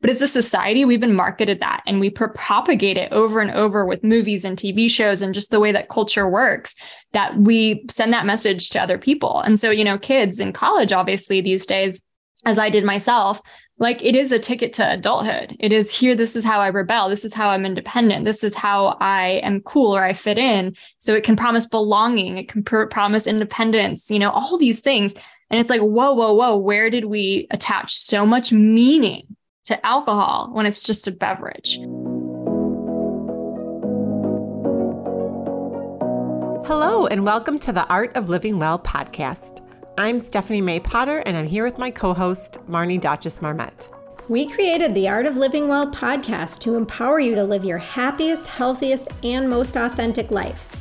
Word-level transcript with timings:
But 0.00 0.10
as 0.10 0.22
a 0.22 0.28
society, 0.28 0.84
we've 0.84 1.00
been 1.00 1.14
marketed 1.14 1.60
that 1.60 1.82
and 1.86 2.00
we 2.00 2.08
propagate 2.10 2.96
it 2.96 3.12
over 3.12 3.40
and 3.40 3.50
over 3.50 3.84
with 3.84 4.02
movies 4.02 4.44
and 4.44 4.56
TV 4.56 4.90
shows 4.90 5.20
and 5.20 5.34
just 5.34 5.50
the 5.50 5.60
way 5.60 5.72
that 5.72 5.90
culture 5.90 6.28
works 6.28 6.74
that 7.12 7.36
we 7.36 7.84
send 7.90 8.12
that 8.12 8.26
message 8.26 8.70
to 8.70 8.82
other 8.82 8.96
people. 8.96 9.40
And 9.40 9.58
so, 9.58 9.70
you 9.70 9.84
know, 9.84 9.98
kids 9.98 10.40
in 10.40 10.52
college, 10.52 10.92
obviously, 10.92 11.40
these 11.40 11.66
days, 11.66 12.06
as 12.46 12.58
I 12.58 12.70
did 12.70 12.84
myself, 12.84 13.42
like 13.78 14.02
it 14.04 14.14
is 14.14 14.30
a 14.32 14.38
ticket 14.38 14.72
to 14.74 14.92
adulthood. 14.92 15.56
It 15.58 15.72
is 15.72 15.94
here. 15.94 16.14
This 16.14 16.36
is 16.36 16.44
how 16.44 16.60
I 16.60 16.68
rebel. 16.68 17.08
This 17.08 17.24
is 17.24 17.34
how 17.34 17.48
I'm 17.48 17.66
independent. 17.66 18.24
This 18.24 18.44
is 18.44 18.54
how 18.54 18.98
I 19.00 19.40
am 19.42 19.60
cool 19.62 19.96
or 19.96 20.04
I 20.04 20.12
fit 20.12 20.38
in. 20.38 20.76
So 20.98 21.14
it 21.14 21.24
can 21.24 21.36
promise 21.36 21.66
belonging. 21.66 22.38
It 22.38 22.48
can 22.48 22.62
pr- 22.62 22.84
promise 22.84 23.26
independence, 23.26 24.10
you 24.10 24.18
know, 24.18 24.30
all 24.30 24.58
these 24.58 24.80
things. 24.80 25.14
And 25.50 25.58
it's 25.58 25.70
like, 25.70 25.80
whoa, 25.80 26.12
whoa, 26.12 26.34
whoa. 26.34 26.56
Where 26.56 26.90
did 26.90 27.06
we 27.06 27.46
attach 27.50 27.94
so 27.94 28.24
much 28.24 28.52
meaning 28.52 29.36
to 29.70 29.86
alcohol 29.86 30.50
when 30.52 30.66
it's 30.66 30.82
just 30.82 31.06
a 31.06 31.12
beverage? 31.12 31.76
Hello, 36.66 37.06
and 37.06 37.24
welcome 37.24 37.56
to 37.60 37.72
the 37.72 37.86
Art 37.86 38.16
of 38.16 38.28
Living 38.28 38.58
Well 38.58 38.80
podcast. 38.80 39.64
I'm 39.96 40.18
Stephanie 40.18 40.60
May 40.60 40.80
Potter, 40.80 41.18
and 41.18 41.36
I'm 41.36 41.46
here 41.46 41.62
with 41.62 41.78
my 41.78 41.88
co 41.88 42.12
host, 42.12 42.58
Marnie 42.68 43.00
Dotches 43.00 43.40
Marmette. 43.40 43.88
We 44.28 44.48
created 44.48 44.92
the 44.92 45.08
Art 45.08 45.26
of 45.26 45.36
Living 45.36 45.68
Well 45.68 45.88
podcast 45.92 46.58
to 46.60 46.74
empower 46.74 47.20
you 47.20 47.36
to 47.36 47.44
live 47.44 47.64
your 47.64 47.78
happiest, 47.78 48.48
healthiest, 48.48 49.06
and 49.22 49.48
most 49.48 49.76
authentic 49.76 50.32
life. 50.32 50.79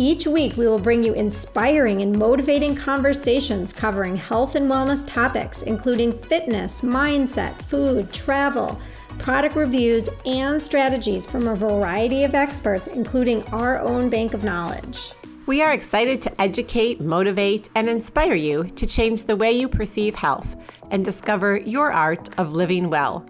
Each 0.00 0.28
week, 0.28 0.56
we 0.56 0.68
will 0.68 0.78
bring 0.78 1.02
you 1.02 1.12
inspiring 1.12 2.02
and 2.02 2.16
motivating 2.16 2.76
conversations 2.76 3.72
covering 3.72 4.14
health 4.14 4.54
and 4.54 4.70
wellness 4.70 5.04
topics, 5.04 5.62
including 5.62 6.16
fitness, 6.16 6.82
mindset, 6.82 7.60
food, 7.62 8.12
travel, 8.12 8.80
product 9.18 9.56
reviews, 9.56 10.08
and 10.24 10.62
strategies 10.62 11.26
from 11.26 11.48
a 11.48 11.56
variety 11.56 12.22
of 12.22 12.36
experts, 12.36 12.86
including 12.86 13.42
our 13.48 13.80
own 13.80 14.08
bank 14.08 14.34
of 14.34 14.44
knowledge. 14.44 15.10
We 15.46 15.62
are 15.62 15.72
excited 15.72 16.22
to 16.22 16.40
educate, 16.40 17.00
motivate, 17.00 17.68
and 17.74 17.88
inspire 17.88 18.34
you 18.34 18.64
to 18.64 18.86
change 18.86 19.24
the 19.24 19.34
way 19.34 19.50
you 19.50 19.66
perceive 19.66 20.14
health 20.14 20.62
and 20.92 21.04
discover 21.04 21.56
your 21.56 21.90
art 21.90 22.28
of 22.38 22.54
living 22.54 22.88
well. 22.88 23.28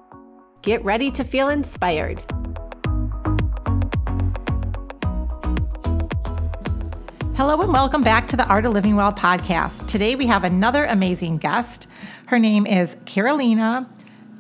Get 0.61 0.85
ready 0.85 1.11
to 1.13 1.25
feel 1.25 1.49
inspired. 1.49 2.23
Hello, 7.39 7.61
and 7.61 7.73
welcome 7.73 8.03
back 8.03 8.27
to 8.27 8.37
the 8.37 8.45
Art 8.49 8.65
of 8.65 8.73
Living 8.73 8.97
Well 8.97 9.13
podcast. 9.13 9.87
Today 9.87 10.17
we 10.17 10.27
have 10.27 10.43
another 10.43 10.85
amazing 10.85 11.39
guest. 11.39 11.87
Her 12.27 12.37
name 12.37 12.67
is 12.67 12.97
Karolina 13.05 13.87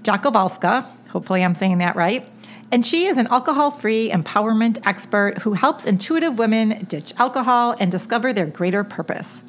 Rzadkowolska. 0.02 0.84
Hopefully, 1.10 1.44
I'm 1.44 1.55
saying 1.55 1.78
that 1.78 1.94
right. 1.94 2.28
And 2.72 2.84
she 2.84 3.06
is 3.06 3.16
an 3.16 3.28
alcohol 3.28 3.70
free 3.70 4.10
empowerment 4.10 4.84
expert 4.84 5.38
who 5.38 5.52
helps 5.52 5.84
intuitive 5.84 6.40
women 6.40 6.86
ditch 6.86 7.12
alcohol 7.18 7.77
and 7.78 7.92
discover 7.92 8.32
their 8.32 8.46
greater 8.46 8.82
purpose. 8.82 9.44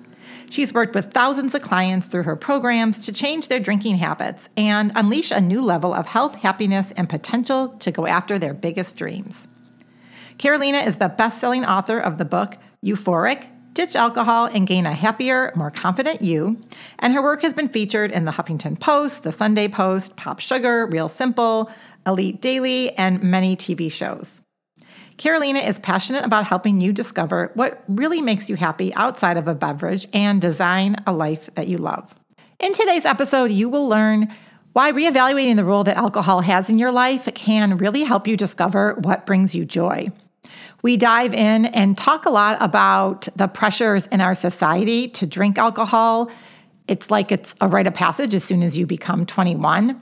She's 0.52 0.72
worked 0.72 0.94
with 0.94 1.12
thousands 1.12 1.56
of 1.56 1.64
clients 1.64 2.06
through 2.06 2.24
her 2.24 2.36
programs 2.36 3.00
to 3.00 3.12
change 3.12 3.48
their 3.48 3.60
drinking 3.60 3.96
habits 3.96 4.48
and 4.56 4.92
unleash 4.94 5.32
a 5.32 5.42
new 5.42 5.64
level 5.64 5.92
of 5.92 6.06
health, 6.06 6.36
happiness, 6.36 6.94
and 6.96 7.10
potential 7.10 7.70
to 7.80 7.90
go 7.90 8.06
after 8.06 8.38
their 8.38 8.54
biggest 8.54 8.96
dreams. 8.96 9.48
Karolina 10.38 10.86
is 10.86 10.98
the 10.98 11.10
best 11.10 11.40
selling 11.40 11.66
author 11.66 11.98
of 11.98 12.20
the 12.20 12.26
book 12.26 12.56
Euphoric 12.86 13.48
Ditch 13.74 13.96
Alcohol 13.96 14.48
and 14.48 14.68
Gain 14.68 14.86
a 14.86 14.94
Happier, 14.94 15.54
More 15.56 15.72
Confident 15.72 16.22
You. 16.22 16.60
And 17.00 17.14
her 17.14 17.22
work 17.22 17.42
has 17.44 17.54
been 17.54 17.70
featured 17.70 18.12
in 18.12 18.26
the 18.26 18.32
Huffington 18.32 18.80
Post, 18.80 19.24
the 19.24 19.32
Sunday 19.32 19.68
Post, 19.68 20.18
Popsugar, 20.18 20.92
Real 20.92 21.08
Simple, 21.08 21.72
Elite 22.06 22.42
Daily, 22.42 22.92
and 22.98 23.24
many 23.24 23.56
TV 23.56 23.92
shows. 23.92 24.42
Karolina 25.18 25.66
is 25.66 25.80
passionate 25.80 26.26
about 26.26 26.48
helping 26.48 26.82
you 26.82 26.92
discover 26.92 27.52
what 27.54 27.84
really 27.88 28.22
makes 28.22 28.50
you 28.50 28.56
happy 28.56 28.94
outside 28.96 29.38
of 29.38 29.48
a 29.48 29.56
beverage 29.56 30.08
and 30.14 30.42
design 30.42 30.96
a 31.06 31.14
life 31.14 31.50
that 31.56 31.68
you 31.68 31.78
love. 31.78 32.16
In 32.60 32.74
today's 32.74 33.06
episode, 33.06 33.52
you 33.52 33.70
will 33.70 33.88
learn 33.88 34.28
why 34.74 34.92
reevaluating 34.92 35.56
the 35.56 35.66
role 35.66 35.84
that 35.84 35.98
alcohol 35.98 36.42
has 36.42 36.70
in 36.70 36.80
your 36.80 36.92
life 36.92 37.28
can 37.34 37.78
really 37.78 38.04
help 38.04 38.28
you 38.28 38.38
discover 38.38 38.96
what 39.02 39.26
brings 39.26 39.54
you 39.54 39.66
joy. 39.66 40.10
We 40.82 40.98
dive 40.98 41.34
in 41.34 41.66
and 41.68 41.98
talk 41.98 42.26
a 42.26 42.30
lot 42.30 42.58
about 42.62 43.28
the 43.36 43.48
pressures 43.48 44.08
in 44.08 44.22
our 44.22 44.36
society 44.36 45.08
to 45.10 45.26
drink 45.26 45.58
alcohol. 45.58 46.32
It's 46.88 47.12
like 47.12 47.32
it's 47.32 47.54
a 47.62 47.68
rite 47.68 47.88
of 47.88 47.94
passage 47.94 48.34
as 48.34 48.44
soon 48.44 48.64
as 48.64 48.78
you 48.78 48.86
become 48.86 49.26
21 49.26 50.02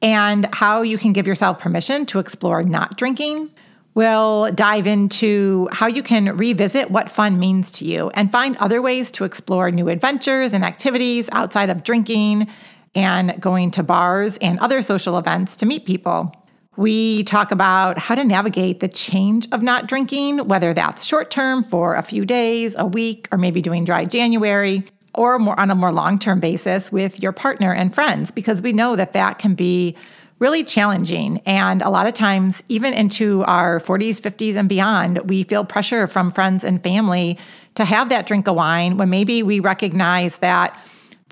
and 0.00 0.48
how 0.54 0.82
you 0.82 0.98
can 0.98 1.12
give 1.12 1.26
yourself 1.26 1.58
permission 1.58 2.06
to 2.06 2.18
explore 2.18 2.62
not 2.62 2.96
drinking. 2.96 3.50
We'll 3.94 4.52
dive 4.52 4.86
into 4.86 5.68
how 5.72 5.88
you 5.88 6.04
can 6.04 6.36
revisit 6.36 6.90
what 6.90 7.10
fun 7.10 7.40
means 7.40 7.72
to 7.72 7.84
you 7.84 8.10
and 8.10 8.30
find 8.30 8.56
other 8.58 8.80
ways 8.80 9.10
to 9.12 9.24
explore 9.24 9.70
new 9.72 9.88
adventures 9.88 10.52
and 10.52 10.64
activities 10.64 11.28
outside 11.32 11.68
of 11.68 11.82
drinking 11.82 12.48
and 12.94 13.40
going 13.40 13.72
to 13.72 13.82
bars 13.82 14.36
and 14.38 14.58
other 14.60 14.82
social 14.82 15.18
events 15.18 15.56
to 15.56 15.66
meet 15.66 15.84
people. 15.84 16.32
We 16.78 17.24
talk 17.24 17.50
about 17.50 17.98
how 17.98 18.14
to 18.14 18.22
navigate 18.22 18.78
the 18.78 18.86
change 18.86 19.48
of 19.50 19.62
not 19.62 19.88
drinking, 19.88 20.46
whether 20.46 20.72
that's 20.72 21.04
short 21.04 21.28
term 21.28 21.64
for 21.64 21.96
a 21.96 22.02
few 22.02 22.24
days, 22.24 22.76
a 22.78 22.86
week, 22.86 23.26
or 23.32 23.38
maybe 23.38 23.60
doing 23.60 23.84
dry 23.84 24.04
January 24.04 24.84
or 25.12 25.40
more 25.40 25.58
on 25.58 25.72
a 25.72 25.74
more 25.74 25.90
long-term 25.90 26.38
basis 26.38 26.92
with 26.92 27.20
your 27.20 27.32
partner 27.32 27.74
and 27.74 27.92
friends 27.92 28.30
because 28.30 28.62
we 28.62 28.72
know 28.72 28.94
that 28.94 29.12
that 29.14 29.40
can 29.40 29.56
be 29.56 29.96
really 30.38 30.62
challenging. 30.62 31.42
And 31.46 31.82
a 31.82 31.90
lot 31.90 32.06
of 32.06 32.14
times 32.14 32.62
even 32.68 32.94
into 32.94 33.42
our 33.48 33.80
40s 33.80 34.20
50s 34.20 34.54
and 34.54 34.68
beyond 34.68 35.28
we 35.28 35.42
feel 35.42 35.64
pressure 35.64 36.06
from 36.06 36.30
friends 36.30 36.62
and 36.62 36.80
family 36.80 37.40
to 37.74 37.84
have 37.84 38.08
that 38.10 38.28
drink 38.28 38.46
of 38.46 38.54
wine 38.54 38.98
when 38.98 39.10
maybe 39.10 39.42
we 39.42 39.58
recognize 39.58 40.38
that 40.38 40.80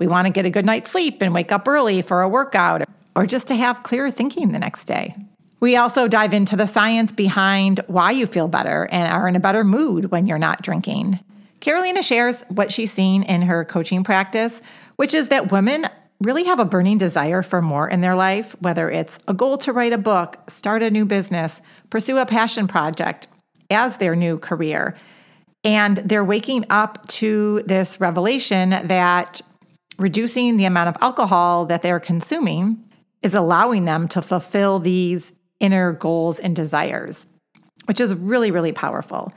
we 0.01 0.09
want 0.09 0.27
to 0.27 0.33
get 0.33 0.45
a 0.45 0.51
good 0.51 0.67
night's 0.67 0.91
sleep 0.91 1.23
and 1.23 1.33
wake 1.33 1.53
up 1.53 1.69
early 1.69 2.03
for 2.03 2.23
a 2.23 2.29
workout 2.29 2.83
or 3.15 3.27
just 3.27 3.47
to 3.47 3.55
have 3.55 3.85
clearer 3.85 4.11
thinking 4.11 4.51
the 4.51 4.59
next 4.59 4.87
day 4.87 5.15
we 5.61 5.77
also 5.77 6.09
dive 6.09 6.35
into 6.35 6.57
the 6.57 6.67
science 6.67 7.13
behind 7.13 7.81
why 7.87 8.11
you 8.11 8.27
feel 8.27 8.49
better 8.49 8.89
and 8.91 9.13
are 9.13 9.27
in 9.27 9.37
a 9.37 9.41
better 9.41 9.65
mood 9.65 10.11
when 10.11 10.27
you're 10.27 10.39
not 10.39 10.63
drinking 10.63 11.21
Karolina 11.61 12.03
shares 12.03 12.43
what 12.49 12.73
she's 12.73 12.93
seen 12.93 13.23
in 13.25 13.43
her 13.43 13.65
coaching 13.65 14.05
practice, 14.05 14.61
which 14.97 15.15
is 15.15 15.29
that 15.29 15.51
women 15.51 15.89
really 16.21 16.45
have 16.45 16.61
a 16.61 16.65
burning 16.65 16.99
desire 16.99 17.43
for 17.43 17.61
more 17.61 17.89
in 17.89 18.01
their 18.01 18.15
life, 18.15 18.55
whether 18.61 18.91
it's 18.91 19.19
a 19.29 19.35
goal 19.35 19.59
to 19.59 19.73
write 19.73 19.93
a 19.93 19.99
book, 19.99 20.39
start 20.49 20.83
a 20.83 20.91
new 20.91 21.05
business, 21.05 21.61
pursue 21.91 22.19
a 22.19 22.27
passion 22.27 22.67
project 22.67 23.29
as 23.71 23.97
their 23.97 24.17
new 24.17 24.39
career. 24.39 24.97
And 25.65 25.97
they're 25.99 26.25
waking 26.25 26.65
up 26.71 27.07
to 27.09 27.63
this 27.67 28.01
revelation 28.01 28.71
that 28.71 29.41
reducing 29.99 30.57
the 30.57 30.67
amount 30.67 30.89
of 30.89 30.97
alcohol 31.03 31.67
that 31.67 31.83
they're 31.83 32.01
consuming 32.01 32.83
is 33.23 33.35
allowing 33.35 33.87
them 33.87 34.07
to 34.09 34.23
fulfill 34.23 34.79
these 34.79 35.33
inner 35.61 35.93
goals 35.93 36.39
and 36.39 36.55
desires, 36.55 37.27
which 37.87 38.01
is 38.01 38.15
really, 38.15 38.51
really 38.51 38.73
powerful. 38.73 39.33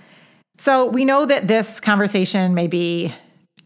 So 0.58 0.86
we 0.86 1.06
know 1.06 1.26
that 1.26 1.48
this 1.48 1.80
conversation 1.80 2.54
may 2.54 2.68
be 2.68 3.14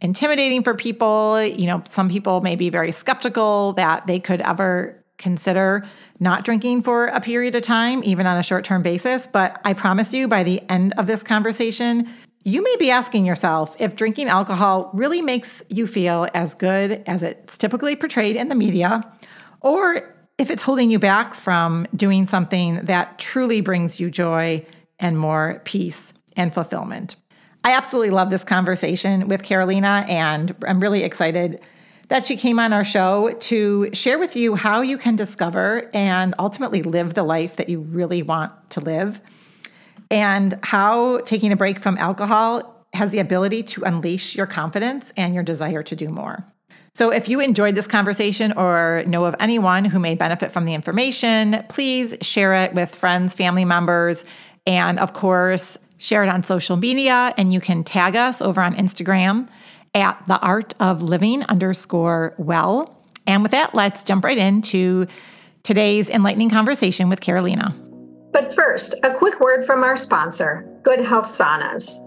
intimidating 0.01 0.63
for 0.63 0.75
people. 0.75 1.43
You 1.43 1.65
know, 1.65 1.83
some 1.89 2.09
people 2.09 2.41
may 2.41 2.55
be 2.55 2.69
very 2.69 2.91
skeptical 2.91 3.73
that 3.73 4.05
they 4.05 4.19
could 4.19 4.41
ever 4.41 5.03
consider 5.17 5.83
not 6.19 6.43
drinking 6.43 6.81
for 6.81 7.07
a 7.07 7.21
period 7.21 7.55
of 7.55 7.63
time, 7.63 8.03
even 8.03 8.27
on 8.27 8.37
a 8.37 8.43
short 8.43 8.65
term 8.65 8.81
basis. 8.81 9.27
But 9.31 9.59
I 9.63 9.73
promise 9.73 10.13
you, 10.13 10.27
by 10.27 10.43
the 10.43 10.61
end 10.69 10.93
of 10.97 11.07
this 11.07 11.23
conversation, 11.23 12.09
you 12.43 12.61
may 12.61 12.75
be 12.77 12.91
asking 12.91 13.25
yourself 13.25 13.75
if 13.79 13.95
drinking 13.95 14.27
alcohol 14.27 14.89
really 14.93 15.21
makes 15.21 15.63
you 15.69 15.87
feel 15.87 16.27
as 16.33 16.53
good 16.55 17.01
as 17.07 17.23
it's 17.23 17.57
typically 17.57 17.95
portrayed 17.95 18.35
in 18.35 18.49
the 18.49 18.55
media, 18.55 19.01
or 19.61 20.13
if 20.43 20.51
it's 20.51 20.63
holding 20.63 20.91
you 20.91 20.99
back 20.99 21.33
from 21.33 21.87
doing 21.95 22.27
something 22.27 22.75
that 22.83 23.17
truly 23.17 23.61
brings 23.61 23.97
you 23.97 24.11
joy 24.11 24.65
and 24.99 25.17
more 25.17 25.61
peace 25.63 26.11
and 26.35 26.53
fulfillment. 26.53 27.15
I 27.63 27.71
absolutely 27.71 28.09
love 28.09 28.29
this 28.29 28.43
conversation 28.43 29.29
with 29.29 29.41
Karolina, 29.41 30.05
and 30.09 30.53
I'm 30.67 30.81
really 30.81 31.05
excited 31.05 31.61
that 32.09 32.25
she 32.25 32.35
came 32.35 32.59
on 32.59 32.73
our 32.73 32.83
show 32.83 33.33
to 33.39 33.89
share 33.93 34.19
with 34.19 34.35
you 34.35 34.55
how 34.55 34.81
you 34.81 34.97
can 34.97 35.15
discover 35.15 35.89
and 35.93 36.35
ultimately 36.37 36.83
live 36.83 37.13
the 37.13 37.23
life 37.23 37.55
that 37.55 37.69
you 37.69 37.79
really 37.79 38.21
want 38.21 38.51
to 38.71 38.81
live, 38.81 39.21
and 40.11 40.59
how 40.61 41.19
taking 41.19 41.53
a 41.53 41.55
break 41.55 41.79
from 41.79 41.97
alcohol 41.97 42.85
has 42.91 43.11
the 43.11 43.19
ability 43.19 43.63
to 43.63 43.83
unleash 43.85 44.35
your 44.35 44.45
confidence 44.45 45.13
and 45.15 45.33
your 45.33 45.43
desire 45.43 45.83
to 45.83 45.95
do 45.95 46.09
more. 46.09 46.45
So, 46.95 47.11
if 47.11 47.27
you 47.27 47.39
enjoyed 47.39 47.73
this 47.73 47.87
conversation 47.87 48.53
or 48.55 49.03
know 49.07 49.25
of 49.25 49.35
anyone 49.39 49.83
who 49.83 49.97
may 49.97 50.13
benefit 50.13 50.51
from 50.51 50.65
the 50.65 50.75
information, 50.75 51.65
please 51.67 52.15
share 52.21 52.53
it 52.53 52.75
with 52.75 52.93
friends, 52.93 53.33
family 53.33 53.65
members, 53.65 54.23
and 54.67 54.99
of 54.99 55.13
course, 55.13 55.75
share 55.97 56.23
it 56.23 56.29
on 56.29 56.43
social 56.43 56.77
media, 56.77 57.33
and 57.35 57.51
you 57.51 57.59
can 57.59 57.83
tag 57.83 58.15
us 58.15 58.43
over 58.43 58.61
on 58.61 58.75
Instagram 58.75 59.49
at 59.95 60.21
the 60.27 60.37
art 60.39 60.75
of 60.79 61.01
living 61.01 61.43
underscore 61.45 62.35
well. 62.37 62.95
And 63.25 63.41
with 63.41 63.53
that, 63.53 63.73
let's 63.73 64.03
jump 64.03 64.23
right 64.23 64.37
into 64.37 65.07
today's 65.63 66.09
enlightening 66.09 66.51
conversation 66.51 67.09
with 67.09 67.21
Karolina. 67.21 67.73
But 68.31 68.53
first, 68.53 68.93
a 69.03 69.15
quick 69.15 69.39
word 69.39 69.65
from 69.65 69.83
our 69.83 69.97
sponsor, 69.97 70.67
Good 70.83 71.03
Health 71.03 71.27
Saunas. 71.27 71.97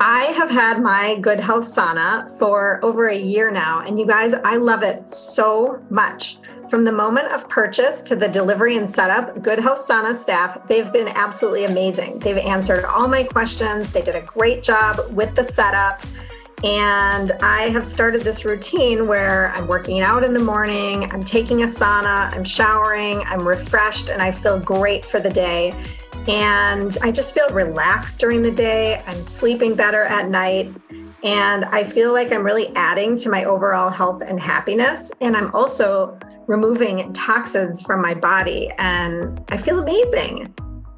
I 0.00 0.26
have 0.26 0.48
had 0.48 0.80
my 0.80 1.16
Good 1.16 1.40
Health 1.40 1.64
Sauna 1.64 2.30
for 2.38 2.78
over 2.84 3.08
a 3.08 3.18
year 3.18 3.50
now, 3.50 3.80
and 3.80 3.98
you 3.98 4.06
guys, 4.06 4.32
I 4.32 4.54
love 4.54 4.84
it 4.84 5.10
so 5.10 5.82
much. 5.90 6.38
From 6.70 6.84
the 6.84 6.92
moment 6.92 7.26
of 7.32 7.48
purchase 7.48 8.00
to 8.02 8.14
the 8.14 8.28
delivery 8.28 8.76
and 8.76 8.88
setup, 8.88 9.42
Good 9.42 9.58
Health 9.58 9.80
Sauna 9.80 10.14
staff, 10.14 10.68
they've 10.68 10.92
been 10.92 11.08
absolutely 11.08 11.64
amazing. 11.64 12.20
They've 12.20 12.36
answered 12.36 12.84
all 12.84 13.08
my 13.08 13.24
questions, 13.24 13.90
they 13.90 14.02
did 14.02 14.14
a 14.14 14.20
great 14.20 14.62
job 14.62 15.00
with 15.10 15.34
the 15.34 15.42
setup. 15.42 16.00
And 16.62 17.32
I 17.42 17.68
have 17.70 17.84
started 17.84 18.20
this 18.20 18.44
routine 18.44 19.08
where 19.08 19.48
I'm 19.50 19.66
working 19.66 20.00
out 20.00 20.22
in 20.22 20.32
the 20.32 20.40
morning, 20.40 21.10
I'm 21.10 21.24
taking 21.24 21.62
a 21.62 21.66
sauna, 21.66 22.32
I'm 22.32 22.44
showering, 22.44 23.22
I'm 23.26 23.46
refreshed, 23.46 24.10
and 24.10 24.22
I 24.22 24.30
feel 24.30 24.60
great 24.60 25.04
for 25.04 25.18
the 25.18 25.30
day. 25.30 25.74
And 26.28 26.96
I 27.02 27.10
just 27.10 27.34
feel 27.34 27.48
relaxed 27.50 28.20
during 28.20 28.42
the 28.42 28.50
day. 28.50 29.02
I'm 29.06 29.22
sleeping 29.22 29.74
better 29.74 30.02
at 30.04 30.28
night. 30.28 30.70
And 31.24 31.64
I 31.64 31.84
feel 31.84 32.12
like 32.12 32.32
I'm 32.32 32.44
really 32.44 32.68
adding 32.76 33.16
to 33.16 33.30
my 33.30 33.44
overall 33.44 33.90
health 33.90 34.22
and 34.22 34.38
happiness. 34.38 35.10
And 35.22 35.36
I'm 35.36 35.54
also 35.54 36.18
removing 36.46 37.12
toxins 37.14 37.82
from 37.82 38.02
my 38.02 38.14
body. 38.14 38.70
And 38.78 39.42
I 39.48 39.56
feel 39.56 39.78
amazing. 39.78 40.54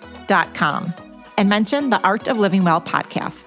com 0.54 0.94
and 1.36 1.48
mention 1.48 1.90
the 1.90 2.00
Art 2.02 2.28
of 2.28 2.38
Living 2.38 2.62
Well 2.62 2.80
podcast. 2.80 3.46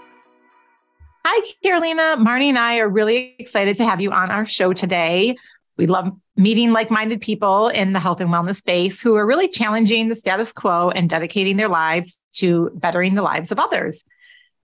Hi, 1.24 1.50
Karolina. 1.64 2.18
Marnie 2.18 2.50
and 2.50 2.60
I 2.60 2.80
are 2.80 2.90
really 2.90 3.36
excited 3.40 3.78
to 3.78 3.86
have 3.86 4.02
you 4.02 4.12
on 4.12 4.30
our 4.30 4.46
show 4.46 4.74
today. 4.74 5.38
We 5.78 5.86
love 5.88 6.12
meeting 6.36 6.72
like 6.74 6.92
minded 6.92 7.22
people 7.22 7.70
in 7.70 7.94
the 7.94 8.02
health 8.02 8.20
and 8.20 8.30
wellness 8.30 8.58
space 8.58 9.00
who 9.00 9.16
are 9.16 9.26
really 9.26 9.48
challenging 9.48 10.10
the 10.10 10.16
status 10.18 10.52
quo 10.52 10.90
and 10.90 11.10
dedicating 11.10 11.56
their 11.56 11.70
lives 11.70 12.20
to 12.34 12.70
bettering 12.74 13.16
the 13.16 13.22
lives 13.22 13.54
of 13.54 13.60
others. 13.60 14.04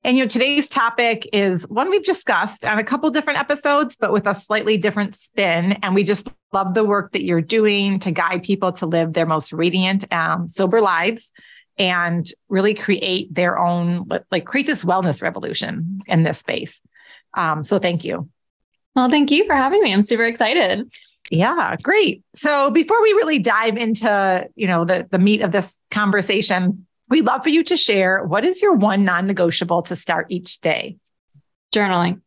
And 0.05 0.17
you 0.17 0.23
know, 0.23 0.29
today's 0.29 0.69
topic 0.69 1.29
is 1.33 1.67
one 1.69 1.91
we've 1.91 2.05
discussed 2.05 2.65
on 2.65 2.79
a 2.79 2.85
couple 2.85 3.11
different 3.11 3.41
episodes, 3.41 3.97
but 3.97 4.13
with 4.13 4.29
a 4.29 4.37
slightly 4.37 4.77
different 4.77 5.17
spin. 5.17 5.73
And 5.83 5.97
we 5.97 6.05
just 6.05 6.29
love 6.53 6.75
the 6.75 6.85
work 6.85 7.11
that 7.13 7.25
you're 7.25 7.41
doing 7.41 7.99
to 8.01 8.13
guide 8.13 8.45
people 8.45 8.71
to 8.73 8.87
live 8.87 9.15
their 9.15 9.27
most 9.27 9.53
radiant, 9.53 10.13
um, 10.13 10.47
sober 10.47 10.81
lives 10.81 11.33
and 11.79 12.27
really 12.49 12.75
create 12.75 13.35
their 13.35 13.59
own, 13.59 14.09
like 14.31 14.45
create 14.45 14.67
this 14.67 14.85
wellness 14.85 15.23
revolution 15.23 16.01
in 16.07 16.23
this 16.23 16.39
space. 16.39 16.81
Um, 17.35 17.65
so 17.65 17.79
thank 17.79 18.05
you. 18.05 18.29
Well, 18.95 19.11
thank 19.11 19.31
you 19.31 19.45
for 19.47 19.55
having 19.55 19.83
me. 19.83 19.93
I'm 19.93 20.03
super 20.03 20.25
excited. 20.25 20.89
Yeah, 21.31 21.77
great. 21.83 22.23
So 22.35 22.71
before 22.71 23.03
we 23.03 23.13
really 23.15 23.39
dive 23.39 23.77
into, 23.77 24.49
you 24.55 24.67
know, 24.67 24.85
the 24.85 25.09
the 25.11 25.19
meat 25.19 25.41
of 25.41 25.53
this 25.53 25.77
conversation, 25.91 26.87
we'd 27.09 27.25
love 27.25 27.43
for 27.43 27.49
you 27.49 27.65
to 27.65 27.77
share 27.77 28.25
what 28.25 28.45
is 28.45 28.63
your 28.63 28.75
one 28.75 29.05
non-negotiable 29.05 29.83
to 29.83 29.97
start 29.97 30.27
each 30.29 30.61
day? 30.61 30.97
Journaling. 31.75 32.21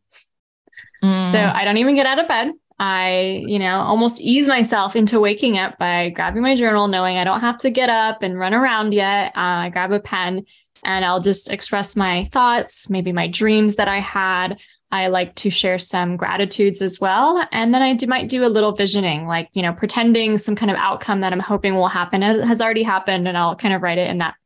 Mm. 1.02 1.32
So 1.32 1.38
I 1.38 1.64
don't 1.64 1.76
even 1.76 1.94
get 1.94 2.06
out 2.06 2.18
of 2.18 2.28
bed. 2.28 2.50
I, 2.78 3.42
you 3.46 3.58
know, 3.58 3.80
almost 3.80 4.20
ease 4.20 4.46
myself 4.46 4.94
into 4.94 5.18
waking 5.18 5.58
up 5.58 5.78
by 5.78 6.10
grabbing 6.10 6.42
my 6.42 6.54
journal, 6.54 6.86
knowing 6.86 7.16
I 7.16 7.24
don't 7.24 7.40
have 7.40 7.58
to 7.58 7.70
get 7.70 7.88
up 7.88 8.22
and 8.22 8.38
run 8.38 8.54
around 8.54 8.94
yet. 8.94 9.36
Uh, 9.36 9.66
I 9.66 9.70
grab 9.70 9.90
a 9.90 10.00
pen 10.00 10.44
and 10.84 11.04
I'll 11.04 11.20
just 11.20 11.50
express 11.50 11.96
my 11.96 12.24
thoughts, 12.26 12.88
maybe 12.88 13.12
my 13.12 13.26
dreams 13.26 13.76
that 13.76 13.88
I 13.88 13.98
had. 13.98 14.58
I 14.90 15.08
like 15.08 15.34
to 15.36 15.50
share 15.50 15.78
some 15.78 16.16
gratitudes 16.16 16.80
as 16.80 16.98
well. 16.98 17.46
And 17.52 17.74
then 17.74 17.82
I 17.82 17.94
do, 17.94 18.06
might 18.06 18.28
do 18.28 18.44
a 18.44 18.48
little 18.48 18.72
visioning, 18.72 19.26
like, 19.26 19.50
you 19.52 19.60
know, 19.60 19.72
pretending 19.72 20.38
some 20.38 20.56
kind 20.56 20.70
of 20.70 20.78
outcome 20.78 21.20
that 21.20 21.32
I'm 21.32 21.40
hoping 21.40 21.74
will 21.74 21.88
happen 21.88 22.22
has 22.22 22.62
already 22.62 22.84
happened. 22.84 23.28
And 23.28 23.36
I'll 23.36 23.56
kind 23.56 23.74
of 23.74 23.82
write 23.82 23.98
it 23.98 24.08
in 24.08 24.18
that 24.18 24.36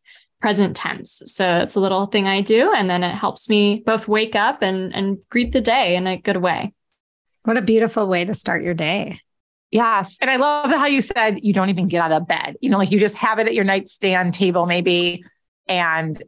present 0.41 0.75
tense. 0.75 1.23
So 1.27 1.59
it's 1.59 1.77
a 1.77 1.81
little 1.81 2.07
thing 2.07 2.27
I 2.27 2.41
do. 2.41 2.73
And 2.73 2.91
then 2.91 3.05
it 3.05 3.15
helps 3.15 3.49
me 3.49 3.85
both 3.87 4.09
wake 4.09 4.35
up 4.35 4.63
and, 4.63 4.93
and 4.95 5.19
greet 5.29 5.53
the 5.53 5.61
day 5.61 5.95
in 5.95 6.09
a 6.09 6.17
good 6.17 6.39
way. 6.39 6.75
What 7.45 7.57
a 7.57 7.63
beautiful 7.63 8.07
way 8.07 8.25
to 8.25 8.35
start 8.35 8.63
your 8.63 8.75
day. 8.75 9.21
Yes. 9.71 10.19
And 10.21 10.31
I 10.31 10.37
love 10.37 10.71
how 10.71 10.87
you 10.87 11.01
said 11.01 11.43
you 11.43 11.53
don't 11.53 11.71
even 11.71 11.89
get 11.89 12.03
out 12.03 12.13
of 12.13 12.29
bed. 12.29 12.57
You 12.61 12.71
know, 12.71 12.79
like 12.79 12.93
you 12.93 13.01
just 13.01 13.15
have 13.17 13.39
it 13.39 13.47
at 13.47 13.55
your 13.55 13.65
nightstand 13.65 14.35
table, 14.35 14.67
maybe. 14.67 15.25
And 15.67 16.23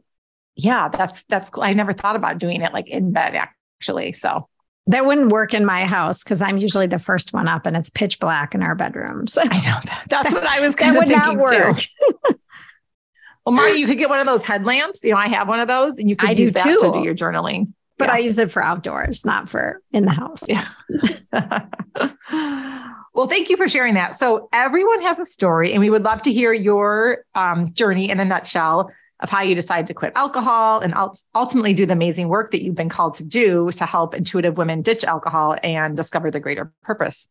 yeah, 0.55 0.89
that's 0.89 1.23
that's 1.29 1.49
cool. 1.51 1.63
I 1.63 1.73
never 1.73 1.93
thought 1.93 2.15
about 2.15 2.39
doing 2.39 2.61
it 2.61 2.73
like 2.73 2.87
in 2.87 3.13
bed 3.13 3.35
actually. 3.35 4.13
So 4.13 4.49
that 4.87 5.05
wouldn't 5.05 5.31
work 5.31 5.53
in 5.53 5.65
my 5.65 5.85
house 5.85 6.23
because 6.23 6.41
I'm 6.41 6.57
usually 6.57 6.87
the 6.87 6.99
first 6.99 7.33
one 7.33 7.47
up 7.47 7.65
and 7.65 7.77
it's 7.77 7.89
pitch 7.89 8.19
black 8.19 8.55
in 8.55 8.63
our 8.63 8.75
bedrooms. 8.75 9.37
I 9.37 9.45
know 9.45 9.79
that. 9.85 10.05
That's 10.09 10.33
what 10.33 10.45
I 10.45 10.59
was 10.59 10.75
kind 10.75 10.95
that 10.95 11.03
of 11.03 11.09
would 11.09 11.15
not 11.15 11.37
work. 11.37 11.77
well, 13.45 13.55
Marty, 13.55 13.79
you 13.79 13.87
could 13.87 13.97
get 13.97 14.09
one 14.09 14.19
of 14.19 14.25
those 14.25 14.43
headlamps. 14.43 15.03
You 15.03 15.11
know, 15.11 15.17
I 15.17 15.27
have 15.27 15.47
one 15.47 15.59
of 15.59 15.67
those, 15.67 15.97
and 15.97 16.09
you 16.09 16.15
could 16.15 16.29
I 16.29 16.31
use 16.33 16.49
do 16.49 16.51
that 16.51 16.63
too. 16.63 16.79
to 16.79 16.91
do 16.93 17.03
your 17.03 17.15
journaling 17.15 17.73
but 17.97 18.07
yeah. 18.07 18.15
I 18.15 18.17
use 18.17 18.37
it 18.37 18.51
for 18.51 18.63
outdoors, 18.63 19.25
not 19.25 19.49
for 19.49 19.81
in 19.91 20.05
the 20.05 20.11
house. 20.11 20.49
Yeah. 20.49 20.67
well, 23.13 23.27
thank 23.27 23.49
you 23.49 23.57
for 23.57 23.67
sharing 23.67 23.93
that. 23.95 24.15
So, 24.15 24.49
everyone 24.53 25.01
has 25.01 25.19
a 25.19 25.25
story, 25.25 25.71
and 25.71 25.79
we 25.79 25.89
would 25.89 26.03
love 26.03 26.21
to 26.23 26.31
hear 26.31 26.53
your 26.53 27.25
um, 27.35 27.73
journey 27.73 28.09
in 28.09 28.19
a 28.19 28.25
nutshell 28.25 28.91
of 29.21 29.29
how 29.29 29.41
you 29.41 29.55
decided 29.55 29.87
to 29.87 29.93
quit 29.93 30.13
alcohol 30.15 30.81
and 30.81 30.93
ultimately 31.33 31.73
do 31.73 31.85
the 31.85 31.93
amazing 31.93 32.27
work 32.27 32.51
that 32.51 32.63
you've 32.63 32.75
been 32.75 32.89
called 32.89 33.13
to 33.15 33.23
do 33.23 33.71
to 33.71 33.85
help 33.85 34.13
intuitive 34.13 34.57
women 34.57 34.81
ditch 34.81 35.03
alcohol 35.05 35.55
and 35.63 35.95
discover 35.95 36.29
the 36.29 36.39
greater 36.39 36.71
purpose. 36.83 37.27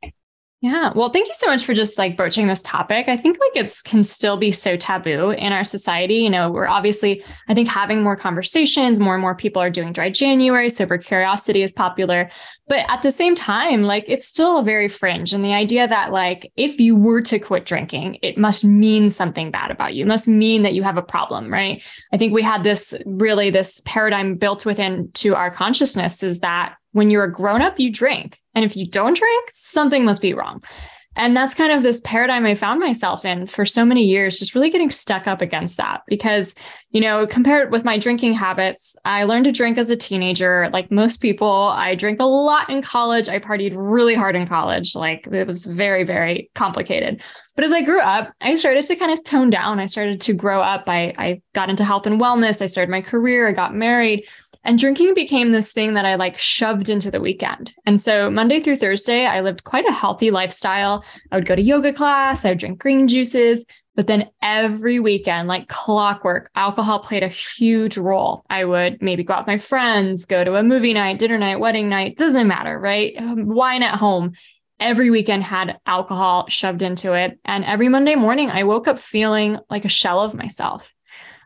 Yeah. 0.65 0.93
Well, 0.95 1.11
thank 1.11 1.29
you 1.29 1.35
so 1.35 1.49
much 1.49 1.63
for 1.63 1.75
just 1.75 1.99
like 1.99 2.17
broaching 2.17 2.47
this 2.47 2.63
topic. 2.63 3.07
I 3.07 3.19
think 3.19 3.37
like 3.39 3.63
it's 3.63 3.83
can 3.83 4.03
still 4.03 4.39
be 4.39 4.51
so 4.51 4.79
taboo 4.79 5.29
in 5.29 5.53
our 5.53 5.63
society. 5.63 6.15
You 6.15 6.31
know, 6.31 6.51
we're 6.51 6.67
obviously, 6.67 7.23
I 7.49 7.55
think 7.55 7.69
having 7.69 8.03
more 8.03 8.17
conversations, 8.17 8.99
more 8.99 9.13
and 9.13 9.21
more 9.21 9.35
people 9.35 9.61
are 9.61 9.69
doing 9.69 9.93
dry 9.93 10.09
January, 10.09 10.71
sober 10.71 10.97
curiosity 10.97 11.63
is 11.63 11.71
popular. 11.71 12.31
But 12.67 12.87
at 12.89 13.03
the 13.03 13.11
same 13.11 13.35
time, 13.35 13.83
like 13.83 14.07
it's 14.09 14.25
still 14.25 14.63
very 14.63 14.89
fringe. 14.89 15.35
And 15.35 15.45
the 15.45 15.53
idea 15.53 15.87
that 15.87 16.13
like 16.13 16.51
if 16.57 16.81
you 16.81 16.97
were 16.97 17.21
to 17.21 17.39
quit 17.39 17.67
drinking, 17.67 18.21
it 18.23 18.39
must 18.39 18.65
mean 18.65 19.11
something 19.11 19.51
bad 19.51 19.71
about 19.71 19.93
you. 19.93 20.07
It 20.07 20.09
must 20.09 20.29
mean 20.29 20.63
that 20.63 20.73
you 20.73 20.83
have 20.83 20.97
a 20.97 21.03
problem, 21.03 21.53
right? 21.53 21.85
I 22.11 22.17
think 22.17 22.33
we 22.33 22.41
had 22.41 22.63
this 22.63 22.95
really 23.05 23.51
this 23.51 23.83
paradigm 23.85 24.37
built 24.37 24.65
within 24.65 25.11
to 25.17 25.35
our 25.35 25.51
consciousness 25.51 26.23
is 26.23 26.41
that 26.41 26.77
when 26.95 27.11
you're 27.11 27.25
a 27.25 27.33
grown 27.33 27.61
up, 27.61 27.79
you 27.79 27.91
drink. 27.91 28.41
And 28.55 28.65
if 28.65 28.77
you 28.77 28.87
don't 28.87 29.17
drink, 29.17 29.51
something 29.53 30.05
must 30.05 30.23
be 30.23 30.33
wrong. 30.33 30.63
And 31.17 31.37
that's 31.37 31.55
kind 31.55 31.71
of 31.71 31.83
this 31.83 32.01
paradigm 32.01 32.45
I 32.45 32.55
found 32.55 32.81
myself 32.81 33.25
in 33.25 33.47
for 33.47 33.65
so 33.65 33.85
many 33.85 34.03
years, 34.03 34.39
just 34.39 34.55
really 34.55 34.71
getting 34.71 34.91
stuck 34.91 35.29
up 35.29 35.41
against 35.41 35.77
that. 35.77 36.03
Because, 36.09 36.55
you 36.91 37.01
know, 37.01 37.27
compared 37.27 37.71
with 37.71 37.85
my 37.85 37.99
drinking 37.99 38.35
habits, 38.35 38.97
I 39.05 39.25
learned 39.25 39.45
to 39.45 39.53
drink 39.53 39.79
as 39.79 39.91
a 39.91 39.97
teenager. 39.97 40.69
Like 40.73 40.91
most 40.91 41.19
people, 41.19 41.49
I 41.49 41.95
drank 41.95 42.21
a 42.21 42.25
lot 42.25 42.69
in 42.69 42.83
college. 42.83 43.29
I 43.29 43.39
partied 43.39 43.75
really 43.77 44.15
hard 44.15 44.35
in 44.35 44.49
college. 44.49 44.97
Like 44.97 45.29
it 45.29 45.47
was 45.47 45.65
very, 45.65 46.03
very 46.03 46.51
complicated. 46.55 47.23
But 47.55 47.65
as 47.65 47.73
I 47.73 47.83
grew 47.83 48.01
up, 48.01 48.33
I 48.41 48.57
started 48.57 48.85
to 48.87 48.97
kind 48.97 49.13
of 49.13 49.23
tone 49.23 49.51
down. 49.51 49.79
I 49.79 49.87
started 49.87 50.21
to 50.23 50.33
grow 50.33 50.61
up. 50.61 50.89
I, 50.89 51.15
I 51.17 51.43
got 51.53 51.71
into 51.71 51.85
health 51.85 52.07
and 52.07 52.21
wellness. 52.21 52.61
I 52.61 52.67
started 52.67 52.91
my 52.91 53.03
career. 53.03 53.49
I 53.49 53.53
got 53.53 53.73
married. 53.73 54.27
And 54.65 54.79
drinking 54.79 55.15
became 55.15 55.53
this 55.53 55.73
thing 55.73 55.95
that 55.95 56.07
I 56.07 56.15
like 56.15 56.39
shoved 56.39 56.89
into 56.89 57.11
the 57.11 57.21
weekend. 57.21 57.73
And 57.85 58.01
so 58.01 58.31
Monday 58.31 58.61
through 58.61 58.79
Thursday, 58.79 59.27
I 59.27 59.41
lived 59.41 59.65
quite 59.65 59.87
a 59.87 59.93
healthy 59.93 60.31
lifestyle. 60.31 61.05
I 61.31 61.37
would 61.37 61.47
go 61.47 61.55
to 61.55 61.63
yoga 61.63 61.93
class, 61.93 62.45
I 62.45 62.51
would 62.51 62.59
drink 62.59 62.79
green 62.79 63.07
juices. 63.07 63.65
But 63.97 64.09
then 64.09 64.31
every 64.43 64.99
weekend, 64.99 65.47
like 65.47 65.69
clockwork, 65.69 66.51
alcohol 66.57 66.99
played 66.99 67.23
a 67.23 67.29
huge 67.29 67.97
role. 67.97 68.45
I 68.51 68.65
would 68.65 69.01
maybe 69.01 69.23
go 69.23 69.35
out 69.35 69.41
with 69.43 69.47
my 69.47 69.57
friends, 69.57 70.25
go 70.25 70.43
to 70.43 70.57
a 70.57 70.65
movie 70.65 70.95
night, 70.95 71.19
dinner 71.19 71.39
night, 71.39 71.61
wedding 71.61 71.89
night, 71.89 72.17
doesn't 72.17 72.49
matter, 72.49 72.77
right? 72.79 73.15
Um, 73.17 73.47
wine 73.47 73.85
at 73.85 73.99
home. 73.99 74.33
Every 74.81 75.11
weekend 75.11 75.45
had 75.45 75.79
alcohol 75.87 76.49
shoved 76.49 76.83
into 76.83 77.13
it. 77.13 77.39
And 77.45 77.65
every 77.65 77.89
Monday 77.89 78.17
morning, 78.17 78.51
I 78.51 78.65
woke 78.65 78.89
up 78.89 78.99
feeling 78.99 79.59
like 79.71 79.85
a 79.85 79.89
shell 79.89 80.21
of 80.21 80.35
myself 80.35 80.94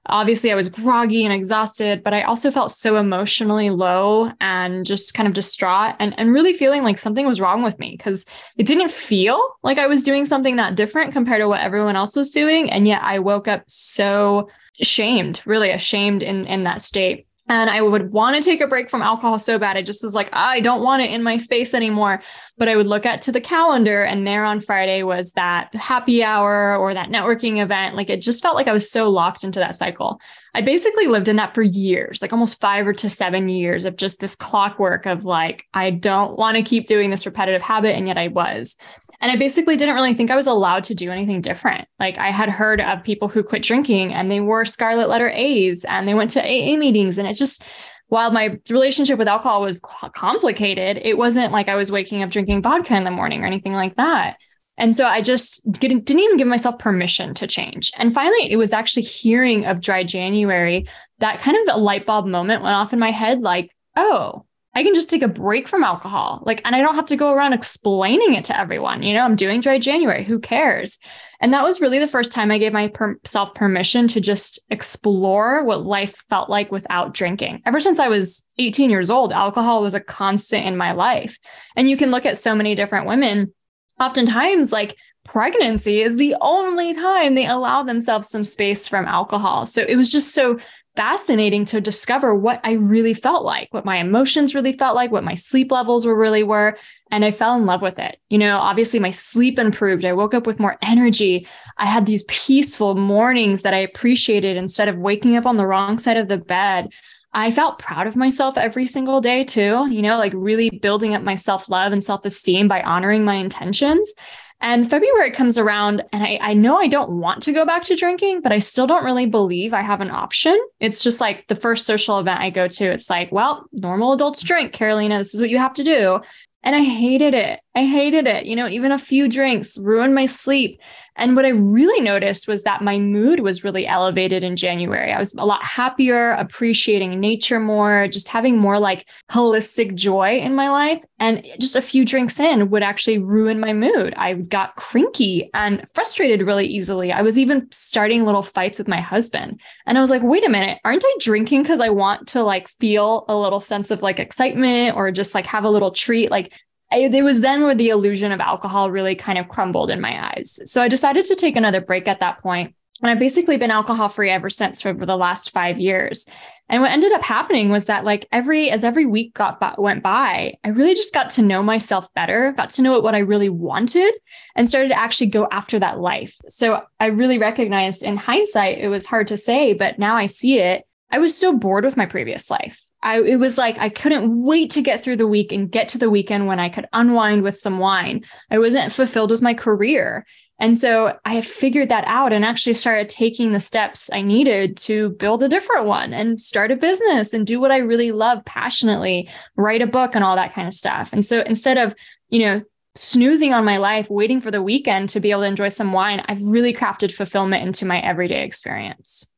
obviously 0.07 0.50
I 0.50 0.55
was 0.55 0.69
groggy 0.69 1.25
and 1.25 1.33
exhausted, 1.33 2.02
but 2.02 2.14
I 2.14 2.23
also 2.23 2.50
felt 2.50 2.73
so 2.73 2.97
emotionally 2.97 3.71
low 3.71 4.33
and 4.40 4.85
just 4.85 5.14
kind 5.14 5.26
of 5.26 5.35
distraught 5.35 5.95
and, 6.00 6.19
and 6.19 6.33
really 6.33 6.52
feeling 6.52 6.83
like 6.83 6.99
something 6.99 7.26
was 7.26 7.40
wrong 7.40 7.62
with 7.62 7.78
me 7.78 7.95
because 7.97 8.26
it 8.57 8.67
didn't 8.67 8.90
feel 8.90 9.40
like 9.62 9.78
I 9.78 9.87
was 9.87 10.02
doing 10.02 10.25
something 10.25 10.57
that 10.57 10.75
different 10.75 11.12
compared 11.12 11.40
to 11.43 11.49
what 11.49 11.61
everyone 11.61 11.97
else 11.97 12.17
was 12.17 12.31
doing. 12.31 12.71
And 12.71 12.87
yet 12.87 13.02
I 13.02 13.19
woke 13.19 13.47
up 13.47 13.64
so 13.69 14.49
ashamed, 14.81 15.43
really 15.45 15.71
ashamed 15.71 16.23
in, 16.23 16.47
in 16.47 16.64
that 16.64 16.81
state. 16.81 17.27
And 17.49 17.71
I 17.71 17.81
would 17.81 18.12
want 18.12 18.37
to 18.37 18.43
take 18.43 18.61
a 18.61 18.67
break 18.67 18.90
from 18.90 19.00
alcohol 19.00 19.38
so 19.38 19.59
bad. 19.59 19.76
I 19.76 19.83
just 19.83 20.02
was 20.02 20.14
like, 20.14 20.28
I 20.33 20.61
don't 20.61 20.83
want 20.83 21.02
it 21.02 21.11
in 21.11 21.23
my 21.23 21.38
space 21.38 21.73
anymore. 21.73 22.23
But 22.59 22.69
I 22.69 22.76
would 22.76 22.87
look 22.87 23.07
at 23.07 23.23
to 23.23 23.33
the 23.33 23.40
calendar, 23.40 24.02
and 24.02 24.26
there 24.26 24.45
on 24.45 24.61
Friday 24.61 25.02
was 25.02 25.33
that 25.33 25.75
happy 25.75 26.23
hour 26.23 26.76
or 26.76 26.93
that 26.93 27.09
networking 27.09 27.62
event. 27.62 27.95
Like 27.95 28.11
it 28.11 28.21
just 28.21 28.43
felt 28.43 28.57
like 28.57 28.69
I 28.69 28.73
was 28.73 28.90
so 28.90 29.09
locked 29.09 29.45
into 29.45 29.61
that 29.61 29.76
cycle. 29.76 30.21
I 30.55 30.61
basically 30.61 31.07
lived 31.07 31.28
in 31.28 31.37
that 31.37 31.55
for 31.55 31.62
years, 31.62 32.21
like 32.21 32.33
almost 32.33 32.61
five 32.61 32.87
or 32.87 32.93
to 32.95 33.09
seven 33.09 33.49
years 33.49 33.85
of 33.85 33.97
just 33.97 34.19
this 34.19 34.35
clockwork 34.35 35.07
of 35.07 35.25
like, 35.25 35.67
I 35.73 35.90
don't 35.90 36.37
want 36.37 36.57
to 36.57 36.62
keep 36.62 36.87
doing 36.87 37.11
this 37.11 37.26
repetitive 37.26 37.62
habit. 37.62 37.95
And 37.95 38.09
yet 38.09 38.19
I 38.19 38.28
was. 38.28 38.76
And 39.20 39.32
I 39.32 39.37
basically 39.37 39.76
didn't 39.76 39.96
really 39.96 40.14
think 40.14 40.30
I 40.30 40.37
was 40.37 40.46
allowed 40.46 40.84
to 40.84 40.94
do 40.94 41.10
anything 41.10 41.40
different. 41.40 41.88
Like 41.98 42.18
I 42.18 42.30
had 42.30 42.48
heard 42.48 42.80
of 42.80 43.02
people 43.02 43.28
who 43.28 43.42
quit 43.42 43.62
drinking 43.62 44.14
and 44.14 44.30
they 44.30 44.40
wore 44.40 44.64
scarlet 44.64 45.08
letter 45.08 45.28
A's 45.30 45.84
and 45.84 46.06
they 46.06 46.14
went 46.14 46.30
to 46.30 46.40
AA 46.40 46.76
meetings. 46.76 47.18
And 47.18 47.26
it 47.26 47.34
just, 47.34 47.64
while 48.06 48.30
my 48.30 48.58
relationship 48.70 49.18
with 49.18 49.28
alcohol 49.28 49.62
was 49.62 49.80
complicated, 50.14 50.98
it 51.02 51.18
wasn't 51.18 51.52
like 51.52 51.68
I 51.68 51.75
was 51.75 51.90
waking 51.90 52.22
up 52.22 52.30
drinking 52.30 52.62
vodka 52.62 52.96
in 52.96 53.04
the 53.04 53.10
morning 53.10 53.42
or 53.42 53.46
anything 53.46 53.72
like 53.72 53.96
that. 53.96 54.37
And 54.78 54.94
so 54.94 55.06
I 55.06 55.20
just 55.20 55.70
didn't, 55.72 56.08
even 56.08 56.37
give 56.37 56.46
myself 56.46 56.78
permission 56.78 57.34
to 57.34 57.48
change. 57.48 57.90
And 57.96 58.14
finally, 58.14 58.50
it 58.50 58.56
was 58.56 58.72
actually 58.72 59.02
hearing 59.02 59.66
of 59.66 59.80
dry 59.80 60.04
January 60.04 60.87
that 61.18 61.40
kind 61.40 61.56
of 61.56 61.75
a 61.75 61.78
light 61.78 62.06
bulb 62.06 62.26
moment 62.26 62.62
went 62.62 62.76
off 62.76 62.92
in 62.92 63.00
my 63.00 63.10
head 63.10 63.40
like, 63.40 63.72
oh, 63.96 64.46
I 64.78 64.85
can 64.85 64.94
just 64.94 65.11
take 65.11 65.23
a 65.23 65.28
break 65.28 65.66
from 65.66 65.82
alcohol. 65.82 66.40
Like, 66.47 66.62
and 66.64 66.76
I 66.76 66.80
don't 66.80 66.94
have 66.94 67.08
to 67.08 67.16
go 67.16 67.32
around 67.32 67.52
explaining 67.52 68.35
it 68.35 68.44
to 68.44 68.56
everyone. 68.56 69.02
You 69.02 69.12
know, 69.12 69.23
I'm 69.23 69.35
doing 69.35 69.61
dry 69.61 69.80
January. 69.80 70.23
Who 70.23 70.38
cares? 70.38 71.00
And 71.40 71.52
that 71.52 71.64
was 71.64 71.80
really 71.80 71.99
the 71.99 72.06
first 72.06 72.30
time 72.30 72.52
I 72.52 72.58
gave 72.58 72.73
myself 72.73 73.54
permission 73.54 74.06
to 74.06 74.20
just 74.20 74.61
explore 74.70 75.64
what 75.64 75.85
life 75.85 76.25
felt 76.30 76.49
like 76.49 76.70
without 76.70 77.12
drinking. 77.12 77.61
Ever 77.66 77.80
since 77.80 77.99
I 77.99 78.06
was 78.06 78.47
18 78.58 78.88
years 78.88 79.11
old, 79.11 79.32
alcohol 79.32 79.82
was 79.82 79.94
a 79.94 80.00
constant 80.00 80.64
in 80.64 80.76
my 80.76 80.92
life. 80.92 81.37
And 81.75 81.90
you 81.90 81.97
can 81.97 82.12
look 82.12 82.25
at 82.25 82.38
so 82.38 82.54
many 82.54 82.76
different 82.76 83.08
women. 83.08 83.52
Oftentimes, 83.99 84.70
like 84.70 84.94
pregnancy 85.25 86.02
is 86.02 86.14
the 86.14 86.37
only 86.40 86.94
time 86.94 87.35
they 87.35 87.49
allow 87.49 87.82
themselves 87.82 88.28
some 88.28 88.44
space 88.44 88.87
from 88.87 89.06
alcohol. 89.06 89.66
So 89.66 89.82
it 89.82 89.97
was 89.97 90.12
just 90.12 90.35
so 90.35 90.61
fascinating 90.99 91.64
to 91.64 91.81
discover 91.81 92.35
what 92.35 92.61
I 92.64 92.73
really 92.73 93.14
felt 93.14 93.45
like, 93.45 93.73
what 93.73 93.85
my 93.85 93.99
emotions 93.99 94.52
really 94.52 94.73
felt 94.73 94.97
like, 94.97 95.12
what 95.12 95.23
my 95.23 95.35
sleep 95.35 95.71
levels 95.71 96.05
were 96.05 96.19
really 96.19 96.43
were. 96.43 96.76
And 97.12 97.25
I 97.25 97.31
fell 97.31 97.55
in 97.55 97.67
love 97.67 97.83
with 97.83 98.00
it. 98.00 98.19
You 98.31 98.38
know, 98.38 98.59
obviously 98.59 98.99
my 98.99 99.12
sleep 99.12 99.61
improved. 99.61 100.05
I 100.05 100.12
woke 100.12 100.35
up 100.35 100.45
with 100.45 100.59
more 100.59 100.76
energy. 100.83 101.47
I 101.76 101.87
had 101.87 102.05
these 102.05 102.25
peaceful 102.25 102.97
mornings 102.97 103.62
that 103.62 103.75
I 103.75 103.78
appreciated 103.78 104.57
instead 104.57 104.88
of 104.88 104.99
waking 104.99 105.37
up 105.37 105.47
on 105.47 105.57
the 105.57 105.67
wrong 105.67 105.99
side 105.99 106.17
of 106.17 106.26
the 106.26 106.37
bed. 106.37 106.88
I 107.33 107.52
felt 107.52 107.78
proud 107.78 108.09
of 108.09 108.17
myself 108.17 108.59
every 108.59 108.88
single 108.88 109.21
day 109.21 109.45
too, 109.45 109.87
you 109.88 110.02
know, 110.02 110.19
like 110.19 110.33
really 110.35 110.69
building 110.83 111.14
up 111.14 111.23
my 111.23 111.37
self 111.37 111.69
love 111.69 111.93
and 111.93 112.02
self 112.02 112.25
esteem 112.25 112.67
by 112.67 112.83
honoring 112.83 113.25
my 113.25 113.35
intentions. 113.35 114.12
And 114.60 114.90
February 114.90 115.30
comes 115.30 115.56
around, 115.56 116.02
and 116.12 116.22
I, 116.24 116.38
I 116.42 116.54
know 116.54 116.76
I 116.76 116.88
don't 116.88 117.20
want 117.20 117.42
to 117.44 117.52
go 117.52 117.64
back 117.64 117.82
to 117.84 117.94
drinking, 117.94 118.40
but 118.40 118.50
I 118.50 118.58
still 118.58 118.88
don't 118.88 119.04
really 119.04 119.26
believe 119.26 119.72
I 119.72 119.82
have 119.82 120.00
an 120.00 120.10
option. 120.10 120.58
It's 120.80 121.02
just 121.02 121.20
like 121.20 121.46
the 121.46 121.54
first 121.54 121.86
social 121.86 122.18
event 122.18 122.40
I 122.40 122.50
go 122.50 122.66
to, 122.66 122.84
it's 122.86 123.08
like, 123.08 123.30
well, 123.30 123.68
normal 123.72 124.12
adults 124.12 124.42
drink, 124.42 124.72
Karolina, 124.72 125.18
this 125.18 125.32
is 125.32 125.40
what 125.40 125.50
you 125.50 125.58
have 125.58 125.74
to 125.74 125.84
do. 125.84 126.20
And 126.64 126.74
I 126.74 126.82
hated 126.82 127.34
it. 127.34 127.60
I 127.76 127.86
hated 127.86 128.26
it. 128.26 128.46
You 128.46 128.56
know, 128.56 128.68
even 128.68 128.90
a 128.90 128.98
few 128.98 129.28
drinks 129.28 129.78
ruined 129.78 130.14
my 130.14 130.26
sleep. 130.26 130.80
And 131.18 131.37
what 131.37 131.44
I 131.44 131.50
really 131.50 132.00
noticed 132.00 132.48
was 132.48 132.62
that 132.62 132.82
my 132.82 132.98
mood 132.98 133.40
was 133.40 133.64
really 133.64 133.87
elevated 133.87 134.42
in 134.42 134.56
January. 134.56 135.12
I 135.12 135.18
was 135.18 135.34
a 135.34 135.44
lot 135.44 135.62
happier, 135.62 136.32
appreciating 136.32 137.20
nature 137.20 137.60
more, 137.60 138.08
just 138.08 138.28
having 138.28 138.56
more 138.56 138.78
like 138.78 139.06
holistic 139.30 139.94
joy 139.94 140.38
in 140.38 140.54
my 140.54 140.70
life. 140.70 141.02
And 141.18 141.44
just 141.58 141.76
a 141.76 141.82
few 141.82 142.04
drinks 142.04 142.38
in 142.38 142.70
would 142.70 142.82
actually 142.82 143.18
ruin 143.18 143.58
my 143.60 143.72
mood. 143.72 144.14
I 144.16 144.34
got 144.34 144.76
cranky 144.76 145.50
and 145.52 145.84
frustrated 145.94 146.46
really 146.46 146.66
easily. 146.66 147.12
I 147.12 147.22
was 147.22 147.38
even 147.38 147.70
starting 147.72 148.25
little 148.25 148.42
fights 148.42 148.78
with 148.78 148.88
my 148.88 149.00
husband. 149.00 149.60
And 149.87 149.98
I 149.98 150.00
was 150.00 150.10
like, 150.10 150.22
wait 150.22 150.46
a 150.46 150.50
minute, 150.50 150.78
aren't 150.84 151.04
I 151.04 151.16
drinking 151.20 151.62
because 151.62 151.80
I 151.80 151.88
want 151.88 152.28
to 152.28 152.42
like 152.42 152.68
feel 152.68 153.25
a 153.28 153.37
little 153.37 153.60
sense 153.60 153.90
of 153.90 154.02
like 154.02 154.20
excitement 154.20 154.96
or 154.96 155.10
just 155.10 155.34
like 155.34 155.46
have 155.46 155.64
a 155.64 155.70
little 155.70 155.90
treat? 155.90 156.30
Like 156.30 156.52
I, 156.90 156.99
it 157.00 157.23
was 157.23 157.40
then 157.40 157.62
where 157.62 157.75
the 157.75 157.90
illusion 157.90 158.33
of 158.33 158.40
alcohol 158.40 158.90
really 158.90 159.14
kind 159.14 159.38
of 159.38 159.49
crumbled 159.49 159.90
in 159.90 160.00
my 160.00 160.33
eyes. 160.33 160.59
So 160.64 160.83
I 160.83 160.88
decided 160.88 161.25
to 161.26 161.35
take 161.35 161.57
another 161.57 161.80
break 161.80 162.09
at 162.09 162.21
that 162.21 162.42
point. 162.42 162.75
And 163.00 163.11
I've 163.11 163.18
basically 163.18 163.59
been 163.59 163.71
alcohol 163.71 164.09
free 164.09 164.30
ever 164.30 164.50
since 164.50 164.83
for 164.83 164.92
the 164.92 165.16
last 165.16 165.50
five 165.50 165.78
years. 165.78 166.26
And 166.68 166.83
what 166.83 166.90
ended 166.90 167.12
up 167.12 167.23
happening 167.23 167.68
was 167.68 167.87
that 167.87 168.04
like 168.04 168.26
every 168.33 168.71
as 168.71 168.83
every 168.83 169.07
week 169.07 169.35
got 169.35 169.61
by, 169.61 169.75
went 169.78 170.02
by, 170.02 170.54
I 170.64 170.68
really 170.71 170.95
just 170.95 171.14
got 171.14 171.30
to 171.30 171.42
know 171.42 171.62
myself 171.62 172.12
better, 172.14 172.52
got 172.57 172.71
to 172.71 172.83
know 172.83 172.92
what, 172.92 173.04
what 173.04 173.14
I 173.14 173.18
really 173.18 173.49
wanted, 173.49 174.12
and 174.57 174.68
started 174.68 174.88
to 174.88 174.99
actually 174.99 175.28
go 175.28 175.47
after 175.52 175.78
that 175.78 176.00
life. 176.00 176.37
So 176.49 176.83
I 176.99 177.07
really 177.07 177.38
recognized 177.38 178.02
in 178.02 178.16
hindsight, 178.16 178.78
it 178.78 178.88
was 178.88 179.07
hard 179.07 179.28
to 179.28 179.37
say, 179.37 179.75
but 179.75 179.99
now 179.99 180.16
I 180.16 180.26
see 180.26 180.59
it. 180.59 180.85
I 181.11 181.21
was 181.21 181.37
so 181.37 181.57
bored 181.57 181.85
with 181.85 181.97
my 181.97 182.07
previous 182.07 182.50
life. 182.50 182.83
I 183.02 183.21
it 183.21 183.37
was 183.37 183.59
like 183.59 183.78
I 183.78 183.88
couldn't 183.88 184.43
wait 184.43 184.71
to 184.73 184.83
get 184.83 185.02
through 185.02 185.17
the 185.17 185.26
week 185.26 185.52
and 185.52 185.71
get 185.71 185.88
to 185.88 185.99
the 185.99 186.11
weekend 186.11 186.47
when 186.47 186.59
I 186.59 186.69
could 186.69 186.87
unwind 186.93 187.43
with 187.43 187.57
some 187.57 187.78
wine. 187.78 188.25
I 188.50 188.59
wasn't 188.59 188.93
fulfilled 188.93 189.31
with 189.31 189.43
my 189.43 189.55
career. 189.55 190.26
And 190.61 190.76
so 190.76 191.17
I 191.25 191.40
figured 191.40 191.88
that 191.90 192.05
out 192.09 192.33
and 192.33 192.45
actually 192.45 192.75
started 192.75 193.09
taking 193.09 193.52
the 193.52 193.61
steps 193.61 194.11
I 194.12 194.23
needed 194.23 194.76
to 194.78 195.11
build 195.11 195.45
a 195.45 195.49
different 195.49 195.87
one 195.87 196.12
and 196.12 196.40
start 196.40 196.73
a 196.73 196.76
business 196.76 197.33
and 197.33 197.47
do 197.47 197.61
what 197.61 197.71
I 197.71 197.78
really 197.78 198.11
love 198.11 198.45
passionately, 198.45 199.28
write 199.57 199.83
a 199.83 199.87
book 199.87 200.17
and 200.17 200.25
all 200.25 200.35
that 200.35 200.55
kind 200.55 200.67
of 200.67 200.75
stuff. 200.75 201.12
And 201.12 201.25
so 201.25 201.43
instead 201.43 201.78
of, 201.78 201.95
you 202.28 202.40
know, 202.40 202.62
snoozing 202.97 203.55
on 203.55 203.64
my 203.64 203.76
life, 203.76 204.11
waiting 204.11 204.40
for 204.40 204.50
the 204.50 204.62
weekend 204.62 205.11
to 205.11 205.21
be 205.21 205.31
able 205.31 205.43
to 205.43 205.47
enjoy 205.47 205.69
some 205.69 205.93
wine, 205.93 206.25
I've 206.26 206.43
really 206.43 206.75
crafted 206.75 207.14
fulfillment 207.14 207.64
into 207.64 207.87
my 207.87 208.00
everyday 208.00 208.43
experience. 208.43 209.33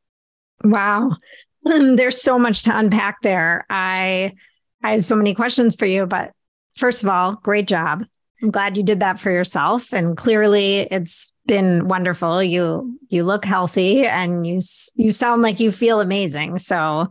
Wow. 0.64 1.17
there's 1.97 2.21
so 2.21 2.38
much 2.38 2.64
to 2.64 2.76
unpack 2.76 3.23
there. 3.23 3.67
I 3.69 4.35
I 4.83 4.93
have 4.93 5.05
so 5.05 5.17
many 5.17 5.35
questions 5.35 5.75
for 5.75 5.87
you, 5.87 6.07
but 6.07 6.33
first 6.76 7.02
of 7.02 7.09
all, 7.09 7.35
great 7.35 7.69
job. 7.69 8.05
I'm 8.43 8.50
glad 8.50 8.79
you 8.79 8.83
did 8.83 9.00
that 9.00 9.21
for 9.21 9.31
yourself 9.31 9.93
and 9.93 10.17
clearly 10.17 10.81
it's 10.90 11.33
been 11.47 11.88
wonderful. 11.88 12.43
You 12.43 12.99
you 13.09 13.25
look 13.25 13.45
healthy 13.45 14.07
and 14.07 14.47
you 14.47 14.61
you 14.95 15.12
sound 15.12 15.43
like 15.43 15.61
you 15.61 15.71
feel 15.71 16.00
amazing. 16.00 16.59
So, 16.59 17.09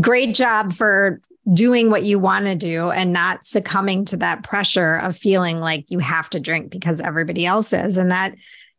great 0.00 0.34
job 0.34 0.72
for 0.72 1.20
doing 1.54 1.90
what 1.90 2.04
you 2.04 2.18
want 2.18 2.46
to 2.46 2.54
do 2.54 2.90
and 2.90 3.12
not 3.12 3.44
succumbing 3.44 4.04
to 4.06 4.16
that 4.16 4.44
pressure 4.44 4.96
of 4.96 5.16
feeling 5.16 5.58
like 5.58 5.84
you 5.88 5.98
have 5.98 6.30
to 6.30 6.40
drink 6.40 6.70
because 6.70 7.00
everybody 7.00 7.44
else 7.44 7.72
is 7.72 7.96
and 7.96 8.12
that 8.12 8.32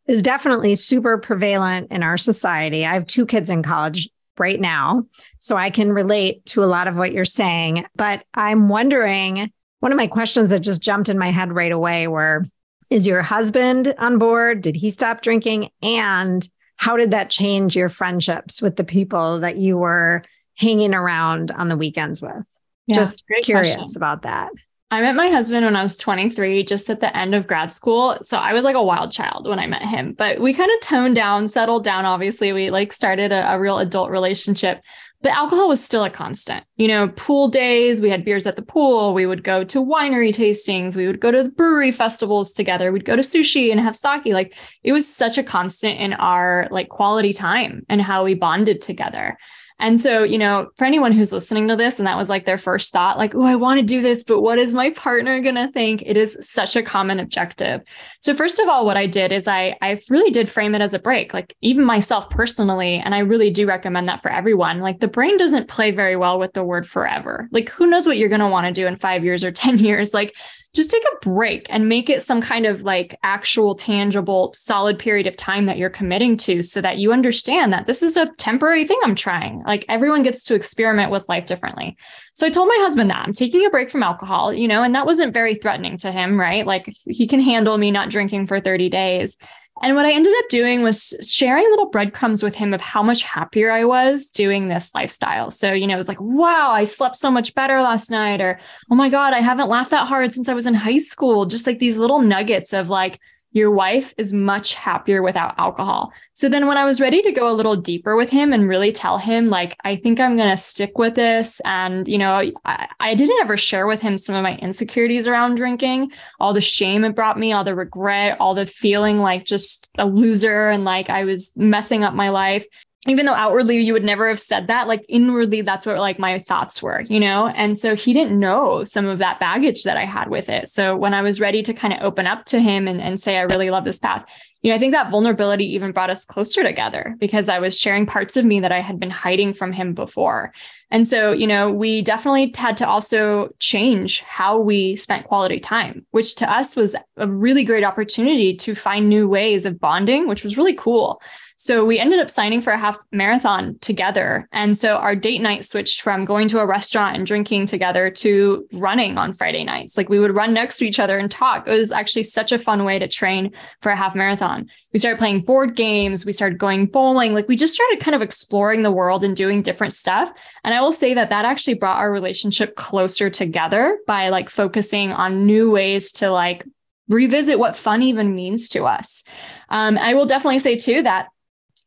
is 0.06 0.22
definitely 0.22 0.74
super 0.74 1.16
prevalent 1.18 1.90
in 1.90 2.02
our 2.02 2.16
society. 2.16 2.84
I 2.84 2.92
have 2.94 3.06
two 3.06 3.26
kids 3.26 3.48
in 3.48 3.62
college 3.62 4.08
right 4.38 4.60
now. 4.60 5.04
So 5.38 5.56
I 5.56 5.70
can 5.70 5.92
relate 5.92 6.44
to 6.46 6.64
a 6.64 6.66
lot 6.66 6.88
of 6.88 6.96
what 6.96 7.12
you're 7.12 7.24
saying. 7.24 7.86
But 7.96 8.24
I'm 8.34 8.68
wondering 8.68 9.50
one 9.80 9.92
of 9.92 9.98
my 9.98 10.06
questions 10.06 10.50
that 10.50 10.60
just 10.60 10.80
jumped 10.80 11.08
in 11.08 11.18
my 11.18 11.30
head 11.30 11.52
right 11.52 11.72
away 11.72 12.06
were 12.06 12.44
Is 12.90 13.06
your 13.06 13.22
husband 13.22 13.94
on 13.98 14.18
board? 14.18 14.62
Did 14.62 14.76
he 14.76 14.90
stop 14.90 15.20
drinking? 15.22 15.70
And 15.82 16.46
how 16.76 16.96
did 16.96 17.12
that 17.12 17.30
change 17.30 17.76
your 17.76 17.88
friendships 17.88 18.60
with 18.60 18.76
the 18.76 18.84
people 18.84 19.40
that 19.40 19.56
you 19.56 19.76
were 19.76 20.22
hanging 20.56 20.94
around 20.94 21.50
on 21.50 21.68
the 21.68 21.76
weekends 21.76 22.20
with? 22.20 22.44
Yeah, 22.86 22.96
just 22.96 23.24
curious 23.42 23.76
question. 23.76 23.92
about 23.96 24.22
that. 24.22 24.52
I 24.94 25.00
met 25.00 25.16
my 25.16 25.28
husband 25.28 25.64
when 25.64 25.74
I 25.74 25.82
was 25.82 25.96
23, 25.96 26.62
just 26.62 26.88
at 26.88 27.00
the 27.00 27.14
end 27.16 27.34
of 27.34 27.48
grad 27.48 27.72
school. 27.72 28.16
So 28.22 28.38
I 28.38 28.52
was 28.52 28.62
like 28.62 28.76
a 28.76 28.82
wild 28.82 29.10
child 29.10 29.48
when 29.48 29.58
I 29.58 29.66
met 29.66 29.82
him, 29.82 30.12
but 30.12 30.38
we 30.38 30.54
kind 30.54 30.70
of 30.70 30.80
toned 30.80 31.16
down, 31.16 31.48
settled 31.48 31.82
down. 31.82 32.04
Obviously, 32.04 32.52
we 32.52 32.70
like 32.70 32.92
started 32.92 33.32
a, 33.32 33.54
a, 33.54 33.58
real 33.58 33.78
adult 33.78 34.10
relationship, 34.10 34.80
but 35.20 35.32
alcohol 35.32 35.66
was 35.66 35.82
still 35.82 36.04
a 36.04 36.10
constant. 36.10 36.64
You 36.76 36.86
know, 36.86 37.08
pool 37.08 37.48
days, 37.48 38.02
we 38.02 38.08
had 38.08 38.24
beers 38.24 38.46
at 38.46 38.54
the 38.54 38.62
pool. 38.62 39.14
We 39.14 39.26
would 39.26 39.42
go 39.42 39.64
to 39.64 39.84
winery 39.84 40.32
tastings. 40.32 40.94
We 40.94 41.08
would 41.08 41.18
go 41.18 41.32
to 41.32 41.42
the 41.42 41.50
brewery 41.50 41.90
festivals 41.90 42.52
together. 42.52 42.92
We'd 42.92 43.04
go 43.04 43.16
to 43.16 43.22
sushi 43.22 43.72
and 43.72 43.80
have 43.80 43.96
sake. 43.96 44.26
Like 44.26 44.54
it 44.84 44.92
was 44.92 45.12
such 45.12 45.38
a 45.38 45.42
constant 45.42 45.98
in 45.98 46.12
our 46.12 46.68
like 46.70 46.88
quality 46.88 47.32
time 47.32 47.84
and 47.88 48.00
how 48.00 48.22
we 48.22 48.34
bonded 48.34 48.80
together. 48.80 49.36
And 49.80 50.00
so, 50.00 50.22
you 50.22 50.38
know, 50.38 50.68
for 50.76 50.84
anyone 50.84 51.10
who's 51.10 51.32
listening 51.32 51.66
to 51.68 51.76
this 51.76 51.98
and 51.98 52.06
that 52.06 52.16
was 52.16 52.28
like 52.28 52.46
their 52.46 52.58
first 52.58 52.92
thought, 52.92 53.18
like, 53.18 53.34
oh, 53.34 53.42
I 53.42 53.56
want 53.56 53.80
to 53.80 53.86
do 53.86 54.00
this, 54.00 54.22
but 54.22 54.40
what 54.40 54.58
is 54.58 54.72
my 54.72 54.90
partner 54.90 55.40
going 55.40 55.56
to 55.56 55.70
think? 55.72 56.02
It 56.06 56.16
is 56.16 56.38
such 56.40 56.76
a 56.76 56.82
common 56.82 57.18
objective. 57.18 57.82
So, 58.20 58.34
first 58.34 58.60
of 58.60 58.68
all, 58.68 58.86
what 58.86 58.96
I 58.96 59.06
did 59.06 59.32
is 59.32 59.48
I, 59.48 59.76
I 59.82 59.98
really 60.10 60.30
did 60.30 60.48
frame 60.48 60.74
it 60.74 60.80
as 60.80 60.94
a 60.94 60.98
break, 60.98 61.34
like 61.34 61.56
even 61.60 61.84
myself 61.84 62.30
personally. 62.30 63.02
And 63.04 63.14
I 63.14 63.18
really 63.18 63.50
do 63.50 63.66
recommend 63.66 64.08
that 64.08 64.22
for 64.22 64.30
everyone. 64.30 64.80
Like, 64.80 65.00
the 65.00 65.08
brain 65.08 65.36
doesn't 65.36 65.68
play 65.68 65.90
very 65.90 66.16
well 66.16 66.38
with 66.38 66.52
the 66.52 66.64
word 66.64 66.86
forever. 66.86 67.48
Like, 67.50 67.68
who 67.68 67.86
knows 67.86 68.06
what 68.06 68.16
you're 68.16 68.28
going 68.28 68.40
to 68.40 68.48
want 68.48 68.66
to 68.66 68.72
do 68.72 68.86
in 68.86 68.96
five 68.96 69.24
years 69.24 69.42
or 69.42 69.50
10 69.64 69.78
years? 69.78 70.14
Like, 70.14 70.36
just 70.74 70.90
take 70.90 71.04
a 71.04 71.28
break 71.28 71.66
and 71.70 71.88
make 71.88 72.10
it 72.10 72.22
some 72.22 72.42
kind 72.42 72.66
of 72.66 72.82
like 72.82 73.18
actual 73.22 73.74
tangible 73.74 74.52
solid 74.54 74.98
period 74.98 75.26
of 75.26 75.36
time 75.36 75.66
that 75.66 75.78
you're 75.78 75.88
committing 75.88 76.36
to 76.36 76.62
so 76.62 76.80
that 76.80 76.98
you 76.98 77.12
understand 77.12 77.72
that 77.72 77.86
this 77.86 78.02
is 78.02 78.16
a 78.16 78.30
temporary 78.38 78.84
thing 78.84 78.98
I'm 79.04 79.14
trying. 79.14 79.62
Like 79.62 79.84
everyone 79.88 80.22
gets 80.22 80.44
to 80.44 80.54
experiment 80.54 81.12
with 81.12 81.28
life 81.28 81.46
differently. 81.46 81.96
So 82.34 82.46
I 82.46 82.50
told 82.50 82.68
my 82.68 82.78
husband 82.80 83.10
that 83.10 83.24
I'm 83.24 83.32
taking 83.32 83.64
a 83.64 83.70
break 83.70 83.90
from 83.90 84.02
alcohol, 84.02 84.52
you 84.52 84.66
know, 84.66 84.82
and 84.82 84.94
that 84.96 85.06
wasn't 85.06 85.32
very 85.32 85.54
threatening 85.54 85.96
to 85.98 86.10
him, 86.10 86.38
right? 86.38 86.66
Like 86.66 86.92
he 87.06 87.28
can 87.28 87.40
handle 87.40 87.78
me 87.78 87.92
not 87.92 88.10
drinking 88.10 88.48
for 88.48 88.58
30 88.58 88.88
days. 88.88 89.36
And 89.82 89.96
what 89.96 90.06
I 90.06 90.12
ended 90.12 90.32
up 90.38 90.48
doing 90.48 90.82
was 90.82 91.14
sharing 91.22 91.68
little 91.68 91.90
breadcrumbs 91.90 92.42
with 92.42 92.54
him 92.54 92.72
of 92.72 92.80
how 92.80 93.02
much 93.02 93.22
happier 93.22 93.72
I 93.72 93.84
was 93.84 94.30
doing 94.30 94.68
this 94.68 94.94
lifestyle. 94.94 95.50
So, 95.50 95.72
you 95.72 95.86
know, 95.86 95.94
it 95.94 95.96
was 95.96 96.08
like, 96.08 96.20
wow, 96.20 96.70
I 96.70 96.84
slept 96.84 97.16
so 97.16 97.30
much 97.30 97.54
better 97.54 97.82
last 97.82 98.10
night, 98.10 98.40
or 98.40 98.60
oh 98.90 98.94
my 98.94 99.10
God, 99.10 99.32
I 99.32 99.40
haven't 99.40 99.68
laughed 99.68 99.90
that 99.90 100.06
hard 100.06 100.32
since 100.32 100.48
I 100.48 100.54
was 100.54 100.66
in 100.66 100.74
high 100.74 100.98
school. 100.98 101.46
Just 101.46 101.66
like 101.66 101.80
these 101.80 101.98
little 101.98 102.20
nuggets 102.20 102.72
of 102.72 102.88
like, 102.88 103.18
your 103.54 103.70
wife 103.70 104.12
is 104.18 104.32
much 104.32 104.74
happier 104.74 105.22
without 105.22 105.54
alcohol. 105.58 106.12
So 106.32 106.48
then 106.48 106.66
when 106.66 106.76
I 106.76 106.84
was 106.84 107.00
ready 107.00 107.22
to 107.22 107.30
go 107.30 107.48
a 107.48 107.54
little 107.54 107.76
deeper 107.76 108.16
with 108.16 108.28
him 108.28 108.52
and 108.52 108.68
really 108.68 108.90
tell 108.90 109.16
him, 109.16 109.48
like, 109.48 109.76
I 109.84 109.94
think 109.94 110.18
I'm 110.18 110.36
going 110.36 110.50
to 110.50 110.56
stick 110.56 110.98
with 110.98 111.14
this. 111.14 111.60
And, 111.64 112.06
you 112.08 112.18
know, 112.18 112.42
I, 112.64 112.88
I, 112.98 113.14
didn't 113.14 113.40
ever 113.40 113.56
share 113.56 113.86
with 113.86 114.00
him 114.00 114.18
some 114.18 114.34
of 114.34 114.42
my 114.42 114.56
insecurities 114.56 115.28
around 115.28 115.54
drinking, 115.54 116.10
all 116.40 116.52
the 116.52 116.60
shame 116.60 117.04
it 117.04 117.14
brought 117.14 117.38
me, 117.38 117.52
all 117.52 117.62
the 117.62 117.76
regret, 117.76 118.38
all 118.40 118.56
the 118.56 118.66
feeling 118.66 119.18
like 119.18 119.44
just 119.44 119.88
a 119.98 120.04
loser 120.04 120.70
and 120.70 120.84
like 120.84 121.08
I 121.08 121.24
was 121.24 121.52
messing 121.56 122.02
up 122.02 122.12
my 122.12 122.30
life 122.30 122.66
even 123.06 123.26
though 123.26 123.34
outwardly 123.34 123.78
you 123.80 123.92
would 123.92 124.04
never 124.04 124.28
have 124.28 124.40
said 124.40 124.68
that, 124.68 124.88
like 124.88 125.04
inwardly, 125.08 125.60
that's 125.60 125.86
what 125.86 125.98
like 125.98 126.18
my 126.18 126.38
thoughts 126.38 126.82
were, 126.82 127.02
you 127.02 127.20
know? 127.20 127.48
And 127.48 127.76
so 127.76 127.94
he 127.94 128.12
didn't 128.12 128.38
know 128.38 128.84
some 128.84 129.06
of 129.06 129.18
that 129.18 129.40
baggage 129.40 129.82
that 129.84 129.96
I 129.96 130.06
had 130.06 130.30
with 130.30 130.48
it. 130.48 130.68
So 130.68 130.96
when 130.96 131.12
I 131.12 131.22
was 131.22 131.40
ready 131.40 131.62
to 131.62 131.74
kind 131.74 131.92
of 131.92 132.00
open 132.02 132.26
up 132.26 132.46
to 132.46 132.60
him 132.60 132.88
and, 132.88 133.00
and 133.00 133.20
say, 133.20 133.36
I 133.36 133.42
really 133.42 133.70
love 133.70 133.84
this 133.84 133.98
path, 133.98 134.24
you 134.62 134.70
know, 134.70 134.76
I 134.76 134.78
think 134.78 134.92
that 134.92 135.10
vulnerability 135.10 135.74
even 135.74 135.92
brought 135.92 136.08
us 136.08 136.24
closer 136.24 136.62
together 136.62 137.14
because 137.18 137.50
I 137.50 137.58
was 137.58 137.78
sharing 137.78 138.06
parts 138.06 138.38
of 138.38 138.46
me 138.46 138.60
that 138.60 138.72
I 138.72 138.80
had 138.80 138.98
been 138.98 139.10
hiding 139.10 139.52
from 139.52 139.72
him 139.72 139.92
before. 139.92 140.54
And 140.90 141.06
so, 141.06 141.32
you 141.32 141.46
know, 141.46 141.70
we 141.70 142.00
definitely 142.00 142.50
had 142.56 142.78
to 142.78 142.88
also 142.88 143.50
change 143.58 144.22
how 144.22 144.58
we 144.58 144.96
spent 144.96 145.26
quality 145.26 145.60
time, 145.60 146.06
which 146.12 146.36
to 146.36 146.50
us 146.50 146.76
was 146.76 146.96
a 147.18 147.28
really 147.28 147.64
great 147.64 147.84
opportunity 147.84 148.56
to 148.56 148.74
find 148.74 149.10
new 149.10 149.28
ways 149.28 149.66
of 149.66 149.78
bonding, 149.78 150.28
which 150.28 150.42
was 150.42 150.56
really 150.56 150.74
cool. 150.74 151.20
So 151.56 151.84
we 151.84 152.00
ended 152.00 152.18
up 152.18 152.30
signing 152.30 152.60
for 152.60 152.72
a 152.72 152.78
half 152.78 152.98
marathon 153.12 153.78
together. 153.80 154.48
And 154.52 154.76
so 154.76 154.96
our 154.96 155.14
date 155.14 155.40
night 155.40 155.64
switched 155.64 156.02
from 156.02 156.24
going 156.24 156.48
to 156.48 156.58
a 156.58 156.66
restaurant 156.66 157.16
and 157.16 157.26
drinking 157.26 157.66
together 157.66 158.10
to 158.10 158.66
running 158.72 159.18
on 159.18 159.32
Friday 159.32 159.62
nights. 159.62 159.96
Like 159.96 160.08
we 160.08 160.18
would 160.18 160.34
run 160.34 160.52
next 160.52 160.78
to 160.78 160.84
each 160.84 160.98
other 160.98 161.16
and 161.16 161.30
talk. 161.30 161.68
It 161.68 161.70
was 161.70 161.92
actually 161.92 162.24
such 162.24 162.50
a 162.50 162.58
fun 162.58 162.84
way 162.84 162.98
to 162.98 163.06
train 163.06 163.52
for 163.80 163.92
a 163.92 163.96
half 163.96 164.16
marathon. 164.16 164.68
We 164.92 164.98
started 164.98 165.18
playing 165.18 165.42
board 165.42 165.76
games. 165.76 166.26
We 166.26 166.32
started 166.32 166.58
going 166.58 166.86
bowling. 166.86 167.34
Like 167.34 167.46
we 167.46 167.56
just 167.56 167.74
started 167.74 168.00
kind 168.00 168.16
of 168.16 168.22
exploring 168.22 168.82
the 168.82 168.92
world 168.92 169.22
and 169.22 169.36
doing 169.36 169.62
different 169.62 169.92
stuff. 169.92 170.32
And 170.64 170.74
I 170.74 170.80
will 170.80 170.92
say 170.92 171.14
that 171.14 171.30
that 171.30 171.44
actually 171.44 171.74
brought 171.74 171.98
our 171.98 172.10
relationship 172.10 172.74
closer 172.74 173.30
together 173.30 173.98
by 174.08 174.28
like 174.28 174.50
focusing 174.50 175.12
on 175.12 175.46
new 175.46 175.70
ways 175.70 176.10
to 176.14 176.30
like 176.30 176.64
revisit 177.08 177.58
what 177.58 177.76
fun 177.76 178.02
even 178.02 178.34
means 178.34 178.68
to 178.70 178.84
us. 178.86 179.22
Um, 179.68 179.98
I 179.98 180.14
will 180.14 180.26
definitely 180.26 180.58
say 180.58 180.76
too 180.76 181.02
that 181.02 181.28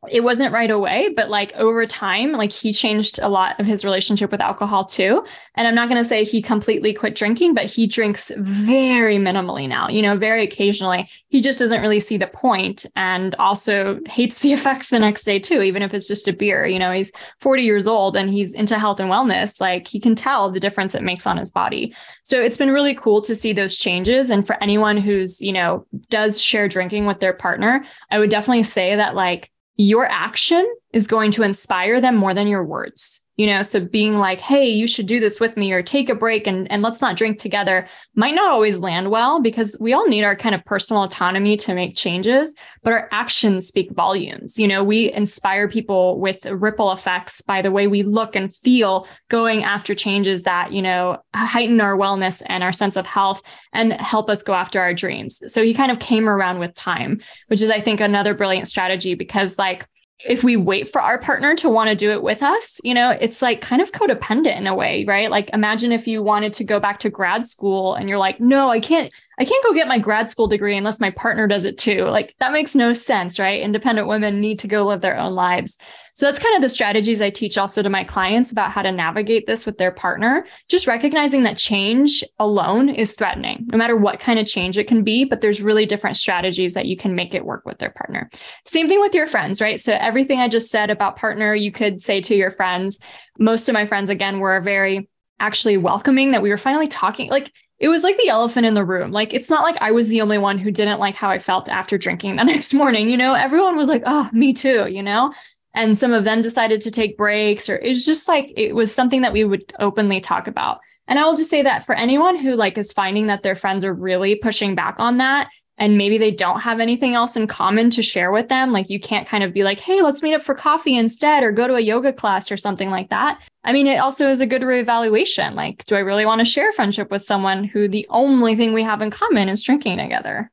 it 0.10 0.24
wasn't 0.24 0.54
right 0.54 0.70
away, 0.70 1.12
but 1.16 1.30
like 1.30 1.56
over 1.56 1.86
time, 1.88 2.32
like 2.34 2.52
he 2.52 2.72
changed 2.72 3.20
a 3.20 3.30
lot 3.30 3.60
of 3.60 3.66
his 3.66 3.84
relationship 3.84 4.32
with 4.32 4.42
alcohol 4.42 4.86
too. 4.86 5.26
And 5.56 5.68
I'm 5.68 5.74
not 5.74 5.90
going 5.90 6.02
to 6.02 6.08
say 6.08 6.24
he 6.24 6.40
completely 6.40 6.94
quit 6.94 7.16
drinking, 7.16 7.56
but 7.56 7.66
he 7.66 7.88
drinks 7.88 8.32
very 8.38 9.18
minimally 9.18 9.68
now, 9.68 9.90
you 9.90 10.04
know, 10.04 10.16
very 10.16 10.44
occasionally. 10.44 11.10
He 11.30 11.42
just 11.42 11.60
doesn't 11.60 11.82
really 11.82 12.00
see 12.00 12.18
the 12.18 12.28
point 12.28 12.86
and 12.96 13.34
also 13.36 14.00
hates 14.08 14.40
the 14.40 14.54
effects 14.58 14.90
the 14.90 15.00
next 15.00 15.26
day 15.26 15.40
too, 15.40 15.62
even 15.62 15.82
if 15.82 15.96
it's 15.96 16.08
just 16.08 16.28
a 16.28 16.34
beer. 16.34 16.68
You 16.68 16.78
know, 16.78 16.92
he's 16.92 17.12
40 17.42 17.64
years 17.64 17.88
old 17.88 18.16
and 18.16 18.30
he's 18.30 18.54
into 18.54 18.78
health 18.78 19.00
and 19.00 19.10
wellness. 19.10 19.60
Like 19.60 19.88
he 19.88 20.00
can 20.00 20.14
tell 20.14 20.52
the 20.52 20.60
difference 20.60 20.94
it 20.94 21.04
makes 21.04 21.26
on 21.26 21.38
his 21.38 21.50
body. 21.50 21.96
So 22.24 22.40
it's 22.40 22.58
been 22.58 22.72
really 22.72 22.94
cool 22.94 23.22
to 23.22 23.36
see 23.36 23.52
those 23.52 23.78
changes. 23.78 24.30
And 24.30 24.46
for 24.46 24.62
anyone 24.62 24.98
who's, 24.98 25.42
you 25.42 25.54
know, 25.54 25.88
does 26.10 26.40
share 26.40 26.68
drinking 26.68 27.08
with 27.08 27.20
their 27.20 27.34
partner, 27.34 27.84
I 28.12 28.20
would 28.20 28.30
definitely 28.30 28.64
say 28.64 28.96
that 28.96 29.16
like, 29.16 29.52
your 29.78 30.06
action 30.06 30.68
is 30.92 31.08
going 31.08 31.32
to 31.32 31.44
inspire 31.44 32.02
them 32.02 32.16
more 32.16 32.34
than 32.34 32.48
your 32.48 32.64
words 32.64 33.27
you 33.38 33.48
know 33.48 33.62
so 33.62 33.80
being 33.80 34.18
like 34.18 34.42
hey 34.42 34.68
you 34.68 34.86
should 34.86 35.06
do 35.06 35.20
this 35.20 35.40
with 35.40 35.56
me 35.56 35.72
or 35.72 35.82
take 35.82 36.10
a 36.10 36.16
break 36.16 36.48
and, 36.48 36.70
and 36.72 36.82
let's 36.82 37.02
not 37.02 37.16
drink 37.16 37.38
together 37.38 37.88
might 38.16 38.36
not 38.36 38.52
always 38.52 38.80
land 38.80 39.10
well 39.10 39.42
because 39.42 39.78
we 39.80 39.94
all 39.94 40.08
need 40.08 40.24
our 40.24 40.36
kind 40.36 40.54
of 40.54 40.66
personal 40.66 41.04
autonomy 41.04 41.56
to 41.56 41.74
make 41.74 41.96
changes 41.96 42.56
but 42.88 42.94
our 42.94 43.10
actions 43.12 43.68
speak 43.68 43.92
volumes. 43.92 44.58
You 44.58 44.66
know 44.66 44.82
we 44.82 45.12
inspire 45.12 45.68
people 45.68 46.22
with 46.22 46.46
ripple 46.46 46.94
effects 46.94 47.42
by 47.42 47.62
the 47.62 47.70
way 47.70 47.86
we 47.86 48.04
look 48.04 48.34
and 48.34 48.56
feel 48.56 49.08
going 49.28 49.64
after 49.64 49.94
changes 49.94 50.44
that 50.44 50.72
you 50.72 50.82
know 50.82 51.18
heighten 51.36 51.82
our 51.82 51.98
wellness 51.98 52.42
and 52.48 52.64
our 52.64 52.72
sense 52.72 52.96
of 52.96 53.06
health 53.06 53.42
and 53.74 53.92
help 53.92 54.30
us 54.30 54.42
go 54.42 54.54
after 54.54 54.80
our 54.80 54.94
dreams. 54.94 55.42
So 55.52 55.62
he 55.64 55.74
kind 55.74 55.92
of 55.92 56.00
came 56.00 56.30
around 56.30 56.60
with 56.60 56.74
time 56.74 57.20
which 57.48 57.62
is 57.62 57.70
i 57.70 57.82
think 57.82 58.00
another 58.00 58.34
brilliant 58.34 58.68
strategy 58.68 59.16
because 59.16 59.58
like 59.58 59.88
if 60.26 60.44
we 60.44 60.56
wait 60.56 60.90
for 60.90 61.02
our 61.02 61.20
partner 61.20 61.56
to 61.56 61.70
want 61.70 61.90
to 61.90 61.96
do 61.96 62.12
it 62.12 62.24
with 62.24 62.42
us, 62.42 62.82
you 62.84 62.94
know, 62.94 63.12
it's 63.12 63.42
like 63.42 63.62
kind 63.62 63.82
of 63.82 63.92
codependent 63.92 64.58
in 64.58 64.66
a 64.66 64.76
way, 64.76 65.06
right? 65.06 65.30
Like 65.30 65.50
imagine 65.54 65.92
if 65.92 66.08
you 66.08 66.24
wanted 66.24 66.54
to 66.54 66.64
go 66.64 66.80
back 66.80 67.00
to 67.00 67.10
grad 67.10 67.46
school 67.46 67.94
and 67.94 68.10
you're 68.10 68.18
like, 68.18 68.40
no, 68.40 68.70
I 68.70 68.80
can't, 68.80 69.12
I 69.40 69.46
can't 69.46 69.64
go 69.64 69.74
get 69.74 69.88
my 69.88 70.00
grad 70.00 70.30
school 70.30 70.48
degree 70.48 70.76
unless 70.76 71.00
my 71.00 71.12
partner 71.12 71.46
does 71.46 71.66
it 71.66 71.78
too. 71.78 72.06
Like 72.06 72.36
that 72.40 72.52
makes 72.52 72.76
no 72.76 72.94
sense, 72.94 73.38
right? 73.40 73.62
Independent 73.62 74.08
women 74.08 74.42
need 74.42 74.60
to 74.60 74.68
go 74.68 74.86
live 74.86 75.02
their 75.02 75.18
own 75.18 75.34
lives. 75.34 75.78
So 76.16 76.26
that's 76.26 76.40
kind 76.40 76.56
of 76.56 76.64
the 76.64 76.70
strategies 76.70 77.22
I 77.22 77.30
teach 77.30 77.60
also 77.60 77.84
to 77.84 77.90
my 77.90 78.04
clients 78.04 78.52
about 78.52 78.72
how 78.72 78.82
to 78.82 78.92
navigate 78.92 79.46
this 79.46 79.68
with 79.68 79.78
their 79.78 79.92
partner. 79.92 80.48
Just 80.68 80.88
recognizing 80.88 81.44
that 81.44 81.58
change 81.58 82.24
alone 82.40 82.90
is 82.90 83.14
threatening, 83.14 83.68
no 83.72 83.78
matter 83.78 83.96
what 83.96 84.20
kind 84.20 84.40
of 84.40 84.48
change 84.48 84.80
it 84.80 84.88
can 84.88 85.04
be, 85.04 85.26
but 85.26 85.42
there's 85.42 85.62
really 85.62 85.86
different 85.86 86.18
strategies 86.18 86.74
that 86.74 86.88
you 86.88 86.98
can 86.98 87.14
make 87.14 87.36
it 87.36 87.46
work 87.46 87.64
with 87.68 87.78
their 87.78 87.92
partner. 87.92 88.32
Same 88.66 88.88
thing 88.88 89.00
with 89.00 89.14
your 89.14 89.28
friends, 89.28 89.62
right? 89.62 89.80
So 89.80 89.94
everything 89.94 90.40
I 90.40 90.48
just 90.48 90.72
said 90.72 90.90
about 90.90 91.18
partner, 91.18 91.54
you 91.54 91.72
could 91.72 92.02
say 92.02 92.22
to 92.22 92.36
your 92.36 92.50
friends. 92.50 93.00
Most 93.38 93.70
of 93.70 93.74
my 93.74 93.86
friends, 93.86 94.10
again, 94.10 94.40
were 94.40 94.60
very 94.62 95.08
actually 95.40 95.78
welcoming 95.78 96.32
that 96.32 96.42
we 96.42 96.50
were 96.50 96.58
finally 96.58 96.88
talking. 96.88 97.30
Like 97.30 97.52
it 97.80 97.90
was 97.90 98.04
like 98.04 98.18
the 98.18 98.30
elephant 98.30 98.66
in 98.66 98.74
the 98.74 98.86
room. 98.86 99.12
Like, 99.12 99.34
it's 99.34 99.50
not 99.50 99.64
like 99.64 99.78
I 99.82 99.92
was 99.92 100.08
the 100.08 100.22
only 100.22 100.38
one 100.38 100.58
who 100.58 100.72
didn't 100.72 101.00
like 101.00 101.16
how 101.16 101.30
I 101.30 101.40
felt 101.40 101.70
after 101.70 101.98
drinking 101.98 102.36
the 102.36 102.44
next 102.46 102.74
morning. 102.74 103.10
You 103.10 103.18
know, 103.18 103.34
everyone 103.34 103.78
was 103.78 103.90
like, 103.90 104.04
oh, 104.06 104.30
me 104.34 104.54
too, 104.54 104.88
you 104.90 105.04
know? 105.04 105.34
And 105.74 105.96
some 105.96 106.12
of 106.12 106.24
them 106.24 106.42
decided 106.42 106.82
to 106.82 106.92
take 106.92 107.18
breaks, 107.18 107.70
or 107.70 107.78
it 107.78 107.90
was 107.90 108.06
just 108.06 108.28
like, 108.28 108.52
it 108.56 108.74
was 108.74 108.94
something 108.94 109.22
that 109.22 109.34
we 109.34 109.44
would 109.44 109.64
openly 109.80 110.20
talk 110.20 110.48
about. 110.48 110.80
And 111.08 111.20
I 111.20 111.26
will 111.26 111.36
just 111.36 111.52
say 111.52 111.62
that 111.62 111.86
for 111.86 111.94
anyone 111.96 112.36
who 112.36 112.56
like 112.56 112.78
is 112.78 112.92
finding 112.92 113.28
that 113.28 113.44
their 113.44 113.56
friends 113.56 113.86
are 113.86 113.94
really 113.94 114.36
pushing 114.36 114.76
back 114.76 114.96
on 115.00 115.20
that, 115.20 115.50
and 115.78 115.98
maybe 115.98 116.18
they 116.18 116.32
don't 116.32 116.62
have 116.62 116.80
anything 116.80 117.14
else 117.14 117.36
in 117.36 117.46
common 117.46 117.90
to 117.92 118.02
share 118.02 118.32
with 118.32 118.50
them. 118.50 118.72
Like 118.72 118.90
you 118.90 119.00
can't 119.00 119.28
kind 119.28 119.44
of 119.44 119.54
be 119.54 119.64
like, 119.64 119.80
hey, 119.80 120.02
let's 120.02 120.24
meet 120.24 120.34
up 120.34 120.42
for 120.42 120.56
coffee 120.56 120.96
instead 120.96 121.44
or 121.44 121.52
go 121.52 121.68
to 121.68 121.76
a 121.76 121.80
yoga 121.80 122.12
class 122.12 122.52
or 122.52 122.58
something 122.58 122.90
like 122.90 123.10
that. 123.10 123.40
I 123.64 123.74
mean, 123.74 123.86
it 123.86 123.98
also 123.98 124.30
is 124.30 124.42
a 124.42 124.48
good 124.48 124.64
reevaluation. 124.64 125.54
Like, 125.54 125.86
do 125.86 125.96
I 125.96 126.00
really 126.00 126.26
want 126.26 126.40
to 126.40 126.46
share 126.46 126.72
friendship 126.72 127.12
with 127.12 127.24
someone 127.24 127.64
who 127.64 127.88
the 127.88 128.08
only 128.10 128.56
thing 128.56 128.74
we 128.74 128.84
have 128.84 129.02
in 129.02 129.12
common 129.12 129.50
is 129.50 129.64
drinking 129.64 129.98
together? 129.98 130.52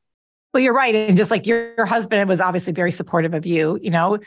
Well, 0.53 0.61
you're 0.61 0.73
right. 0.73 0.93
And 0.93 1.17
just 1.17 1.31
like 1.31 1.47
your, 1.47 1.73
your 1.75 1.85
husband 1.85 2.29
was 2.29 2.39
obviously 2.39 2.73
very 2.73 2.91
supportive 2.91 3.33
of 3.33 3.45
you, 3.45 3.79
you 3.81 3.89
know, 3.89 4.19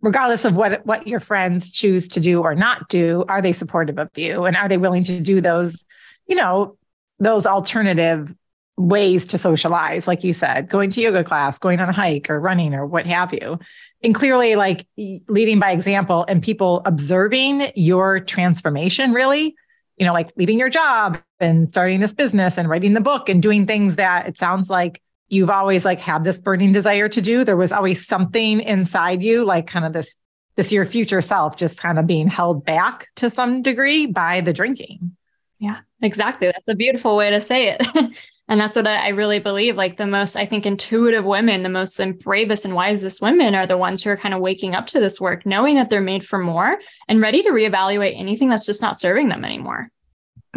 regardless 0.00 0.44
of 0.44 0.56
what 0.56 0.86
what 0.86 1.06
your 1.06 1.20
friends 1.20 1.70
choose 1.70 2.08
to 2.08 2.20
do 2.20 2.42
or 2.42 2.54
not 2.54 2.88
do, 2.88 3.24
are 3.28 3.42
they 3.42 3.52
supportive 3.52 3.98
of 3.98 4.08
you? 4.16 4.44
And 4.44 4.56
are 4.56 4.68
they 4.68 4.78
willing 4.78 5.02
to 5.04 5.20
do 5.20 5.40
those, 5.40 5.84
you 6.26 6.36
know, 6.36 6.76
those 7.18 7.46
alternative 7.46 8.32
ways 8.76 9.24
to 9.26 9.38
socialize, 9.38 10.06
like 10.06 10.22
you 10.22 10.32
said, 10.32 10.68
going 10.68 10.90
to 10.90 11.00
yoga 11.00 11.24
class, 11.24 11.58
going 11.58 11.80
on 11.80 11.88
a 11.88 11.92
hike 11.92 12.28
or 12.28 12.38
running 12.38 12.74
or 12.74 12.84
what 12.86 13.06
have 13.06 13.32
you. 13.32 13.58
And 14.02 14.14
clearly, 14.14 14.56
like 14.56 14.86
leading 14.96 15.58
by 15.58 15.70
example 15.70 16.24
and 16.28 16.42
people 16.42 16.82
observing 16.84 17.62
your 17.74 18.20
transformation, 18.20 19.12
really, 19.12 19.54
you 19.96 20.06
know, 20.06 20.12
like 20.12 20.30
leaving 20.36 20.58
your 20.58 20.68
job 20.68 21.18
and 21.40 21.68
starting 21.68 22.00
this 22.00 22.12
business 22.12 22.58
and 22.58 22.68
writing 22.68 22.92
the 22.92 23.00
book 23.00 23.28
and 23.28 23.42
doing 23.42 23.66
things 23.66 23.96
that 23.96 24.28
it 24.28 24.38
sounds 24.38 24.68
like 24.68 25.00
you've 25.28 25.50
always 25.50 25.84
like 25.84 25.98
had 25.98 26.24
this 26.24 26.38
burning 26.38 26.72
desire 26.72 27.08
to 27.08 27.20
do. 27.20 27.44
There 27.44 27.56
was 27.56 27.72
always 27.72 28.06
something 28.06 28.60
inside 28.60 29.22
you, 29.22 29.44
like 29.44 29.66
kind 29.66 29.84
of 29.84 29.92
this 29.92 30.14
this 30.56 30.72
your 30.72 30.86
future 30.86 31.20
self 31.20 31.56
just 31.56 31.78
kind 31.78 31.98
of 31.98 32.06
being 32.06 32.28
held 32.28 32.64
back 32.64 33.08
to 33.16 33.30
some 33.30 33.62
degree 33.62 34.06
by 34.06 34.40
the 34.40 34.52
drinking. 34.52 35.16
Yeah, 35.58 35.80
exactly. 36.02 36.48
That's 36.48 36.68
a 36.68 36.74
beautiful 36.74 37.16
way 37.16 37.30
to 37.30 37.40
say 37.40 37.76
it. 37.78 37.86
and 38.48 38.60
that's 38.60 38.76
what 38.76 38.86
I 38.86 39.08
really 39.08 39.40
believe. 39.40 39.74
Like 39.74 39.96
the 39.96 40.06
most, 40.06 40.36
I 40.36 40.46
think, 40.46 40.66
intuitive 40.66 41.24
women, 41.24 41.62
the 41.62 41.68
most 41.68 41.98
and 41.98 42.18
bravest 42.18 42.64
and 42.64 42.74
wisest 42.74 43.20
women 43.20 43.54
are 43.54 43.66
the 43.66 43.76
ones 43.76 44.02
who 44.02 44.10
are 44.10 44.16
kind 44.16 44.34
of 44.34 44.40
waking 44.40 44.74
up 44.74 44.86
to 44.88 45.00
this 45.00 45.20
work, 45.20 45.44
knowing 45.44 45.74
that 45.76 45.90
they're 45.90 46.00
made 46.00 46.24
for 46.24 46.38
more 46.38 46.78
and 47.08 47.20
ready 47.20 47.42
to 47.42 47.50
reevaluate 47.50 48.18
anything 48.18 48.48
that's 48.48 48.66
just 48.66 48.82
not 48.82 48.98
serving 48.98 49.28
them 49.28 49.44
anymore. 49.44 49.90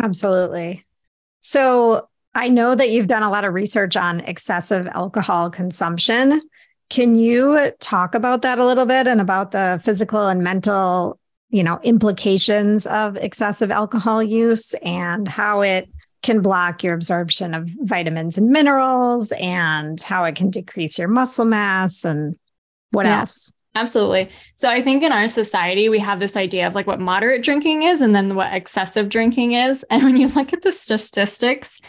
Absolutely. 0.01 0.85
So 1.41 2.07
I 2.35 2.49
know 2.49 2.75
that 2.75 2.91
you've 2.91 3.07
done 3.07 3.23
a 3.23 3.31
lot 3.31 3.43
of 3.43 3.55
research 3.55 3.97
on 3.97 4.19
excessive 4.21 4.87
alcohol 4.87 5.49
consumption. 5.49 6.41
Can 6.89 7.15
you 7.15 7.71
talk 7.79 8.13
about 8.13 8.43
that 8.43 8.59
a 8.59 8.65
little 8.65 8.85
bit 8.85 9.07
and 9.07 9.19
about 9.19 9.51
the 9.51 9.81
physical 9.83 10.27
and 10.27 10.43
mental, 10.43 11.19
you 11.49 11.63
know, 11.63 11.79
implications 11.81 12.85
of 12.85 13.17
excessive 13.17 13.71
alcohol 13.71 14.21
use 14.21 14.75
and 14.75 15.27
how 15.27 15.61
it 15.61 15.89
can 16.21 16.41
block 16.41 16.83
your 16.83 16.93
absorption 16.93 17.53
of 17.53 17.69
vitamins 17.81 18.37
and 18.37 18.49
minerals 18.49 19.31
and 19.33 20.01
how 20.01 20.25
it 20.25 20.35
can 20.35 20.49
decrease 20.49 20.99
your 20.99 21.07
muscle 21.07 21.45
mass 21.45 22.03
and 22.03 22.37
what 22.91 23.05
yeah. 23.05 23.19
else? 23.19 23.51
Absolutely. 23.75 24.29
So 24.55 24.69
I 24.69 24.81
think 24.81 25.03
in 25.03 25.11
our 25.11 25.27
society, 25.27 25.89
we 25.89 25.99
have 25.99 26.19
this 26.19 26.35
idea 26.35 26.67
of 26.67 26.75
like 26.75 26.87
what 26.87 26.99
moderate 26.99 27.43
drinking 27.43 27.83
is 27.83 28.01
and 28.01 28.13
then 28.13 28.35
what 28.35 28.53
excessive 28.53 29.09
drinking 29.09 29.53
is. 29.53 29.85
And 29.89 30.03
when 30.03 30.17
you 30.17 30.27
look 30.27 30.53
at 30.53 30.61
the 30.61 30.71
statistics, 30.71 31.79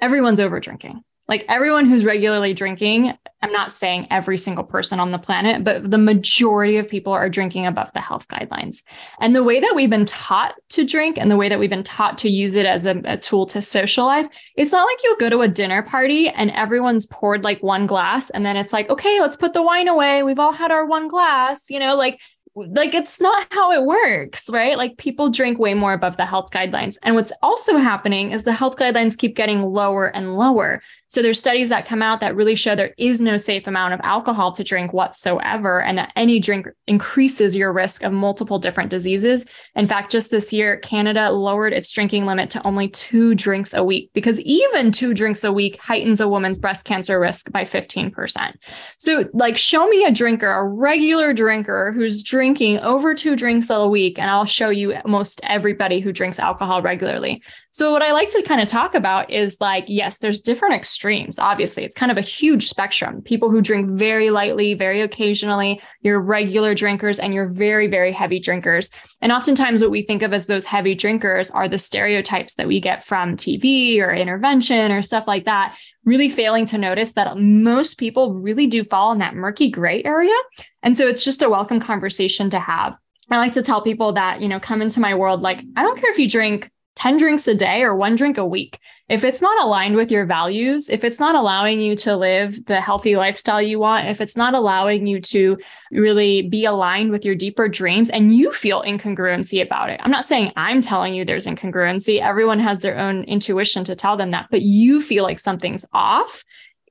everyone's 0.00 0.40
over 0.40 0.60
drinking. 0.60 1.02
Like 1.30 1.44
everyone 1.48 1.88
who's 1.88 2.04
regularly 2.04 2.54
drinking, 2.54 3.16
I'm 3.40 3.52
not 3.52 3.70
saying 3.70 4.08
every 4.10 4.36
single 4.36 4.64
person 4.64 4.98
on 4.98 5.12
the 5.12 5.18
planet, 5.18 5.62
but 5.62 5.88
the 5.88 5.96
majority 5.96 6.76
of 6.76 6.88
people 6.88 7.12
are 7.12 7.28
drinking 7.28 7.66
above 7.66 7.92
the 7.92 8.00
health 8.00 8.26
guidelines. 8.26 8.82
And 9.20 9.34
the 9.34 9.44
way 9.44 9.60
that 9.60 9.76
we've 9.76 9.88
been 9.88 10.06
taught 10.06 10.56
to 10.70 10.84
drink 10.84 11.18
and 11.18 11.30
the 11.30 11.36
way 11.36 11.48
that 11.48 11.60
we've 11.60 11.70
been 11.70 11.84
taught 11.84 12.18
to 12.18 12.28
use 12.28 12.56
it 12.56 12.66
as 12.66 12.84
a, 12.84 13.00
a 13.04 13.16
tool 13.16 13.46
to 13.46 13.62
socialize, 13.62 14.28
it's 14.56 14.72
not 14.72 14.86
like 14.86 14.98
you'll 15.04 15.16
go 15.18 15.30
to 15.30 15.42
a 15.42 15.48
dinner 15.48 15.84
party 15.84 16.28
and 16.28 16.50
everyone's 16.50 17.06
poured 17.06 17.44
like 17.44 17.62
one 17.62 17.86
glass 17.86 18.30
and 18.30 18.44
then 18.44 18.56
it's 18.56 18.72
like, 18.72 18.90
okay, 18.90 19.20
let's 19.20 19.36
put 19.36 19.52
the 19.52 19.62
wine 19.62 19.86
away. 19.86 20.24
We've 20.24 20.40
all 20.40 20.52
had 20.52 20.72
our 20.72 20.84
one 20.84 21.06
glass, 21.06 21.70
you 21.70 21.78
know, 21.78 21.94
like 21.94 22.20
like 22.56 22.94
it's 22.94 23.20
not 23.20 23.46
how 23.52 23.70
it 23.70 23.86
works, 23.86 24.50
right? 24.50 24.76
Like 24.76 24.96
people 24.96 25.30
drink 25.30 25.60
way 25.60 25.74
more 25.74 25.92
above 25.92 26.16
the 26.16 26.26
health 26.26 26.50
guidelines. 26.50 26.98
And 27.04 27.14
what's 27.14 27.32
also 27.42 27.76
happening 27.76 28.32
is 28.32 28.42
the 28.42 28.52
health 28.52 28.76
guidelines 28.76 29.16
keep 29.16 29.36
getting 29.36 29.62
lower 29.62 30.06
and 30.08 30.34
lower. 30.36 30.82
So 31.10 31.22
there's 31.22 31.40
studies 31.40 31.70
that 31.70 31.88
come 31.88 32.02
out 32.02 32.20
that 32.20 32.36
really 32.36 32.54
show 32.54 32.76
there 32.76 32.94
is 32.96 33.20
no 33.20 33.36
safe 33.36 33.66
amount 33.66 33.94
of 33.94 34.00
alcohol 34.04 34.52
to 34.52 34.62
drink 34.62 34.92
whatsoever, 34.92 35.82
and 35.82 35.98
that 35.98 36.12
any 36.14 36.38
drink 36.38 36.68
increases 36.86 37.56
your 37.56 37.72
risk 37.72 38.04
of 38.04 38.12
multiple 38.12 38.60
different 38.60 38.90
diseases. 38.90 39.44
In 39.74 39.86
fact, 39.86 40.12
just 40.12 40.30
this 40.30 40.52
year, 40.52 40.76
Canada 40.76 41.30
lowered 41.30 41.72
its 41.72 41.90
drinking 41.90 42.26
limit 42.26 42.48
to 42.50 42.64
only 42.64 42.88
two 42.88 43.34
drinks 43.34 43.74
a 43.74 43.82
week 43.82 44.10
because 44.14 44.40
even 44.42 44.92
two 44.92 45.12
drinks 45.12 45.42
a 45.42 45.50
week 45.50 45.80
heightens 45.80 46.20
a 46.20 46.28
woman's 46.28 46.58
breast 46.58 46.84
cancer 46.84 47.18
risk 47.18 47.50
by 47.50 47.64
15%. 47.64 48.54
So, 48.98 49.28
like, 49.32 49.56
show 49.56 49.88
me 49.88 50.04
a 50.04 50.12
drinker, 50.12 50.48
a 50.48 50.64
regular 50.64 51.32
drinker 51.32 51.92
who's 51.92 52.22
drinking 52.22 52.78
over 52.78 53.16
two 53.16 53.34
drinks 53.34 53.68
a 53.68 53.88
week, 53.88 54.16
and 54.16 54.30
I'll 54.30 54.44
show 54.44 54.70
you 54.70 54.94
most 55.04 55.40
everybody 55.42 55.98
who 55.98 56.12
drinks 56.12 56.38
alcohol 56.38 56.82
regularly. 56.82 57.42
So, 57.72 57.90
what 57.90 58.02
I 58.02 58.12
like 58.12 58.28
to 58.28 58.42
kind 58.42 58.60
of 58.60 58.68
talk 58.68 58.94
about 58.94 59.28
is 59.30 59.60
like, 59.60 59.86
yes, 59.88 60.18
there's 60.18 60.40
different 60.40 60.76
extremes. 60.76 60.99
Obviously, 61.38 61.84
it's 61.84 61.94
kind 61.94 62.12
of 62.12 62.18
a 62.18 62.22
huge 62.22 62.68
spectrum. 62.68 63.22
People 63.22 63.50
who 63.50 63.60
drink 63.60 63.90
very 63.90 64.30
lightly, 64.30 64.74
very 64.74 65.00
occasionally, 65.00 65.80
your 66.02 66.20
regular 66.20 66.74
drinkers, 66.74 67.18
and 67.18 67.32
your 67.32 67.48
very, 67.48 67.86
very 67.86 68.12
heavy 68.12 68.38
drinkers. 68.38 68.90
And 69.20 69.32
oftentimes, 69.32 69.82
what 69.82 69.90
we 69.90 70.02
think 70.02 70.22
of 70.22 70.32
as 70.32 70.46
those 70.46 70.64
heavy 70.64 70.94
drinkers 70.94 71.50
are 71.50 71.68
the 71.68 71.78
stereotypes 71.78 72.54
that 72.54 72.68
we 72.68 72.80
get 72.80 73.04
from 73.04 73.36
TV 73.36 74.00
or 74.00 74.12
intervention 74.12 74.92
or 74.92 75.02
stuff 75.02 75.26
like 75.26 75.46
that. 75.46 75.76
Really 76.04 76.28
failing 76.28 76.66
to 76.66 76.78
notice 76.78 77.12
that 77.12 77.36
most 77.36 77.98
people 77.98 78.34
really 78.34 78.66
do 78.66 78.84
fall 78.84 79.12
in 79.12 79.18
that 79.18 79.34
murky 79.34 79.70
gray 79.70 80.02
area. 80.04 80.36
And 80.82 80.96
so, 80.96 81.06
it's 81.06 81.24
just 81.24 81.42
a 81.42 81.50
welcome 81.50 81.80
conversation 81.80 82.50
to 82.50 82.60
have. 82.60 82.96
I 83.30 83.38
like 83.38 83.52
to 83.52 83.62
tell 83.62 83.82
people 83.82 84.12
that, 84.14 84.40
you 84.40 84.48
know, 84.48 84.58
come 84.58 84.82
into 84.82 85.00
my 85.00 85.14
world 85.14 85.40
like, 85.40 85.62
I 85.76 85.82
don't 85.82 85.98
care 86.00 86.10
if 86.10 86.18
you 86.18 86.28
drink 86.28 86.70
10 86.96 87.16
drinks 87.16 87.46
a 87.46 87.54
day 87.54 87.82
or 87.82 87.94
one 87.94 88.16
drink 88.16 88.38
a 88.38 88.46
week. 88.46 88.78
If 89.10 89.24
it's 89.24 89.42
not 89.42 89.60
aligned 89.60 89.96
with 89.96 90.12
your 90.12 90.24
values, 90.24 90.88
if 90.88 91.02
it's 91.02 91.18
not 91.18 91.34
allowing 91.34 91.80
you 91.80 91.96
to 91.96 92.16
live 92.16 92.64
the 92.66 92.80
healthy 92.80 93.16
lifestyle 93.16 93.60
you 93.60 93.80
want, 93.80 94.06
if 94.06 94.20
it's 94.20 94.36
not 94.36 94.54
allowing 94.54 95.08
you 95.08 95.20
to 95.22 95.58
really 95.90 96.42
be 96.42 96.64
aligned 96.64 97.10
with 97.10 97.24
your 97.24 97.34
deeper 97.34 97.68
dreams 97.68 98.08
and 98.08 98.30
you 98.30 98.52
feel 98.52 98.82
incongruency 98.82 99.60
about 99.60 99.90
it. 99.90 100.00
I'm 100.04 100.12
not 100.12 100.24
saying 100.24 100.52
I'm 100.54 100.80
telling 100.80 101.12
you 101.12 101.24
there's 101.24 101.48
incongruency. 101.48 102.20
Everyone 102.20 102.60
has 102.60 102.82
their 102.82 102.96
own 102.96 103.24
intuition 103.24 103.82
to 103.82 103.96
tell 103.96 104.16
them 104.16 104.30
that, 104.30 104.46
but 104.48 104.62
you 104.62 105.02
feel 105.02 105.24
like 105.24 105.40
something's 105.40 105.84
off. 105.92 106.44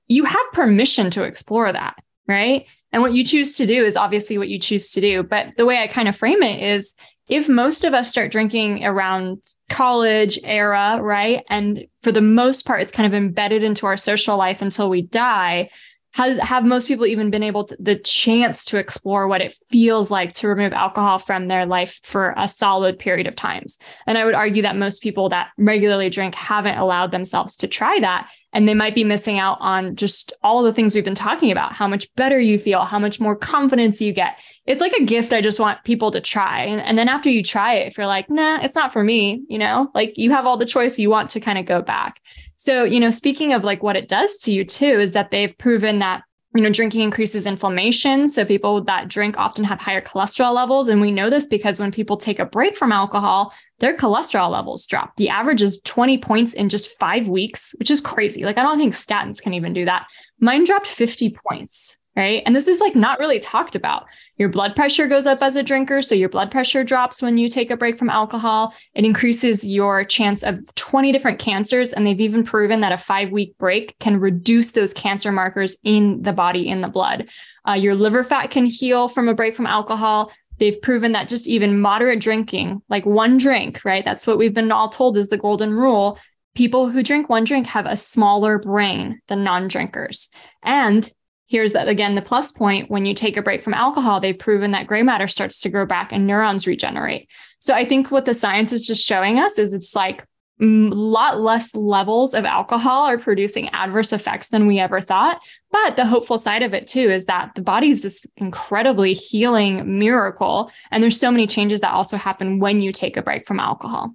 You 0.09 0.25
have 0.25 0.51
permission 0.51 1.11
to 1.11 1.23
explore 1.23 1.71
that, 1.71 1.95
right? 2.27 2.67
And 2.91 3.01
what 3.01 3.13
you 3.13 3.23
choose 3.23 3.55
to 3.57 3.65
do 3.65 3.81
is 3.81 3.95
obviously 3.95 4.37
what 4.37 4.49
you 4.49 4.59
choose 4.59 4.91
to 4.91 4.99
do. 4.99 5.23
But 5.23 5.53
the 5.55 5.65
way 5.65 5.77
I 5.77 5.87
kind 5.87 6.09
of 6.09 6.17
frame 6.17 6.43
it 6.43 6.61
is 6.61 6.97
if 7.29 7.47
most 7.47 7.83
of 7.83 7.93
us 7.93 8.09
start 8.09 8.31
drinking 8.31 8.83
around 8.83 9.43
college 9.69 10.39
era, 10.43 10.99
right? 11.01 11.45
And 11.47 11.85
for 12.01 12.11
the 12.11 12.21
most 12.21 12.65
part, 12.65 12.81
it's 12.81 12.91
kind 12.91 13.05
of 13.05 13.13
embedded 13.13 13.61
into 13.63 13.85
our 13.85 13.97
social 13.97 14.35
life 14.35 14.61
until 14.61 14.89
we 14.89 15.03
die. 15.03 15.69
Has 16.13 16.37
have 16.39 16.65
most 16.65 16.87
people 16.87 17.05
even 17.05 17.29
been 17.29 17.43
able 17.43 17.65
to 17.65 17.77
the 17.79 17.95
chance 17.95 18.65
to 18.65 18.79
explore 18.79 19.27
what 19.27 19.41
it 19.41 19.55
feels 19.69 20.09
like 20.09 20.33
to 20.33 20.47
remove 20.47 20.73
alcohol 20.73 21.19
from 21.19 21.47
their 21.47 21.67
life 21.67 21.99
for 22.01 22.33
a 22.35 22.47
solid 22.47 22.97
period 22.97 23.27
of 23.27 23.35
times? 23.35 23.77
And 24.07 24.17
I 24.17 24.25
would 24.25 24.33
argue 24.33 24.63
that 24.63 24.75
most 24.75 25.03
people 25.03 25.29
that 25.29 25.49
regularly 25.57 26.09
drink 26.09 26.33
haven't 26.33 26.79
allowed 26.79 27.11
themselves 27.11 27.55
to 27.57 27.67
try 27.67 27.99
that. 27.99 28.27
And 28.51 28.67
they 28.67 28.73
might 28.73 28.95
be 28.95 29.03
missing 29.03 29.37
out 29.37 29.57
on 29.61 29.95
just 29.95 30.33
all 30.41 30.63
the 30.63 30.73
things 30.73 30.95
we've 30.95 31.03
been 31.03 31.13
talking 31.13 31.51
about, 31.51 31.73
how 31.73 31.87
much 31.87 32.13
better 32.15 32.39
you 32.39 32.57
feel, 32.57 32.83
how 32.83 32.97
much 32.97 33.19
more 33.19 33.35
confidence 33.35 34.01
you 34.01 34.11
get 34.11 34.37
it's 34.69 34.81
like 34.81 34.93
a 34.93 35.03
gift 35.03 35.33
I 35.33 35.41
just 35.41 35.59
want 35.59 35.83
people 35.83 36.11
to 36.11 36.21
try. 36.21 36.61
And, 36.61 36.79
and 36.79 36.95
then 36.95 37.09
after 37.09 37.27
you 37.27 37.41
try 37.41 37.73
it, 37.73 37.87
if 37.87 37.97
you're 37.97 38.05
like, 38.05 38.29
nah, 38.29 38.59
it's 38.61 38.75
not 38.75 38.93
for 38.93 39.03
me, 39.03 39.41
you 39.49 39.57
know, 39.57 39.89
like 39.95 40.15
you 40.15 40.29
have 40.29 40.45
all 40.45 40.57
the 40.57 40.65
choice 40.65 40.99
you 40.99 41.09
want 41.09 41.31
to 41.31 41.39
kind 41.39 41.57
of 41.57 41.65
go 41.65 41.81
back. 41.81 42.21
So, 42.55 42.83
you 42.83 42.99
know, 42.99 43.09
speaking 43.09 43.51
of 43.51 43.63
like 43.63 43.81
what 43.81 43.95
it 43.95 44.07
does 44.07 44.37
to 44.39 44.51
you 44.51 44.63
too, 44.63 44.85
is 44.99 45.13
that 45.13 45.31
they've 45.31 45.57
proven 45.57 45.97
that 45.99 46.21
you 46.55 46.61
know, 46.61 46.69
drinking 46.69 47.01
increases 47.01 47.45
inflammation. 47.45 48.27
So 48.27 48.43
people 48.43 48.83
that 48.85 49.07
drink 49.07 49.37
often 49.37 49.63
have 49.65 49.79
higher 49.79 50.01
cholesterol 50.01 50.53
levels. 50.53 50.89
And 50.89 50.99
we 50.99 51.11
know 51.11 51.29
this 51.29 51.45
because 51.45 51.79
when 51.79 51.91
people 51.91 52.17
take 52.17 52.39
a 52.39 52.45
break 52.45 52.75
from 52.75 52.91
alcohol, 52.91 53.53
their 53.77 53.95
cholesterol 53.95 54.49
levels 54.49 54.87
drop. 54.87 55.15
The 55.17 55.29
average 55.29 55.61
is 55.61 55.79
20 55.81 56.17
points 56.17 56.55
in 56.55 56.69
just 56.69 56.97
five 56.99 57.27
weeks, 57.27 57.75
which 57.77 57.91
is 57.91 58.01
crazy. 58.01 58.43
Like, 58.43 58.57
I 58.57 58.63
don't 58.63 58.79
think 58.79 58.93
statins 58.93 59.41
can 59.41 59.53
even 59.53 59.73
do 59.73 59.85
that. 59.85 60.07
Mine 60.39 60.63
dropped 60.63 60.87
50 60.87 61.37
points 61.47 61.98
right? 62.15 62.43
And 62.45 62.55
this 62.55 62.67
is 62.67 62.79
like 62.79 62.95
not 62.95 63.19
really 63.19 63.39
talked 63.39 63.75
about. 63.75 64.05
Your 64.37 64.49
blood 64.49 64.75
pressure 64.75 65.07
goes 65.07 65.27
up 65.27 65.41
as 65.41 65.55
a 65.55 65.63
drinker. 65.63 66.01
So 66.01 66.15
your 66.15 66.29
blood 66.29 66.51
pressure 66.51 66.83
drops 66.83 67.21
when 67.21 67.37
you 67.37 67.49
take 67.49 67.71
a 67.71 67.77
break 67.77 67.97
from 67.97 68.09
alcohol. 68.09 68.73
It 68.93 69.05
increases 69.05 69.67
your 69.67 70.03
chance 70.03 70.43
of 70.43 70.59
20 70.75 71.11
different 71.11 71.39
cancers. 71.39 71.93
And 71.93 72.05
they've 72.05 72.19
even 72.19 72.43
proven 72.43 72.81
that 72.81 72.91
a 72.91 72.97
five 72.97 73.31
week 73.31 73.57
break 73.57 73.97
can 73.99 74.19
reduce 74.19 74.71
those 74.71 74.93
cancer 74.93 75.31
markers 75.31 75.77
in 75.83 76.21
the 76.21 76.33
body, 76.33 76.67
in 76.67 76.81
the 76.81 76.87
blood. 76.87 77.29
Uh, 77.67 77.73
your 77.73 77.95
liver 77.95 78.23
fat 78.23 78.49
can 78.51 78.65
heal 78.65 79.07
from 79.07 79.27
a 79.27 79.35
break 79.35 79.55
from 79.55 79.67
alcohol. 79.67 80.31
They've 80.57 80.81
proven 80.81 81.13
that 81.13 81.29
just 81.29 81.47
even 81.47 81.79
moderate 81.79 82.19
drinking, 82.19 82.81
like 82.89 83.05
one 83.05 83.37
drink, 83.37 83.81
right? 83.85 84.03
That's 84.03 84.27
what 84.27 84.37
we've 84.37 84.53
been 84.53 84.71
all 84.71 84.89
told 84.89 85.15
is 85.15 85.29
the 85.29 85.37
golden 85.37 85.73
rule. 85.73 86.19
People 86.53 86.89
who 86.89 87.01
drink 87.01 87.29
one 87.29 87.45
drink 87.45 87.67
have 87.67 87.85
a 87.85 87.95
smaller 87.95 88.59
brain 88.59 89.21
than 89.27 89.43
non 89.43 89.67
drinkers. 89.67 90.29
And 90.61 91.09
here's 91.49 91.73
that 91.73 91.87
again 91.87 92.15
the 92.15 92.21
plus 92.21 92.51
point 92.51 92.89
when 92.89 93.05
you 93.05 93.13
take 93.13 93.35
a 93.35 93.41
break 93.41 93.63
from 93.63 93.73
alcohol 93.73 94.19
they've 94.19 94.39
proven 94.39 94.71
that 94.71 94.87
gray 94.87 95.03
matter 95.03 95.27
starts 95.27 95.61
to 95.61 95.69
grow 95.69 95.85
back 95.85 96.11
and 96.11 96.25
neurons 96.25 96.65
regenerate 96.65 97.27
so 97.59 97.73
i 97.73 97.85
think 97.85 98.11
what 98.11 98.25
the 98.25 98.33
science 98.33 98.71
is 98.71 98.87
just 98.87 99.05
showing 99.05 99.39
us 99.39 99.57
is 99.57 99.73
it's 99.73 99.95
like 99.95 100.25
a 100.61 100.65
lot 100.65 101.39
less 101.39 101.73
levels 101.73 102.33
of 102.33 102.43
alcohol 102.43 103.05
are 103.05 103.17
producing 103.17 103.69
adverse 103.69 104.11
effects 104.11 104.49
than 104.49 104.67
we 104.67 104.77
ever 104.77 104.99
thought. 104.99 105.39
But 105.71 105.95
the 105.95 106.05
hopeful 106.05 106.37
side 106.37 106.63
of 106.63 106.73
it 106.73 106.85
too 106.85 107.09
is 107.09 107.25
that 107.25 107.51
the 107.55 107.61
body's 107.61 108.01
this 108.01 108.25
incredibly 108.35 109.13
healing 109.13 109.99
miracle. 109.99 110.69
And 110.91 111.01
there's 111.01 111.19
so 111.19 111.31
many 111.31 111.47
changes 111.47 111.79
that 111.81 111.93
also 111.93 112.17
happen 112.17 112.59
when 112.59 112.81
you 112.81 112.91
take 112.91 113.15
a 113.15 113.21
break 113.21 113.47
from 113.47 113.59
alcohol. 113.59 114.13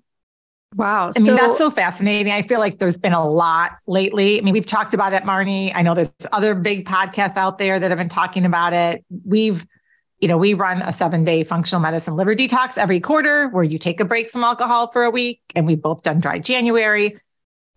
Wow. 0.74 1.10
I 1.16 1.20
mean, 1.20 1.36
that's 1.36 1.58
so 1.58 1.70
fascinating. 1.70 2.32
I 2.32 2.42
feel 2.42 2.58
like 2.58 2.78
there's 2.78 2.98
been 2.98 3.12
a 3.12 3.26
lot 3.26 3.76
lately. 3.86 4.38
I 4.38 4.42
mean, 4.42 4.52
we've 4.52 4.66
talked 4.66 4.92
about 4.92 5.12
it, 5.12 5.22
Marnie. 5.22 5.70
I 5.74 5.82
know 5.82 5.94
there's 5.94 6.12
other 6.32 6.54
big 6.54 6.86
podcasts 6.86 7.36
out 7.36 7.58
there 7.58 7.78
that 7.78 7.90
have 7.90 7.98
been 7.98 8.08
talking 8.08 8.44
about 8.44 8.72
it. 8.72 9.04
We've, 9.24 9.64
you 10.18 10.26
know, 10.26 10.36
we 10.36 10.54
run 10.54 10.82
a 10.82 10.92
seven 10.92 11.24
day 11.24 11.44
functional 11.44 11.80
medicine 11.80 12.16
liver 12.16 12.34
detox 12.34 12.76
every 12.76 12.98
quarter 12.98 13.48
where 13.50 13.62
you 13.62 13.78
take 13.78 14.00
a 14.00 14.04
break 14.04 14.30
from 14.30 14.42
alcohol 14.42 14.90
for 14.90 15.04
a 15.04 15.10
week. 15.10 15.40
And 15.54 15.66
we've 15.66 15.80
both 15.80 16.02
done 16.02 16.18
dry 16.18 16.40
January. 16.40 17.18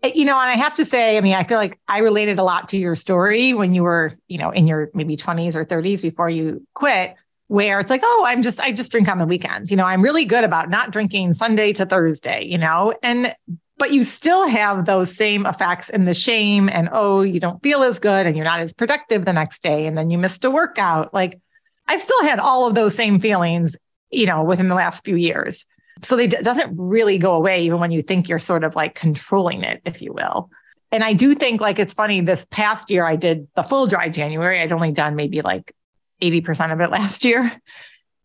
Eh, 0.02 0.12
you 0.14 0.24
know, 0.24 0.38
and 0.38 0.50
I 0.50 0.54
have 0.54 0.74
to 0.74 0.84
say, 0.84 1.18
I 1.18 1.20
mean, 1.20 1.34
I 1.34 1.44
feel 1.44 1.58
like 1.58 1.78
I 1.86 1.98
related 1.98 2.40
a 2.40 2.44
lot 2.44 2.68
to 2.70 2.76
your 2.76 2.96
story 2.96 3.54
when 3.54 3.74
you 3.74 3.84
were, 3.84 4.12
you 4.26 4.38
know, 4.38 4.50
in 4.50 4.66
your 4.66 4.90
maybe 4.92 5.16
20s 5.16 5.54
or 5.54 5.64
30s 5.64 6.02
before 6.02 6.30
you 6.30 6.66
quit 6.74 7.14
where 7.48 7.80
it's 7.80 7.90
like, 7.90 8.02
oh, 8.04 8.24
I'm 8.26 8.42
just, 8.42 8.60
I 8.60 8.72
just 8.72 8.92
drink 8.92 9.08
on 9.08 9.18
the 9.18 9.26
weekends. 9.26 9.70
You 9.70 9.76
know, 9.76 9.84
I'm 9.84 10.02
really 10.02 10.24
good 10.24 10.44
about 10.44 10.70
not 10.70 10.92
drinking 10.92 11.34
Sunday 11.34 11.72
to 11.74 11.84
Thursday, 11.86 12.44
you 12.44 12.58
know, 12.58 12.94
and, 13.02 13.34
but 13.78 13.92
you 13.92 14.04
still 14.04 14.46
have 14.46 14.84
those 14.84 15.14
same 15.16 15.46
effects 15.46 15.88
and 15.88 16.06
the 16.06 16.14
shame 16.14 16.68
and, 16.68 16.88
oh, 16.92 17.22
you 17.22 17.40
don't 17.40 17.62
feel 17.62 17.82
as 17.82 17.98
good 17.98 18.26
and 18.26 18.36
you're 18.36 18.44
not 18.44 18.60
as 18.60 18.72
productive 18.72 19.24
the 19.24 19.32
next 19.32 19.62
day. 19.62 19.86
And 19.86 19.96
then 19.96 20.10
you 20.10 20.18
missed 20.18 20.44
a 20.44 20.50
workout. 20.50 21.14
Like 21.14 21.40
I 21.86 21.96
still 21.96 22.22
had 22.22 22.38
all 22.38 22.66
of 22.66 22.74
those 22.74 22.94
same 22.94 23.18
feelings, 23.18 23.76
you 24.10 24.26
know, 24.26 24.42
within 24.42 24.68
the 24.68 24.74
last 24.74 25.04
few 25.04 25.16
years. 25.16 25.64
So 26.02 26.16
they, 26.16 26.24
it 26.24 26.44
doesn't 26.44 26.76
really 26.76 27.18
go 27.18 27.34
away, 27.34 27.62
even 27.62 27.80
when 27.80 27.92
you 27.92 28.02
think 28.02 28.28
you're 28.28 28.38
sort 28.38 28.64
of 28.64 28.76
like 28.76 28.94
controlling 28.94 29.62
it, 29.62 29.80
if 29.84 30.02
you 30.02 30.12
will. 30.12 30.50
And 30.90 31.04
I 31.04 31.12
do 31.12 31.34
think 31.34 31.60
like 31.60 31.78
it's 31.78 31.94
funny 31.94 32.20
this 32.20 32.46
past 32.50 32.90
year 32.90 33.04
I 33.04 33.16
did 33.16 33.46
the 33.54 33.62
full 33.62 33.86
dry 33.86 34.08
January. 34.08 34.60
I'd 34.60 34.72
only 34.72 34.92
done 34.92 35.16
maybe 35.16 35.40
like 35.40 35.72
80% 36.20 36.72
of 36.72 36.80
it 36.80 36.90
last 36.90 37.24
year. 37.24 37.52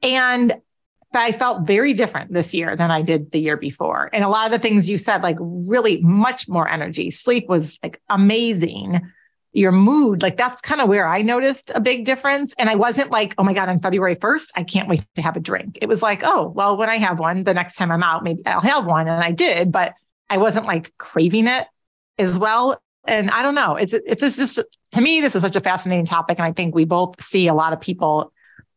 And 0.01 0.53
I 1.15 1.31
felt 1.31 1.67
very 1.67 1.93
different 1.93 2.33
this 2.33 2.53
year 2.53 2.75
than 2.75 2.89
I 2.89 3.01
did 3.01 3.31
the 3.31 3.39
year 3.39 3.57
before. 3.57 4.09
And 4.13 4.23
a 4.23 4.29
lot 4.29 4.45
of 4.45 4.51
the 4.51 4.59
things 4.59 4.89
you 4.89 4.97
said, 4.97 5.21
like 5.21 5.37
really 5.39 6.01
much 6.01 6.49
more 6.49 6.67
energy. 6.67 7.11
Sleep 7.11 7.47
was 7.47 7.79
like 7.83 8.01
amazing. 8.09 8.99
Your 9.51 9.71
mood, 9.71 10.23
like 10.23 10.37
that's 10.37 10.61
kind 10.61 10.81
of 10.81 10.89
where 10.89 11.07
I 11.07 11.21
noticed 11.21 11.71
a 11.75 11.79
big 11.79 12.05
difference. 12.05 12.55
And 12.57 12.67
I 12.69 12.75
wasn't 12.75 13.11
like, 13.11 13.35
oh 13.37 13.43
my 13.43 13.53
God, 13.53 13.69
on 13.69 13.79
February 13.79 14.15
1st, 14.15 14.47
I 14.55 14.63
can't 14.63 14.89
wait 14.89 15.05
to 15.13 15.21
have 15.21 15.37
a 15.37 15.39
drink. 15.39 15.77
It 15.79 15.87
was 15.87 16.01
like, 16.01 16.21
oh, 16.23 16.47
well, 16.47 16.75
when 16.75 16.89
I 16.89 16.95
have 16.95 17.19
one, 17.19 17.43
the 17.43 17.53
next 17.53 17.75
time 17.75 17.91
I'm 17.91 18.01
out, 18.01 18.23
maybe 18.23 18.43
I'll 18.47 18.61
have 18.61 18.85
one. 18.85 19.07
And 19.07 19.23
I 19.23 19.31
did, 19.31 19.71
but 19.71 19.93
I 20.31 20.37
wasn't 20.37 20.65
like 20.65 20.97
craving 20.97 21.45
it 21.45 21.67
as 22.17 22.39
well 22.39 22.81
and 23.05 23.29
I 23.31 23.41
don't 23.43 23.55
know. 23.55 23.75
It's 23.75 23.93
it's 23.93 24.21
just 24.21 24.59
to 24.93 25.01
me, 25.01 25.21
this 25.21 25.35
is 25.35 25.41
such 25.41 25.55
a 25.55 25.61
fascinating 25.61 26.05
topic, 26.05 26.39
and 26.39 26.45
I 26.45 26.51
think 26.51 26.73
we 26.73 26.85
both 26.85 27.21
see 27.23 27.47
a 27.47 27.53
lot 27.53 27.73
of 27.73 27.81
people 27.81 28.31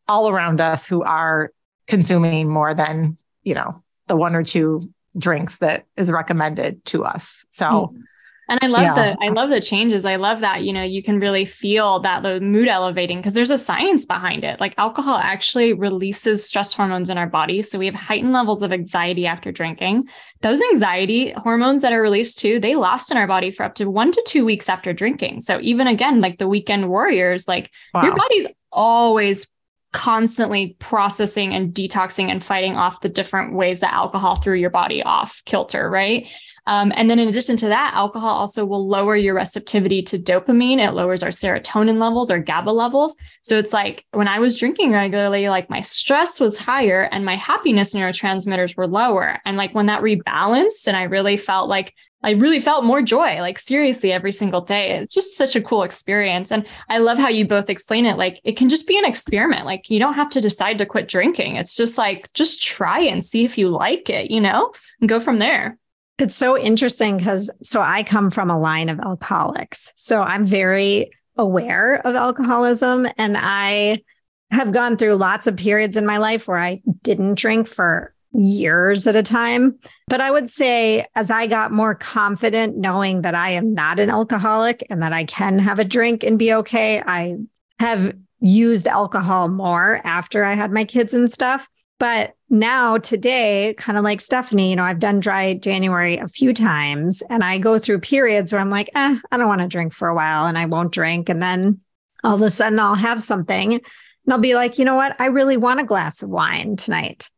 all 0.07 0.29
around 0.29 0.61
us 0.61 0.87
who 0.87 1.03
are 1.03 1.51
consuming 1.87 2.49
more 2.49 2.73
than 2.73 3.17
you 3.43 3.53
know 3.53 3.83
the 4.07 4.15
one 4.15 4.35
or 4.35 4.43
two 4.43 4.89
drinks 5.17 5.59
that 5.59 5.85
is 5.95 6.11
recommended 6.11 6.83
to 6.85 7.03
us. 7.03 7.45
So. 7.51 7.65
Mm-hmm. 7.65 8.01
And 8.49 8.59
I 8.61 8.67
love 8.67 8.81
yeah. 8.81 8.93
the 8.95 9.17
I 9.21 9.27
love 9.29 9.49
the 9.49 9.59
changes. 9.59 10.05
I 10.05 10.15
love 10.15 10.39
that, 10.39 10.63
you 10.63 10.71
know, 10.71 10.83
you 10.83 11.03
can 11.03 11.19
really 11.19 11.45
feel 11.45 11.99
that 11.99 12.23
the 12.23 12.39
mood 12.39 12.67
elevating 12.67 13.17
because 13.17 13.33
there's 13.33 13.51
a 13.51 13.57
science 13.57 14.05
behind 14.05 14.43
it. 14.43 14.59
Like 14.59 14.73
alcohol 14.77 15.17
actually 15.17 15.73
releases 15.73 16.45
stress 16.45 16.73
hormones 16.73 17.09
in 17.09 17.17
our 17.17 17.27
body. 17.27 17.61
So 17.61 17.77
we 17.77 17.85
have 17.87 17.95
heightened 17.95 18.33
levels 18.33 18.63
of 18.63 18.71
anxiety 18.71 19.27
after 19.27 19.51
drinking. 19.51 20.07
Those 20.41 20.61
anxiety 20.71 21.31
hormones 21.31 21.81
that 21.81 21.91
are 21.93 22.01
released 22.01 22.39
too, 22.39 22.59
they 22.59 22.75
last 22.75 23.11
in 23.11 23.17
our 23.17 23.27
body 23.27 23.51
for 23.51 23.63
up 23.63 23.75
to 23.75 23.89
1 23.89 24.11
to 24.11 24.23
2 24.27 24.45
weeks 24.45 24.69
after 24.69 24.93
drinking. 24.93 25.41
So 25.41 25.59
even 25.61 25.87
again, 25.87 26.21
like 26.21 26.37
the 26.37 26.47
weekend 26.47 26.89
warriors, 26.89 27.47
like 27.47 27.71
wow. 27.93 28.03
your 28.03 28.15
body's 28.15 28.47
always 28.71 29.47
constantly 29.93 30.75
processing 30.79 31.53
and 31.53 31.73
detoxing 31.73 32.29
and 32.29 32.43
fighting 32.43 32.75
off 32.75 33.01
the 33.01 33.09
different 33.09 33.53
ways 33.53 33.79
that 33.79 33.93
alcohol 33.93 34.35
threw 34.35 34.55
your 34.55 34.69
body 34.69 35.01
off 35.01 35.41
kilter, 35.45 35.89
right? 35.89 36.29
Um, 36.67 36.91
and 36.95 37.09
then 37.09 37.17
in 37.17 37.29
addition 37.29 37.55
to 37.57 37.69
that, 37.69 37.93
alcohol 37.95 38.29
also 38.29 38.65
will 38.65 38.87
lower 38.87 39.15
your 39.15 39.33
receptivity 39.33 40.03
to 40.03 40.19
dopamine. 40.19 40.85
It 40.85 40.91
lowers 40.91 41.23
our 41.23 41.29
serotonin 41.29 41.97
levels 41.97 42.29
or 42.29 42.39
GABA 42.39 42.69
levels. 42.69 43.15
So 43.41 43.57
it's 43.57 43.71
like 43.73 44.05
when 44.11 44.27
I 44.27 44.39
was 44.39 44.59
drinking 44.59 44.91
regularly, 44.91 45.47
like 45.47 45.69
my 45.69 45.79
stress 45.79 46.39
was 46.39 46.57
higher 46.57 47.03
and 47.11 47.23
my 47.23 47.37
happiness 47.37 47.95
neurotransmitters 47.95 48.75
were 48.75 48.85
lower. 48.85 49.39
And 49.45 49.55
like 49.55 49.73
when 49.73 49.85
that 49.85 50.01
rebalanced 50.01 50.87
and 50.87 50.97
I 50.97 51.03
really 51.03 51.37
felt 51.37 51.69
like 51.69 51.93
I 52.23 52.31
really 52.31 52.59
felt 52.59 52.83
more 52.83 53.01
joy, 53.01 53.39
like 53.39 53.59
seriously, 53.59 54.11
every 54.11 54.31
single 54.31 54.61
day. 54.61 54.97
It's 54.97 55.13
just 55.13 55.37
such 55.37 55.55
a 55.55 55.61
cool 55.61 55.83
experience. 55.83 56.51
And 56.51 56.65
I 56.89 56.97
love 56.97 57.17
how 57.17 57.29
you 57.29 57.47
both 57.47 57.69
explain 57.69 58.05
it. 58.05 58.17
Like 58.17 58.41
it 58.43 58.57
can 58.57 58.69
just 58.69 58.87
be 58.87 58.97
an 58.97 59.05
experiment. 59.05 59.65
Like 59.65 59.89
you 59.89 59.99
don't 59.99 60.15
have 60.15 60.31
to 60.31 60.41
decide 60.41 60.79
to 60.79 60.85
quit 60.85 61.07
drinking. 61.07 61.55
It's 61.55 61.77
just 61.77 61.97
like, 61.97 62.33
just 62.33 62.61
try 62.61 62.99
and 63.01 63.23
see 63.23 63.45
if 63.45 63.57
you 63.57 63.69
like 63.69 64.09
it, 64.09 64.31
you 64.31 64.41
know, 64.41 64.73
and 64.99 65.07
go 65.07 65.19
from 65.19 65.39
there. 65.39 65.77
It's 66.19 66.35
so 66.35 66.57
interesting 66.57 67.17
because 67.17 67.51
so 67.61 67.81
I 67.81 68.03
come 68.03 68.31
from 68.31 68.49
a 68.49 68.59
line 68.59 68.89
of 68.89 68.99
alcoholics. 68.99 69.93
So 69.95 70.21
I'm 70.21 70.45
very 70.45 71.11
aware 71.37 72.01
of 72.05 72.15
alcoholism 72.15 73.07
and 73.17 73.37
I 73.37 74.01
have 74.49 74.71
gone 74.71 74.97
through 74.97 75.15
lots 75.15 75.45
of 75.45 75.57
periods 75.57 75.97
in 75.97 76.05
my 76.05 76.17
life 76.17 76.47
where 76.47 76.57
I 76.57 76.81
didn't 77.03 77.35
drink 77.35 77.67
for 77.67 78.13
years 78.33 79.07
at 79.07 79.15
a 79.15 79.23
time. 79.23 79.77
But 80.07 80.21
I 80.21 80.31
would 80.31 80.49
say 80.49 81.05
as 81.15 81.29
I 81.29 81.47
got 81.47 81.71
more 81.71 81.95
confident 81.95 82.77
knowing 82.77 83.21
that 83.21 83.35
I 83.35 83.51
am 83.51 83.73
not 83.73 83.99
an 83.99 84.09
alcoholic 84.09 84.85
and 84.89 85.01
that 85.01 85.13
I 85.13 85.23
can 85.25 85.59
have 85.59 85.79
a 85.79 85.85
drink 85.85 86.23
and 86.23 86.39
be 86.39 86.53
okay, 86.53 87.01
I 87.01 87.35
have 87.79 88.13
used 88.39 88.87
alcohol 88.87 89.49
more 89.49 90.01
after 90.03 90.43
I 90.43 90.53
had 90.53 90.71
my 90.71 90.85
kids 90.85 91.13
and 91.13 91.31
stuff. 91.31 91.67
But 91.99 92.33
now, 92.49 92.97
today, 92.97 93.73
kind 93.77 93.97
of 93.97 94.05
like 94.05 94.21
Stephanie, 94.21 94.69
you 94.69 94.77
know, 94.77 94.83
I've 94.83 94.99
done 94.99 95.19
dry 95.19 95.55
January 95.55 96.17
a 96.17 96.29
few 96.29 96.53
times 96.53 97.21
and 97.29 97.43
I 97.43 97.57
go 97.57 97.77
through 97.77 97.99
periods 97.99 98.53
where 98.53 98.61
I'm 98.61 98.69
like, 98.69 98.89
eh, 98.95 99.17
I 99.31 99.37
don't 99.37 99.47
want 99.47 99.61
to 99.61 99.67
drink 99.67 99.93
for 99.93 100.07
a 100.07 100.15
while 100.15 100.45
and 100.45 100.57
I 100.57 100.65
won't 100.65 100.93
drink. 100.93 101.27
And 101.27 101.41
then 101.41 101.81
all 102.23 102.35
of 102.35 102.41
a 102.41 102.49
sudden 102.49 102.79
I'll 102.79 102.95
have 102.95 103.21
something 103.21 103.73
and 103.73 103.83
I'll 104.29 104.39
be 104.39 104.55
like, 104.55 104.79
you 104.79 104.85
know 104.85 104.95
what? 104.95 105.19
I 105.19 105.25
really 105.25 105.57
want 105.57 105.81
a 105.81 105.85
glass 105.85 106.23
of 106.23 106.29
wine 106.29 106.77
tonight 106.77 107.29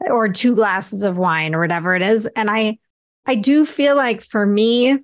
or 0.00 0.28
two 0.30 0.56
glasses 0.56 1.04
of 1.04 1.16
wine 1.16 1.54
or 1.54 1.60
whatever 1.60 1.94
it 1.94 2.02
is. 2.02 2.26
And 2.34 2.50
I, 2.50 2.78
I 3.24 3.36
do 3.36 3.66
feel 3.66 3.94
like 3.94 4.20
for 4.20 4.44
me, 4.44 4.98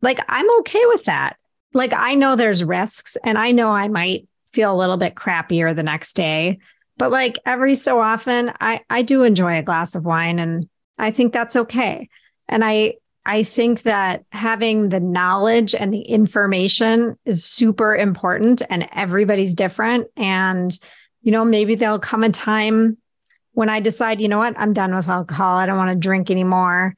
like 0.00 0.20
I'm 0.30 0.50
okay 0.60 0.84
with 0.86 1.04
that. 1.04 1.36
Like 1.74 1.92
I 1.92 2.14
know 2.14 2.36
there's 2.36 2.64
risks 2.64 3.18
and 3.22 3.36
I 3.36 3.50
know 3.50 3.70
I 3.70 3.88
might 3.88 4.28
feel 4.50 4.74
a 4.74 4.78
little 4.78 4.96
bit 4.96 5.14
crappier 5.14 5.76
the 5.76 5.82
next 5.82 6.14
day 6.14 6.58
but 6.96 7.10
like 7.10 7.38
every 7.44 7.74
so 7.74 8.00
often 8.00 8.52
i 8.60 8.80
i 8.90 9.02
do 9.02 9.22
enjoy 9.22 9.58
a 9.58 9.62
glass 9.62 9.94
of 9.94 10.04
wine 10.04 10.38
and 10.38 10.68
i 10.98 11.10
think 11.10 11.32
that's 11.32 11.56
okay. 11.56 12.08
And 12.48 12.64
i 12.64 12.94
i 13.26 13.42
think 13.42 13.82
that 13.82 14.24
having 14.32 14.90
the 14.90 15.00
knowledge 15.00 15.74
and 15.74 15.92
the 15.92 16.02
information 16.02 17.16
is 17.24 17.44
super 17.44 17.96
important 17.96 18.62
and 18.68 18.88
everybody's 18.92 19.54
different. 19.54 20.08
And 20.16 20.76
you 21.22 21.32
know 21.32 21.44
maybe 21.44 21.74
there'll 21.74 21.98
come 21.98 22.22
a 22.22 22.30
time 22.30 22.98
when 23.52 23.68
i 23.68 23.80
decide 23.80 24.20
you 24.20 24.28
know 24.28 24.38
what? 24.38 24.58
I'm 24.58 24.72
done 24.72 24.94
with 24.94 25.08
alcohol. 25.08 25.56
I 25.56 25.66
don't 25.66 25.78
want 25.78 25.90
to 25.90 25.96
drink 25.96 26.30
anymore. 26.30 26.94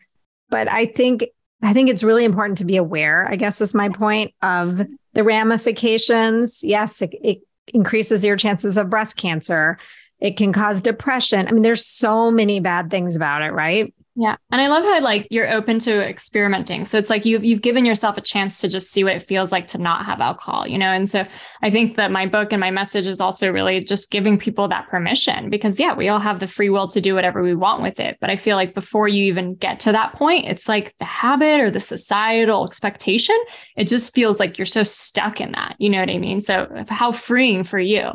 But 0.50 0.70
i 0.70 0.86
think 0.86 1.26
i 1.62 1.72
think 1.72 1.88
it's 1.88 2.04
really 2.04 2.24
important 2.24 2.58
to 2.58 2.64
be 2.64 2.76
aware 2.76 3.26
i 3.28 3.36
guess 3.36 3.60
is 3.60 3.74
my 3.74 3.88
point 3.88 4.34
of 4.42 4.82
the 5.14 5.24
ramifications. 5.24 6.62
Yes 6.62 7.00
it, 7.02 7.14
it 7.22 7.38
increases 7.74 8.24
your 8.24 8.36
chances 8.36 8.76
of 8.76 8.90
breast 8.90 9.16
cancer. 9.16 9.78
It 10.20 10.36
can 10.36 10.52
cause 10.52 10.80
depression. 10.80 11.46
I 11.46 11.52
mean, 11.52 11.62
there's 11.62 11.84
so 11.84 12.30
many 12.30 12.60
bad 12.60 12.90
things 12.90 13.16
about 13.16 13.42
it, 13.42 13.52
right? 13.52 13.92
Yeah. 14.18 14.36
And 14.50 14.62
I 14.62 14.68
love 14.68 14.82
how 14.82 14.98
like 15.02 15.28
you're 15.30 15.52
open 15.52 15.78
to 15.80 16.00
experimenting. 16.00 16.86
So 16.86 16.96
it's 16.96 17.10
like 17.10 17.26
you've 17.26 17.44
you've 17.44 17.60
given 17.60 17.84
yourself 17.84 18.16
a 18.16 18.22
chance 18.22 18.62
to 18.62 18.68
just 18.68 18.90
see 18.90 19.04
what 19.04 19.12
it 19.12 19.22
feels 19.22 19.52
like 19.52 19.66
to 19.68 19.78
not 19.78 20.06
have 20.06 20.22
alcohol, 20.22 20.66
you 20.66 20.78
know? 20.78 20.86
And 20.86 21.08
so 21.08 21.26
I 21.60 21.68
think 21.68 21.96
that 21.96 22.10
my 22.10 22.24
book 22.24 22.50
and 22.50 22.58
my 22.58 22.70
message 22.70 23.06
is 23.06 23.20
also 23.20 23.52
really 23.52 23.78
just 23.80 24.10
giving 24.10 24.38
people 24.38 24.68
that 24.68 24.88
permission 24.88 25.50
because 25.50 25.78
yeah, 25.78 25.94
we 25.94 26.08
all 26.08 26.18
have 26.18 26.40
the 26.40 26.46
free 26.46 26.70
will 26.70 26.88
to 26.88 27.00
do 27.02 27.14
whatever 27.14 27.42
we 27.42 27.54
want 27.54 27.82
with 27.82 28.00
it. 28.00 28.16
But 28.18 28.30
I 28.30 28.36
feel 28.36 28.56
like 28.56 28.74
before 28.74 29.06
you 29.06 29.24
even 29.24 29.54
get 29.54 29.80
to 29.80 29.92
that 29.92 30.14
point, 30.14 30.46
it's 30.46 30.66
like 30.66 30.96
the 30.96 31.04
habit 31.04 31.60
or 31.60 31.70
the 31.70 31.78
societal 31.78 32.66
expectation. 32.66 33.36
It 33.76 33.86
just 33.86 34.14
feels 34.14 34.40
like 34.40 34.56
you're 34.56 34.64
so 34.64 34.82
stuck 34.82 35.42
in 35.42 35.52
that. 35.52 35.76
You 35.78 35.90
know 35.90 36.00
what 36.00 36.08
I 36.08 36.16
mean? 36.16 36.40
So 36.40 36.84
how 36.88 37.12
freeing 37.12 37.64
for 37.64 37.78
you. 37.78 38.12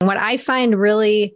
What 0.00 0.16
I 0.16 0.36
find 0.36 0.78
really 0.78 1.34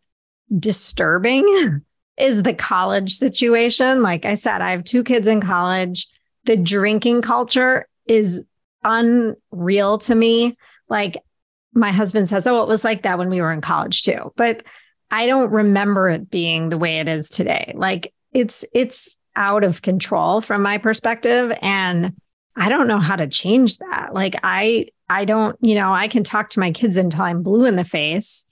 disturbing 0.56 1.82
is 2.18 2.42
the 2.42 2.54
college 2.54 3.14
situation. 3.14 4.02
Like 4.02 4.24
I 4.24 4.34
said, 4.34 4.60
I 4.60 4.70
have 4.70 4.84
two 4.84 5.04
kids 5.04 5.26
in 5.26 5.40
college. 5.40 6.08
The 6.44 6.56
drinking 6.56 7.22
culture 7.22 7.88
is 8.06 8.44
unreal 8.84 9.98
to 9.98 10.14
me. 10.14 10.56
Like 10.88 11.18
my 11.72 11.90
husband 11.90 12.28
says, 12.28 12.46
Oh, 12.46 12.62
it 12.62 12.68
was 12.68 12.84
like 12.84 13.02
that 13.02 13.18
when 13.18 13.30
we 13.30 13.40
were 13.40 13.52
in 13.52 13.60
college 13.60 14.02
too. 14.02 14.32
But 14.36 14.64
I 15.10 15.26
don't 15.26 15.50
remember 15.50 16.08
it 16.08 16.30
being 16.30 16.68
the 16.68 16.78
way 16.78 16.98
it 16.98 17.08
is 17.08 17.30
today. 17.30 17.72
Like 17.74 18.12
it's 18.32 18.64
it's 18.72 19.18
out 19.36 19.64
of 19.64 19.82
control 19.82 20.40
from 20.40 20.62
my 20.62 20.78
perspective. 20.78 21.56
And 21.62 22.14
I 22.56 22.68
don't 22.68 22.88
know 22.88 22.98
how 22.98 23.16
to 23.16 23.28
change 23.28 23.78
that. 23.78 24.12
Like 24.12 24.36
I 24.42 24.88
I 25.08 25.24
don't, 25.24 25.56
you 25.60 25.74
know, 25.74 25.92
I 25.92 26.08
can 26.08 26.24
talk 26.24 26.50
to 26.50 26.60
my 26.60 26.72
kids 26.72 26.96
until 26.96 27.22
I'm 27.22 27.42
blue 27.42 27.66
in 27.66 27.76
the 27.76 27.84
face 27.84 28.46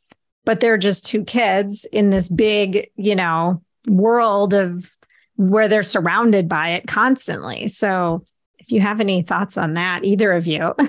but 0.45 0.61
they're 0.61 0.79
just 0.79 1.07
two 1.07 1.25
kids 1.25 1.85
in 1.93 2.11
this 2.11 2.29
big, 2.29 2.91
you 2.97 3.15
know, 3.15 3.63
world 3.87 4.55
of 4.55 4.91
where 5.37 5.69
they're 5.69 5.83
surrounded 5.83 6.49
by 6.49 6.71
it 6.71 6.87
constantly. 6.87 7.69
So 7.69 8.25
if 8.59 8.73
you 8.73 8.81
have 8.81 9.01
any 9.01 9.23
thoughts 9.23 9.57
on 9.57 9.75
that, 9.75 10.05
either 10.05 10.33
of 10.33 10.47
you. 10.47 10.75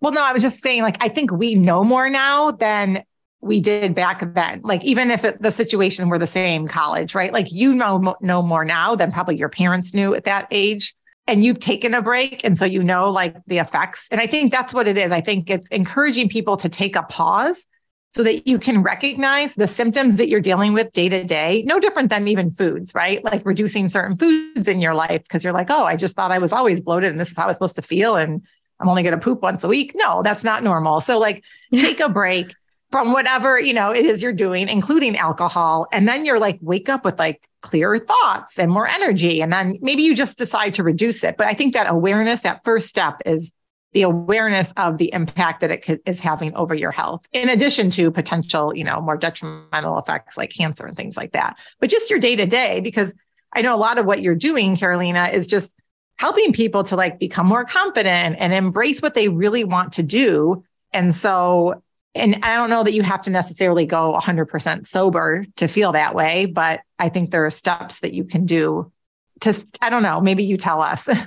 Well, 0.00 0.12
no, 0.12 0.22
I 0.22 0.32
was 0.32 0.42
just 0.42 0.62
saying, 0.62 0.82
like, 0.82 0.98
I 1.00 1.08
think 1.08 1.32
we 1.32 1.54
know 1.54 1.82
more 1.82 2.10
now 2.10 2.50
than 2.50 3.02
we 3.40 3.60
did 3.60 3.94
back 3.94 4.34
then. 4.34 4.60
Like, 4.62 4.84
even 4.84 5.10
if 5.10 5.24
it, 5.24 5.40
the 5.40 5.50
situation 5.50 6.08
were 6.08 6.18
the 6.18 6.26
same 6.26 6.68
college, 6.68 7.14
right? 7.14 7.32
Like, 7.32 7.50
you 7.50 7.74
know, 7.74 8.14
know 8.20 8.42
more 8.42 8.64
now 8.64 8.94
than 8.94 9.10
probably 9.10 9.36
your 9.36 9.48
parents 9.48 9.94
knew 9.94 10.14
at 10.14 10.24
that 10.24 10.48
age. 10.50 10.94
And 11.26 11.44
you've 11.44 11.60
taken 11.60 11.94
a 11.94 12.02
break. 12.02 12.44
And 12.44 12.58
so 12.58 12.64
you 12.64 12.82
know, 12.82 13.10
like, 13.10 13.36
the 13.46 13.58
effects. 13.58 14.06
And 14.12 14.20
I 14.20 14.26
think 14.26 14.52
that's 14.52 14.74
what 14.74 14.86
it 14.86 14.98
is. 14.98 15.10
I 15.10 15.22
think 15.22 15.50
it's 15.50 15.66
encouraging 15.68 16.28
people 16.28 16.56
to 16.58 16.68
take 16.68 16.94
a 16.94 17.02
pause 17.02 17.66
so 18.14 18.22
that 18.22 18.46
you 18.46 18.58
can 18.58 18.82
recognize 18.82 19.54
the 19.54 19.68
symptoms 19.68 20.16
that 20.16 20.28
you're 20.28 20.40
dealing 20.40 20.72
with 20.72 20.92
day 20.92 21.08
to 21.08 21.22
day, 21.22 21.62
no 21.66 21.78
different 21.78 22.08
than 22.08 22.28
even 22.28 22.50
foods, 22.50 22.94
right? 22.94 23.22
Like 23.22 23.44
reducing 23.44 23.88
certain 23.90 24.16
foods 24.16 24.68
in 24.68 24.80
your 24.80 24.94
life 24.94 25.22
because 25.22 25.44
you're 25.44 25.52
like, 25.52 25.70
oh, 25.70 25.84
I 25.84 25.96
just 25.96 26.16
thought 26.16 26.32
I 26.32 26.38
was 26.38 26.52
always 26.52 26.80
bloated 26.80 27.10
and 27.10 27.20
this 27.20 27.30
is 27.30 27.36
how 27.36 27.48
it's 27.48 27.58
supposed 27.58 27.76
to 27.76 27.82
feel. 27.82 28.16
And 28.16 28.42
I'm 28.80 28.88
only 28.88 29.02
going 29.02 29.18
to 29.18 29.22
poop 29.22 29.42
once 29.42 29.64
a 29.64 29.68
week. 29.68 29.92
No, 29.94 30.22
that's 30.22 30.44
not 30.44 30.62
normal. 30.62 31.00
So, 31.02 31.18
like, 31.18 31.44
take 31.74 32.00
a 32.00 32.08
break 32.08 32.54
from 32.90 33.12
whatever, 33.12 33.58
you 33.58 33.74
know, 33.74 33.90
it 33.90 34.06
is 34.06 34.22
you're 34.22 34.32
doing, 34.32 34.68
including 34.68 35.16
alcohol. 35.16 35.86
And 35.92 36.08
then 36.08 36.24
you're 36.24 36.38
like, 36.38 36.58
wake 36.62 36.88
up 36.88 37.04
with 37.04 37.18
like 37.18 37.48
clearer 37.60 37.98
thoughts 37.98 38.58
and 38.58 38.70
more 38.70 38.88
energy. 38.88 39.42
And 39.42 39.52
then 39.52 39.78
maybe 39.80 40.02
you 40.02 40.14
just 40.14 40.38
decide 40.38 40.74
to 40.74 40.82
reduce 40.82 41.24
it. 41.24 41.36
But 41.36 41.48
I 41.48 41.54
think 41.54 41.74
that 41.74 41.90
awareness, 41.90 42.40
that 42.42 42.64
first 42.64 42.88
step 42.88 43.20
is 43.26 43.50
the 43.96 44.02
awareness 44.02 44.74
of 44.76 44.98
the 44.98 45.10
impact 45.14 45.62
that 45.62 45.70
it 45.70 46.02
is 46.04 46.20
having 46.20 46.54
over 46.54 46.74
your 46.74 46.90
health, 46.90 47.26
in 47.32 47.48
addition 47.48 47.88
to 47.88 48.10
potential, 48.10 48.76
you 48.76 48.84
know, 48.84 49.00
more 49.00 49.16
detrimental 49.16 49.98
effects 49.98 50.36
like 50.36 50.50
cancer 50.50 50.84
and 50.84 50.94
things 50.94 51.16
like 51.16 51.32
that. 51.32 51.56
But 51.80 51.88
just 51.88 52.10
your 52.10 52.18
day 52.18 52.36
to 52.36 52.44
day, 52.44 52.80
because 52.80 53.14
I 53.54 53.62
know 53.62 53.74
a 53.74 53.78
lot 53.78 53.96
of 53.96 54.04
what 54.04 54.20
you're 54.20 54.34
doing, 54.34 54.76
Karolina, 54.76 55.32
is 55.32 55.46
just 55.46 55.74
helping 56.18 56.52
people 56.52 56.82
to 56.82 56.94
like 56.94 57.18
become 57.18 57.46
more 57.46 57.64
confident 57.64 58.36
and 58.38 58.52
embrace 58.52 59.00
what 59.00 59.14
they 59.14 59.28
really 59.28 59.64
want 59.64 59.94
to 59.94 60.02
do. 60.02 60.62
And 60.92 61.14
so, 61.14 61.82
and 62.14 62.38
I 62.42 62.56
don't 62.56 62.68
know 62.68 62.84
that 62.84 62.92
you 62.92 63.00
have 63.02 63.22
to 63.22 63.30
necessarily 63.30 63.86
go 63.86 64.14
100% 64.20 64.86
sober 64.86 65.46
to 65.56 65.68
feel 65.68 65.92
that 65.92 66.14
way, 66.14 66.44
but 66.44 66.82
I 66.98 67.08
think 67.08 67.30
there 67.30 67.46
are 67.46 67.50
steps 67.50 68.00
that 68.00 68.12
you 68.12 68.24
can 68.24 68.44
do 68.44 68.92
to, 69.40 69.56
I 69.80 69.88
don't 69.88 70.02
know, 70.02 70.20
maybe 70.20 70.44
you 70.44 70.58
tell 70.58 70.82
us. 70.82 71.08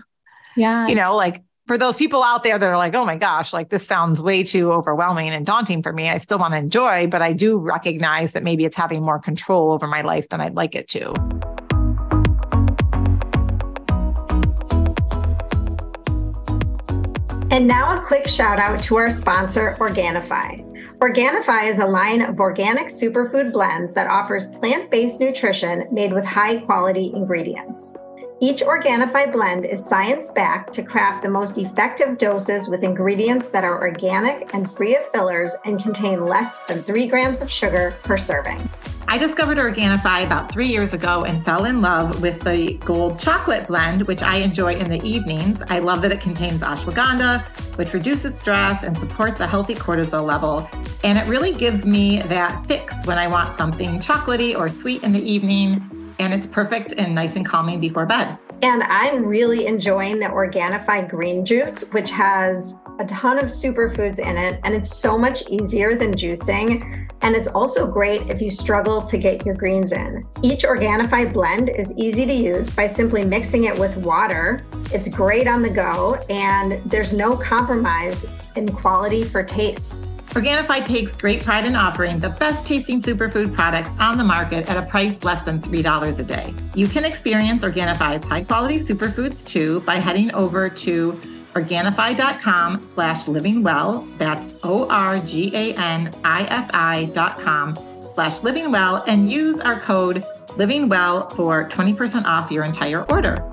Yeah. 0.55 0.87
you 0.87 0.95
know, 0.95 1.15
like 1.15 1.43
for 1.69 1.77
those 1.77 1.97
people 1.97 2.23
out 2.23 2.43
there 2.43 2.57
that 2.57 2.67
are 2.67 2.77
like, 2.77 2.95
oh 2.95 3.05
my 3.05 3.15
gosh, 3.15 3.53
like 3.53 3.69
this 3.69 3.85
sounds 3.85 4.19
way 4.19 4.41
too 4.41 4.71
overwhelming 4.71 5.29
and 5.29 5.45
daunting 5.45 5.83
for 5.83 5.93
me. 5.93 6.09
I 6.09 6.17
still 6.17 6.39
want 6.39 6.55
to 6.55 6.57
enjoy, 6.57 7.05
but 7.05 7.21
I 7.21 7.31
do 7.31 7.59
recognize 7.59 8.33
that 8.33 8.41
maybe 8.41 8.65
it's 8.65 8.75
having 8.75 9.03
more 9.03 9.19
control 9.19 9.71
over 9.71 9.85
my 9.85 10.01
life 10.01 10.29
than 10.29 10.41
I'd 10.41 10.55
like 10.55 10.73
it 10.73 10.87
to. 10.87 11.13
And 17.51 17.67
now 17.67 18.01
a 18.01 18.03
quick 18.03 18.27
shout 18.27 18.57
out 18.57 18.81
to 18.85 18.95
our 18.95 19.11
sponsor, 19.11 19.77
Organifi. 19.79 20.65
Organifi 20.97 21.69
is 21.69 21.77
a 21.77 21.85
line 21.85 22.23
of 22.23 22.39
organic 22.39 22.87
superfood 22.87 23.53
blends 23.53 23.93
that 23.93 24.07
offers 24.07 24.47
plant 24.47 24.89
based 24.89 25.19
nutrition 25.19 25.87
made 25.91 26.13
with 26.13 26.25
high 26.25 26.61
quality 26.61 27.11
ingredients. 27.13 27.95
Each 28.41 28.61
Organifi 28.61 29.33
blend 29.33 29.65
is 29.65 29.85
science 29.85 30.29
backed 30.29 30.71
to 30.75 30.81
craft 30.81 31.23
the 31.23 31.29
most 31.29 31.57
effective 31.57 32.17
doses 32.17 32.69
with 32.69 32.85
ingredients 32.85 33.49
that 33.49 33.65
are 33.65 33.81
organic 33.81 34.53
and 34.53 34.71
free 34.71 34.95
of 34.95 35.05
fillers 35.07 35.53
and 35.65 35.83
contain 35.83 36.25
less 36.25 36.55
than 36.67 36.81
three 36.81 37.09
grams 37.09 37.41
of 37.41 37.51
sugar 37.51 37.97
per 38.03 38.17
serving. 38.17 38.69
I 39.09 39.17
discovered 39.17 39.57
Organifi 39.57 40.25
about 40.25 40.53
three 40.53 40.67
years 40.67 40.93
ago 40.93 41.25
and 41.25 41.43
fell 41.43 41.65
in 41.65 41.81
love 41.81 42.21
with 42.21 42.39
the 42.43 42.75
gold 42.85 43.19
chocolate 43.19 43.67
blend, 43.67 44.03
which 44.03 44.21
I 44.21 44.37
enjoy 44.37 44.75
in 44.75 44.89
the 44.89 45.01
evenings. 45.03 45.61
I 45.67 45.79
love 45.79 46.01
that 46.03 46.13
it 46.13 46.21
contains 46.21 46.61
ashwagandha, 46.61 47.45
which 47.77 47.91
reduces 47.91 48.37
stress 48.37 48.85
and 48.85 48.97
supports 48.97 49.41
a 49.41 49.47
healthy 49.47 49.75
cortisol 49.75 50.25
level. 50.25 50.69
And 51.03 51.17
it 51.17 51.27
really 51.27 51.51
gives 51.51 51.85
me 51.85 52.21
that 52.23 52.65
fix 52.67 53.05
when 53.05 53.17
I 53.17 53.27
want 53.27 53.57
something 53.57 53.99
chocolatey 53.99 54.57
or 54.57 54.69
sweet 54.69 55.03
in 55.03 55.11
the 55.11 55.29
evening 55.29 55.98
and 56.19 56.33
it's 56.33 56.45
perfect 56.47 56.93
and 56.97 57.15
nice 57.15 57.35
and 57.35 57.45
calming 57.45 57.79
before 57.79 58.05
bed. 58.05 58.37
And 58.61 58.83
I'm 58.83 59.25
really 59.25 59.67
enjoying 59.67 60.19
the 60.19 60.25
Organifi 60.25 61.09
green 61.09 61.45
juice, 61.45 61.81
which 61.91 62.09
has 62.09 62.75
a 62.99 63.05
ton 63.05 63.37
of 63.37 63.45
superfoods 63.45 64.19
in 64.19 64.35
it, 64.35 64.59
and 64.65 64.75
it's 64.75 64.93
so 64.93 65.17
much 65.17 65.47
easier 65.49 65.95
than 65.95 66.11
juicing. 66.11 67.09
And 67.21 67.35
it's 67.35 67.47
also 67.47 67.87
great 67.87 68.29
if 68.29 68.41
you 68.41 68.51
struggle 68.51 69.01
to 69.03 69.17
get 69.17 69.45
your 69.45 69.55
greens 69.55 69.93
in. 69.93 70.25
Each 70.41 70.63
Organifi 70.63 71.31
blend 71.31 71.69
is 71.69 71.93
easy 71.97 72.25
to 72.25 72.33
use 72.33 72.69
by 72.69 72.87
simply 72.87 73.23
mixing 73.23 73.65
it 73.65 73.79
with 73.79 73.95
water. 73.97 74.65
It's 74.93 75.07
great 75.07 75.47
on 75.47 75.61
the 75.61 75.69
go, 75.69 76.15
and 76.29 76.81
there's 76.89 77.13
no 77.13 77.37
compromise 77.37 78.25
in 78.57 78.69
quality 78.69 79.23
for 79.23 79.41
taste. 79.41 80.07
Organifi 80.29 80.85
takes 80.85 81.17
great 81.17 81.43
pride 81.43 81.65
in 81.65 81.75
offering 81.75 82.19
the 82.19 82.29
best 82.29 82.65
tasting 82.65 83.01
superfood 83.01 83.53
products 83.53 83.89
on 83.99 84.17
the 84.17 84.23
market 84.23 84.69
at 84.69 84.77
a 84.77 84.85
price 84.87 85.23
less 85.23 85.43
than 85.43 85.59
$3 85.59 86.19
a 86.19 86.23
day. 86.23 86.53
You 86.75 86.87
can 86.87 87.03
experience 87.03 87.63
Organifi's 87.63 88.23
high 88.23 88.43
quality 88.43 88.79
superfoods 88.79 89.43
too 89.45 89.79
by 89.81 89.95
heading 89.95 90.31
over 90.35 90.69
to 90.69 91.13
Organifi.com 91.53 92.85
slash 92.85 93.27
living 93.27 93.63
well. 93.63 94.07
That's 94.17 94.53
O-R-G-A-N-I-F-I 94.63 95.25
dot 97.05 97.39
com 97.39 97.75
slash 98.13 98.43
living 98.43 98.71
well 98.71 99.03
and 99.07 99.31
use 99.31 99.59
our 99.59 99.79
code 99.79 100.23
living 100.57 100.89
well 100.89 101.27
for 101.29 101.67
20% 101.69 102.25
off 102.25 102.51
your 102.51 102.63
entire 102.65 103.03
order. 103.11 103.49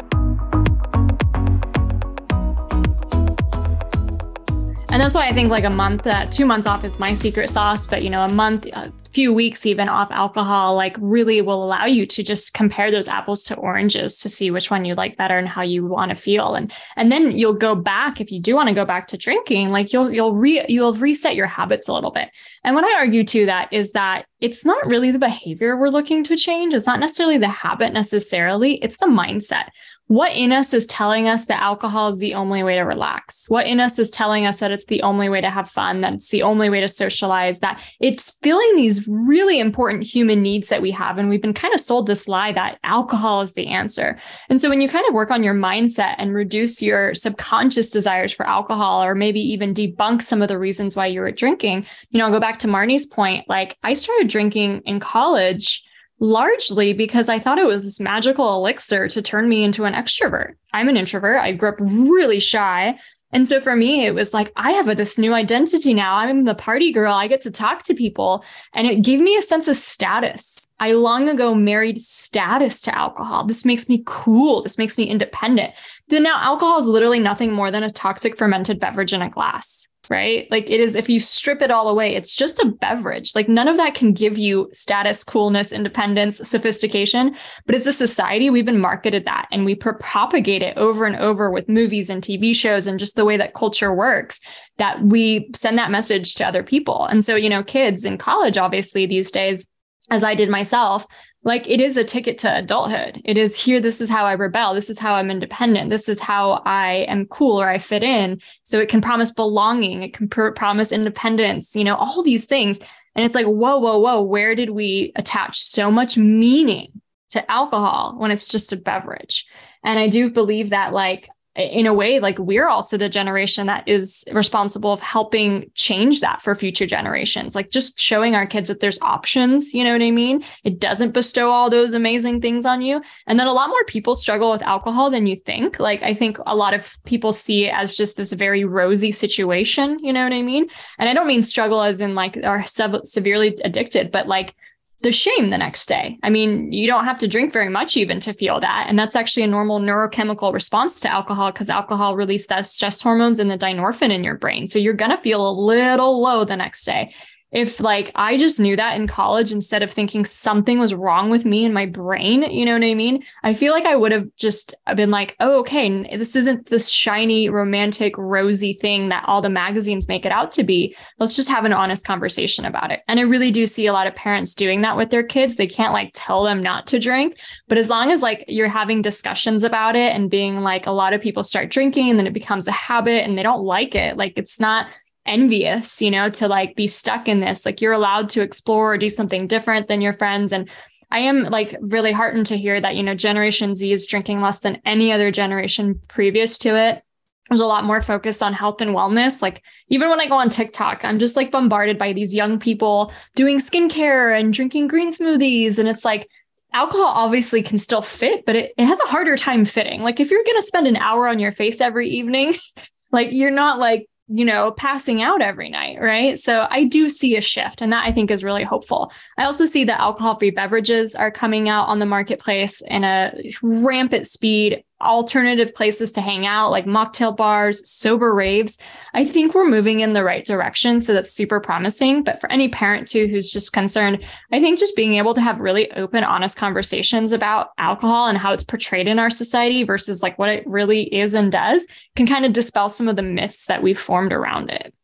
And 4.96 5.02
that's 5.02 5.14
why 5.14 5.28
I 5.28 5.34
think 5.34 5.50
like 5.50 5.64
a 5.64 5.70
month, 5.70 6.06
uh, 6.06 6.24
two 6.24 6.46
months 6.46 6.66
off 6.66 6.82
is 6.82 6.98
my 6.98 7.12
secret 7.12 7.50
sauce. 7.50 7.86
But, 7.86 8.02
you 8.02 8.08
know, 8.08 8.22
a 8.22 8.28
month, 8.28 8.64
a 8.64 8.90
few 9.16 9.32
weeks 9.32 9.64
even 9.64 9.88
off 9.88 10.10
alcohol, 10.10 10.76
like 10.76 10.94
really 11.00 11.40
will 11.40 11.64
allow 11.64 11.86
you 11.86 12.04
to 12.04 12.22
just 12.22 12.52
compare 12.52 12.90
those 12.90 13.08
apples 13.08 13.42
to 13.44 13.56
oranges 13.56 14.18
to 14.18 14.28
see 14.28 14.50
which 14.50 14.70
one 14.70 14.84
you 14.84 14.94
like 14.94 15.16
better 15.16 15.38
and 15.38 15.48
how 15.48 15.62
you 15.62 15.86
want 15.86 16.10
to 16.10 16.14
feel. 16.14 16.54
And, 16.54 16.70
and 16.96 17.10
then 17.10 17.30
you'll 17.30 17.54
go 17.54 17.74
back 17.74 18.20
if 18.20 18.30
you 18.30 18.42
do 18.42 18.54
want 18.54 18.68
to 18.68 18.74
go 18.74 18.84
back 18.84 19.06
to 19.08 19.16
drinking, 19.16 19.70
like 19.70 19.90
you'll, 19.90 20.12
you'll 20.12 20.34
re, 20.34 20.66
you'll 20.68 20.92
reset 20.92 21.34
your 21.34 21.46
habits 21.46 21.88
a 21.88 21.94
little 21.94 22.10
bit. 22.10 22.28
And 22.62 22.74
what 22.74 22.84
I 22.84 22.98
argue 22.98 23.24
to 23.24 23.46
that 23.46 23.72
is 23.72 23.92
that 23.92 24.26
it's 24.40 24.66
not 24.66 24.86
really 24.86 25.10
the 25.10 25.18
behavior 25.18 25.78
we're 25.78 25.88
looking 25.88 26.22
to 26.24 26.36
change. 26.36 26.74
It's 26.74 26.86
not 26.86 27.00
necessarily 27.00 27.38
the 27.38 27.48
habit 27.48 27.94
necessarily. 27.94 28.74
It's 28.82 28.98
the 28.98 29.06
mindset 29.06 29.68
what 30.08 30.32
in 30.32 30.52
us 30.52 30.72
is 30.72 30.86
telling 30.86 31.26
us 31.26 31.46
that 31.46 31.60
alcohol 31.60 32.08
is 32.08 32.18
the 32.18 32.34
only 32.34 32.62
way 32.62 32.76
to 32.76 32.82
relax? 32.82 33.46
What 33.48 33.66
in 33.66 33.80
us 33.80 33.98
is 33.98 34.10
telling 34.10 34.46
us 34.46 34.58
that 34.58 34.70
it's 34.70 34.86
the 34.86 35.02
only 35.02 35.28
way 35.28 35.40
to 35.40 35.50
have 35.50 35.68
fun, 35.68 36.00
that 36.02 36.14
it's 36.14 36.28
the 36.28 36.42
only 36.42 36.70
way 36.70 36.80
to 36.80 36.88
socialize, 36.88 37.58
that 37.60 37.82
it's 37.98 38.38
filling 38.38 38.76
these 38.76 39.05
really 39.08 39.58
important 39.58 40.02
human 40.02 40.42
needs 40.42 40.68
that 40.68 40.82
we 40.82 40.90
have. 40.90 41.18
And 41.18 41.28
we've 41.28 41.42
been 41.42 41.54
kind 41.54 41.74
of 41.74 41.80
sold 41.80 42.06
this 42.06 42.28
lie 42.28 42.52
that 42.52 42.78
alcohol 42.84 43.40
is 43.40 43.54
the 43.54 43.66
answer. 43.68 44.20
And 44.48 44.60
so 44.60 44.68
when 44.68 44.80
you 44.80 44.88
kind 44.88 45.06
of 45.08 45.14
work 45.14 45.30
on 45.30 45.42
your 45.42 45.54
mindset 45.54 46.14
and 46.18 46.34
reduce 46.34 46.82
your 46.82 47.14
subconscious 47.14 47.90
desires 47.90 48.32
for 48.32 48.46
alcohol, 48.46 49.02
or 49.02 49.14
maybe 49.14 49.40
even 49.40 49.74
debunk 49.74 50.22
some 50.22 50.42
of 50.42 50.48
the 50.48 50.58
reasons 50.58 50.96
why 50.96 51.06
you 51.06 51.20
were 51.20 51.32
drinking, 51.32 51.86
you 52.10 52.18
know, 52.18 52.26
I'll 52.26 52.32
go 52.32 52.40
back 52.40 52.58
to 52.60 52.68
Marnie's 52.68 53.06
point. 53.06 53.48
Like 53.48 53.76
I 53.84 53.92
started 53.92 54.28
drinking 54.28 54.82
in 54.84 55.00
college 55.00 55.82
largely 56.18 56.92
because 56.92 57.28
I 57.28 57.38
thought 57.38 57.58
it 57.58 57.66
was 57.66 57.82
this 57.82 58.00
magical 58.00 58.54
elixir 58.54 59.08
to 59.08 59.22
turn 59.22 59.48
me 59.48 59.64
into 59.64 59.84
an 59.84 59.92
extrovert. 59.92 60.54
I'm 60.72 60.88
an 60.88 60.96
introvert. 60.96 61.38
I 61.38 61.52
grew 61.52 61.70
up 61.70 61.76
really 61.78 62.40
shy. 62.40 62.98
And 63.32 63.46
so 63.46 63.60
for 63.60 63.74
me, 63.74 64.06
it 64.06 64.14
was 64.14 64.32
like, 64.32 64.52
I 64.56 64.72
have 64.72 64.88
a, 64.88 64.94
this 64.94 65.18
new 65.18 65.34
identity 65.34 65.92
now. 65.94 66.16
I'm 66.16 66.44
the 66.44 66.54
party 66.54 66.92
girl. 66.92 67.12
I 67.12 67.26
get 67.26 67.40
to 67.42 67.50
talk 67.50 67.82
to 67.84 67.94
people. 67.94 68.44
And 68.72 68.86
it 68.86 69.04
gave 69.04 69.20
me 69.20 69.36
a 69.36 69.42
sense 69.42 69.68
of 69.68 69.76
status. 69.76 70.68
I 70.78 70.92
long 70.92 71.28
ago 71.28 71.54
married 71.54 72.00
status 72.00 72.80
to 72.82 72.94
alcohol. 72.94 73.44
This 73.44 73.64
makes 73.64 73.88
me 73.88 74.02
cool. 74.06 74.62
This 74.62 74.78
makes 74.78 74.96
me 74.96 75.04
independent. 75.04 75.74
Then 76.08 76.22
now 76.22 76.38
alcohol 76.40 76.78
is 76.78 76.86
literally 76.86 77.20
nothing 77.20 77.52
more 77.52 77.70
than 77.70 77.82
a 77.82 77.90
toxic 77.90 78.36
fermented 78.36 78.78
beverage 78.78 79.12
in 79.12 79.22
a 79.22 79.30
glass 79.30 79.88
right? 80.10 80.46
Like 80.50 80.70
it 80.70 80.80
is, 80.80 80.94
if 80.94 81.08
you 81.08 81.18
strip 81.18 81.62
it 81.62 81.70
all 81.70 81.88
away, 81.88 82.14
it's 82.14 82.34
just 82.34 82.60
a 82.60 82.66
beverage. 82.66 83.34
Like 83.34 83.48
none 83.48 83.68
of 83.68 83.76
that 83.76 83.94
can 83.94 84.12
give 84.12 84.38
you 84.38 84.68
status, 84.72 85.24
coolness, 85.24 85.72
independence, 85.72 86.38
sophistication. 86.48 87.36
But 87.66 87.74
as 87.74 87.86
a 87.86 87.92
society, 87.92 88.50
we've 88.50 88.64
been 88.64 88.80
marketed 88.80 89.24
that 89.24 89.46
and 89.50 89.64
we 89.64 89.74
propagate 89.74 90.62
it 90.62 90.76
over 90.76 91.06
and 91.06 91.16
over 91.16 91.50
with 91.50 91.68
movies 91.68 92.10
and 92.10 92.22
TV 92.22 92.54
shows 92.54 92.86
and 92.86 92.98
just 92.98 93.16
the 93.16 93.24
way 93.24 93.36
that 93.36 93.54
culture 93.54 93.94
works 93.94 94.40
that 94.78 95.02
we 95.02 95.50
send 95.54 95.78
that 95.78 95.90
message 95.90 96.34
to 96.36 96.46
other 96.46 96.62
people. 96.62 97.06
And 97.06 97.24
so, 97.24 97.34
you 97.34 97.48
know, 97.48 97.62
kids 97.62 98.04
in 98.04 98.18
college, 98.18 98.58
obviously, 98.58 99.06
these 99.06 99.30
days, 99.30 99.70
as 100.10 100.22
I 100.22 100.34
did 100.34 100.48
myself, 100.48 101.06
like 101.46 101.68
it 101.70 101.80
is 101.80 101.96
a 101.96 102.04
ticket 102.04 102.36
to 102.38 102.58
adulthood. 102.58 103.22
It 103.24 103.38
is 103.38 103.58
here. 103.58 103.80
This 103.80 104.00
is 104.00 104.10
how 104.10 104.24
I 104.24 104.32
rebel. 104.32 104.74
This 104.74 104.90
is 104.90 104.98
how 104.98 105.14
I'm 105.14 105.30
independent. 105.30 105.88
This 105.88 106.08
is 106.08 106.20
how 106.20 106.62
I 106.66 107.06
am 107.08 107.26
cool 107.26 107.60
or 107.60 107.68
I 107.68 107.78
fit 107.78 108.02
in. 108.02 108.40
So 108.64 108.80
it 108.80 108.88
can 108.88 109.00
promise 109.00 109.32
belonging. 109.32 110.02
It 110.02 110.12
can 110.12 110.28
pr- 110.28 110.50
promise 110.50 110.92
independence, 110.92 111.74
you 111.74 111.84
know, 111.84 111.94
all 111.96 112.22
these 112.22 112.46
things. 112.46 112.80
And 113.14 113.24
it's 113.24 113.34
like, 113.34 113.46
whoa, 113.46 113.78
whoa, 113.78 113.98
whoa. 113.98 114.22
Where 114.22 114.54
did 114.54 114.70
we 114.70 115.12
attach 115.16 115.58
so 115.58 115.90
much 115.90 116.18
meaning 116.18 117.00
to 117.30 117.36
to 117.36 117.50
alcohol 117.50 118.14
when 118.16 118.30
it's 118.30 118.48
just 118.48 118.72
a 118.72 118.76
beverage. 118.76 119.46
And 119.84 119.98
I 119.98 120.08
do 120.08 120.30
believe 120.30 120.70
that 120.70 120.92
like 120.92 121.28
in 121.56 121.86
a 121.86 121.94
way, 121.94 122.20
like 122.20 122.38
we're 122.38 122.68
also 122.68 122.96
the 122.96 123.08
generation 123.08 123.66
that 123.66 123.86
is 123.88 124.24
responsible 124.32 124.92
of 124.92 125.00
helping 125.00 125.70
change 125.74 126.20
that 126.20 126.42
for 126.42 126.54
future 126.54 126.86
generations. 126.86 127.54
Like 127.54 127.70
just 127.70 127.98
showing 127.98 128.34
our 128.34 128.46
kids 128.46 128.68
that 128.68 128.80
there's 128.80 129.00
options, 129.00 129.72
you 129.72 129.82
know 129.82 129.92
what 129.92 130.02
I 130.02 130.10
mean? 130.10 130.44
It 130.64 130.78
doesn't 130.78 131.12
bestow 131.12 131.48
all 131.50 131.70
those 131.70 131.94
amazing 131.94 132.40
things 132.42 132.66
on 132.66 132.82
you. 132.82 133.00
And 133.26 133.40
then 133.40 133.46
a 133.46 133.52
lot 133.52 133.70
more 133.70 133.84
people 133.84 134.14
struggle 134.14 134.50
with 134.50 134.62
alcohol 134.62 135.10
than 135.10 135.26
you 135.26 135.36
think. 135.36 135.80
Like 135.80 136.02
I 136.02 136.12
think 136.12 136.36
a 136.46 136.54
lot 136.54 136.74
of 136.74 136.96
people 137.04 137.32
see 137.32 137.66
it 137.66 137.74
as 137.74 137.96
just 137.96 138.16
this 138.16 138.32
very 138.32 138.64
rosy 138.64 139.10
situation, 139.10 139.98
you 140.00 140.12
know 140.12 140.24
what 140.24 140.32
I 140.32 140.42
mean? 140.42 140.68
And 140.98 141.08
I 141.08 141.14
don't 141.14 141.26
mean 141.26 141.42
struggle 141.42 141.82
as 141.82 142.00
in 142.00 142.14
like 142.14 142.38
are 142.44 142.64
severely 142.66 143.56
addicted, 143.64 144.12
but 144.12 144.28
like 144.28 144.54
the 145.02 145.12
shame 145.12 145.50
the 145.50 145.58
next 145.58 145.86
day. 145.86 146.18
I 146.22 146.30
mean, 146.30 146.72
you 146.72 146.86
don't 146.86 147.04
have 147.04 147.18
to 147.20 147.28
drink 147.28 147.52
very 147.52 147.68
much 147.68 147.96
even 147.96 148.18
to 148.20 148.32
feel 148.32 148.60
that. 148.60 148.86
And 148.88 148.98
that's 148.98 149.14
actually 149.14 149.42
a 149.42 149.48
normal 149.48 149.78
neurochemical 149.78 150.52
response 150.52 150.98
to 151.00 151.12
alcohol 151.12 151.52
because 151.52 151.70
alcohol 151.70 152.16
releases 152.16 152.46
those 152.46 152.70
stress 152.70 153.00
hormones 153.00 153.38
and 153.38 153.50
the 153.50 153.58
dynorphin 153.58 154.10
in 154.10 154.24
your 154.24 154.36
brain. 154.36 154.66
So 154.66 154.78
you're 154.78 154.94
going 154.94 155.10
to 155.10 155.16
feel 155.18 155.48
a 155.48 155.52
little 155.52 156.20
low 156.20 156.44
the 156.44 156.56
next 156.56 156.84
day 156.84 157.14
if 157.56 157.80
like 157.80 158.12
I 158.14 158.36
just 158.36 158.60
knew 158.60 158.76
that 158.76 159.00
in 159.00 159.06
college 159.06 159.50
instead 159.50 159.82
of 159.82 159.90
thinking 159.90 160.26
something 160.26 160.78
was 160.78 160.92
wrong 160.92 161.30
with 161.30 161.46
me 161.46 161.64
and 161.64 161.72
my 161.72 161.86
brain, 161.86 162.42
you 162.42 162.66
know 162.66 162.74
what 162.74 162.84
I 162.84 162.92
mean? 162.92 163.24
I 163.44 163.54
feel 163.54 163.72
like 163.72 163.86
I 163.86 163.96
would 163.96 164.12
have 164.12 164.28
just 164.36 164.74
been 164.94 165.10
like, 165.10 165.34
oh, 165.40 165.60
okay, 165.60 166.14
this 166.18 166.36
isn't 166.36 166.66
this 166.66 166.90
shiny, 166.90 167.48
romantic, 167.48 168.12
rosy 168.18 168.74
thing 168.74 169.08
that 169.08 169.24
all 169.26 169.40
the 169.40 169.48
magazines 169.48 170.06
make 170.06 170.26
it 170.26 170.32
out 170.32 170.52
to 170.52 170.64
be. 170.64 170.94
Let's 171.18 171.34
just 171.34 171.48
have 171.48 171.64
an 171.64 171.72
honest 171.72 172.06
conversation 172.06 172.66
about 172.66 172.90
it. 172.90 173.00
And 173.08 173.18
I 173.18 173.22
really 173.22 173.50
do 173.50 173.64
see 173.64 173.86
a 173.86 173.92
lot 173.94 174.06
of 174.06 174.14
parents 174.14 174.54
doing 174.54 174.82
that 174.82 174.98
with 174.98 175.08
their 175.08 175.24
kids. 175.24 175.56
They 175.56 175.66
can't 175.66 175.94
like 175.94 176.10
tell 176.12 176.44
them 176.44 176.62
not 176.62 176.86
to 176.88 176.98
drink, 176.98 177.40
but 177.68 177.78
as 177.78 177.88
long 177.88 178.10
as 178.10 178.20
like 178.20 178.44
you're 178.48 178.68
having 178.68 179.00
discussions 179.00 179.64
about 179.64 179.96
it 179.96 180.12
and 180.14 180.28
being 180.28 180.60
like, 180.60 180.86
a 180.86 180.90
lot 180.90 181.14
of 181.14 181.22
people 181.22 181.42
start 181.42 181.70
drinking 181.70 182.10
and 182.10 182.18
then 182.18 182.26
it 182.26 182.34
becomes 182.34 182.68
a 182.68 182.72
habit 182.72 183.24
and 183.24 183.38
they 183.38 183.42
don't 183.42 183.64
like 183.64 183.94
it, 183.94 184.18
like 184.18 184.34
it's 184.36 184.60
not 184.60 184.88
envious, 185.26 186.00
you 186.00 186.10
know, 186.10 186.30
to 186.30 186.48
like 186.48 186.76
be 186.76 186.86
stuck 186.86 187.28
in 187.28 187.40
this. 187.40 187.66
Like 187.66 187.80
you're 187.80 187.92
allowed 187.92 188.28
to 188.30 188.42
explore 188.42 188.94
or 188.94 188.98
do 188.98 189.10
something 189.10 189.46
different 189.46 189.88
than 189.88 190.00
your 190.00 190.12
friends. 190.12 190.52
And 190.52 190.68
I 191.10 191.20
am 191.20 191.44
like 191.44 191.74
really 191.80 192.12
heartened 192.12 192.46
to 192.46 192.58
hear 192.58 192.80
that, 192.80 192.96
you 192.96 193.02
know, 193.02 193.14
Generation 193.14 193.74
Z 193.74 193.92
is 193.92 194.06
drinking 194.06 194.40
less 194.40 194.60
than 194.60 194.80
any 194.84 195.12
other 195.12 195.30
generation 195.30 196.00
previous 196.08 196.58
to 196.58 196.76
it. 196.76 197.02
There's 197.48 197.60
a 197.60 197.66
lot 197.66 197.84
more 197.84 198.02
focus 198.02 198.42
on 198.42 198.52
health 198.52 198.80
and 198.80 198.90
wellness. 198.90 199.40
Like 199.40 199.62
even 199.88 200.08
when 200.08 200.20
I 200.20 200.26
go 200.26 200.34
on 200.34 200.50
TikTok, 200.50 201.04
I'm 201.04 201.20
just 201.20 201.36
like 201.36 201.52
bombarded 201.52 201.96
by 201.96 202.12
these 202.12 202.34
young 202.34 202.58
people 202.58 203.12
doing 203.36 203.58
skincare 203.58 204.36
and 204.38 204.52
drinking 204.52 204.88
green 204.88 205.10
smoothies. 205.10 205.78
And 205.78 205.88
it's 205.88 206.04
like, 206.04 206.28
alcohol 206.76 207.06
obviously 207.06 207.62
can 207.62 207.78
still 207.78 208.02
fit, 208.02 208.44
but 208.44 208.54
it, 208.54 208.74
it 208.76 208.84
has 208.84 209.00
a 209.00 209.06
harder 209.08 209.36
time 209.36 209.64
fitting. 209.64 210.02
Like 210.02 210.20
if 210.20 210.30
you're 210.30 210.44
going 210.44 210.60
to 210.60 210.66
spend 210.66 210.86
an 210.86 210.96
hour 210.96 211.26
on 211.26 211.38
your 211.38 211.52
face 211.52 211.80
every 211.80 212.08
evening, 212.08 212.54
like 213.12 213.28
you're 213.32 213.50
not 213.50 213.78
like 213.78 214.08
you 214.28 214.44
know, 214.44 214.72
passing 214.72 215.22
out 215.22 215.40
every 215.40 215.68
night, 215.68 216.00
right? 216.00 216.38
So 216.38 216.66
I 216.68 216.84
do 216.84 217.08
see 217.08 217.36
a 217.36 217.40
shift, 217.40 217.80
and 217.80 217.92
that 217.92 218.06
I 218.06 218.12
think 218.12 218.30
is 218.30 218.42
really 218.42 218.64
hopeful. 218.64 219.12
I 219.36 219.44
also 219.44 219.66
see 219.66 219.84
that 219.84 220.00
alcohol 220.00 220.36
free 220.36 220.50
beverages 220.50 221.14
are 221.14 221.30
coming 221.30 221.68
out 221.68 221.86
on 221.86 222.00
the 222.00 222.06
marketplace 222.06 222.82
in 222.88 223.04
a 223.04 223.32
rampant 223.62 224.26
speed 224.26 224.82
alternative 225.00 225.74
places 225.74 226.10
to 226.12 226.20
hang 226.20 226.46
out, 226.46 226.70
like 226.70 226.86
mocktail 226.86 227.36
bars, 227.36 227.88
sober 227.88 228.34
raves. 228.34 228.78
I 229.12 229.26
think 229.26 229.54
we're 229.54 229.68
moving 229.68 230.00
in 230.00 230.14
the 230.14 230.24
right 230.24 230.44
direction. 230.44 231.00
So 231.00 231.12
that's 231.12 231.32
super 231.32 231.60
promising. 231.60 232.24
But 232.24 232.40
for 232.40 232.50
any 232.50 232.68
parent 232.68 233.06
too 233.06 233.26
who's 233.28 233.52
just 233.52 233.72
concerned, 233.72 234.24
I 234.52 234.60
think 234.60 234.78
just 234.78 234.96
being 234.96 235.14
able 235.14 235.34
to 235.34 235.40
have 235.40 235.60
really 235.60 235.90
open, 235.92 236.24
honest 236.24 236.56
conversations 236.56 237.32
about 237.32 237.70
alcohol 237.78 238.28
and 238.28 238.38
how 238.38 238.52
it's 238.52 238.64
portrayed 238.64 239.06
in 239.06 239.18
our 239.18 239.30
society 239.30 239.82
versus 239.84 240.22
like 240.22 240.38
what 240.38 240.48
it 240.48 240.66
really 240.66 241.02
is 241.14 241.34
and 241.34 241.52
does 241.52 241.86
can 242.14 242.26
kind 242.26 242.46
of 242.46 242.54
dispel 242.54 242.88
some 242.88 243.08
of 243.08 243.16
the 243.16 243.22
myths 243.22 243.66
that 243.66 243.82
we've 243.82 244.00
formed 244.00 244.32
around 244.32 244.70
it. 244.70 244.94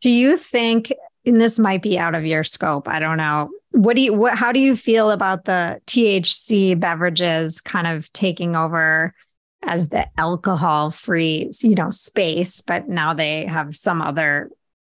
Do 0.00 0.10
you 0.10 0.36
think, 0.36 0.92
and 1.26 1.40
this 1.40 1.58
might 1.58 1.82
be 1.82 1.98
out 1.98 2.14
of 2.14 2.24
your 2.24 2.44
scope, 2.44 2.88
I 2.88 2.98
don't 2.98 3.16
know. 3.18 3.50
What 3.70 3.96
do 3.96 4.02
you 4.02 4.14
what 4.14 4.38
how 4.38 4.52
do 4.52 4.60
you 4.60 4.76
feel 4.76 5.10
about 5.10 5.46
the 5.46 5.80
THC 5.86 6.78
beverages 6.78 7.60
kind 7.60 7.88
of 7.88 8.12
taking 8.12 8.54
over 8.54 9.12
as 9.66 9.88
the 9.88 10.06
alcohol 10.18 10.90
free, 10.90 11.50
you 11.62 11.74
know, 11.74 11.90
space, 11.90 12.60
but 12.60 12.88
now 12.88 13.14
they 13.14 13.46
have 13.46 13.76
some 13.76 14.00
other, 14.02 14.50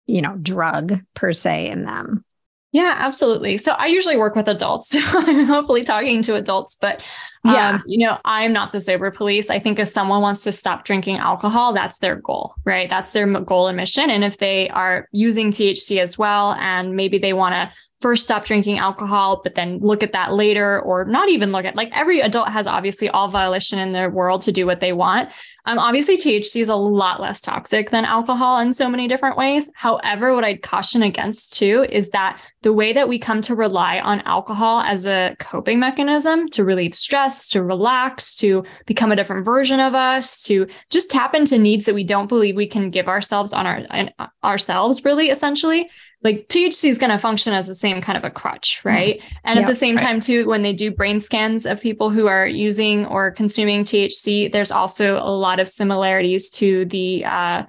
you 0.06 0.22
know, 0.22 0.36
drug 0.38 1.02
per 1.14 1.34
se 1.34 1.70
in 1.70 1.86
them. 1.86 2.24
Yeah, 2.72 2.94
absolutely. 2.98 3.58
So 3.58 3.72
I 3.72 3.86
usually 3.86 4.18
work 4.18 4.36
with 4.36 4.50
adults. 4.50 4.90
So 4.90 5.00
I'm 5.04 5.46
hopefully 5.46 5.84
talking 5.84 6.22
to 6.24 6.36
adults, 6.36 6.76
but 6.76 7.06
yeah. 7.46 7.70
Um, 7.70 7.84
you 7.86 8.06
know, 8.06 8.18
I'm 8.26 8.54
not 8.54 8.72
the 8.72 8.80
sober 8.80 9.12
police. 9.12 9.50
I 9.50 9.60
think 9.60 9.78
if 9.80 9.88
someone 9.88 10.22
wants 10.22 10.44
to 10.46 10.52
stop 10.52 10.84
drinking 10.84 11.18
alcohol, 11.18 11.74
that's 11.74 12.00
their 12.00 12.16
goal, 12.16 12.56
right? 12.66 12.90
That's 12.90 13.12
their 13.12 13.28
goal 13.42 13.68
and 13.68 13.78
mission. 13.78 14.10
And 14.10 14.24
if 14.24 14.40
they 14.40 14.70
are 14.70 15.08
using 15.12 15.52
THC 15.52 16.02
as 16.02 16.18
well, 16.18 16.54
and 16.54 16.96
maybe 16.96 17.18
they 17.18 17.34
want 17.34 17.54
to 17.54 17.78
first 18.02 18.24
stop 18.24 18.46
drinking 18.46 18.78
alcohol, 18.78 19.42
but 19.44 19.56
then 19.56 19.80
look 19.80 20.04
at 20.04 20.12
that 20.12 20.34
later, 20.34 20.82
or 20.82 21.06
not 21.06 21.30
even 21.30 21.52
look 21.52 21.66
at 21.66 21.76
like 21.76 21.90
every 21.94 22.20
adult 22.20 22.50
has 22.50 22.68
obviously 22.68 23.10
all 23.10 23.30
volition 23.30 23.80
in 23.80 23.94
their 23.94 24.10
world 24.10 24.42
to 24.42 24.52
do 24.52 24.66
what 24.66 24.80
they 24.80 24.94
want. 24.94 25.30
Um, 25.66 25.80
obviously, 25.80 26.18
THC 26.18 26.62
is 26.62 26.70
a 26.70 26.76
lot 26.76 27.22
less 27.22 27.42
toxic 27.42 27.90
than 27.90 28.06
alcohol 28.06 28.60
in 28.60 28.74
so 28.74 28.90
many 28.90 29.08
different 29.08 29.38
ways. 29.38 29.72
However, 29.74 30.34
what 30.34 30.44
I'd 30.44 30.62
caution 30.62 31.02
against 31.04 31.54
too 31.54 31.86
is 31.90 32.10
that 32.10 32.40
the 32.62 32.74
way 32.74 32.94
that 32.94 33.10
we 33.10 33.18
come 33.18 33.42
to 33.42 33.56
rely 33.56 34.00
on 34.00 34.22
alcohol 34.22 34.82
as 34.82 35.08
a 35.08 35.36
coping 35.40 35.80
mechanism 35.80 36.50
to 36.50 36.64
relieve 36.64 36.94
stress, 36.94 37.35
to 37.50 37.64
relax, 37.64 38.36
to 38.38 38.64
become 38.86 39.12
a 39.12 39.16
different 39.16 39.46
version 39.46 39.80
of 39.80 39.94
us, 39.94 40.44
to 40.46 40.68
just 40.90 41.12
tap 41.12 41.34
into 41.34 41.58
needs 41.58 41.86
that 41.86 41.96
we 41.96 42.04
don't 42.04 42.28
believe 42.28 42.56
we 42.56 42.68
can 42.68 42.90
give 42.90 43.08
ourselves 43.08 43.54
on 43.54 43.66
our 43.68 44.10
ourselves, 44.44 45.04
really, 45.04 45.30
essentially 45.30 45.90
like 46.26 46.48
THC 46.48 46.90
is 46.90 46.98
going 46.98 47.12
to 47.12 47.20
function 47.20 47.54
as 47.54 47.68
the 47.68 47.76
same 47.76 48.02
kind 48.02 48.18
of 48.18 48.24
a 48.24 48.32
crutch, 48.32 48.80
mm-hmm. 48.80 48.90
right? 48.90 49.20
Mm-hmm. 49.20 49.38
And 49.46 49.58
yep, 49.58 49.66
at 49.66 49.68
the 49.68 49.76
same 49.76 49.96
right. 49.96 50.04
time, 50.04 50.20
too, 50.20 50.48
when 50.48 50.64
they 50.64 50.74
do 50.74 50.92
brain 50.92 51.20
scans 51.20 51.66
of 51.66 51.80
people 51.80 52.10
who 52.10 52.26
are 52.28 52.48
using 52.48 53.06
or 53.06 53.32
consuming 53.32 53.84
THC, 53.84 54.52
there's 54.52 54.72
also 54.72 55.18
a 55.18 55.30
lot 55.30 55.60
of 55.60 55.70
similarities 55.70 56.50
to 56.50 56.86
the 56.86 57.24
uh, 57.26 57.64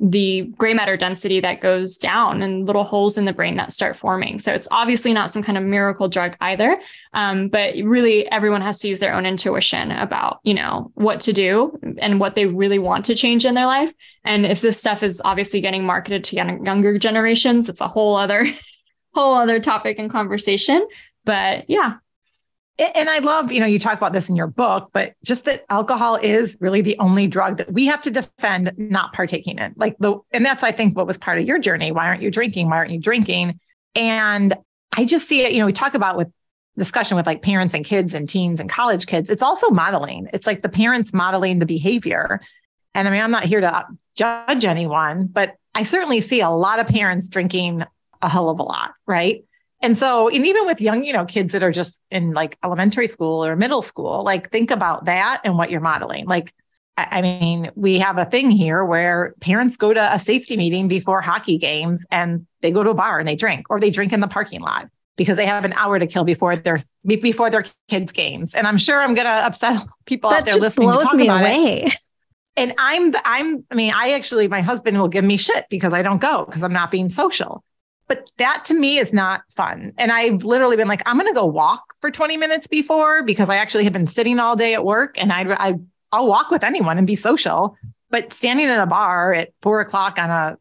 the 0.00 0.42
gray 0.56 0.74
matter 0.74 0.96
density 0.96 1.40
that 1.40 1.60
goes 1.60 1.96
down 1.96 2.40
and 2.40 2.66
little 2.66 2.84
holes 2.84 3.18
in 3.18 3.24
the 3.24 3.32
brain 3.32 3.56
that 3.56 3.72
start 3.72 3.96
forming. 3.96 4.38
So 4.38 4.52
it's 4.52 4.68
obviously 4.70 5.12
not 5.12 5.30
some 5.30 5.42
kind 5.42 5.58
of 5.58 5.64
miracle 5.64 6.08
drug 6.08 6.36
either. 6.40 6.78
Um, 7.14 7.48
but 7.48 7.74
really, 7.82 8.30
everyone 8.30 8.62
has 8.62 8.78
to 8.80 8.88
use 8.88 9.00
their 9.00 9.14
own 9.14 9.26
intuition 9.26 9.90
about, 9.90 10.38
you 10.44 10.54
know, 10.54 10.92
what 10.94 11.20
to 11.20 11.32
do 11.32 11.78
and 11.98 12.20
what 12.20 12.36
they 12.36 12.46
really 12.46 12.78
want 12.78 13.06
to 13.06 13.16
change 13.16 13.44
in 13.44 13.54
their 13.54 13.66
life. 13.66 13.92
And 14.24 14.46
if 14.46 14.60
this 14.60 14.78
stuff 14.78 15.02
is 15.02 15.20
obviously 15.24 15.60
getting 15.60 15.84
marketed 15.84 16.22
to 16.24 16.36
younger 16.36 16.98
generations, 16.98 17.68
it's 17.68 17.80
a 17.80 17.88
whole 17.88 18.14
other, 18.14 18.44
whole 19.14 19.34
other 19.34 19.58
topic 19.58 19.98
and 19.98 20.10
conversation. 20.10 20.86
But 21.24 21.68
yeah, 21.68 21.94
and 22.78 23.10
I 23.10 23.18
love, 23.18 23.50
you 23.50 23.60
know, 23.60 23.66
you 23.66 23.78
talk 23.78 23.96
about 23.98 24.12
this 24.12 24.28
in 24.28 24.36
your 24.36 24.46
book, 24.46 24.90
but 24.92 25.14
just 25.24 25.44
that 25.46 25.64
alcohol 25.68 26.16
is 26.16 26.56
really 26.60 26.80
the 26.80 26.96
only 26.98 27.26
drug 27.26 27.58
that 27.58 27.72
we 27.72 27.86
have 27.86 28.00
to 28.02 28.10
defend 28.10 28.72
not 28.76 29.12
partaking 29.12 29.58
in. 29.58 29.74
Like 29.76 29.96
the, 29.98 30.18
and 30.30 30.44
that's, 30.44 30.62
I 30.62 30.70
think, 30.70 30.96
what 30.96 31.06
was 31.06 31.18
part 31.18 31.38
of 31.38 31.44
your 31.44 31.58
journey. 31.58 31.90
Why 31.90 32.06
aren't 32.06 32.22
you 32.22 32.30
drinking? 32.30 32.68
Why 32.68 32.76
aren't 32.76 32.92
you 32.92 33.00
drinking? 33.00 33.58
And 33.96 34.56
I 34.96 35.04
just 35.04 35.28
see 35.28 35.42
it, 35.44 35.52
you 35.52 35.58
know, 35.58 35.66
we 35.66 35.72
talk 35.72 35.94
about 35.94 36.16
with 36.16 36.28
discussion 36.76 37.16
with 37.16 37.26
like 37.26 37.42
parents 37.42 37.74
and 37.74 37.84
kids 37.84 38.14
and 38.14 38.28
teens 38.28 38.60
and 38.60 38.70
college 38.70 39.06
kids. 39.06 39.28
It's 39.28 39.42
also 39.42 39.70
modeling. 39.70 40.28
It's 40.32 40.46
like 40.46 40.62
the 40.62 40.68
parents 40.68 41.12
modeling 41.12 41.58
the 41.58 41.66
behavior. 41.66 42.40
And 42.94 43.08
I 43.08 43.10
mean, 43.10 43.20
I'm 43.20 43.32
not 43.32 43.44
here 43.44 43.60
to 43.60 43.86
judge 44.14 44.64
anyone, 44.64 45.26
but 45.26 45.56
I 45.74 45.82
certainly 45.82 46.20
see 46.20 46.40
a 46.40 46.50
lot 46.50 46.78
of 46.78 46.86
parents 46.86 47.28
drinking 47.28 47.82
a 48.22 48.28
hell 48.28 48.50
of 48.50 48.60
a 48.60 48.62
lot, 48.62 48.94
right? 49.06 49.44
And 49.80 49.96
so, 49.96 50.28
and 50.28 50.44
even 50.44 50.66
with 50.66 50.80
young, 50.80 51.04
you 51.04 51.12
know, 51.12 51.24
kids 51.24 51.52
that 51.52 51.62
are 51.62 51.70
just 51.70 52.00
in 52.10 52.32
like 52.32 52.58
elementary 52.64 53.06
school 53.06 53.44
or 53.44 53.54
middle 53.54 53.82
school, 53.82 54.24
like 54.24 54.50
think 54.50 54.70
about 54.70 55.04
that 55.04 55.40
and 55.44 55.56
what 55.56 55.70
you're 55.70 55.80
modeling. 55.80 56.26
Like, 56.26 56.52
I 56.96 57.22
mean, 57.22 57.70
we 57.76 57.98
have 58.00 58.18
a 58.18 58.24
thing 58.24 58.50
here 58.50 58.84
where 58.84 59.34
parents 59.40 59.76
go 59.76 59.94
to 59.94 60.14
a 60.14 60.18
safety 60.18 60.56
meeting 60.56 60.88
before 60.88 61.20
hockey 61.20 61.56
games 61.56 62.04
and 62.10 62.44
they 62.60 62.72
go 62.72 62.82
to 62.82 62.90
a 62.90 62.94
bar 62.94 63.20
and 63.20 63.28
they 63.28 63.36
drink 63.36 63.66
or 63.70 63.78
they 63.78 63.90
drink 63.90 64.12
in 64.12 64.18
the 64.18 64.26
parking 64.26 64.60
lot 64.60 64.88
because 65.16 65.36
they 65.36 65.46
have 65.46 65.64
an 65.64 65.72
hour 65.74 65.98
to 65.98 66.06
kill 66.08 66.24
before 66.24 66.56
their 66.56 66.78
before 67.06 67.50
their 67.50 67.64
kids' 67.88 68.10
games. 68.10 68.54
And 68.54 68.66
I'm 68.66 68.78
sure 68.78 69.00
I'm 69.00 69.14
going 69.14 69.26
to 69.26 69.46
upset 69.46 69.86
people 70.06 70.30
that 70.30 70.40
out 70.40 70.44
there 70.46 70.54
just 70.54 70.64
listening 70.76 70.88
blows 70.88 71.02
to 71.02 71.04
talk 71.06 71.14
me 71.16 71.24
about 71.24 71.40
away. 71.42 71.82
It. 71.84 71.96
And 72.56 72.74
I'm 72.78 73.14
I'm 73.24 73.64
I 73.70 73.74
mean, 73.76 73.92
I 73.94 74.14
actually 74.14 74.48
my 74.48 74.60
husband 74.60 74.98
will 74.98 75.08
give 75.08 75.24
me 75.24 75.36
shit 75.36 75.66
because 75.70 75.92
I 75.92 76.02
don't 76.02 76.20
go 76.20 76.44
because 76.46 76.64
I'm 76.64 76.72
not 76.72 76.90
being 76.90 77.10
social. 77.10 77.62
But 78.08 78.30
that 78.38 78.64
to 78.66 78.74
me 78.74 78.98
is 78.98 79.12
not 79.12 79.42
fun. 79.50 79.92
And 79.98 80.10
I've 80.10 80.42
literally 80.42 80.76
been 80.76 80.88
like, 80.88 81.02
I'm 81.06 81.16
going 81.16 81.28
to 81.28 81.34
go 81.34 81.44
walk 81.44 81.94
for 82.00 82.10
20 82.10 82.36
minutes 82.38 82.66
before 82.66 83.22
because 83.22 83.48
I 83.50 83.56
actually 83.56 83.84
have 83.84 83.92
been 83.92 84.06
sitting 84.06 84.38
all 84.38 84.56
day 84.56 84.74
at 84.74 84.84
work 84.84 85.20
and 85.20 85.32
I, 85.32 85.44
I, 85.50 85.74
I'll 86.10 86.26
walk 86.26 86.50
with 86.50 86.64
anyone 86.64 86.96
and 86.98 87.06
be 87.06 87.14
social. 87.14 87.76
But 88.10 88.32
standing 88.32 88.66
in 88.66 88.78
a 88.78 88.86
bar 88.86 89.34
at 89.34 89.52
four 89.60 89.80
o'clock 89.80 90.18
on 90.18 90.30
a 90.30 90.58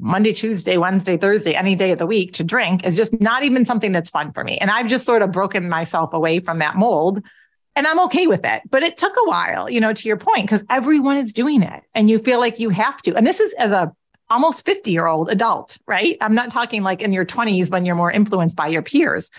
Monday, 0.00 0.32
Tuesday, 0.32 0.76
Wednesday, 0.76 1.16
Thursday, 1.16 1.54
any 1.54 1.74
day 1.74 1.92
of 1.92 1.98
the 1.98 2.06
week 2.06 2.32
to 2.34 2.44
drink 2.44 2.84
is 2.84 2.96
just 2.96 3.20
not 3.20 3.44
even 3.44 3.64
something 3.64 3.92
that's 3.92 4.10
fun 4.10 4.32
for 4.32 4.44
me. 4.44 4.58
And 4.58 4.70
I've 4.70 4.86
just 4.86 5.06
sort 5.06 5.22
of 5.22 5.32
broken 5.32 5.68
myself 5.68 6.12
away 6.12 6.40
from 6.40 6.58
that 6.58 6.76
mold 6.76 7.22
And 7.76 7.86
I'm 7.86 8.00
okay 8.06 8.26
with 8.26 8.44
it. 8.44 8.62
But 8.68 8.82
it 8.82 8.98
took 8.98 9.14
a 9.16 9.28
while, 9.28 9.70
you 9.70 9.80
know, 9.80 9.92
to 9.92 10.08
your 10.08 10.16
point, 10.16 10.42
because 10.42 10.64
everyone 10.68 11.16
is 11.16 11.32
doing 11.32 11.62
it 11.62 11.84
and 11.94 12.10
you 12.10 12.18
feel 12.18 12.40
like 12.40 12.58
you 12.58 12.70
have 12.70 13.00
to. 13.02 13.14
And 13.14 13.24
this 13.24 13.38
is 13.38 13.52
as 13.54 13.70
a 13.70 13.94
almost 14.30 14.64
50 14.64 14.90
year 14.90 15.06
old 15.06 15.30
adult, 15.30 15.78
right? 15.86 16.16
I'm 16.20 16.34
not 16.34 16.50
talking 16.50 16.82
like 16.82 17.02
in 17.02 17.12
your 17.12 17.24
20s 17.24 17.70
when 17.70 17.84
you're 17.84 17.94
more 17.94 18.12
influenced 18.12 18.56
by 18.56 18.68
your 18.68 18.82
peers. 18.82 19.30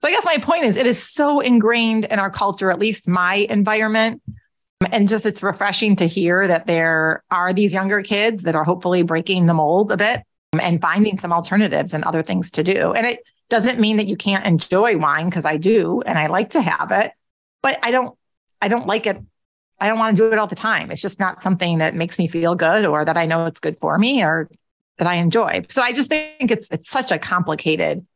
So 0.00 0.08
I 0.08 0.12
guess 0.12 0.24
my 0.24 0.38
point 0.38 0.64
is 0.64 0.76
it 0.76 0.86
is 0.86 1.02
so 1.02 1.40
ingrained 1.40 2.06
in 2.06 2.18
our 2.18 2.30
culture, 2.30 2.70
at 2.70 2.78
least 2.78 3.06
my 3.06 3.34
environment. 3.50 4.22
And 4.92 5.08
just 5.08 5.26
it's 5.26 5.42
refreshing 5.42 5.96
to 5.96 6.06
hear 6.06 6.48
that 6.48 6.66
there 6.66 7.22
are 7.30 7.52
these 7.52 7.72
younger 7.72 8.02
kids 8.02 8.44
that 8.44 8.54
are 8.54 8.64
hopefully 8.64 9.02
breaking 9.02 9.44
the 9.44 9.52
mold 9.52 9.92
a 9.92 9.96
bit 9.96 10.22
and 10.58 10.80
finding 10.80 11.18
some 11.18 11.32
alternatives 11.32 11.92
and 11.92 12.02
other 12.04 12.22
things 12.22 12.50
to 12.52 12.62
do. 12.62 12.92
And 12.92 13.06
it 13.06 13.20
doesn't 13.50 13.78
mean 13.78 13.98
that 13.98 14.06
you 14.06 14.16
can't 14.16 14.46
enjoy 14.46 14.96
wine 14.96 15.26
because 15.26 15.44
I 15.44 15.58
do 15.58 16.00
and 16.06 16.18
I 16.18 16.28
like 16.28 16.50
to 16.50 16.62
have 16.62 16.92
it, 16.92 17.12
but 17.62 17.78
I 17.82 17.90
don't 17.90 18.16
I 18.62 18.68
don't 18.68 18.86
like 18.86 19.06
it 19.06 19.18
I 19.80 19.88
don't 19.88 19.98
want 19.98 20.16
to 20.16 20.22
do 20.22 20.30
it 20.30 20.38
all 20.38 20.46
the 20.46 20.54
time. 20.54 20.90
It's 20.90 21.00
just 21.00 21.18
not 21.18 21.42
something 21.42 21.78
that 21.78 21.94
makes 21.94 22.18
me 22.18 22.28
feel 22.28 22.54
good 22.54 22.84
or 22.84 23.04
that 23.04 23.16
I 23.16 23.26
know 23.26 23.46
it's 23.46 23.60
good 23.60 23.76
for 23.76 23.98
me 23.98 24.22
or 24.22 24.50
that 24.98 25.08
I 25.08 25.14
enjoy. 25.14 25.62
So 25.70 25.82
I 25.82 25.92
just 25.92 26.10
think 26.10 26.50
it's 26.50 26.68
it's 26.70 26.90
such 26.90 27.10
a 27.10 27.18
complicated 27.18 28.06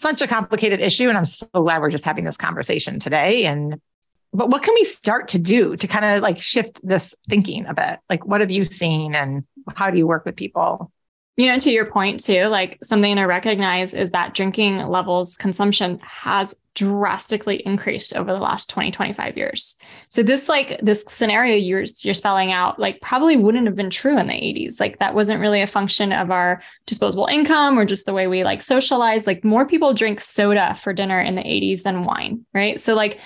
such 0.00 0.22
a 0.22 0.26
complicated 0.26 0.80
issue 0.80 1.08
and 1.08 1.16
I'm 1.16 1.24
so 1.24 1.46
glad 1.54 1.80
we're 1.80 1.90
just 1.90 2.04
having 2.04 2.24
this 2.24 2.36
conversation 2.36 2.98
today 2.98 3.44
and 3.44 3.80
but 4.32 4.48
what 4.48 4.62
can 4.62 4.74
we 4.74 4.84
start 4.84 5.28
to 5.28 5.38
do 5.38 5.76
to 5.76 5.86
kind 5.86 6.04
of 6.04 6.22
like 6.22 6.40
shift 6.40 6.80
this 6.82 7.14
thinking 7.28 7.66
a 7.66 7.74
bit? 7.74 8.00
Like 8.08 8.26
what 8.26 8.40
have 8.40 8.50
you 8.50 8.64
seen 8.64 9.14
and 9.14 9.44
how 9.76 9.90
do 9.90 9.98
you 9.98 10.06
work 10.06 10.24
with 10.24 10.36
people? 10.36 10.90
You 11.36 11.46
know, 11.46 11.58
to 11.58 11.70
your 11.70 11.86
point 11.86 12.22
too, 12.22 12.44
like 12.44 12.78
something 12.82 13.16
to 13.16 13.22
recognize 13.22 13.94
is 13.94 14.10
that 14.10 14.34
drinking 14.34 14.86
levels 14.86 15.36
consumption 15.36 15.98
has 16.02 16.54
drastically 16.74 17.56
increased 17.66 18.14
over 18.14 18.32
the 18.32 18.38
last 18.38 18.68
20, 18.68 18.90
25 18.90 19.36
years. 19.36 19.78
So 20.10 20.22
this 20.22 20.48
like 20.48 20.78
this 20.82 21.04
scenario 21.08 21.56
you're 21.56 21.84
you're 22.02 22.14
spelling 22.14 22.52
out 22.52 22.78
like 22.78 23.00
probably 23.00 23.36
wouldn't 23.36 23.66
have 23.66 23.76
been 23.76 23.90
true 23.90 24.18
in 24.18 24.26
the 24.26 24.34
80s. 24.34 24.78
Like 24.78 24.98
that 24.98 25.14
wasn't 25.14 25.40
really 25.40 25.62
a 25.62 25.66
function 25.66 26.12
of 26.12 26.30
our 26.30 26.62
disposable 26.84 27.26
income 27.26 27.78
or 27.78 27.86
just 27.86 28.04
the 28.04 28.14
way 28.14 28.26
we 28.26 28.44
like 28.44 28.60
socialize. 28.60 29.26
Like 29.26 29.42
more 29.42 29.66
people 29.66 29.94
drink 29.94 30.20
soda 30.20 30.74
for 30.74 30.92
dinner 30.92 31.20
in 31.20 31.34
the 31.34 31.42
80s 31.42 31.82
than 31.82 32.02
wine, 32.02 32.44
right? 32.52 32.78
So 32.78 32.94
like 32.94 33.18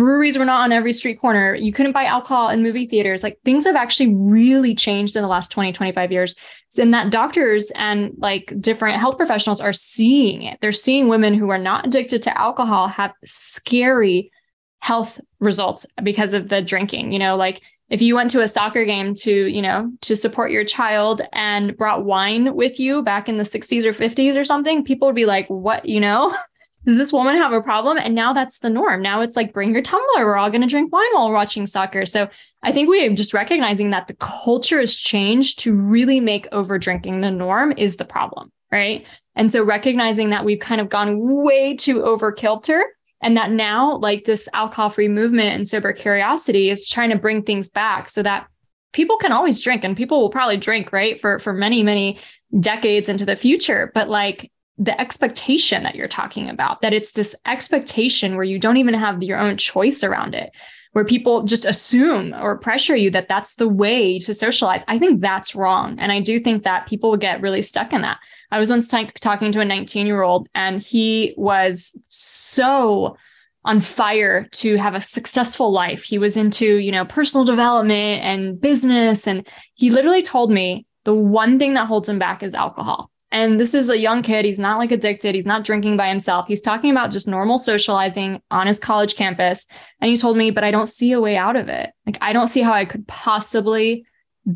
breweries 0.00 0.38
were 0.38 0.46
not 0.46 0.62
on 0.62 0.72
every 0.72 0.94
street 0.94 1.20
corner. 1.20 1.54
You 1.54 1.74
couldn't 1.74 1.92
buy 1.92 2.06
alcohol 2.06 2.48
in 2.48 2.62
movie 2.62 2.86
theaters. 2.86 3.22
Like 3.22 3.38
things 3.44 3.66
have 3.66 3.76
actually 3.76 4.14
really 4.14 4.74
changed 4.74 5.14
in 5.14 5.20
the 5.20 5.28
last 5.28 5.52
20, 5.52 5.74
25 5.74 6.10
years. 6.10 6.34
And 6.78 6.94
that 6.94 7.10
doctors 7.10 7.70
and 7.72 8.12
like 8.16 8.50
different 8.60 8.98
health 8.98 9.18
professionals 9.18 9.60
are 9.60 9.74
seeing 9.74 10.42
it. 10.42 10.58
They're 10.62 10.72
seeing 10.72 11.08
women 11.08 11.34
who 11.34 11.50
are 11.50 11.58
not 11.58 11.86
addicted 11.86 12.22
to 12.22 12.40
alcohol 12.40 12.88
have 12.88 13.12
scary 13.26 14.32
health 14.78 15.20
results 15.38 15.84
because 16.02 16.32
of 16.32 16.48
the 16.48 16.62
drinking. 16.62 17.12
You 17.12 17.18
know, 17.18 17.36
like 17.36 17.60
if 17.90 18.00
you 18.00 18.14
went 18.14 18.30
to 18.30 18.40
a 18.40 18.48
soccer 18.48 18.86
game 18.86 19.14
to, 19.16 19.48
you 19.48 19.60
know, 19.60 19.92
to 20.00 20.16
support 20.16 20.50
your 20.50 20.64
child 20.64 21.20
and 21.34 21.76
brought 21.76 22.06
wine 22.06 22.54
with 22.54 22.80
you 22.80 23.02
back 23.02 23.28
in 23.28 23.36
the 23.36 23.44
60s 23.44 23.84
or 23.84 23.92
50s 23.92 24.40
or 24.40 24.44
something, 24.44 24.82
people 24.82 25.08
would 25.08 25.14
be 25.14 25.26
like, 25.26 25.46
what, 25.48 25.84
you 25.84 26.00
know? 26.00 26.34
does 26.86 26.96
this 26.96 27.12
woman 27.12 27.36
have 27.36 27.52
a 27.52 27.62
problem? 27.62 27.98
And 27.98 28.14
now 28.14 28.32
that's 28.32 28.60
the 28.60 28.70
norm. 28.70 29.02
Now 29.02 29.20
it's 29.20 29.36
like, 29.36 29.52
bring 29.52 29.72
your 29.72 29.82
tumbler. 29.82 30.24
We're 30.24 30.36
all 30.36 30.50
going 30.50 30.62
to 30.62 30.66
drink 30.66 30.92
wine 30.92 31.10
while 31.12 31.30
watching 31.30 31.66
soccer. 31.66 32.06
So 32.06 32.28
I 32.62 32.72
think 32.72 32.88
we 32.88 33.06
are 33.06 33.14
just 33.14 33.34
recognizing 33.34 33.90
that 33.90 34.08
the 34.08 34.14
culture 34.14 34.80
has 34.80 34.96
changed 34.96 35.58
to 35.60 35.74
really 35.74 36.20
make 36.20 36.48
over 36.52 36.78
drinking 36.78 37.20
the 37.20 37.30
norm 37.30 37.72
is 37.76 37.96
the 37.96 38.04
problem. 38.04 38.50
Right. 38.72 39.06
And 39.34 39.50
so 39.50 39.64
recognizing 39.64 40.30
that 40.30 40.44
we've 40.44 40.60
kind 40.60 40.80
of 40.80 40.88
gone 40.88 41.42
way 41.44 41.76
too 41.76 42.02
over 42.02 42.32
kilter 42.32 42.84
and 43.20 43.36
that 43.36 43.50
now 43.50 43.96
like 43.96 44.24
this 44.24 44.48
alcohol 44.54 44.90
free 44.90 45.08
movement 45.08 45.54
and 45.54 45.66
sober 45.66 45.92
curiosity 45.92 46.70
is 46.70 46.88
trying 46.88 47.10
to 47.10 47.18
bring 47.18 47.42
things 47.42 47.68
back 47.68 48.08
so 48.08 48.22
that 48.22 48.46
people 48.92 49.18
can 49.18 49.32
always 49.32 49.60
drink 49.60 49.84
and 49.84 49.96
people 49.96 50.20
will 50.20 50.30
probably 50.30 50.56
drink 50.56 50.92
right 50.92 51.20
for 51.20 51.38
for 51.38 51.52
many 51.52 51.82
many 51.82 52.18
decades 52.58 53.08
into 53.08 53.24
the 53.24 53.36
future 53.36 53.92
but 53.94 54.08
like 54.08 54.50
the 54.78 54.98
expectation 55.00 55.82
that 55.82 55.94
you're 55.94 56.08
talking 56.08 56.48
about, 56.48 56.80
that 56.82 56.94
it's 56.94 57.12
this 57.12 57.34
expectation 57.46 58.34
where 58.34 58.44
you 58.44 58.58
don't 58.58 58.78
even 58.78 58.94
have 58.94 59.22
your 59.22 59.38
own 59.38 59.56
choice 59.56 60.02
around 60.02 60.34
it, 60.34 60.50
where 60.92 61.04
people 61.04 61.42
just 61.42 61.64
assume 61.64 62.34
or 62.34 62.58
pressure 62.58 62.96
you 62.96 63.10
that 63.10 63.28
that's 63.28 63.56
the 63.56 63.68
way 63.68 64.18
to 64.18 64.32
socialize. 64.32 64.82
I 64.88 64.98
think 64.98 65.20
that's 65.20 65.54
wrong. 65.54 65.98
And 65.98 66.10
I 66.10 66.20
do 66.20 66.40
think 66.40 66.64
that 66.64 66.86
people 66.86 67.16
get 67.16 67.42
really 67.42 67.62
stuck 67.62 67.92
in 67.92 68.02
that. 68.02 68.18
I 68.50 68.58
was 68.58 68.70
once 68.70 68.88
t- 68.88 69.10
talking 69.20 69.52
to 69.52 69.60
a 69.60 69.64
19 69.64 70.06
year 70.06 70.22
old 70.22 70.48
and 70.54 70.82
he 70.82 71.34
was 71.36 71.96
so 72.06 73.16
on 73.64 73.80
fire 73.80 74.48
to 74.52 74.76
have 74.76 74.94
a 74.94 75.00
successful 75.00 75.70
life. 75.70 76.02
He 76.02 76.18
was 76.18 76.36
into, 76.36 76.78
you 76.78 76.90
know, 76.90 77.04
personal 77.04 77.44
development 77.44 78.22
and 78.22 78.60
business. 78.60 79.26
And 79.26 79.46
he 79.74 79.90
literally 79.90 80.22
told 80.22 80.50
me 80.50 80.86
the 81.04 81.14
one 81.14 81.58
thing 81.58 81.74
that 81.74 81.86
holds 81.86 82.08
him 82.08 82.18
back 82.18 82.42
is 82.42 82.54
alcohol. 82.54 83.10
And 83.32 83.60
this 83.60 83.74
is 83.74 83.88
a 83.88 83.98
young 83.98 84.22
kid. 84.22 84.44
He's 84.44 84.58
not 84.58 84.78
like 84.78 84.90
addicted. 84.90 85.34
He's 85.34 85.46
not 85.46 85.64
drinking 85.64 85.96
by 85.96 86.08
himself. 86.08 86.48
He's 86.48 86.60
talking 86.60 86.90
about 86.90 87.12
just 87.12 87.28
normal 87.28 87.58
socializing 87.58 88.42
on 88.50 88.66
his 88.66 88.78
college 88.78 89.14
campus. 89.14 89.66
And 90.00 90.10
he 90.10 90.16
told 90.16 90.36
me, 90.36 90.50
but 90.50 90.64
I 90.64 90.70
don't 90.70 90.86
see 90.86 91.12
a 91.12 91.20
way 91.20 91.36
out 91.36 91.56
of 91.56 91.68
it. 91.68 91.90
Like, 92.06 92.18
I 92.20 92.32
don't 92.32 92.48
see 92.48 92.60
how 92.60 92.72
I 92.72 92.84
could 92.84 93.06
possibly 93.06 94.04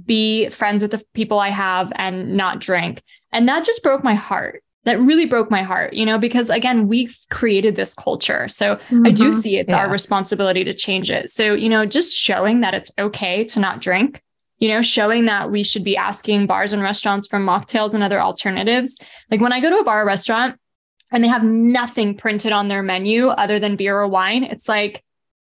be 0.05 0.49
friends 0.49 0.83
with 0.83 0.91
the 0.91 1.05
people 1.15 1.39
I 1.39 1.51
have 1.51 1.93
and 1.95 2.37
not 2.37 2.61
drink. 2.61 3.03
And 3.33 3.49
that 3.49 3.65
just 3.65 3.83
broke 3.83 4.03
my 4.03 4.15
heart. 4.15 4.63
That 4.85 5.01
really 5.01 5.25
broke 5.25 5.51
my 5.51 5.63
heart, 5.63 5.95
you 5.95 6.05
know, 6.05 6.19
because 6.19 6.51
again, 6.51 6.89
we've 6.89 7.17
created 7.31 7.75
this 7.75 7.95
culture. 7.95 8.49
So 8.49 8.77
mm-hmm. 8.77 9.07
I 9.07 9.13
do 9.13 9.25
mm-hmm. 9.25 9.33
see 9.33 9.57
it's 9.57 9.71
yeah. 9.71 9.79
our 9.79 9.91
responsibility 9.91 10.63
to 10.65 10.75
change 10.75 11.11
it. 11.11 11.31
So, 11.31 11.55
you 11.55 11.71
know, 11.71 11.87
just 11.87 12.15
showing 12.15 12.61
that 12.61 12.75
it's 12.75 12.93
okay 12.99 13.45
to 13.45 13.61
not 13.61 13.81
drink 13.81 14.23
you 14.59 14.69
know, 14.69 14.83
showing 14.83 15.27
that 15.27 15.51
we 15.51 15.63
should 15.63 15.85
be 15.85 15.97
asking 15.97 16.47
bars 16.47 16.73
and 16.73 16.83
restaurants 16.83 17.27
for 17.27 17.39
mocktails 17.39 17.95
and 17.95 18.03
other 18.03 18.21
alternatives. 18.21 18.99
Like 19.31 19.41
when 19.41 19.53
I 19.53 19.61
go 19.61 19.71
to 19.71 19.79
a 19.79 19.85
bar 19.85 20.03
or 20.03 20.07
restaurant 20.07 20.59
and 21.11 21.23
they 21.23 21.29
have 21.29 21.45
nothing 21.45 22.17
printed 22.17 22.53
on 22.53 22.69
their 22.69 22.83
menu 22.83 23.29
other 23.29 23.59
than 23.59 23.77
beer 23.77 23.99
or 23.99 24.09
wine, 24.09 24.45
it's 24.45 24.69
like, 24.69 25.03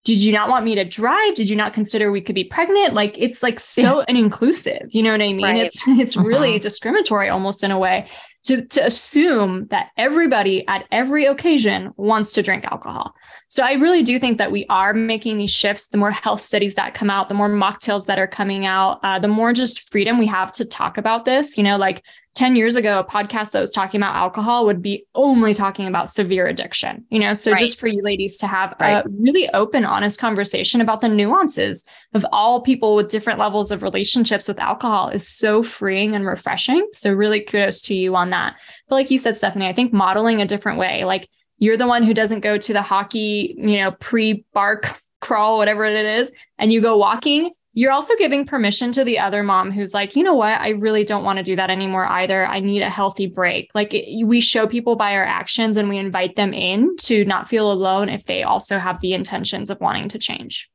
did 0.05 0.21
you 0.21 0.33
not 0.33 0.51
want 0.51 0.65
me 0.65 0.75
to 0.75 0.85
drive? 0.85 1.35
Did 1.35 1.49
you 1.49 1.57
not 1.57 1.73
consider 1.73 2.13
we 2.13 2.21
could 2.21 2.35
be 2.35 2.45
pregnant? 2.45 2.93
Like 2.93 3.17
it's 3.19 3.43
like 3.43 3.59
so 3.59 4.01
yeah. 4.01 4.17
inclusive. 4.17 4.89
You 4.91 5.03
know 5.03 5.13
what 5.13 5.23
I 5.23 5.33
mean? 5.33 5.43
Right. 5.43 5.65
It's 5.65 5.83
it's 5.87 6.17
uh-huh. 6.17 6.27
really 6.27 6.59
discriminatory 6.59 7.29
almost 7.29 7.65
in 7.65 7.71
a 7.71 7.79
way 7.79 8.09
to, 8.45 8.63
to 8.63 8.85
assume 8.85 9.67
that 9.69 9.91
everybody 9.97 10.67
at 10.69 10.87
every 10.93 11.25
occasion 11.25 11.93
wants 11.97 12.33
to 12.35 12.43
drink 12.43 12.65
alcohol. 12.65 13.15
So 13.49 13.65
I 13.65 13.73
really 13.73 14.03
do 14.03 14.19
think 14.19 14.39
that 14.39 14.53
we 14.53 14.67
are 14.69 14.93
making 14.93 15.39
these 15.39 15.51
shifts. 15.51 15.87
The 15.87 15.99
more 15.99 16.11
health 16.11 16.41
studies 16.41 16.75
that 16.75 16.95
come 16.95 17.11
out, 17.11 17.29
the 17.29 17.35
more 17.35 17.49
mocktails 17.49 18.07
that 18.07 18.19
are 18.19 18.27
coming 18.27 18.67
out, 18.67 19.01
uh, 19.03 19.19
the 19.19 19.29
more 19.29 19.53
just 19.53 19.91
freedom 19.91 20.19
we 20.19 20.27
have 20.27 20.53
to 20.53 20.65
talk 20.65 20.99
about 20.99 21.25
this. 21.25 21.57
You 21.57 21.65
know, 21.65 21.79
like 21.79 22.03
10 22.35 22.57
years 22.57 22.75
ago, 22.75 22.99
a 22.99 23.05
podcast 23.05 23.53
that 23.53 23.61
was 23.61 23.71
talking 23.71 24.01
about 24.01 24.17
alcohol 24.17 24.67
would 24.67 24.83
be 24.83 25.07
only 25.15 25.55
talking 25.55 25.87
about 25.87 26.09
severe 26.09 26.49
addiction, 26.49 27.05
you 27.09 27.21
know? 27.21 27.33
So 27.33 27.53
right. 27.53 27.61
just 27.61 27.79
for 27.79 27.87
you 27.87 28.03
ladies 28.03 28.37
to 28.39 28.49
have 28.49 28.75
right. 28.81 29.05
a 29.05 29.09
really 29.09 29.49
open, 29.51 29.85
honest 29.85 30.19
conversation 30.19 30.81
about 30.81 31.01
the 31.01 31.09
nuances 31.09 31.85
of 32.13 32.27
all 32.33 32.63
people 32.63 32.97
with 32.97 33.09
different 33.09 33.39
levels 33.39 33.71
of 33.71 33.83
relationships 33.83 34.49
with 34.49 34.59
alcohol 34.59 35.11
is 35.11 35.27
so 35.27 35.63
freeing 35.63 36.17
and 36.17 36.27
refreshing. 36.27 36.89
So 36.93 37.13
really 37.13 37.41
kudos 37.41 37.81
to 37.83 37.95
you 37.95 38.17
on 38.17 38.31
that. 38.31 38.57
But 38.89 38.97
like 38.97 39.11
you 39.13 39.19
said, 39.19 39.37
Stephanie, 39.37 39.69
I 39.69 39.73
think 39.73 39.93
modeling 39.93 40.43
a 40.43 40.47
different 40.47 40.79
way, 40.79 41.05
like 41.05 41.29
you're 41.59 41.77
the 41.77 41.87
one 41.87 42.03
who 42.03 42.15
doesn't 42.15 42.41
go 42.41 42.59
to 42.59 42.73
the 42.73 42.83
hockey, 42.83 43.55
you 43.57 43.77
know, 43.77 43.93
pre 43.93 44.45
bark 44.53 45.01
crawl, 45.21 45.57
whatever 45.57 45.85
it 45.85 45.95
is, 45.95 46.33
and 46.59 46.73
you 46.73 46.81
go 46.81 46.97
walking 46.97 47.53
you're 47.77 47.93
also 47.93 48.15
giving 48.17 48.47
permission 48.47 48.93
to 48.93 49.03
the 49.03 49.19
other 49.19 49.43
mom 49.43 49.73
who's 49.73 49.93
like, 49.93 50.15
you 50.15 50.23
know 50.23 50.35
what? 50.35 50.61
I 50.61 50.71
really 50.71 51.05
don't 51.05 51.25
want 51.25 51.39
to 51.39 51.43
do 51.43 51.57
that 51.57 51.71
anymore 51.71 52.07
either. 52.07 52.47
I 52.47 52.61
need 52.61 52.83
a 52.83 52.89
healthy 52.89 53.27
break. 53.27 53.71
Like 53.75 53.93
we 54.25 54.41
show 54.41 54.69
people 54.69 54.95
by 54.95 55.15
our 55.17 55.25
actions 55.25 55.77
and 55.77 55.89
we 55.89 55.99
invite 55.99 56.37
them 56.37 56.55
in 56.55 56.97
to 56.99 57.25
not 57.25 57.49
feel 57.49 57.71
alone 57.71 58.09
if 58.09 58.27
they 58.27 58.45
also 58.45 58.79
have 58.79 59.01
the 59.01 59.13
intentions 59.13 59.71
of 59.71 59.81
wanting 59.81 60.09
to 60.11 60.19
change. 60.19 60.71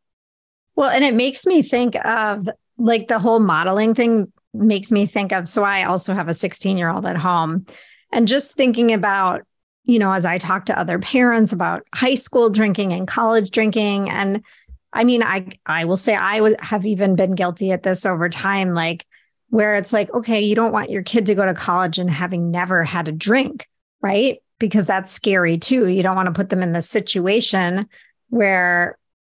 Well, 0.76 0.90
and 0.90 1.06
it 1.06 1.14
makes 1.14 1.46
me 1.46 1.62
think 1.62 1.96
of 2.04 2.50
like 2.78 3.08
the 3.08 3.20
whole 3.20 3.40
modeling 3.40 3.96
thing 3.96 4.32
makes 4.54 4.92
me 4.92 5.06
think 5.06 5.32
of 5.32 5.48
so 5.48 5.64
I 5.64 5.84
also 5.84 6.14
have 6.14 6.28
a 6.28 6.34
16 6.34 6.78
year 6.78 6.90
old 6.90 7.06
at 7.06 7.18
home 7.18 7.66
and 8.12 8.28
just 8.28 8.56
thinking 8.56 8.94
about 8.94 9.46
you 9.84 10.00
know 10.00 10.12
as 10.12 10.26
I 10.26 10.38
talk 10.40 10.66
to 10.66 10.80
other 10.80 10.98
parents 10.98 11.54
about 11.54 11.86
high 11.94 12.16
school 12.16 12.50
drinking 12.50 12.94
and 12.94 13.08
college 13.08 13.52
drinking 13.52 14.10
and 14.10 14.44
I 14.92 15.04
mean, 15.04 15.24
I 15.24 15.48
I 15.66 15.86
will 15.86 15.98
say 15.98 16.16
I 16.16 16.42
would 16.42 16.60
have 16.62 16.86
even 16.86 17.16
been 17.16 17.36
guilty 17.36 17.72
at 17.72 17.84
this 17.84 18.06
over 18.06 18.30
time, 18.30 18.74
like 18.74 19.06
where 19.50 19.76
it's 19.76 19.94
like, 19.94 20.14
okay, 20.14 20.42
you 20.42 20.56
don't 20.56 20.72
want 20.72 20.90
your 20.90 21.04
kid 21.04 21.26
to 21.28 21.36
go 21.36 21.46
to 21.46 21.54
college 21.54 21.98
and 21.98 22.10
having 22.10 22.52
never 22.52 22.84
had 22.84 23.08
a 23.08 23.12
drink, 23.12 23.68
right? 24.02 24.40
Because 24.60 24.88
that's 24.88 25.12
scary 25.12 25.58
too. 25.58 25.88
You 25.88 26.04
don't 26.04 26.16
want 26.16 26.28
to 26.28 26.34
put 26.34 26.50
them 26.50 26.62
in 26.62 26.72
the 26.72 26.82
situation 26.82 27.88
where 28.30 28.98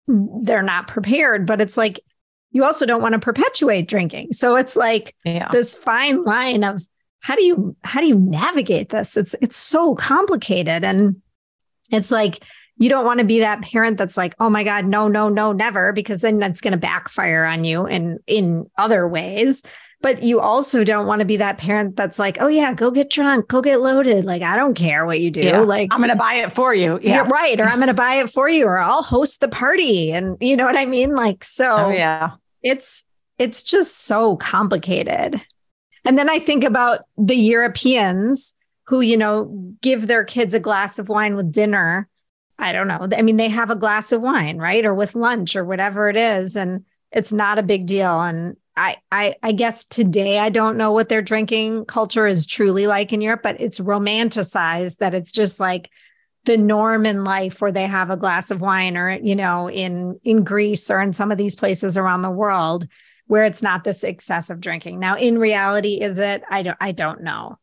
they're 0.08 0.64
not 0.64 0.88
prepared, 0.88 1.46
but 1.46 1.62
it's 1.62 1.78
like 1.78 2.00
you 2.52 2.64
also 2.64 2.86
don't 2.86 3.02
want 3.02 3.14
to 3.14 3.20
perpetuate 3.20 3.88
drinking. 3.88 4.34
So 4.34 4.56
it's 4.56 4.76
like 4.76 5.16
yeah. 5.24 5.50
this 5.52 5.76
fine 5.76 6.24
line 6.24 6.64
of 6.64 6.82
how 7.20 7.36
do 7.36 7.44
you 7.44 7.76
how 7.84 8.02
do 8.02 8.08
you 8.08 8.18
navigate 8.18 8.90
this? 8.90 9.18
It's 9.18 9.36
it's 9.42 9.58
so 9.58 9.94
complicated 9.96 10.84
and 10.84 11.22
it's 11.92 12.12
like 12.12 12.44
you 12.80 12.90
don't 12.90 13.06
want 13.06 13.20
to 13.20 13.26
be 13.26 13.40
that 13.42 13.62
parent 13.62 13.98
that's 13.98 14.18
like, 14.18 14.34
oh 14.40 14.50
my 14.50 14.64
God, 14.64 14.86
no, 14.86 15.08
no, 15.08 15.30
no, 15.30 15.52
never, 15.52 15.92
because 15.92 16.22
then 16.22 16.40
that's 16.40 16.62
going 16.62 16.72
to 16.72 16.78
backfire 16.78 17.44
on 17.44 17.66
you 17.66 17.86
and 17.86 18.20
in 18.26 18.70
other 18.78 19.08
ways. 19.08 19.64
But 20.02 20.24
you 20.24 20.40
also 20.40 20.86
don't 20.86 21.06
want 21.06 21.20
to 21.20 21.26
be 21.26 21.36
that 21.38 21.58
parent 21.58 21.98
that's 21.98 22.18
like, 22.18 22.38
oh 22.40 22.48
yeah, 22.48 22.74
go 22.74 22.90
get 22.90 23.10
drunk, 23.10 23.50
go 23.50 23.62
get 23.62 23.82
loaded. 23.82 24.24
Like, 24.24 24.42
I 24.42 24.56
don't 24.56 24.74
care 24.74 25.06
what 25.06 25.20
you 25.20 25.30
do. 25.30 25.42
Yeah. 25.42 25.60
Like 25.60 25.90
I'm 25.92 26.00
gonna 26.00 26.16
buy 26.16 26.36
it 26.36 26.54
for 26.54 26.74
you. 26.74 26.98
Yeah. 27.02 27.28
right. 27.28 27.60
Or 27.60 27.66
I'm 27.66 27.80
gonna 27.80 27.94
buy 27.94 28.16
it 28.16 28.30
for 28.30 28.48
you, 28.48 28.66
or 28.66 28.78
I'll 28.78 29.04
host 29.04 29.42
the 29.42 29.50
party. 29.50 30.14
And 30.14 30.38
you 30.40 30.56
know 30.56 30.66
what 30.66 30.78
I 30.78 30.86
mean? 30.86 31.16
Like, 31.16 31.44
so 31.44 31.76
Oh 31.76 31.90
yeah. 31.90 32.32
it's 32.64 33.04
it's 33.38 33.62
just 33.62 34.06
so 34.06 34.38
complicated. 34.38 35.42
And 36.06 36.18
then 36.18 36.30
I 36.30 36.40
think 36.40 36.64
about 36.64 37.02
the 37.18 37.36
Europeans 37.36 38.56
who, 38.86 39.02
you 39.02 39.18
know, 39.18 39.76
give 39.82 40.08
their 40.08 40.24
kids 40.24 40.54
a 40.54 40.60
glass 40.60 40.98
of 40.98 41.10
wine 41.10 41.36
with 41.36 41.52
dinner. 41.52 42.09
I 42.60 42.72
don't 42.72 42.88
know. 42.88 43.08
I 43.18 43.22
mean, 43.22 43.38
they 43.38 43.50
have 43.50 43.70
a 43.70 43.76
glass 43.76 44.12
of 44.12 44.22
wine, 44.22 44.58
right? 44.58 44.86
Or 44.86 44.94
with 44.94 45.16
lunch 45.16 45.56
or 45.56 45.64
whatever 45.64 46.10
it 46.10 46.18
is. 46.18 46.56
And 46.56 46.86
it's 47.12 47.34
not 47.34 47.58
a 47.58 47.64
big 47.64 47.86
deal. 47.86 48.22
And 48.22 48.58
I, 48.76 48.98
I, 49.12 49.36
I 49.42 49.52
guess 49.54 49.86
today 49.86 50.40
I 50.40 50.50
don't 50.50 50.78
know 50.78 50.92
what 50.92 51.10
their 51.10 51.22
drinking 51.22 51.86
culture 51.86 52.28
is 52.28 52.46
truly 52.46 52.86
like 52.86 53.12
in 53.14 53.22
Europe, 53.22 53.42
but 53.44 53.60
it's 53.60 53.80
romanticized 53.80 54.98
that 54.98 55.14
it's 55.14 55.32
just 55.32 55.60
like 55.60 55.90
the 56.46 56.58
norm 56.58 57.06
in 57.06 57.24
life 57.24 57.62
where 57.62 57.72
they 57.72 57.88
have 57.88 58.10
a 58.10 58.18
glass 58.18 58.52
of 58.52 58.62
wine 58.62 58.98
or, 58.98 59.10
you 59.10 59.36
know, 59.36 59.70
in 59.70 60.20
in 60.24 60.44
Greece 60.44 60.90
or 60.90 61.02
in 61.02 61.14
some 61.14 61.32
of 61.32 61.38
these 61.38 61.56
places 61.56 61.98
around 61.98 62.22
the 62.22 62.30
world 62.30 62.88
where 63.28 63.46
it's 63.46 63.62
not 63.62 63.84
this 63.84 64.04
excessive 64.04 64.60
drinking. 64.60 65.00
Now, 65.00 65.18
in 65.18 65.38
reality, 65.38 66.02
is 66.02 66.20
it? 66.20 66.44
I 66.50 66.64
don't 66.64 66.78
I 66.80 66.92
don't 66.92 67.22
know. 67.22 67.60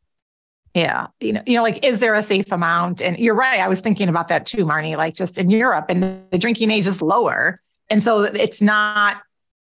Yeah. 0.77 1.07
You 1.21 1.33
know, 1.33 1.43
you 1.47 1.57
know, 1.57 1.63
like, 1.63 1.83
is 1.87 2.01
there 2.01 2.13
a 2.13 2.23
safe 2.23 2.53
amount? 2.53 3.01
And 3.01 3.19
you're 3.19 3.35
right. 3.35 3.61
I 3.61 3.69
was 3.69 3.81
thinking 3.81 4.11
about 4.11 4.29
that 4.29 4.45
too, 4.45 4.67
Marnie, 4.67 4.95
like 4.95 5.15
just 5.15 5.39
in 5.39 5.49
Europe 5.49 5.87
and 5.89 6.23
the 6.31 6.37
drinking 6.37 6.71
age 6.71 6.87
is 6.87 7.01
lower. 7.01 7.63
And 7.89 8.05
so 8.05 8.25
it's 8.25 8.61
not 8.61 9.23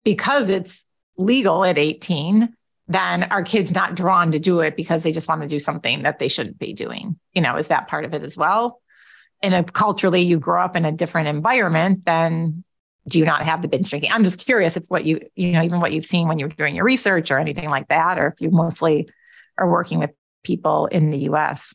because 0.05 0.49
it's 0.49 0.81
legal 1.19 1.65
at 1.65 1.77
18, 1.77 2.55
then 2.87 3.25
our 3.25 3.43
kids 3.43 3.73
not 3.73 3.97
drawn 3.97 4.31
to 4.31 4.39
do 4.39 4.61
it 4.61 4.77
because 4.77 5.03
they 5.03 5.11
just 5.11 5.27
want 5.27 5.43
to 5.43 5.49
do 5.49 5.59
something 5.59 6.05
that 6.05 6.21
they 6.21 6.29
shouldn't 6.29 6.61
be 6.61 6.73
doing. 6.73 7.19
You 7.33 7.43
know, 7.43 7.57
is 7.57 7.67
that 7.67 7.89
part 7.89 8.05
of 8.05 8.15
it 8.15 8.23
as 8.23 8.37
well? 8.37 8.81
And 9.43 9.55
if 9.55 9.73
culturally 9.73 10.23
you 10.23 10.39
grow 10.39 10.63
up 10.63 10.77
in 10.77 10.85
a 10.85 10.93
different 10.93 11.27
environment, 11.27 12.05
then 12.05 12.63
do 13.09 13.19
you 13.19 13.25
not 13.25 13.43
have 13.43 13.61
the 13.61 13.67
binge 13.67 13.91
drinking? 13.91 14.13
I'm 14.13 14.23
just 14.23 14.47
curious 14.47 14.77
if 14.77 14.85
what 14.87 15.05
you, 15.05 15.19
you 15.35 15.51
know, 15.51 15.65
even 15.65 15.81
what 15.81 15.91
you've 15.91 16.05
seen 16.05 16.29
when 16.29 16.39
you're 16.39 16.49
doing 16.49 16.77
your 16.77 16.85
research 16.85 17.33
or 17.33 17.41
anything 17.41 17.71
like 17.71 17.89
that, 17.89 18.21
or 18.21 18.29
if 18.29 18.41
you 18.41 18.53
mostly 18.53 19.09
are 19.59 19.69
working 19.69 19.99
with 19.99 20.13
people 20.43 20.87
in 20.87 21.11
the 21.11 21.19
US. 21.31 21.75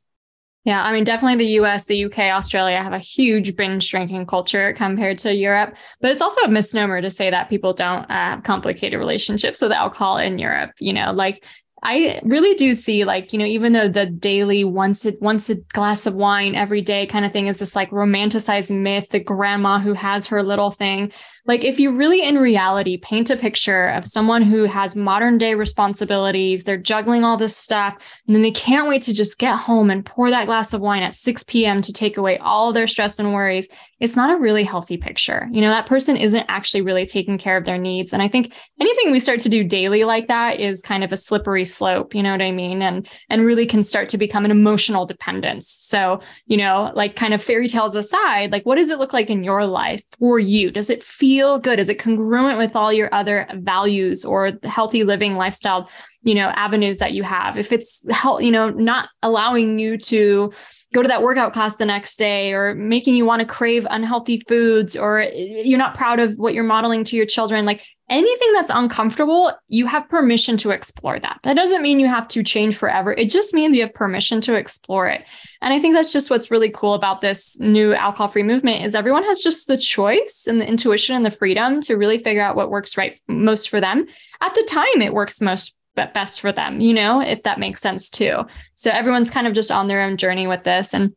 Yeah, 0.68 0.84
I 0.84 0.92
mean, 0.92 1.06
definitely 1.06 1.38
the 1.38 1.52
US, 1.62 1.86
the 1.86 2.06
UK, 2.06 2.20
Australia 2.20 2.84
have 2.84 2.92
a 2.92 3.00
huge 3.00 3.56
binge 3.56 3.90
drinking 3.90 4.26
culture 4.26 4.74
compared 4.74 5.18
to 5.20 5.34
Europe. 5.34 5.74
But 6.02 6.12
it's 6.12 6.22
also 6.22 6.42
a 6.42 6.50
misnomer 6.50 7.02
to 7.02 7.10
say 7.10 7.30
that 7.30 7.50
people 7.50 7.72
don't 7.72 8.04
uh, 8.04 8.14
have 8.14 8.44
complicated 8.44 9.00
relationships 9.00 9.62
with 9.62 9.72
alcohol 9.72 10.18
in 10.18 10.40
Europe. 10.40 10.72
You 10.82 10.92
know, 10.92 11.14
like 11.14 11.42
I 11.82 12.20
really 12.24 12.56
do 12.56 12.74
see 12.74 13.06
like, 13.06 13.34
you 13.34 13.40
know, 13.40 13.46
even 13.46 13.72
though 13.72 13.88
the 13.88 14.08
daily 14.08 14.66
once 14.66 15.06
it 15.06 15.22
once 15.22 15.50
a 15.50 15.56
glass 15.56 16.06
of 16.06 16.16
wine 16.16 16.56
every 16.56 16.82
day 16.82 17.06
kind 17.06 17.24
of 17.24 17.32
thing 17.32 17.48
is 17.48 17.60
this 17.60 17.76
like 17.76 17.92
romanticized 17.92 18.78
myth, 18.78 19.10
the 19.10 19.20
grandma 19.20 19.80
who 19.80 19.94
has 19.94 20.28
her 20.28 20.44
little 20.44 20.72
thing. 20.72 21.14
Like 21.48 21.64
if 21.64 21.80
you 21.80 21.92
really 21.92 22.22
in 22.24 22.38
reality 22.38 22.98
paint 22.98 23.30
a 23.30 23.38
picture 23.38 23.88
of 23.88 24.06
someone 24.06 24.42
who 24.42 24.66
has 24.66 24.96
modern 24.96 25.38
day 25.38 25.56
responsibilities, 25.56 26.66
they're 26.66 26.78
juggling 26.78 27.24
all 27.24 27.38
this 27.38 27.56
stuff, 27.56 27.96
and 28.28 28.36
then 28.36 28.44
they 28.44 28.52
can't 28.52 28.88
wait 28.88 29.02
to 29.04 29.14
just 29.14 29.40
get 29.40 29.58
home 29.58 29.90
and 29.90 30.06
pour 30.06 30.30
that 30.30 30.46
glass 30.46 30.74
of 30.74 30.82
wine 30.82 31.04
at 31.04 31.14
6 31.14 31.44
p.m. 31.46 31.82
to 31.82 31.94
take 31.94 32.18
away 32.18 32.38
all 32.40 32.74
their 32.74 32.88
stress 32.88 33.18
and 33.18 33.34
worries, 33.34 33.70
it's 34.00 34.16
not 34.16 34.30
a 34.30 34.38
really 34.38 34.64
healthy 34.64 34.98
picture. 34.98 35.48
You 35.52 35.62
know, 35.62 35.70
that 35.70 35.88
person 35.88 36.18
isn't 36.18 36.46
actually 36.50 36.82
really 36.82 37.06
taking 37.06 37.38
care 37.38 37.58
of 37.58 37.66
their 37.66 37.78
needs. 37.80 38.14
And 38.14 38.22
I 38.22 38.28
think 38.28 38.54
anything 38.80 39.12
we 39.12 39.20
start 39.20 39.40
to 39.40 39.50
do 39.50 39.64
daily 39.64 40.04
like 40.04 40.28
that 40.28 40.60
is 40.60 40.82
kind 40.82 41.04
of 41.04 41.12
a 41.12 41.18
slippery 41.18 41.66
slope, 41.66 42.14
you 42.14 42.22
know 42.22 42.32
what 42.32 42.42
I 42.42 42.52
mean? 42.52 42.82
And 42.82 43.08
and 43.30 43.46
really 43.46 43.66
can 43.66 43.84
start 43.84 44.10
to 44.10 44.18
become 44.18 44.46
an 44.46 44.52
emotional 44.52 45.06
dependence. 45.06 45.70
So, 45.70 46.22
you 46.46 46.58
know, 46.58 46.92
like 46.94 47.16
kind 47.16 47.34
of 47.34 47.42
fairy 47.42 47.68
tales 47.68 47.96
aside, 47.96 48.52
like 48.52 48.66
what 48.66 48.76
does 48.76 48.90
it 48.90 49.00
look 49.00 49.14
like 49.14 49.30
in 49.30 49.44
your 49.44 49.66
life 49.66 50.04
for 50.20 50.38
you? 50.38 50.70
Does 50.70 50.90
it 50.90 51.04
feel 51.04 51.37
feel 51.38 51.60
good? 51.60 51.78
Is 51.78 51.88
it 51.88 52.00
congruent 52.00 52.58
with 52.58 52.76
all 52.76 52.92
your 52.92 53.14
other 53.14 53.48
values 53.54 54.26
or 54.26 54.54
healthy 54.64 55.04
living 55.04 55.36
lifestyle, 55.36 55.88
you 56.24 56.34
know, 56.34 56.48
avenues 56.56 56.98
that 56.98 57.14
you 57.14 57.22
have? 57.22 57.60
If 57.60 57.72
it's 57.72 58.04
help, 58.10 58.42
you 58.42 58.50
know, 58.50 58.72
not 58.72 59.10
allowing 59.22 59.78
you 59.78 60.00
to 60.00 60.52
go 60.96 61.04
to 61.04 61.08
that 61.08 61.22
workout 61.22 61.54
class 61.54 61.76
the 61.76 61.86
next 61.86 62.18
day 62.18 62.54
or 62.54 62.74
making 62.74 63.14
you 63.14 63.24
want 63.24 63.42
to 63.42 63.46
crave 63.46 63.86
unhealthy 63.88 64.40
foods 64.48 64.98
or 64.98 65.20
eh, 65.20 65.62
you're 65.64 65.78
not 65.78 65.96
proud 65.96 66.20
of 66.20 66.34
what 66.38 66.56
you're 66.56 66.64
modeling 66.64 67.04
to 67.04 67.16
your 67.16 67.28
children, 67.28 67.66
like 67.66 67.86
anything 68.10 68.54
that's 68.54 68.72
uncomfortable, 68.74 69.52
you 69.68 69.86
have 69.86 70.08
permission 70.10 70.58
to 70.58 70.72
explore 70.72 71.20
that. 71.20 71.40
That 71.44 71.56
doesn't 71.56 71.82
mean 71.82 72.00
you 72.00 72.08
have 72.08 72.28
to 72.30 72.44
change 72.44 72.76
forever. 72.76 73.14
It 73.14 73.30
just 73.30 73.54
means 73.54 73.76
you 73.76 73.82
have 73.82 73.94
permission 73.94 74.40
to 74.42 74.56
explore 74.56 75.08
it. 75.08 75.26
And 75.62 75.74
I 75.74 75.80
think 75.80 75.94
that's 75.94 76.14
just 76.14 76.30
what's 76.30 76.52
really 76.52 76.70
cool 76.70 76.94
about 76.94 77.22
this 77.22 77.60
new 77.60 77.94
alcohol 77.94 78.28
free 78.28 78.44
movement 78.44 78.84
is 78.84 78.96
everyone 78.96 79.24
has 79.24 79.42
just 79.42 79.68
the 79.68 79.78
choice 79.78 80.46
and 80.48 80.62
the 80.62 80.68
intuition 80.68 81.16
and 81.16 81.26
the 81.26 81.32
freedom 81.32 81.82
to 81.82 81.96
really 81.96 82.18
figure 82.18 82.44
out 82.44 82.56
what 82.56 82.70
works 82.70 82.98
right 82.98 83.20
most 83.28 83.70
for 83.70 83.82
them. 83.82 84.06
At 84.42 84.56
the 84.56 84.68
time 84.70 85.02
it 85.02 85.14
works 85.14 85.42
most 85.42 85.78
but 85.96 86.14
best 86.14 86.40
for 86.40 86.52
them, 86.52 86.80
you 86.80 86.94
know, 86.94 87.22
if 87.22 87.42
that 87.44 87.60
makes 87.60 87.82
sense 87.82 88.12
too. 88.12 88.46
So 88.76 88.92
everyone's 88.92 89.32
kind 89.32 89.48
of 89.48 89.54
just 89.54 89.72
on 89.72 89.88
their 89.88 90.04
own 90.04 90.16
journey 90.16 90.46
with 90.46 90.64
this 90.64 90.94
and 90.94 91.14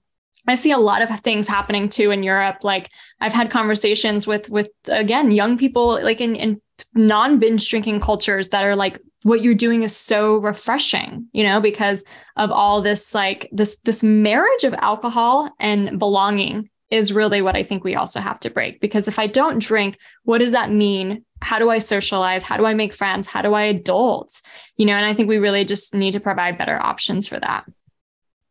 I 0.47 0.55
see 0.55 0.71
a 0.71 0.79
lot 0.79 1.03
of 1.03 1.21
things 1.21 1.47
happening 1.47 1.89
too 1.89 2.11
in 2.11 2.23
Europe. 2.23 2.59
Like 2.63 2.89
I've 3.21 3.33
had 3.33 3.51
conversations 3.51 4.27
with 4.27 4.49
with 4.49 4.71
again 4.89 5.31
young 5.31 5.59
people 5.59 6.03
like 6.03 6.21
in, 6.21 6.35
in 6.35 6.61
non 6.95 7.39
binge 7.39 7.69
drinking 7.69 8.01
cultures 8.01 8.49
that 8.51 8.65
are 8.65 8.77
like 8.77 8.99
what 9.23 9.43
you're 9.43 9.55
doing 9.55 9.83
is 9.83 9.95
so 9.95 10.37
refreshing 10.37 11.27
you 11.33 11.45
know 11.45 11.61
because 11.61 12.05
of 12.37 12.51
all 12.51 12.81
this 12.81 13.15
like 13.15 13.49
this 13.53 13.79
this 13.81 14.03
marriage 14.03 14.65
of 14.65 14.75
alcohol 14.75 15.51
and 15.61 15.99
belonging 15.99 16.69
is 16.91 17.13
really 17.13 17.43
what 17.43 17.55
i 17.57 17.63
think 17.63 17.85
we 17.85 17.95
also 17.95 18.21
have 18.21 18.41
to 18.41 18.51
break. 18.51 18.81
Because 18.81 19.09
if 19.09 19.19
i 19.19 19.27
don't 19.27 19.63
drink 19.63 19.99
what 20.25 20.39
does 20.39 20.53
that 20.53 20.71
mean? 20.71 21.25
How 21.43 21.59
do 21.59 21.71
i 21.71 21.79
socialize? 21.79 22.45
How 22.45 22.57
do 22.57 22.65
i 22.65 22.75
make 22.75 22.95
friends? 22.95 23.29
How 23.29 23.43
do 23.43 23.55
i 23.55 23.65
adult? 23.65 24.41
You 24.77 24.87
know 24.87 24.95
and 24.95 25.07
i 25.07 25.15
think 25.15 25.29
we 25.29 25.39
really 25.39 25.65
just 25.65 25.95
need 25.95 26.13
to 26.13 26.21
provide 26.21 26.59
better 26.59 26.81
options 26.81 27.29
for 27.29 27.39
that 27.39 27.65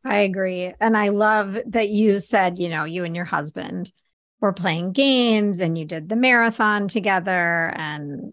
i 0.09 0.19
agree 0.19 0.73
and 0.79 0.97
i 0.97 1.09
love 1.09 1.57
that 1.65 1.89
you 1.89 2.19
said 2.19 2.57
you 2.57 2.69
know 2.69 2.83
you 2.83 3.03
and 3.03 3.15
your 3.15 3.25
husband 3.25 3.91
were 4.41 4.53
playing 4.53 4.91
games 4.91 5.59
and 5.59 5.77
you 5.77 5.85
did 5.85 6.09
the 6.09 6.15
marathon 6.15 6.87
together 6.87 7.73
and 7.75 8.31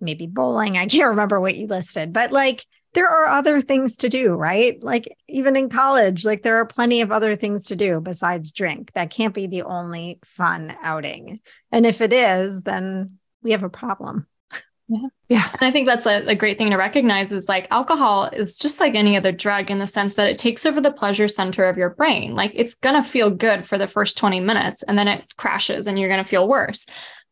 maybe 0.00 0.26
bowling. 0.26 0.76
I 0.76 0.86
can't 0.86 1.10
remember 1.10 1.40
what 1.40 1.56
you 1.56 1.66
listed, 1.66 2.12
but 2.12 2.32
like 2.32 2.64
there 2.92 3.08
are 3.08 3.26
other 3.26 3.60
things 3.60 3.96
to 3.98 4.08
do, 4.08 4.34
right? 4.34 4.82
Like 4.82 5.08
even 5.28 5.56
in 5.56 5.68
college, 5.68 6.24
like 6.24 6.42
there 6.42 6.56
are 6.56 6.66
plenty 6.66 7.00
of 7.00 7.10
other 7.10 7.36
things 7.36 7.66
to 7.66 7.76
do 7.76 8.00
besides 8.00 8.52
drink. 8.52 8.92
That 8.92 9.10
can't 9.10 9.34
be 9.34 9.46
the 9.46 9.62
only 9.62 10.18
fun 10.24 10.76
outing. 10.82 11.40
And 11.72 11.86
if 11.86 12.00
it 12.00 12.12
is, 12.12 12.62
then 12.62 13.18
we 13.42 13.52
have 13.52 13.64
a 13.64 13.68
problem. 13.68 14.26
Yeah. 14.88 15.08
Yeah. 15.28 15.48
And 15.52 15.62
I 15.62 15.70
think 15.70 15.86
that's 15.86 16.04
a, 16.04 16.26
a, 16.26 16.34
great 16.34 16.58
thing 16.58 16.70
to 16.70 16.76
recognize 16.76 17.32
is 17.32 17.48
like 17.48 17.66
alcohol 17.70 18.24
is 18.26 18.58
just 18.58 18.80
like 18.80 18.94
any 18.94 19.16
other 19.16 19.32
drug 19.32 19.70
in 19.70 19.78
the 19.78 19.86
sense 19.86 20.14
that 20.14 20.28
it 20.28 20.36
takes 20.36 20.66
over 20.66 20.78
the 20.78 20.92
pleasure 20.92 21.26
center 21.26 21.64
of 21.64 21.78
your 21.78 21.90
brain. 21.90 22.34
Like 22.34 22.52
it's 22.54 22.74
going 22.74 22.94
to 22.94 23.08
feel 23.08 23.30
good 23.30 23.64
for 23.64 23.78
the 23.78 23.86
first 23.86 24.18
20 24.18 24.40
minutes 24.40 24.82
and 24.82 24.98
then 24.98 25.08
it 25.08 25.24
crashes 25.38 25.86
and 25.86 25.98
you're 25.98 26.10
going 26.10 26.22
to 26.22 26.28
feel 26.28 26.46
worse. 26.46 26.86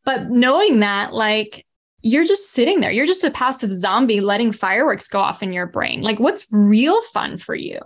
But 0.04 0.30
knowing 0.30 0.80
that, 0.80 1.12
like, 1.12 1.66
you're 2.02 2.24
just 2.24 2.50
sitting 2.50 2.80
there, 2.80 2.90
you're 2.90 3.06
just 3.06 3.24
a 3.24 3.30
passive 3.30 3.72
zombie 3.72 4.20
letting 4.20 4.50
fireworks 4.50 5.08
go 5.08 5.20
off 5.20 5.42
in 5.42 5.52
your 5.52 5.66
brain. 5.66 6.02
Like, 6.02 6.18
what's 6.18 6.48
real 6.50 7.00
fun 7.02 7.36
for 7.36 7.54
you? 7.54 7.78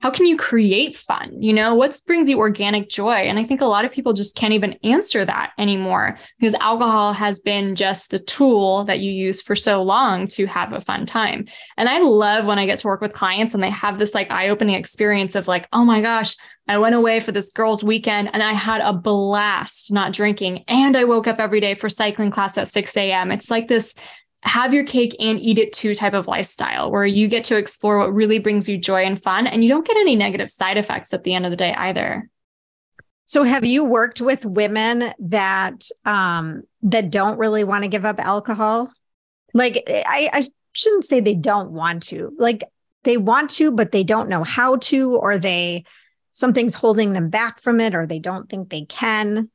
How 0.00 0.10
can 0.10 0.26
you 0.26 0.36
create 0.36 0.96
fun 0.96 1.30
you 1.42 1.52
know 1.52 1.74
what 1.74 1.98
brings 2.06 2.28
you 2.30 2.38
organic 2.38 2.88
joy 2.88 3.14
and 3.14 3.38
i 3.38 3.44
think 3.44 3.60
a 3.60 3.66
lot 3.66 3.84
of 3.84 3.92
people 3.92 4.12
just 4.12 4.36
can't 4.36 4.54
even 4.54 4.74
answer 4.84 5.24
that 5.24 5.52
anymore 5.58 6.18
because 6.38 6.54
alcohol 6.54 7.12
has 7.12 7.40
been 7.40 7.74
just 7.74 8.10
the 8.10 8.18
tool 8.18 8.84
that 8.84 9.00
you 9.00 9.10
use 9.10 9.42
for 9.42 9.56
so 9.56 9.82
long 9.82 10.26
to 10.26 10.46
have 10.46 10.72
a 10.72 10.80
fun 10.80 11.06
time 11.06 11.46
and 11.76 11.88
i 11.88 11.98
love 11.98 12.46
when 12.46 12.58
i 12.58 12.66
get 12.66 12.78
to 12.78 12.86
work 12.86 13.00
with 13.00 13.12
clients 13.12 13.54
and 13.54 13.62
they 13.62 13.70
have 13.70 13.98
this 13.98 14.14
like 14.14 14.30
eye-opening 14.30 14.74
experience 14.74 15.34
of 15.34 15.48
like 15.48 15.68
oh 15.72 15.84
my 15.84 16.00
gosh 16.00 16.34
I 16.70 16.76
went 16.76 16.94
away 16.94 17.20
for 17.20 17.32
this 17.32 17.50
girls' 17.50 17.82
weekend 17.82 18.28
and 18.34 18.42
I 18.42 18.52
had 18.52 18.82
a 18.82 18.92
blast 18.92 19.90
not 19.90 20.12
drinking. 20.12 20.64
And 20.68 20.98
I 20.98 21.04
woke 21.04 21.26
up 21.26 21.38
every 21.38 21.60
day 21.60 21.72
for 21.72 21.88
cycling 21.88 22.30
class 22.30 22.58
at 22.58 22.68
6 22.68 22.94
a.m. 22.98 23.32
It's 23.32 23.50
like 23.50 23.68
this 23.68 23.94
have 24.42 24.72
your 24.72 24.84
cake 24.84 25.16
and 25.18 25.40
eat 25.40 25.58
it 25.58 25.72
too 25.72 25.94
type 25.94 26.14
of 26.14 26.28
lifestyle 26.28 26.90
where 26.90 27.04
you 27.04 27.26
get 27.26 27.44
to 27.44 27.56
explore 27.56 27.98
what 27.98 28.14
really 28.14 28.38
brings 28.38 28.68
you 28.68 28.78
joy 28.78 29.04
and 29.04 29.20
fun 29.20 29.46
and 29.46 29.62
you 29.62 29.68
don't 29.68 29.86
get 29.86 29.96
any 29.96 30.14
negative 30.14 30.48
side 30.48 30.76
effects 30.76 31.12
at 31.12 31.24
the 31.24 31.34
end 31.34 31.44
of 31.44 31.50
the 31.50 31.56
day 31.56 31.74
either. 31.74 32.28
So 33.26 33.42
have 33.42 33.64
you 33.64 33.84
worked 33.84 34.20
with 34.20 34.44
women 34.46 35.12
that 35.18 35.84
um 36.04 36.62
that 36.82 37.10
don't 37.10 37.38
really 37.38 37.64
want 37.64 37.84
to 37.84 37.88
give 37.88 38.04
up 38.04 38.20
alcohol? 38.20 38.90
Like 39.54 39.82
I, 39.86 40.30
I 40.32 40.42
shouldn't 40.72 41.04
say 41.04 41.20
they 41.20 41.34
don't 41.34 41.72
want 41.72 42.04
to. 42.04 42.32
Like 42.38 42.62
they 43.04 43.16
want 43.16 43.50
to 43.50 43.72
but 43.72 43.92
they 43.92 44.04
don't 44.04 44.28
know 44.28 44.44
how 44.44 44.76
to 44.76 45.16
or 45.16 45.36
they 45.36 45.84
something's 46.32 46.74
holding 46.74 47.12
them 47.12 47.28
back 47.28 47.60
from 47.60 47.80
it 47.80 47.94
or 47.94 48.06
they 48.06 48.20
don't 48.20 48.48
think 48.48 48.70
they 48.70 48.84
can. 48.84 49.50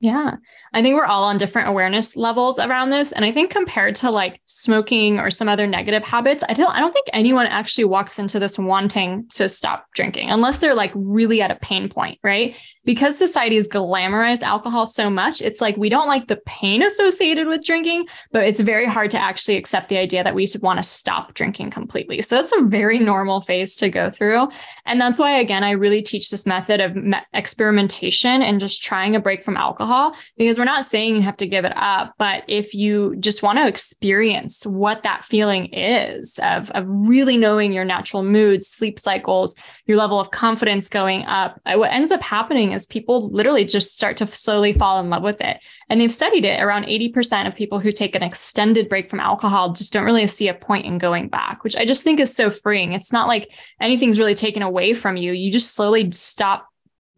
Yeah. 0.00 0.36
I 0.72 0.80
think 0.80 0.94
we're 0.94 1.06
all 1.06 1.24
on 1.24 1.38
different 1.38 1.68
awareness 1.68 2.14
levels 2.14 2.60
around 2.60 2.90
this. 2.90 3.10
And 3.10 3.24
I 3.24 3.32
think 3.32 3.50
compared 3.50 3.96
to 3.96 4.12
like 4.12 4.40
smoking 4.44 5.18
or 5.18 5.28
some 5.28 5.48
other 5.48 5.66
negative 5.66 6.04
habits, 6.04 6.44
I 6.48 6.52
don't 6.52 6.70
I 6.70 6.78
don't 6.78 6.92
think 6.92 7.08
anyone 7.12 7.46
actually 7.46 7.84
walks 7.84 8.16
into 8.16 8.38
this 8.38 8.58
wanting 8.58 9.26
to 9.30 9.48
stop 9.48 9.86
drinking 9.94 10.30
unless 10.30 10.58
they're 10.58 10.74
like 10.74 10.92
really 10.94 11.42
at 11.42 11.50
a 11.50 11.56
pain 11.56 11.88
point, 11.88 12.20
right? 12.22 12.56
Because 12.84 13.18
society 13.18 13.56
has 13.56 13.66
glamorized 13.66 14.42
alcohol 14.42 14.86
so 14.86 15.10
much, 15.10 15.42
it's 15.42 15.60
like 15.60 15.76
we 15.76 15.88
don't 15.88 16.06
like 16.06 16.28
the 16.28 16.40
pain 16.46 16.82
associated 16.82 17.48
with 17.48 17.64
drinking, 17.64 18.06
but 18.30 18.44
it's 18.44 18.60
very 18.60 18.86
hard 18.86 19.10
to 19.10 19.18
actually 19.18 19.56
accept 19.56 19.88
the 19.88 19.98
idea 19.98 20.22
that 20.22 20.34
we 20.34 20.46
should 20.46 20.62
want 20.62 20.78
to 20.78 20.84
stop 20.84 21.34
drinking 21.34 21.70
completely. 21.70 22.22
So 22.22 22.38
it's 22.38 22.52
a 22.52 22.62
very 22.62 23.00
normal 23.00 23.40
phase 23.40 23.74
to 23.76 23.88
go 23.88 24.10
through. 24.10 24.48
And 24.86 25.00
that's 25.00 25.18
why 25.18 25.40
again, 25.40 25.64
I 25.64 25.72
really 25.72 26.02
teach 26.02 26.30
this 26.30 26.46
method 26.46 26.80
of 26.80 26.94
me- 26.94 27.18
experimentation 27.34 28.42
and 28.42 28.60
just 28.60 28.84
trying 28.84 29.16
a 29.16 29.20
break 29.20 29.44
from 29.44 29.56
alcohol 29.56 29.87
alcohol 29.88 30.16
because 30.36 30.58
we're 30.58 30.64
not 30.64 30.84
saying 30.84 31.16
you 31.16 31.22
have 31.22 31.36
to 31.36 31.46
give 31.46 31.64
it 31.64 31.72
up 31.76 32.14
but 32.18 32.44
if 32.48 32.74
you 32.74 33.16
just 33.20 33.42
want 33.42 33.58
to 33.58 33.66
experience 33.66 34.66
what 34.66 35.02
that 35.02 35.24
feeling 35.24 35.66
is 35.66 36.38
of, 36.42 36.70
of 36.70 36.84
really 36.86 37.36
knowing 37.36 37.72
your 37.72 37.84
natural 37.84 38.22
moods 38.22 38.68
sleep 38.68 38.98
cycles 38.98 39.56
your 39.86 39.96
level 39.96 40.20
of 40.20 40.30
confidence 40.30 40.88
going 40.88 41.24
up 41.24 41.60
uh, 41.66 41.76
what 41.76 41.92
ends 41.92 42.10
up 42.10 42.22
happening 42.22 42.72
is 42.72 42.86
people 42.86 43.30
literally 43.30 43.64
just 43.64 43.96
start 43.96 44.16
to 44.16 44.26
slowly 44.26 44.72
fall 44.72 45.00
in 45.00 45.10
love 45.10 45.22
with 45.22 45.40
it. 45.40 45.58
And 45.88 46.00
they've 46.00 46.12
studied 46.12 46.44
it. 46.44 46.60
Around 46.60 46.84
80% 46.84 47.46
of 47.46 47.56
people 47.56 47.80
who 47.80 47.90
take 47.90 48.14
an 48.14 48.22
extended 48.22 48.88
break 48.88 49.08
from 49.08 49.20
alcohol 49.20 49.72
just 49.72 49.92
don't 49.92 50.04
really 50.04 50.26
see 50.26 50.48
a 50.48 50.54
point 50.54 50.86
in 50.86 50.98
going 50.98 51.28
back 51.28 51.64
which 51.64 51.76
i 51.76 51.84
just 51.84 52.04
think 52.04 52.20
is 52.20 52.34
so 52.34 52.50
freeing. 52.50 52.92
It's 52.92 53.12
not 53.12 53.28
like 53.28 53.50
anything's 53.80 54.18
really 54.18 54.34
taken 54.34 54.62
away 54.62 54.94
from 54.94 55.16
you. 55.16 55.32
You 55.32 55.50
just 55.50 55.74
slowly 55.74 56.10
stop 56.12 56.68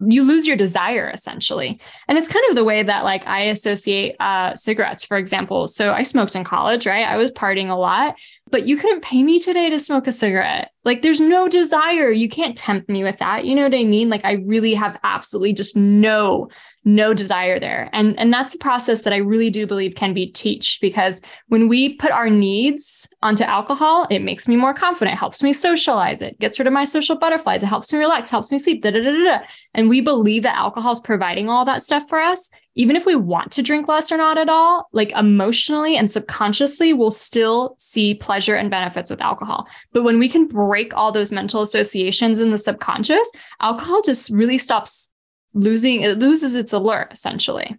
you 0.06 0.24
lose 0.24 0.46
your 0.46 0.56
desire 0.56 1.10
essentially. 1.10 1.80
And 2.08 2.16
it's 2.16 2.28
kind 2.28 2.44
of 2.48 2.56
the 2.56 2.64
way 2.64 2.82
that 2.82 3.04
like 3.04 3.26
i 3.26 3.42
associate 3.42 4.16
uh, 4.20 4.54
cigarettes 4.54 5.04
for 5.04 5.16
example. 5.16 5.66
So 5.66 5.92
i 5.92 6.02
smoked 6.02 6.36
in 6.36 6.44
college 6.44 6.86
right? 6.86 7.06
I 7.06 7.16
was 7.16 7.32
partying 7.32 7.70
a 7.70 7.74
lot 7.74 8.16
but 8.50 8.66
you 8.66 8.76
couldn't 8.76 9.02
pay 9.02 9.22
me 9.22 9.38
today 9.38 9.70
to 9.70 9.78
smoke 9.78 10.06
a 10.06 10.12
cigarette. 10.12 10.72
Like 10.84 11.02
there's 11.02 11.20
no 11.20 11.48
desire. 11.48 12.10
You 12.10 12.28
can't 12.28 12.58
tempt 12.58 12.88
me 12.88 13.04
with 13.04 13.18
that. 13.18 13.44
You 13.44 13.54
know 13.54 13.62
what 13.62 13.74
i 13.74 13.84
mean? 13.84 14.08
Like 14.08 14.24
i 14.24 14.32
really 14.32 14.74
have 14.74 14.98
absolutely 15.04 15.52
just 15.52 15.76
no 15.76 16.48
no 16.84 17.12
desire 17.12 17.60
there. 17.60 17.90
And, 17.92 18.18
and 18.18 18.32
that's 18.32 18.54
a 18.54 18.58
process 18.58 19.02
that 19.02 19.12
I 19.12 19.18
really 19.18 19.50
do 19.50 19.66
believe 19.66 19.94
can 19.94 20.14
be 20.14 20.26
teached 20.26 20.80
because 20.80 21.20
when 21.48 21.68
we 21.68 21.96
put 21.96 22.10
our 22.10 22.30
needs 22.30 23.06
onto 23.22 23.44
alcohol, 23.44 24.06
it 24.10 24.20
makes 24.20 24.48
me 24.48 24.56
more 24.56 24.72
confident, 24.72 25.18
helps 25.18 25.42
me 25.42 25.52
socialize, 25.52 26.22
it 26.22 26.38
gets 26.38 26.58
rid 26.58 26.66
of 26.66 26.72
my 26.72 26.84
social 26.84 27.18
butterflies, 27.18 27.62
it 27.62 27.66
helps 27.66 27.92
me 27.92 27.98
relax, 27.98 28.30
helps 28.30 28.50
me 28.50 28.56
sleep, 28.56 28.82
da, 28.82 28.90
da, 28.90 29.02
da, 29.02 29.12
da. 29.12 29.38
And 29.74 29.88
we 29.90 30.00
believe 30.00 30.42
that 30.44 30.56
alcohol 30.56 30.92
is 30.92 31.00
providing 31.00 31.50
all 31.50 31.64
that 31.66 31.82
stuff 31.82 32.08
for 32.08 32.18
us. 32.18 32.48
Even 32.76 32.96
if 32.96 33.04
we 33.04 33.16
want 33.16 33.50
to 33.52 33.62
drink 33.62 33.88
less 33.88 34.10
or 34.10 34.16
not 34.16 34.38
at 34.38 34.48
all, 34.48 34.88
like 34.92 35.12
emotionally 35.12 35.96
and 35.96 36.10
subconsciously, 36.10 36.92
we'll 36.92 37.10
still 37.10 37.74
see 37.78 38.14
pleasure 38.14 38.54
and 38.54 38.70
benefits 38.70 39.10
with 39.10 39.20
alcohol. 39.20 39.66
But 39.92 40.04
when 40.04 40.18
we 40.18 40.28
can 40.28 40.46
break 40.46 40.94
all 40.94 41.12
those 41.12 41.32
mental 41.32 41.62
associations 41.62 42.38
in 42.38 42.52
the 42.52 42.58
subconscious, 42.58 43.30
alcohol 43.60 44.00
just 44.02 44.30
really 44.30 44.56
stops 44.56 45.12
losing 45.54 46.02
it 46.02 46.18
loses 46.18 46.56
its 46.56 46.72
allure 46.72 47.08
essentially. 47.10 47.76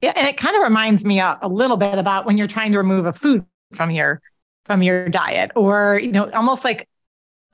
Yeah, 0.00 0.12
and 0.16 0.28
it 0.28 0.36
kind 0.36 0.54
of 0.56 0.62
reminds 0.62 1.04
me 1.04 1.20
a, 1.20 1.38
a 1.40 1.48
little 1.48 1.76
bit 1.76 1.98
about 1.98 2.26
when 2.26 2.36
you're 2.36 2.46
trying 2.46 2.72
to 2.72 2.78
remove 2.78 3.06
a 3.06 3.12
food 3.12 3.44
from 3.72 3.90
your 3.90 4.20
from 4.66 4.82
your 4.82 5.08
diet, 5.08 5.50
or 5.56 6.00
you 6.02 6.12
know, 6.12 6.30
almost 6.30 6.64
like 6.64 6.88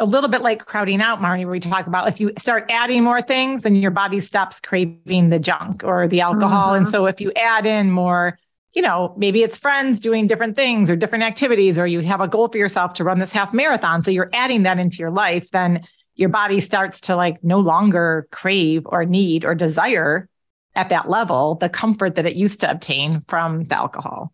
a 0.01 0.07
little 0.07 0.31
bit 0.31 0.41
like 0.41 0.65
crowding 0.65 1.01
out, 1.01 1.19
Marnie, 1.19 1.45
where 1.45 1.51
we 1.51 1.61
talk 1.61 1.87
about 1.87 2.09
if 2.09 2.19
you 2.19 2.33
start 2.39 2.67
adding 2.71 3.05
more 3.05 3.21
things, 3.21 3.63
then 3.63 3.77
your 3.77 3.91
body 3.91 4.19
stops 4.19 4.59
craving 4.59 5.29
the 5.29 5.39
junk 5.39 5.85
or 5.85 6.09
the 6.09 6.23
alcohol. 6.23 6.75
And 6.75 6.87
mm-hmm. 6.87 6.93
so 6.93 7.07
if 7.07 7.21
you 7.21 7.33
add 7.37 7.67
in 7.67 7.91
more, 7.91 8.39
you 8.73 8.81
know, 8.81 9.15
maybe 9.19 9.43
it's 9.43 9.59
friends 9.59 10.01
doing 10.01 10.27
different 10.27 10.57
things 10.57 10.89
or 10.89 10.97
different 10.97 11.25
activities, 11.25 11.79
or 11.79 11.87
you 11.87 12.01
have 12.01 12.21
a 12.21 12.29
goal 12.29 12.49
for 12.49 12.57
yourself 12.57 12.95
to 12.95 13.05
run 13.05 13.19
this 13.19 13.33
half 13.33 13.53
marathon. 13.53 14.03
So 14.03 14.11
you're 14.11 14.31
adding 14.33 14.63
that 14.63 14.79
into 14.79 14.97
your 14.99 15.11
life, 15.11 15.51
then 15.51 15.87
your 16.21 16.29
body 16.29 16.61
starts 16.61 17.01
to 17.01 17.17
like 17.17 17.43
no 17.43 17.59
longer 17.59 18.29
crave 18.31 18.83
or 18.87 19.05
need 19.05 19.45
or 19.45 19.55
desire 19.55 20.29
at 20.75 20.91
that 20.91 21.09
level 21.09 21.57
the 21.57 21.69
comfort 21.69 22.15
that 22.15 22.27
it 22.27 22.37
used 22.37 22.61
to 22.61 22.71
obtain 22.71 23.21
from 23.27 23.65
the 23.65 23.75
alcohol 23.75 24.33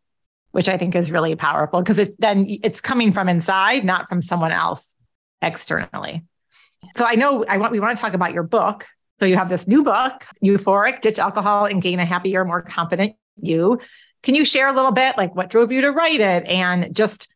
which 0.51 0.69
i 0.69 0.77
think 0.77 0.95
is 0.95 1.11
really 1.11 1.37
powerful 1.37 1.81
because 1.81 1.99
it 1.99 2.21
then 2.21 2.45
it's 2.49 2.81
coming 2.81 3.13
from 3.13 3.29
inside 3.29 3.85
not 3.85 4.09
from 4.09 4.21
someone 4.21 4.53
else 4.53 4.93
externally. 5.43 6.25
So 6.97 7.05
i 7.05 7.15
know 7.15 7.45
i 7.47 7.59
want 7.59 7.73
we 7.73 7.81
want 7.81 7.97
to 7.97 8.01
talk 8.01 8.15
about 8.15 8.33
your 8.35 8.43
book. 8.43 8.87
So 9.19 9.25
you 9.25 9.37
have 9.37 9.49
this 9.49 9.67
new 9.67 9.83
book 9.83 10.25
euphoric 10.45 11.01
ditch 11.01 11.19
alcohol 11.19 11.65
and 11.65 11.81
gain 11.81 12.01
a 12.01 12.05
happier 12.05 12.45
more 12.45 12.63
confident 12.63 13.17
you. 13.41 13.81
Can 14.23 14.35
you 14.35 14.45
share 14.45 14.69
a 14.69 14.73
little 14.73 14.93
bit 14.93 15.17
like 15.17 15.35
what 15.35 15.51
drove 15.51 15.73
you 15.73 15.83
to 15.83 15.91
write 15.91 16.21
it 16.21 16.47
and 16.49 16.95
just 16.95 17.29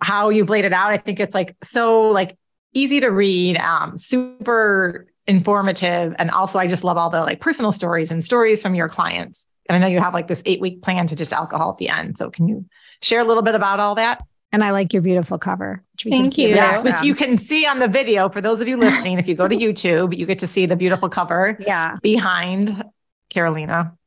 how 0.00 0.30
you've 0.30 0.48
laid 0.48 0.64
it 0.64 0.72
out? 0.72 0.90
I 0.90 0.96
think 0.96 1.20
it's 1.20 1.34
like 1.34 1.56
so 1.62 2.10
like 2.10 2.36
easy 2.74 3.00
to 3.00 3.08
read, 3.08 3.56
um, 3.58 3.96
super 3.96 5.06
informative. 5.26 6.14
And 6.18 6.30
also, 6.30 6.58
I 6.58 6.66
just 6.66 6.84
love 6.84 6.96
all 6.96 7.10
the 7.10 7.20
like 7.20 7.40
personal 7.40 7.72
stories 7.72 8.10
and 8.10 8.24
stories 8.24 8.62
from 8.62 8.74
your 8.74 8.88
clients. 8.88 9.46
And 9.68 9.76
I 9.76 9.78
know 9.78 9.92
you 9.92 10.00
have 10.00 10.14
like 10.14 10.28
this 10.28 10.42
eight 10.46 10.60
week 10.60 10.82
plan 10.82 11.06
to 11.06 11.14
just 11.14 11.32
alcohol 11.32 11.70
at 11.70 11.76
the 11.76 11.88
end. 11.88 12.18
So, 12.18 12.30
can 12.30 12.48
you 12.48 12.64
share 13.02 13.20
a 13.20 13.24
little 13.24 13.42
bit 13.42 13.54
about 13.54 13.80
all 13.80 13.94
that? 13.96 14.22
And 14.50 14.64
I 14.64 14.70
like 14.70 14.94
your 14.94 15.02
beautiful 15.02 15.38
cover. 15.38 15.84
Thank 16.02 16.38
you. 16.38 16.48
Yes, 16.48 16.82
which 16.82 17.02
you 17.02 17.14
can 17.14 17.36
see 17.36 17.66
on 17.66 17.80
the 17.80 17.88
video. 17.88 18.30
For 18.30 18.40
those 18.40 18.62
of 18.62 18.68
you 18.68 18.78
listening, 18.78 19.18
if 19.18 19.28
you 19.28 19.34
go 19.34 19.46
to 19.46 19.56
YouTube, 19.56 20.16
you 20.16 20.24
get 20.24 20.38
to 20.38 20.46
see 20.46 20.64
the 20.64 20.76
beautiful 20.76 21.10
cover. 21.10 21.58
Yeah. 21.60 21.96
Behind 22.02 22.82
Karolina. 23.30 23.97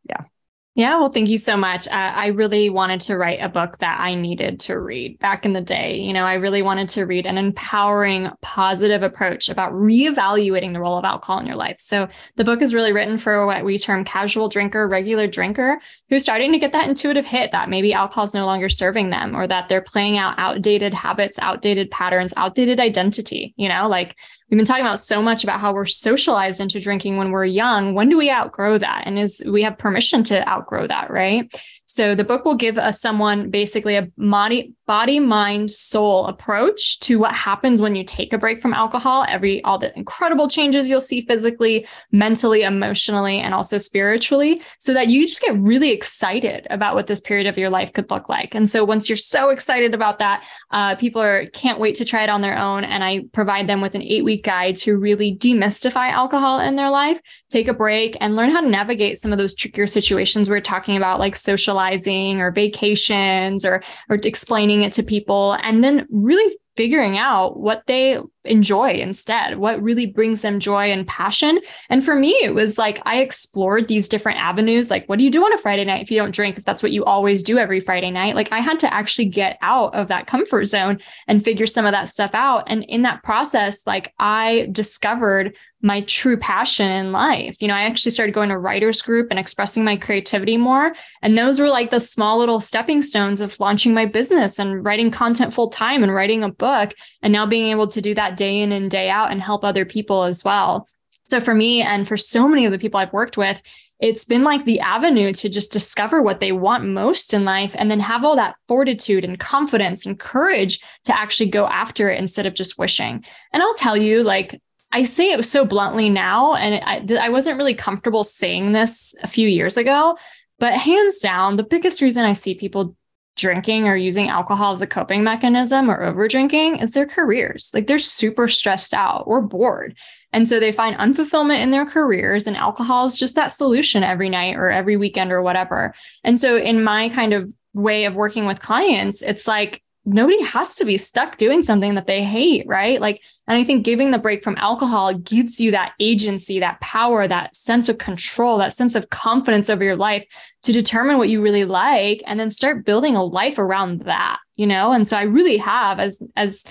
Yeah. 0.73 0.99
Well, 0.99 1.09
thank 1.09 1.27
you 1.27 1.37
so 1.37 1.57
much. 1.57 1.85
Uh, 1.89 1.91
I 1.91 2.27
really 2.27 2.69
wanted 2.69 3.01
to 3.01 3.17
write 3.17 3.39
a 3.41 3.49
book 3.49 3.79
that 3.79 3.99
I 3.99 4.15
needed 4.15 4.61
to 4.61 4.79
read 4.79 5.19
back 5.19 5.45
in 5.45 5.51
the 5.51 5.59
day. 5.59 5.97
You 5.97 6.13
know, 6.13 6.23
I 6.23 6.35
really 6.35 6.61
wanted 6.61 6.87
to 6.89 7.05
read 7.05 7.25
an 7.25 7.37
empowering, 7.37 8.29
positive 8.41 9.03
approach 9.03 9.49
about 9.49 9.73
reevaluating 9.73 10.71
the 10.71 10.79
role 10.79 10.97
of 10.97 11.03
alcohol 11.03 11.39
in 11.39 11.45
your 11.45 11.57
life. 11.57 11.75
So 11.77 12.07
the 12.37 12.45
book 12.45 12.61
is 12.61 12.73
really 12.73 12.93
written 12.93 13.17
for 13.17 13.45
what 13.45 13.65
we 13.65 13.77
term 13.77 14.05
casual 14.05 14.47
drinker, 14.47 14.87
regular 14.87 15.27
drinker, 15.27 15.81
who's 16.09 16.23
starting 16.23 16.53
to 16.53 16.59
get 16.59 16.71
that 16.71 16.87
intuitive 16.87 17.25
hit 17.27 17.51
that 17.51 17.69
maybe 17.69 17.91
alcohol 17.91 18.23
is 18.23 18.33
no 18.33 18.45
longer 18.45 18.69
serving 18.69 19.09
them 19.09 19.35
or 19.35 19.47
that 19.47 19.67
they're 19.67 19.81
playing 19.81 20.17
out 20.17 20.39
outdated 20.39 20.93
habits, 20.93 21.37
outdated 21.39 21.91
patterns, 21.91 22.33
outdated 22.37 22.79
identity. 22.79 23.53
You 23.57 23.67
know, 23.67 23.89
like 23.89 24.15
we've 24.51 24.57
been 24.57 24.65
talking 24.65 24.85
about 24.85 24.99
so 24.99 25.21
much 25.21 25.45
about 25.45 25.61
how 25.61 25.73
we're 25.73 25.85
socialized 25.85 26.59
into 26.59 26.79
drinking 26.79 27.15
when 27.15 27.31
we're 27.31 27.45
young. 27.45 27.95
When 27.95 28.09
do 28.09 28.17
we 28.17 28.29
outgrow 28.29 28.77
that? 28.77 29.03
And 29.05 29.17
is 29.17 29.41
we 29.47 29.63
have 29.63 29.77
permission 29.77 30.23
to 30.25 30.47
outgrow 30.47 30.87
that, 30.87 31.09
right? 31.09 31.49
So 31.85 32.15
the 32.15 32.23
book 32.23 32.45
will 32.45 32.55
give 32.55 32.77
us 32.77 33.01
someone 33.01 33.49
basically 33.49 33.97
a 33.97 34.07
body, 34.17 34.73
body, 34.87 35.19
mind, 35.19 35.69
soul 35.69 36.25
approach 36.27 36.99
to 37.01 37.19
what 37.19 37.33
happens 37.33 37.81
when 37.81 37.95
you 37.95 38.05
take 38.05 38.31
a 38.31 38.37
break 38.37 38.61
from 38.61 38.73
alcohol. 38.73 39.25
Every 39.27 39.61
all 39.63 39.77
the 39.77 39.95
incredible 39.97 40.47
changes 40.47 40.87
you'll 40.87 41.01
see 41.01 41.25
physically, 41.25 41.85
mentally, 42.11 42.61
emotionally, 42.63 43.39
and 43.39 43.53
also 43.53 43.77
spiritually, 43.77 44.61
so 44.79 44.93
that 44.93 45.09
you 45.09 45.21
just 45.21 45.41
get 45.41 45.57
really 45.59 45.91
excited 45.91 46.65
about 46.69 46.95
what 46.95 47.07
this 47.07 47.19
period 47.19 47.45
of 47.45 47.57
your 47.57 47.69
life 47.69 47.91
could 47.91 48.09
look 48.09 48.29
like. 48.29 48.55
And 48.55 48.69
so 48.69 48.85
once 48.85 49.09
you're 49.09 49.17
so 49.17 49.49
excited 49.49 49.93
about 49.93 50.19
that, 50.19 50.45
uh, 50.71 50.95
people 50.95 51.21
are 51.21 51.47
can't 51.47 51.79
wait 51.79 51.95
to 51.95 52.05
try 52.05 52.23
it 52.23 52.29
on 52.29 52.39
their 52.39 52.57
own. 52.57 52.85
And 52.85 53.03
I 53.03 53.25
provide 53.33 53.67
them 53.67 53.81
with 53.81 53.95
an 53.95 54.01
eight 54.01 54.23
week 54.23 54.45
guide 54.45 54.75
to 54.77 54.97
really 54.97 55.35
demystify 55.35 56.09
alcohol 56.09 56.61
in 56.61 56.77
their 56.77 56.89
life, 56.89 57.19
take 57.49 57.67
a 57.67 57.73
break, 57.73 58.15
and 58.21 58.37
learn 58.37 58.51
how 58.51 58.61
to 58.61 58.69
navigate 58.69 59.17
some 59.17 59.33
of 59.33 59.37
those 59.37 59.55
trickier 59.55 59.87
situations 59.87 60.49
we're 60.49 60.61
talking 60.61 60.95
about, 60.95 61.19
like 61.19 61.35
social 61.35 61.70
socializing 61.71 62.41
or 62.41 62.51
vacations 62.51 63.65
or 63.65 63.81
or 64.09 64.17
explaining 64.23 64.83
it 64.83 64.93
to 64.93 65.03
people 65.03 65.53
and 65.63 65.83
then 65.83 66.07
really 66.09 66.55
figuring 66.77 67.17
out 67.17 67.59
what 67.59 67.83
they 67.85 68.17
enjoy 68.45 68.91
instead, 68.91 69.57
what 69.57 69.81
really 69.83 70.05
brings 70.05 70.41
them 70.41 70.57
joy 70.57 70.89
and 70.89 71.05
passion. 71.05 71.59
And 71.89 72.03
for 72.03 72.15
me, 72.15 72.29
it 72.41 72.55
was 72.55 72.77
like 72.77 73.01
I 73.05 73.19
explored 73.19 73.89
these 73.89 74.07
different 74.07 74.39
avenues. 74.39 74.89
Like, 74.89 75.05
what 75.07 75.17
do 75.17 75.25
you 75.25 75.29
do 75.29 75.43
on 75.43 75.53
a 75.53 75.57
Friday 75.57 75.83
night 75.83 76.01
if 76.01 76.09
you 76.09 76.17
don't 76.17 76.33
drink, 76.33 76.57
if 76.57 76.63
that's 76.63 76.81
what 76.81 76.93
you 76.93 77.03
always 77.03 77.43
do 77.43 77.57
every 77.57 77.81
Friday 77.81 78.09
night? 78.09 78.35
Like, 78.35 78.53
I 78.53 78.59
had 78.59 78.79
to 78.79 78.93
actually 78.93 79.27
get 79.27 79.57
out 79.61 79.93
of 79.93 80.07
that 80.07 80.27
comfort 80.27 80.63
zone 80.63 80.99
and 81.27 81.43
figure 81.43 81.67
some 81.67 81.85
of 81.85 81.91
that 81.91 82.07
stuff 82.07 82.31
out. 82.33 82.63
And 82.67 82.83
in 82.85 83.01
that 83.01 83.21
process, 83.21 83.85
like, 83.85 84.13
I 84.17 84.69
discovered 84.71 85.57
my 85.81 86.01
true 86.01 86.37
passion 86.37 86.89
in 86.89 87.11
life. 87.11 87.61
You 87.61 87.67
know, 87.67 87.73
I 87.73 87.81
actually 87.81 88.11
started 88.11 88.35
going 88.35 88.49
to 88.49 88.57
writers 88.57 89.01
group 89.01 89.27
and 89.29 89.39
expressing 89.39 89.83
my 89.83 89.97
creativity 89.97 90.57
more. 90.57 90.93
And 91.21 91.37
those 91.37 91.59
were 91.59 91.69
like 91.69 91.89
the 91.89 91.99
small 91.99 92.37
little 92.37 92.59
stepping 92.59 93.01
stones 93.01 93.41
of 93.41 93.59
launching 93.59 93.93
my 93.93 94.05
business 94.05 94.59
and 94.59 94.83
writing 94.83 95.11
content 95.11 95.53
full 95.53 95.69
time 95.69 96.03
and 96.03 96.13
writing 96.13 96.43
a 96.43 96.51
book 96.51 96.93
and 97.21 97.33
now 97.33 97.45
being 97.45 97.71
able 97.71 97.87
to 97.87 98.01
do 98.01 98.13
that 98.15 98.37
day 98.37 98.61
in 98.61 98.71
and 98.71 98.91
day 98.91 99.09
out 99.09 99.31
and 99.31 99.41
help 99.41 99.63
other 99.63 99.85
people 99.85 100.23
as 100.23 100.43
well. 100.43 100.87
So 101.23 101.39
for 101.39 101.53
me 101.53 101.81
and 101.81 102.07
for 102.07 102.17
so 102.17 102.47
many 102.47 102.65
of 102.65 102.71
the 102.71 102.79
people 102.79 102.99
I've 102.99 103.13
worked 103.13 103.37
with, 103.37 103.61
it's 104.01 104.25
been 104.25 104.43
like 104.43 104.65
the 104.65 104.79
avenue 104.79 105.31
to 105.31 105.47
just 105.47 105.71
discover 105.71 106.23
what 106.23 106.39
they 106.39 106.51
want 106.51 106.85
most 106.85 107.33
in 107.33 107.45
life 107.45 107.75
and 107.77 107.89
then 107.89 107.99
have 107.99 108.23
all 108.23 108.35
that 108.35 108.55
fortitude 108.67 109.23
and 109.23 109.39
confidence 109.39 110.07
and 110.07 110.19
courage 110.19 110.79
to 111.03 111.17
actually 111.17 111.49
go 111.49 111.67
after 111.67 112.09
it 112.09 112.17
instead 112.17 112.47
of 112.47 112.55
just 112.55 112.79
wishing. 112.79 113.23
And 113.53 113.61
I'll 113.61 113.75
tell 113.75 113.95
you, 113.95 114.23
like, 114.23 114.59
I 114.91 115.03
say 115.03 115.31
it 115.31 115.43
so 115.45 115.65
bluntly 115.65 116.09
now, 116.09 116.55
and 116.55 117.11
I, 117.11 117.25
I 117.25 117.29
wasn't 117.29 117.57
really 117.57 117.75
comfortable 117.75 118.23
saying 118.23 118.73
this 118.73 119.15
a 119.23 119.27
few 119.27 119.47
years 119.47 119.77
ago, 119.77 120.17
but 120.59 120.73
hands 120.73 121.19
down, 121.19 121.55
the 121.55 121.63
biggest 121.63 122.01
reason 122.01 122.25
I 122.25 122.33
see 122.33 122.55
people 122.55 122.95
drinking 123.37 123.87
or 123.87 123.95
using 123.95 124.29
alcohol 124.29 124.71
as 124.73 124.81
a 124.81 124.87
coping 124.87 125.23
mechanism 125.23 125.89
or 125.89 126.03
over 126.03 126.27
drinking 126.27 126.77
is 126.77 126.91
their 126.91 127.07
careers. 127.07 127.71
Like 127.73 127.87
they're 127.87 127.97
super 127.97 128.47
stressed 128.47 128.93
out 128.93 129.23
or 129.25 129.41
bored. 129.41 129.97
And 130.33 130.47
so 130.47 130.59
they 130.59 130.71
find 130.71 130.95
unfulfillment 130.97 131.61
in 131.61 131.71
their 131.71 131.85
careers, 131.85 132.47
and 132.47 132.55
alcohol 132.55 133.03
is 133.05 133.19
just 133.19 133.35
that 133.35 133.51
solution 133.51 134.03
every 134.03 134.29
night 134.29 134.55
or 134.55 134.69
every 134.69 134.97
weekend 134.97 135.31
or 135.31 135.41
whatever. 135.41 135.93
And 136.23 136.39
so, 136.39 136.57
in 136.57 136.83
my 136.83 137.09
kind 137.09 137.33
of 137.33 137.51
way 137.73 138.05
of 138.05 138.15
working 138.15 138.45
with 138.45 138.61
clients, 138.61 139.21
it's 139.21 139.47
like 139.47 139.81
nobody 140.05 140.41
has 140.43 140.75
to 140.77 140.85
be 140.85 140.97
stuck 140.97 141.37
doing 141.37 141.61
something 141.61 141.95
that 141.95 142.07
they 142.07 142.23
hate, 142.23 142.65
right? 142.67 142.99
Like, 142.99 143.21
and 143.47 143.57
I 143.57 143.63
think 143.63 143.85
giving 143.85 144.11
the 144.11 144.17
break 144.17 144.43
from 144.43 144.57
alcohol 144.57 145.13
gives 145.13 145.59
you 145.59 145.71
that 145.71 145.93
agency, 145.99 146.59
that 146.59 146.81
power, 146.81 147.27
that 147.27 147.55
sense 147.55 147.87
of 147.87 147.97
control, 147.97 148.57
that 148.57 148.73
sense 148.73 148.95
of 148.95 149.09
confidence 149.09 149.69
over 149.69 149.83
your 149.83 149.95
life 149.95 150.25
to 150.63 150.71
determine 150.71 151.17
what 151.17 151.29
you 151.29 151.41
really 151.41 151.65
like 151.65 152.23
and 152.25 152.39
then 152.39 152.49
start 152.49 152.85
building 152.85 153.15
a 153.15 153.23
life 153.23 153.59
around 153.59 154.01
that, 154.01 154.39
you 154.55 154.65
know? 154.65 154.91
And 154.91 155.05
so 155.05 155.17
I 155.17 155.23
really 155.23 155.57
have 155.57 155.99
as, 155.99 156.21
as, 156.35 156.65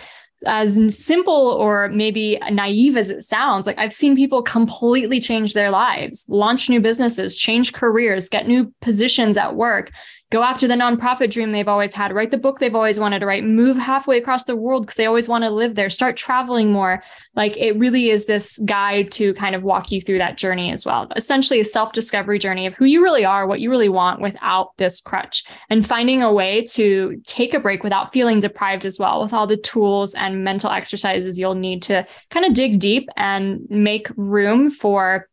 as 0.46 0.98
simple 0.98 1.52
or 1.60 1.88
maybe 1.90 2.38
naive 2.50 2.96
as 2.96 3.10
it 3.10 3.22
sounds, 3.22 3.66
like 3.66 3.78
I've 3.78 3.92
seen 3.92 4.16
people 4.16 4.42
completely 4.42 5.20
change 5.20 5.52
their 5.52 5.70
lives, 5.70 6.24
launch 6.28 6.68
new 6.68 6.80
businesses, 6.80 7.36
change 7.36 7.74
careers, 7.74 8.28
get 8.28 8.48
new 8.48 8.74
positions 8.80 9.36
at 9.36 9.54
work 9.54 9.92
go 10.30 10.44
after 10.44 10.68
the 10.68 10.74
nonprofit 10.74 11.30
dream 11.30 11.50
they've 11.50 11.66
always 11.66 11.92
had, 11.92 12.12
write 12.14 12.30
the 12.30 12.38
book 12.38 12.60
they've 12.60 12.74
always 12.74 13.00
wanted 13.00 13.18
to 13.18 13.26
write, 13.26 13.44
move 13.44 13.76
halfway 13.76 14.16
across 14.16 14.44
the 14.44 14.54
world 14.54 14.82
because 14.82 14.94
they 14.94 15.06
always 15.06 15.28
want 15.28 15.42
to 15.42 15.50
live 15.50 15.74
there, 15.74 15.90
start 15.90 16.16
traveling 16.16 16.70
more. 16.70 17.02
Like 17.34 17.56
it 17.56 17.76
really 17.76 18.10
is 18.10 18.26
this 18.26 18.56
guide 18.64 19.10
to 19.12 19.34
kind 19.34 19.56
of 19.56 19.64
walk 19.64 19.90
you 19.90 20.00
through 20.00 20.18
that 20.18 20.38
journey 20.38 20.70
as 20.70 20.86
well. 20.86 21.08
Essentially, 21.16 21.58
a 21.58 21.64
self 21.64 21.92
discovery 21.92 22.38
journey 22.38 22.66
of 22.66 22.74
who 22.74 22.84
you 22.84 23.02
really 23.02 23.24
are, 23.24 23.46
what 23.46 23.60
you 23.60 23.70
really 23.70 23.88
want 23.88 24.20
without 24.20 24.76
this 24.76 25.00
crutch, 25.00 25.42
and 25.68 25.86
finding 25.86 26.22
a 26.22 26.32
way 26.32 26.62
to 26.62 27.20
take 27.26 27.52
a 27.52 27.60
break 27.60 27.82
without 27.82 28.12
feeling 28.12 28.38
deprived 28.38 28.84
as 28.84 28.98
well, 29.00 29.22
with 29.22 29.32
all 29.32 29.48
the 29.48 29.56
tools 29.56 30.14
and 30.14 30.44
mental 30.44 30.70
exercises 30.70 31.38
you'll 31.38 31.54
need 31.54 31.82
to 31.82 32.06
kind 32.30 32.46
of 32.46 32.54
dig 32.54 32.78
deep 32.78 33.08
and 33.16 33.60
make 33.68 34.08
room 34.16 34.70
for 34.70 35.28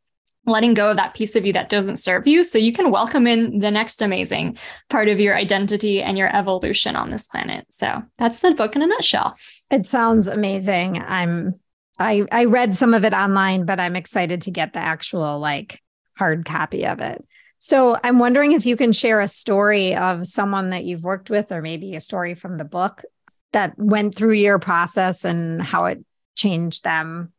letting 0.48 0.74
go 0.74 0.90
of 0.92 0.98
that 0.98 1.14
piece 1.14 1.36
of 1.36 1.46
you 1.46 1.54
that 1.54 1.70
doesn't 1.70 1.98
serve 1.98 2.26
you. 2.26 2.44
So 2.44 2.58
you 2.58 2.74
can 2.74 2.90
welcome 2.90 3.28
in 3.28 3.60
the 3.60 3.70
next 3.70 4.02
amazing 4.02 4.58
part 4.90 5.10
of 5.10 5.20
your 5.20 5.36
identity 5.36 6.02
and 6.02 6.18
your 6.18 6.34
evolution 6.36 6.96
on 6.96 7.12
this 7.12 7.28
planet. 7.28 7.66
So 7.70 8.02
that's 8.18 8.40
the 8.40 8.52
book 8.52 8.76
in 8.76 8.82
a 8.82 8.88
nutshell. 8.88 9.36
It 9.70 9.86
sounds 9.86 10.28
amazing. 10.28 10.98
I'm 11.06 11.54
i 12.00 12.24
i 12.32 12.46
read 12.46 12.76
some 12.76 12.94
of 12.94 13.04
it 13.04 13.14
online 13.14 13.66
but 13.66 13.80
i'm 13.80 13.96
excited 13.96 14.44
to 14.44 14.52
get 14.52 14.72
the 14.72 14.80
actual 14.80 15.40
like 15.40 15.82
hard 16.18 16.46
copy 16.46 16.86
of 16.86 17.00
it. 17.00 17.24
So 17.60 18.00
i'm 18.04 18.20
wondering 18.20 18.54
if 18.54 18.66
you 18.66 18.78
can 18.78 18.94
share 18.94 19.20
a 19.20 19.28
story 19.28 19.96
of 19.96 20.28
someone 20.28 20.70
that 20.70 20.86
you've 20.86 21.04
worked 21.04 21.30
with 21.30 21.52
or 21.52 21.62
maybe 21.62 21.96
a 21.96 22.02
story 22.02 22.36
from 22.36 22.56
the 22.56 22.66
book 22.66 23.04
that 23.52 23.78
went 23.78 24.14
through 24.14 24.34
your 24.34 24.60
process 24.60 25.26
and 25.26 25.62
how 25.62 25.86
it 25.86 26.04
changed 26.36 26.84
them 26.84 27.34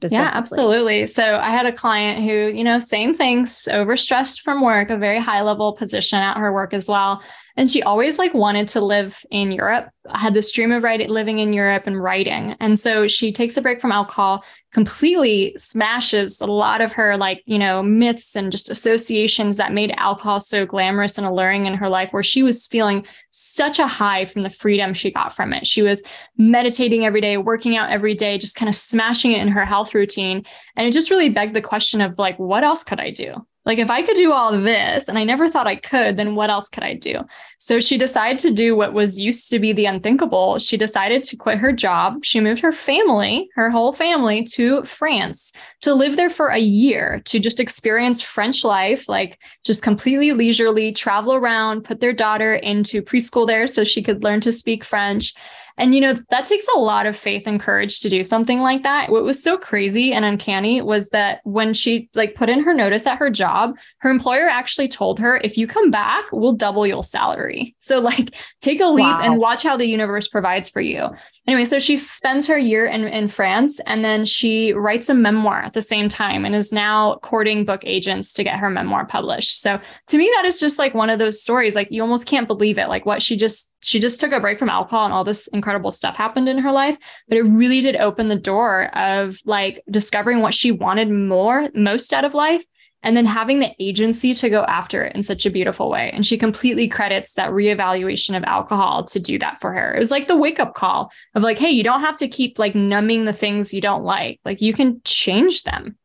yeah, 0.00 0.30
absolutely. 0.32 1.06
So 1.06 1.36
I 1.36 1.50
had 1.50 1.66
a 1.66 1.72
client 1.72 2.24
who, 2.24 2.56
you 2.56 2.64
know, 2.64 2.78
same 2.78 3.14
things, 3.14 3.68
overstressed 3.70 4.40
from 4.40 4.62
work, 4.62 4.90
a 4.90 4.96
very 4.96 5.20
high 5.20 5.42
level 5.42 5.74
position 5.74 6.18
at 6.18 6.36
her 6.36 6.52
work 6.52 6.72
as 6.72 6.88
well. 6.88 7.22
And 7.56 7.70
she 7.70 7.84
always 7.84 8.18
like 8.18 8.34
wanted 8.34 8.66
to 8.68 8.80
live 8.80 9.24
in 9.30 9.52
Europe. 9.52 9.88
I 10.08 10.18
had 10.18 10.34
this 10.34 10.50
dream 10.50 10.72
of 10.72 10.82
writing, 10.82 11.08
living 11.08 11.38
in 11.38 11.52
Europe 11.52 11.84
and 11.86 12.02
writing. 12.02 12.56
And 12.58 12.76
so 12.76 13.06
she 13.06 13.32
takes 13.32 13.56
a 13.56 13.62
break 13.62 13.80
from 13.80 13.92
alcohol, 13.92 14.44
completely 14.72 15.54
smashes 15.56 16.40
a 16.40 16.46
lot 16.46 16.80
of 16.80 16.92
her 16.92 17.16
like, 17.16 17.42
you 17.46 17.58
know, 17.58 17.80
myths 17.80 18.34
and 18.34 18.50
just 18.50 18.70
associations 18.70 19.56
that 19.56 19.72
made 19.72 19.94
alcohol 19.96 20.40
so 20.40 20.66
glamorous 20.66 21.16
and 21.16 21.26
alluring 21.26 21.66
in 21.66 21.74
her 21.74 21.88
life, 21.88 22.12
where 22.12 22.24
she 22.24 22.42
was 22.42 22.66
feeling 22.66 23.06
such 23.30 23.78
a 23.78 23.86
high 23.86 24.24
from 24.24 24.42
the 24.42 24.50
freedom 24.50 24.92
she 24.92 25.12
got 25.12 25.32
from 25.32 25.52
it. 25.52 25.64
She 25.64 25.82
was 25.82 26.02
meditating 26.36 27.04
every 27.04 27.20
day, 27.20 27.36
working 27.36 27.76
out 27.76 27.90
every 27.90 28.14
day, 28.14 28.36
just 28.36 28.56
kind 28.56 28.68
of 28.68 28.74
smashing 28.74 29.30
it 29.30 29.40
in 29.40 29.48
her 29.48 29.64
health 29.64 29.94
routine. 29.94 30.44
And 30.74 30.88
it 30.88 30.92
just 30.92 31.10
really 31.10 31.30
begged 31.30 31.54
the 31.54 31.62
question 31.62 32.00
of 32.00 32.18
like, 32.18 32.36
what 32.38 32.64
else 32.64 32.82
could 32.82 32.98
I 32.98 33.10
do? 33.10 33.46
Like, 33.66 33.78
if 33.78 33.90
I 33.90 34.02
could 34.02 34.16
do 34.16 34.32
all 34.32 34.58
this 34.58 35.08
and 35.08 35.16
I 35.16 35.24
never 35.24 35.48
thought 35.48 35.66
I 35.66 35.76
could, 35.76 36.18
then 36.18 36.34
what 36.34 36.50
else 36.50 36.68
could 36.68 36.82
I 36.82 36.94
do? 36.94 37.20
So 37.58 37.80
she 37.80 37.96
decided 37.96 38.38
to 38.40 38.50
do 38.50 38.76
what 38.76 38.92
was 38.92 39.18
used 39.18 39.48
to 39.48 39.58
be 39.58 39.72
the 39.72 39.86
unthinkable. 39.86 40.58
She 40.58 40.76
decided 40.76 41.22
to 41.24 41.36
quit 41.36 41.58
her 41.58 41.72
job. 41.72 42.24
She 42.24 42.40
moved 42.40 42.60
her 42.60 42.72
family, 42.72 43.48
her 43.54 43.70
whole 43.70 43.94
family, 43.94 44.44
to 44.52 44.84
France 44.84 45.52
to 45.80 45.94
live 45.94 46.16
there 46.16 46.28
for 46.28 46.48
a 46.48 46.58
year 46.58 47.22
to 47.24 47.38
just 47.38 47.58
experience 47.58 48.20
French 48.20 48.64
life, 48.64 49.08
like 49.08 49.38
just 49.64 49.82
completely 49.82 50.32
leisurely 50.32 50.92
travel 50.92 51.32
around, 51.34 51.84
put 51.84 52.00
their 52.00 52.12
daughter 52.12 52.54
into 52.54 53.00
preschool 53.00 53.46
there 53.46 53.66
so 53.66 53.82
she 53.82 54.02
could 54.02 54.22
learn 54.22 54.40
to 54.40 54.52
speak 54.52 54.84
French. 54.84 55.32
And, 55.76 55.94
you 55.94 56.00
know, 56.00 56.14
that 56.30 56.46
takes 56.46 56.66
a 56.74 56.78
lot 56.78 57.06
of 57.06 57.16
faith 57.16 57.46
and 57.46 57.60
courage 57.60 58.00
to 58.00 58.08
do 58.08 58.22
something 58.22 58.60
like 58.60 58.84
that. 58.84 59.10
What 59.10 59.24
was 59.24 59.42
so 59.42 59.58
crazy 59.58 60.12
and 60.12 60.24
uncanny 60.24 60.80
was 60.80 61.08
that 61.10 61.40
when 61.44 61.74
she 61.74 62.08
like 62.14 62.36
put 62.36 62.48
in 62.48 62.62
her 62.62 62.72
notice 62.72 63.06
at 63.06 63.18
her 63.18 63.28
job, 63.28 63.76
her 63.98 64.10
employer 64.10 64.48
actually 64.48 64.88
told 64.88 65.18
her, 65.18 65.38
if 65.42 65.58
you 65.58 65.66
come 65.66 65.90
back, 65.90 66.24
we'll 66.32 66.52
double 66.52 66.86
your 66.86 67.02
salary. 67.02 67.74
So 67.80 68.00
like 68.00 68.34
take 68.60 68.80
a 68.80 68.86
leap 68.86 69.04
wow. 69.04 69.20
and 69.22 69.38
watch 69.38 69.62
how 69.62 69.76
the 69.76 69.86
universe 69.86 70.28
provides 70.28 70.70
for 70.70 70.80
you. 70.80 71.08
Anyway, 71.46 71.64
so 71.64 71.78
she 71.78 71.96
spends 71.96 72.46
her 72.46 72.58
year 72.58 72.86
in, 72.86 73.04
in 73.04 73.28
France 73.28 73.80
and 73.80 74.04
then 74.04 74.24
she 74.24 74.72
writes 74.72 75.08
a 75.08 75.14
memoir 75.14 75.60
at 75.62 75.74
the 75.74 75.82
same 75.82 76.08
time 76.08 76.44
and 76.44 76.54
is 76.54 76.72
now 76.72 77.16
courting 77.16 77.64
book 77.64 77.82
agents 77.84 78.32
to 78.34 78.44
get 78.44 78.58
her 78.58 78.70
memoir 78.70 79.06
published. 79.06 79.60
So 79.60 79.80
to 80.06 80.16
me, 80.16 80.30
that 80.36 80.44
is 80.44 80.60
just 80.60 80.78
like 80.78 80.94
one 80.94 81.10
of 81.10 81.18
those 81.18 81.42
stories. 81.42 81.74
Like 81.74 81.88
you 81.90 82.00
almost 82.00 82.26
can't 82.26 82.46
believe 82.46 82.78
it. 82.78 82.88
Like 82.88 83.04
what 83.04 83.20
she 83.20 83.36
just 83.36 83.73
she 83.84 84.00
just 84.00 84.20
took 84.20 84.32
a 84.32 84.40
break 84.40 84.58
from 84.58 84.68
alcohol 84.68 85.04
and 85.04 85.14
all 85.14 85.24
this 85.24 85.46
incredible 85.48 85.90
stuff 85.90 86.16
happened 86.16 86.48
in 86.48 86.58
her 86.58 86.72
life 86.72 86.96
but 87.28 87.38
it 87.38 87.42
really 87.42 87.80
did 87.80 87.96
open 87.96 88.28
the 88.28 88.36
door 88.36 88.86
of 88.96 89.38
like 89.44 89.82
discovering 89.90 90.40
what 90.40 90.54
she 90.54 90.72
wanted 90.72 91.10
more 91.10 91.68
most 91.74 92.12
out 92.12 92.24
of 92.24 92.34
life 92.34 92.64
and 93.04 93.14
then 93.14 93.26
having 93.26 93.60
the 93.60 93.70
agency 93.78 94.34
to 94.34 94.48
go 94.48 94.64
after 94.64 95.04
it 95.04 95.14
in 95.14 95.22
such 95.22 95.44
a 95.44 95.50
beautiful 95.50 95.90
way. 95.90 96.10
And 96.12 96.24
she 96.24 96.38
completely 96.38 96.88
credits 96.88 97.34
that 97.34 97.50
reevaluation 97.50 98.34
of 98.34 98.42
alcohol 98.44 99.04
to 99.04 99.20
do 99.20 99.38
that 99.38 99.60
for 99.60 99.72
her. 99.74 99.94
It 99.94 99.98
was 99.98 100.10
like 100.10 100.26
the 100.26 100.36
wake 100.36 100.58
up 100.58 100.74
call 100.74 101.12
of 101.34 101.42
like 101.42 101.58
hey 101.58 101.70
you 101.70 101.84
don't 101.84 102.00
have 102.00 102.16
to 102.18 102.28
keep 102.28 102.58
like 102.58 102.74
numbing 102.74 103.26
the 103.26 103.32
things 103.34 103.74
you 103.74 103.82
don't 103.82 104.04
like. 104.04 104.40
Like 104.44 104.62
you 104.62 104.72
can 104.72 105.02
change 105.04 105.62
them. 105.62 105.98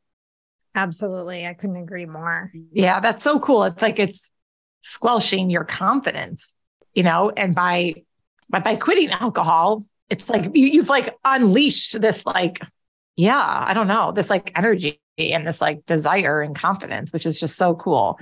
Absolutely. 0.76 1.48
I 1.48 1.54
couldn't 1.54 1.78
agree 1.78 2.06
more. 2.06 2.52
Yeah 2.74 3.00
that's 3.00 3.24
so 3.24 3.40
cool. 3.40 3.64
It's 3.64 3.82
like 3.82 3.98
it's 3.98 4.30
squelching 4.82 5.50
your 5.50 5.64
confidence 5.64 6.54
you 6.94 7.04
know, 7.04 7.32
and 7.36 7.56
by 7.56 7.96
by, 8.50 8.60
by 8.60 8.76
quitting 8.76 9.12
alcohol, 9.12 9.86
it's 10.10 10.30
like 10.30 10.46
you, 10.56 10.68
you've 10.68 10.90
like 10.90 11.16
unleashed 11.24 12.00
this 12.02 12.26
like, 12.26 12.60
yeah, 13.16 13.64
I 13.68 13.74
don't 13.74 13.88
know, 13.88 14.12
this 14.12 14.30
like 14.30 14.52
energy 14.56 15.00
and 15.18 15.48
this 15.48 15.62
like 15.62 15.86
desire 15.86 16.42
and 16.42 16.56
confidence, 16.56 17.14
which 17.14 17.26
is 17.26 17.40
just 17.40 17.56
so 17.56 17.76
cool. 17.76 18.20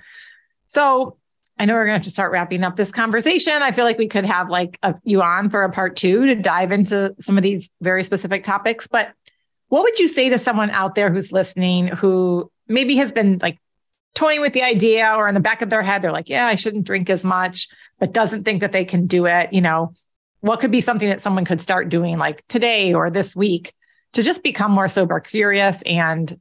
So 0.68 1.18
I 1.60 1.66
know 1.66 1.74
we're 1.74 1.86
going 1.86 1.94
to 1.94 2.00
have 2.00 2.04
to 2.04 2.12
start 2.12 2.32
wrapping 2.32 2.64
up 2.64 2.76
this 2.76 2.92
conversation. 2.92 3.54
I 3.54 3.72
feel 3.72 3.86
like 3.86 3.98
we 3.98 4.08
could 4.08 4.26
have 4.26 4.50
like 4.50 4.78
a, 4.84 4.96
you 5.04 5.22
on 5.22 5.50
for 5.50 5.64
a 5.64 5.72
part 5.72 5.96
two 5.96 6.26
to 6.28 6.36
dive 6.36 6.72
into 6.72 7.16
some 7.20 7.38
of 7.38 7.44
these 7.44 7.70
very 7.82 8.04
specific 8.04 8.44
topics. 8.44 8.88
But 8.88 9.12
what 9.70 9.84
would 9.84 9.98
you 10.00 10.08
say 10.08 10.30
to 10.30 10.40
someone 10.40 10.70
out 10.70 10.96
there 10.96 11.12
who's 11.12 11.32
listening 11.32 11.88
who 11.88 12.52
maybe 12.68 12.98
has 12.98 13.12
been 13.12 13.40
like 13.42 13.60
toying 14.14 14.42
with 14.42 14.54
the 14.54 14.64
idea 14.64 15.14
or 15.16 15.28
in 15.28 15.34
the 15.34 15.40
back 15.40 15.62
of 15.62 15.70
their 15.70 15.82
head, 15.82 16.02
they're 16.02 16.12
like, 16.12 16.30
yeah, 16.30 16.48
I 16.48 16.56
shouldn't 16.56 16.86
drink 16.86 17.10
as 17.10 17.24
much 17.24 17.70
but 18.00 18.14
doesn't 18.14 18.44
think 18.44 18.62
that 18.62 18.72
they 18.72 18.86
can 18.86 19.08
do 19.08 19.26
it, 19.26 19.52
you 19.54 19.62
know, 19.62 19.94
what 20.42 20.60
could 20.60 20.72
be 20.72 20.82
something 20.82 21.10
that 21.10 21.22
someone 21.22 21.46
could 21.46 21.62
start 21.62 21.90
doing 21.90 22.18
like 22.18 22.46
today 22.48 22.94
or 22.94 23.10
this 23.10 23.36
week 23.36 23.74
to 24.14 24.24
just 24.24 24.44
become 24.44 24.72
more 24.72 24.88
sober 24.88 25.20
curious 25.20 25.82
and 25.84 26.40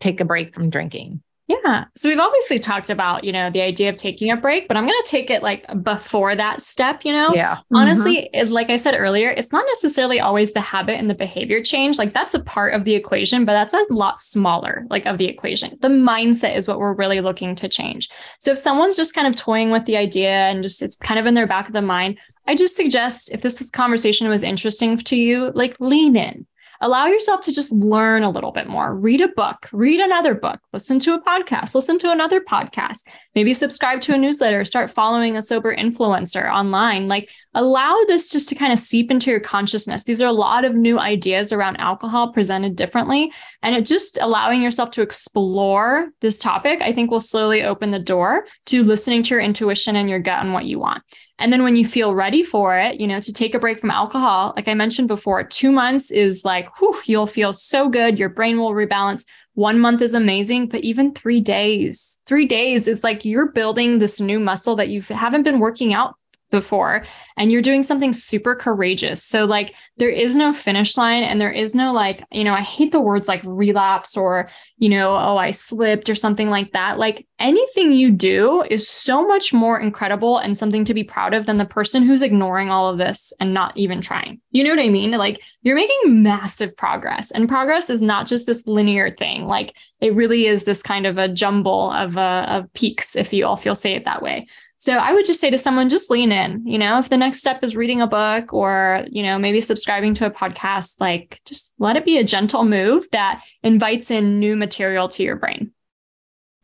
take 0.00 0.20
a 0.20 0.24
break 0.24 0.54
from 0.54 0.70
drinking? 0.70 1.22
Yeah. 1.50 1.86
So 1.96 2.08
we've 2.08 2.18
obviously 2.18 2.60
talked 2.60 2.90
about, 2.90 3.24
you 3.24 3.32
know, 3.32 3.50
the 3.50 3.60
idea 3.60 3.88
of 3.88 3.96
taking 3.96 4.30
a 4.30 4.36
break, 4.36 4.68
but 4.68 4.76
I'm 4.76 4.86
going 4.86 4.98
to 5.02 5.08
take 5.08 5.30
it 5.30 5.42
like 5.42 5.66
before 5.82 6.36
that 6.36 6.60
step, 6.60 7.04
you 7.04 7.12
know? 7.12 7.32
Yeah. 7.34 7.58
Honestly, 7.72 8.18
mm-hmm. 8.32 8.48
it, 8.48 8.50
like 8.50 8.70
I 8.70 8.76
said 8.76 8.94
earlier, 8.96 9.30
it's 9.30 9.52
not 9.52 9.64
necessarily 9.66 10.20
always 10.20 10.52
the 10.52 10.60
habit 10.60 10.96
and 10.98 11.10
the 11.10 11.14
behavior 11.14 11.60
change. 11.60 11.98
Like 11.98 12.14
that's 12.14 12.34
a 12.34 12.40
part 12.40 12.74
of 12.74 12.84
the 12.84 12.94
equation, 12.94 13.44
but 13.44 13.52
that's 13.52 13.74
a 13.74 13.84
lot 13.90 14.16
smaller, 14.16 14.86
like 14.90 15.06
of 15.06 15.18
the 15.18 15.26
equation. 15.26 15.76
The 15.80 15.88
mindset 15.88 16.56
is 16.56 16.68
what 16.68 16.78
we're 16.78 16.94
really 16.94 17.20
looking 17.20 17.56
to 17.56 17.68
change. 17.68 18.08
So 18.38 18.52
if 18.52 18.58
someone's 18.58 18.96
just 18.96 19.14
kind 19.14 19.26
of 19.26 19.34
toying 19.34 19.70
with 19.70 19.86
the 19.86 19.96
idea 19.96 20.30
and 20.30 20.62
just 20.62 20.82
it's 20.82 20.96
kind 20.96 21.18
of 21.18 21.26
in 21.26 21.34
their 21.34 21.48
back 21.48 21.66
of 21.66 21.74
the 21.74 21.82
mind, 21.82 22.16
I 22.46 22.54
just 22.54 22.76
suggest 22.76 23.34
if 23.34 23.42
this 23.42 23.68
conversation 23.70 24.28
was 24.28 24.44
interesting 24.44 24.98
to 24.98 25.16
you, 25.16 25.50
like 25.54 25.76
lean 25.80 26.16
in 26.16 26.46
allow 26.80 27.06
yourself 27.06 27.40
to 27.42 27.52
just 27.52 27.72
learn 27.72 28.22
a 28.22 28.30
little 28.30 28.52
bit 28.52 28.66
more. 28.66 28.94
Read 28.94 29.20
a 29.20 29.28
book, 29.28 29.68
read 29.72 30.00
another 30.00 30.34
book, 30.34 30.60
listen 30.72 30.98
to 31.00 31.14
a 31.14 31.22
podcast, 31.22 31.74
listen 31.74 31.98
to 31.98 32.10
another 32.10 32.40
podcast. 32.40 33.04
Maybe 33.34 33.54
subscribe 33.54 34.00
to 34.02 34.14
a 34.14 34.18
newsletter, 34.18 34.64
start 34.64 34.90
following 34.90 35.36
a 35.36 35.42
sober 35.42 35.74
influencer 35.74 36.50
online. 36.52 37.08
Like 37.08 37.30
allow 37.54 37.96
this 38.06 38.30
just 38.30 38.48
to 38.48 38.54
kind 38.54 38.72
of 38.72 38.78
seep 38.78 39.10
into 39.10 39.30
your 39.30 39.40
consciousness. 39.40 40.04
These 40.04 40.22
are 40.22 40.26
a 40.26 40.32
lot 40.32 40.64
of 40.64 40.74
new 40.74 40.98
ideas 40.98 41.52
around 41.52 41.76
alcohol 41.76 42.32
presented 42.32 42.76
differently. 42.76 43.32
And 43.62 43.74
it 43.74 43.86
just 43.86 44.18
allowing 44.20 44.62
yourself 44.62 44.90
to 44.92 45.02
explore 45.02 46.08
this 46.20 46.38
topic, 46.38 46.80
I 46.80 46.92
think 46.92 47.10
will 47.10 47.20
slowly 47.20 47.62
open 47.62 47.90
the 47.90 47.98
door 47.98 48.46
to 48.66 48.82
listening 48.82 49.22
to 49.24 49.30
your 49.30 49.40
intuition 49.40 49.96
and 49.96 50.08
your 50.08 50.20
gut 50.20 50.42
and 50.42 50.52
what 50.52 50.64
you 50.64 50.78
want. 50.78 51.02
And 51.40 51.50
then 51.50 51.62
when 51.62 51.74
you 51.74 51.86
feel 51.86 52.14
ready 52.14 52.42
for 52.42 52.78
it, 52.78 53.00
you 53.00 53.06
know, 53.06 53.18
to 53.18 53.32
take 53.32 53.54
a 53.54 53.58
break 53.58 53.80
from 53.80 53.90
alcohol, 53.90 54.52
like 54.56 54.68
I 54.68 54.74
mentioned 54.74 55.08
before, 55.08 55.42
two 55.42 55.72
months 55.72 56.10
is 56.10 56.44
like, 56.44 56.78
whew, 56.78 56.94
you'll 57.06 57.26
feel 57.26 57.54
so 57.54 57.88
good. 57.88 58.18
Your 58.18 58.28
brain 58.28 58.58
will 58.58 58.72
rebalance. 58.72 59.24
One 59.60 59.78
month 59.78 60.00
is 60.00 60.14
amazing, 60.14 60.68
but 60.68 60.80
even 60.80 61.12
three 61.12 61.42
days, 61.42 62.18
three 62.24 62.46
days 62.46 62.88
is 62.88 63.04
like 63.04 63.26
you're 63.26 63.52
building 63.52 63.98
this 63.98 64.18
new 64.18 64.40
muscle 64.40 64.74
that 64.76 64.88
you 64.88 65.02
haven't 65.02 65.42
been 65.42 65.60
working 65.60 65.92
out 65.92 66.14
before 66.50 67.04
and 67.36 67.52
you're 67.52 67.60
doing 67.60 67.82
something 67.82 68.14
super 68.14 68.54
courageous. 68.54 69.22
So 69.22 69.44
like 69.44 69.74
there 69.98 70.08
is 70.08 70.34
no 70.34 70.54
finish 70.54 70.96
line 70.96 71.24
and 71.24 71.38
there 71.38 71.52
is 71.52 71.74
no 71.74 71.92
like, 71.92 72.24
you 72.32 72.42
know, 72.42 72.54
I 72.54 72.62
hate 72.62 72.90
the 72.90 73.02
words 73.02 73.28
like 73.28 73.42
relapse 73.44 74.16
or, 74.16 74.48
you 74.80 74.88
know, 74.88 75.14
oh, 75.14 75.36
I 75.36 75.50
slipped 75.50 76.08
or 76.08 76.14
something 76.14 76.48
like 76.48 76.72
that. 76.72 76.98
Like 76.98 77.26
anything 77.38 77.92
you 77.92 78.10
do 78.10 78.64
is 78.70 78.88
so 78.88 79.28
much 79.28 79.52
more 79.52 79.78
incredible 79.78 80.38
and 80.38 80.56
something 80.56 80.86
to 80.86 80.94
be 80.94 81.04
proud 81.04 81.34
of 81.34 81.44
than 81.44 81.58
the 81.58 81.66
person 81.66 82.02
who's 82.02 82.22
ignoring 82.22 82.70
all 82.70 82.88
of 82.88 82.96
this 82.96 83.30
and 83.40 83.52
not 83.52 83.76
even 83.76 84.00
trying. 84.00 84.40
You 84.52 84.64
know 84.64 84.70
what 84.70 84.82
I 84.82 84.88
mean? 84.88 85.10
Like 85.10 85.42
you're 85.60 85.76
making 85.76 86.22
massive 86.22 86.74
progress 86.78 87.30
and 87.30 87.46
progress 87.46 87.90
is 87.90 88.00
not 88.00 88.26
just 88.26 88.46
this 88.46 88.66
linear 88.66 89.10
thing. 89.10 89.44
Like 89.44 89.76
it 90.00 90.14
really 90.14 90.46
is 90.46 90.64
this 90.64 90.82
kind 90.82 91.06
of 91.06 91.18
a 91.18 91.28
jumble 91.28 91.90
of 91.90 92.16
uh, 92.16 92.46
of 92.48 92.72
peaks 92.72 93.16
if 93.16 93.34
you 93.34 93.44
all 93.44 93.58
feel 93.58 93.74
say 93.74 93.94
it 93.94 94.06
that 94.06 94.22
way. 94.22 94.46
So 94.80 94.94
I 94.94 95.12
would 95.12 95.26
just 95.26 95.42
say 95.42 95.50
to 95.50 95.58
someone, 95.58 95.90
just 95.90 96.10
lean 96.10 96.32
in. 96.32 96.66
You 96.66 96.78
know, 96.78 96.98
if 96.98 97.10
the 97.10 97.18
next 97.18 97.40
step 97.40 97.62
is 97.62 97.76
reading 97.76 98.00
a 98.00 98.06
book 98.06 98.54
or, 98.54 99.04
you 99.10 99.22
know, 99.22 99.38
maybe 99.38 99.60
subscribing 99.60 100.14
to 100.14 100.26
a 100.26 100.30
podcast, 100.30 101.02
like 101.02 101.38
just 101.44 101.74
let 101.78 101.96
it 101.96 102.06
be 102.06 102.16
a 102.16 102.24
gentle 102.24 102.64
move 102.64 103.04
that 103.12 103.42
invites 103.62 104.10
in 104.10 104.40
new 104.40 104.56
material 104.56 105.06
to 105.08 105.22
your 105.22 105.36
brain. 105.36 105.72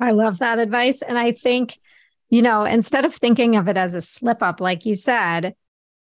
I 0.00 0.12
love 0.12 0.38
that 0.38 0.58
advice. 0.58 1.02
And 1.02 1.18
I 1.18 1.32
think, 1.32 1.78
you 2.30 2.40
know, 2.40 2.64
instead 2.64 3.04
of 3.04 3.14
thinking 3.14 3.54
of 3.54 3.68
it 3.68 3.76
as 3.76 3.94
a 3.94 4.00
slip 4.00 4.42
up, 4.42 4.62
like 4.62 4.86
you 4.86 4.96
said, 4.96 5.54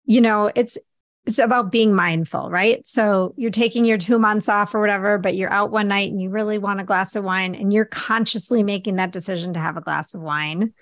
you 0.05 0.19
know, 0.19 0.51
it's, 0.55 0.79
it's 1.27 1.37
about 1.37 1.71
being 1.71 1.93
mindful, 1.93 2.49
right? 2.49 2.87
So 2.87 3.35
you're 3.37 3.51
taking 3.51 3.85
your 3.85 3.99
two 3.99 4.17
months 4.17 4.49
off 4.49 4.73
or 4.73 4.81
whatever, 4.81 5.19
but 5.19 5.35
you're 5.35 5.53
out 5.53 5.69
one 5.69 5.89
night 5.89 6.09
and 6.09 6.19
you 6.19 6.31
really 6.31 6.57
want 6.57 6.79
a 6.79 6.85
glass 6.85 7.15
of 7.15 7.23
wine 7.23 7.53
and 7.53 7.71
you're 7.71 7.85
consciously 7.85 8.63
making 8.63 8.95
that 8.95 9.11
decision 9.11 9.53
to 9.53 9.59
have 9.59 9.77
a 9.77 9.81
glass 9.81 10.15
of 10.15 10.21
wine 10.21 10.73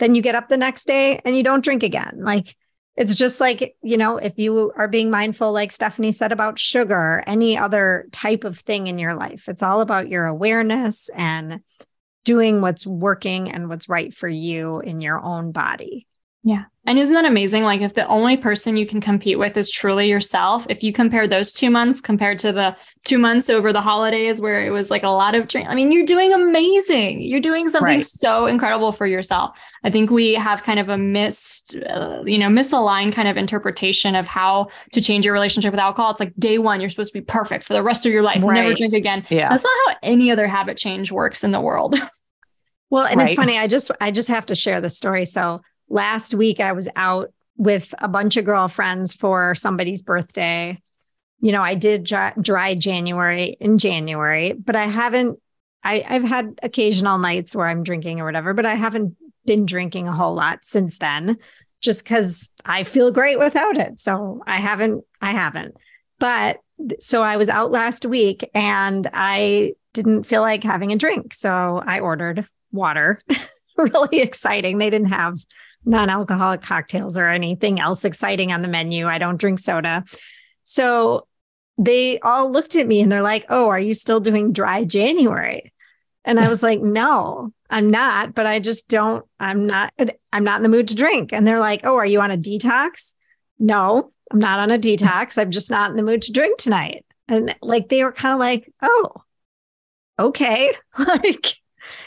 then 0.00 0.14
you 0.14 0.22
get 0.22 0.34
up 0.34 0.48
the 0.48 0.56
next 0.56 0.86
day 0.86 1.20
and 1.24 1.36
you 1.36 1.44
don't 1.44 1.62
drink 1.62 1.84
again. 1.84 2.18
Like 2.18 2.56
it's 2.96 3.14
just 3.14 3.40
like, 3.40 3.76
you 3.82 3.96
know, 3.96 4.16
if 4.16 4.38
you 4.38 4.72
are 4.76 4.88
being 4.88 5.10
mindful, 5.10 5.52
like 5.52 5.72
Stephanie 5.72 6.12
said 6.12 6.32
about 6.32 6.58
sugar, 6.58 7.22
any 7.26 7.56
other 7.56 8.08
type 8.10 8.44
of 8.44 8.58
thing 8.58 8.88
in 8.88 8.98
your 8.98 9.14
life, 9.14 9.48
it's 9.48 9.62
all 9.62 9.80
about 9.80 10.08
your 10.08 10.26
awareness 10.26 11.08
and 11.16 11.60
doing 12.24 12.60
what's 12.60 12.86
working 12.86 13.50
and 13.50 13.68
what's 13.68 13.88
right 13.88 14.12
for 14.12 14.28
you 14.28 14.80
in 14.80 15.00
your 15.00 15.18
own 15.18 15.52
body. 15.52 16.06
Yeah. 16.42 16.64
And 16.86 16.98
isn't 16.98 17.14
that 17.14 17.26
amazing? 17.26 17.62
Like, 17.64 17.82
if 17.82 17.94
the 17.94 18.06
only 18.08 18.38
person 18.38 18.76
you 18.76 18.86
can 18.86 19.00
compete 19.00 19.38
with 19.38 19.56
is 19.56 19.70
truly 19.70 20.08
yourself, 20.08 20.66
if 20.70 20.82
you 20.82 20.92
compare 20.92 21.28
those 21.28 21.52
two 21.52 21.68
months 21.68 22.00
compared 22.00 22.38
to 22.40 22.52
the 22.52 22.74
two 23.04 23.18
months 23.18 23.50
over 23.50 23.72
the 23.72 23.82
holidays 23.82 24.40
where 24.40 24.66
it 24.66 24.70
was 24.70 24.90
like 24.90 25.02
a 25.02 25.08
lot 25.08 25.34
of 25.34 25.46
drink, 25.46 25.68
I 25.68 25.74
mean, 25.74 25.92
you're 25.92 26.06
doing 26.06 26.32
amazing. 26.32 27.20
You're 27.20 27.40
doing 27.40 27.68
something 27.68 27.84
right. 27.84 28.02
so 28.02 28.46
incredible 28.46 28.92
for 28.92 29.06
yourself. 29.06 29.58
I 29.84 29.90
think 29.90 30.10
we 30.10 30.34
have 30.34 30.62
kind 30.62 30.80
of 30.80 30.88
a 30.88 30.96
missed, 30.96 31.76
uh, 31.76 32.22
you 32.24 32.38
know, 32.38 32.48
misaligned 32.48 33.12
kind 33.12 33.28
of 33.28 33.36
interpretation 33.36 34.14
of 34.14 34.26
how 34.26 34.68
to 34.92 35.02
change 35.02 35.26
your 35.26 35.34
relationship 35.34 35.72
with 35.72 35.80
alcohol. 35.80 36.10
It's 36.10 36.20
like 36.20 36.34
day 36.38 36.56
one, 36.56 36.80
you're 36.80 36.90
supposed 36.90 37.12
to 37.12 37.20
be 37.20 37.24
perfect 37.24 37.64
for 37.64 37.74
the 37.74 37.82
rest 37.82 38.06
of 38.06 38.12
your 38.12 38.22
life, 38.22 38.42
right. 38.42 38.54
never 38.62 38.74
drink 38.74 38.94
again. 38.94 39.26
Yeah. 39.28 39.50
That's 39.50 39.64
not 39.64 39.72
how 39.86 39.96
any 40.02 40.30
other 40.30 40.46
habit 40.46 40.78
change 40.78 41.12
works 41.12 41.44
in 41.44 41.52
the 41.52 41.60
world. 41.60 41.94
Well, 42.90 43.06
and 43.06 43.18
right. 43.18 43.30
it's 43.30 43.34
funny. 43.34 43.56
I 43.56 43.68
just 43.68 43.90
I 44.00 44.10
just 44.10 44.28
have 44.28 44.46
to 44.46 44.56
share 44.56 44.80
the 44.80 44.90
story. 44.90 45.24
So 45.24 45.62
last 45.90 46.32
week 46.32 46.60
I 46.60 46.72
was 46.72 46.88
out 46.96 47.32
with 47.56 47.94
a 47.98 48.08
bunch 48.08 48.38
of 48.38 48.46
girlfriends 48.46 49.12
for 49.12 49.54
somebody's 49.54 50.00
birthday. 50.00 50.80
You 51.40 51.52
know, 51.52 51.62
I 51.62 51.74
did 51.74 52.04
dry, 52.04 52.74
January 52.74 53.56
in 53.60 53.76
January, 53.76 54.52
but 54.52 54.76
I 54.76 54.86
haven't. 54.86 55.38
I, 55.82 56.04
I've 56.06 56.24
had 56.24 56.58
occasional 56.62 57.18
nights 57.18 57.54
where 57.54 57.66
I'm 57.66 57.82
drinking 57.82 58.20
or 58.20 58.26
whatever, 58.26 58.52
but 58.54 58.66
I 58.66 58.74
haven't 58.74 59.16
been 59.46 59.64
drinking 59.66 60.08
a 60.08 60.12
whole 60.12 60.34
lot 60.34 60.58
since 60.62 60.98
then, 60.98 61.38
just 61.80 62.04
because 62.04 62.50
I 62.66 62.84
feel 62.84 63.10
great 63.10 63.38
without 63.38 63.76
it. 63.76 63.98
So 63.98 64.42
I 64.46 64.58
haven't. 64.58 65.04
I 65.20 65.32
haven't. 65.32 65.74
But 66.18 66.58
so 66.98 67.22
I 67.22 67.36
was 67.36 67.48
out 67.48 67.70
last 67.70 68.06
week 68.06 68.48
and 68.54 69.08
I 69.12 69.74
didn't 69.92 70.24
feel 70.24 70.42
like 70.42 70.62
having 70.62 70.92
a 70.92 70.96
drink, 70.96 71.34
so 71.34 71.82
I 71.84 72.00
ordered 72.00 72.46
water. 72.72 73.20
really 73.76 74.20
exciting. 74.20 74.78
They 74.78 74.90
didn't 74.90 75.08
have 75.08 75.38
non 75.84 76.10
alcoholic 76.10 76.62
cocktails 76.62 77.16
or 77.16 77.28
anything 77.28 77.80
else 77.80 78.04
exciting 78.04 78.52
on 78.52 78.62
the 78.62 78.68
menu. 78.68 79.06
I 79.06 79.18
don't 79.18 79.40
drink 79.40 79.58
soda. 79.58 80.04
So 80.62 81.26
they 81.78 82.18
all 82.20 82.50
looked 82.50 82.76
at 82.76 82.86
me 82.86 83.00
and 83.00 83.10
they're 83.10 83.22
like, 83.22 83.46
Oh, 83.48 83.68
are 83.68 83.80
you 83.80 83.94
still 83.94 84.20
doing 84.20 84.52
dry 84.52 84.84
January? 84.84 85.72
And 86.24 86.38
I 86.38 86.48
was 86.48 86.62
like, 86.62 86.80
No, 86.80 87.52
I'm 87.70 87.90
not, 87.90 88.34
but 88.34 88.46
I 88.46 88.60
just 88.60 88.88
don't, 88.88 89.24
I'm 89.38 89.66
not, 89.66 89.92
I'm 90.32 90.44
not 90.44 90.58
in 90.58 90.62
the 90.62 90.68
mood 90.68 90.88
to 90.88 90.94
drink. 90.94 91.32
And 91.32 91.46
they're 91.46 91.60
like, 91.60 91.80
Oh, 91.84 91.96
are 91.96 92.06
you 92.06 92.20
on 92.20 92.30
a 92.30 92.36
detox? 92.36 93.14
No, 93.58 94.12
I'm 94.30 94.38
not 94.38 94.60
on 94.60 94.70
a 94.70 94.78
detox. 94.78 95.38
I'm 95.38 95.50
just 95.50 95.70
not 95.70 95.90
in 95.90 95.96
the 95.96 96.02
mood 96.02 96.22
to 96.22 96.32
drink 96.32 96.58
tonight. 96.58 97.04
And 97.28 97.56
like 97.62 97.88
they 97.88 98.04
were 98.04 98.12
kind 98.12 98.34
of 98.34 98.40
like, 98.40 98.70
Oh, 98.82 99.12
okay. 100.18 100.72
like 100.98 101.54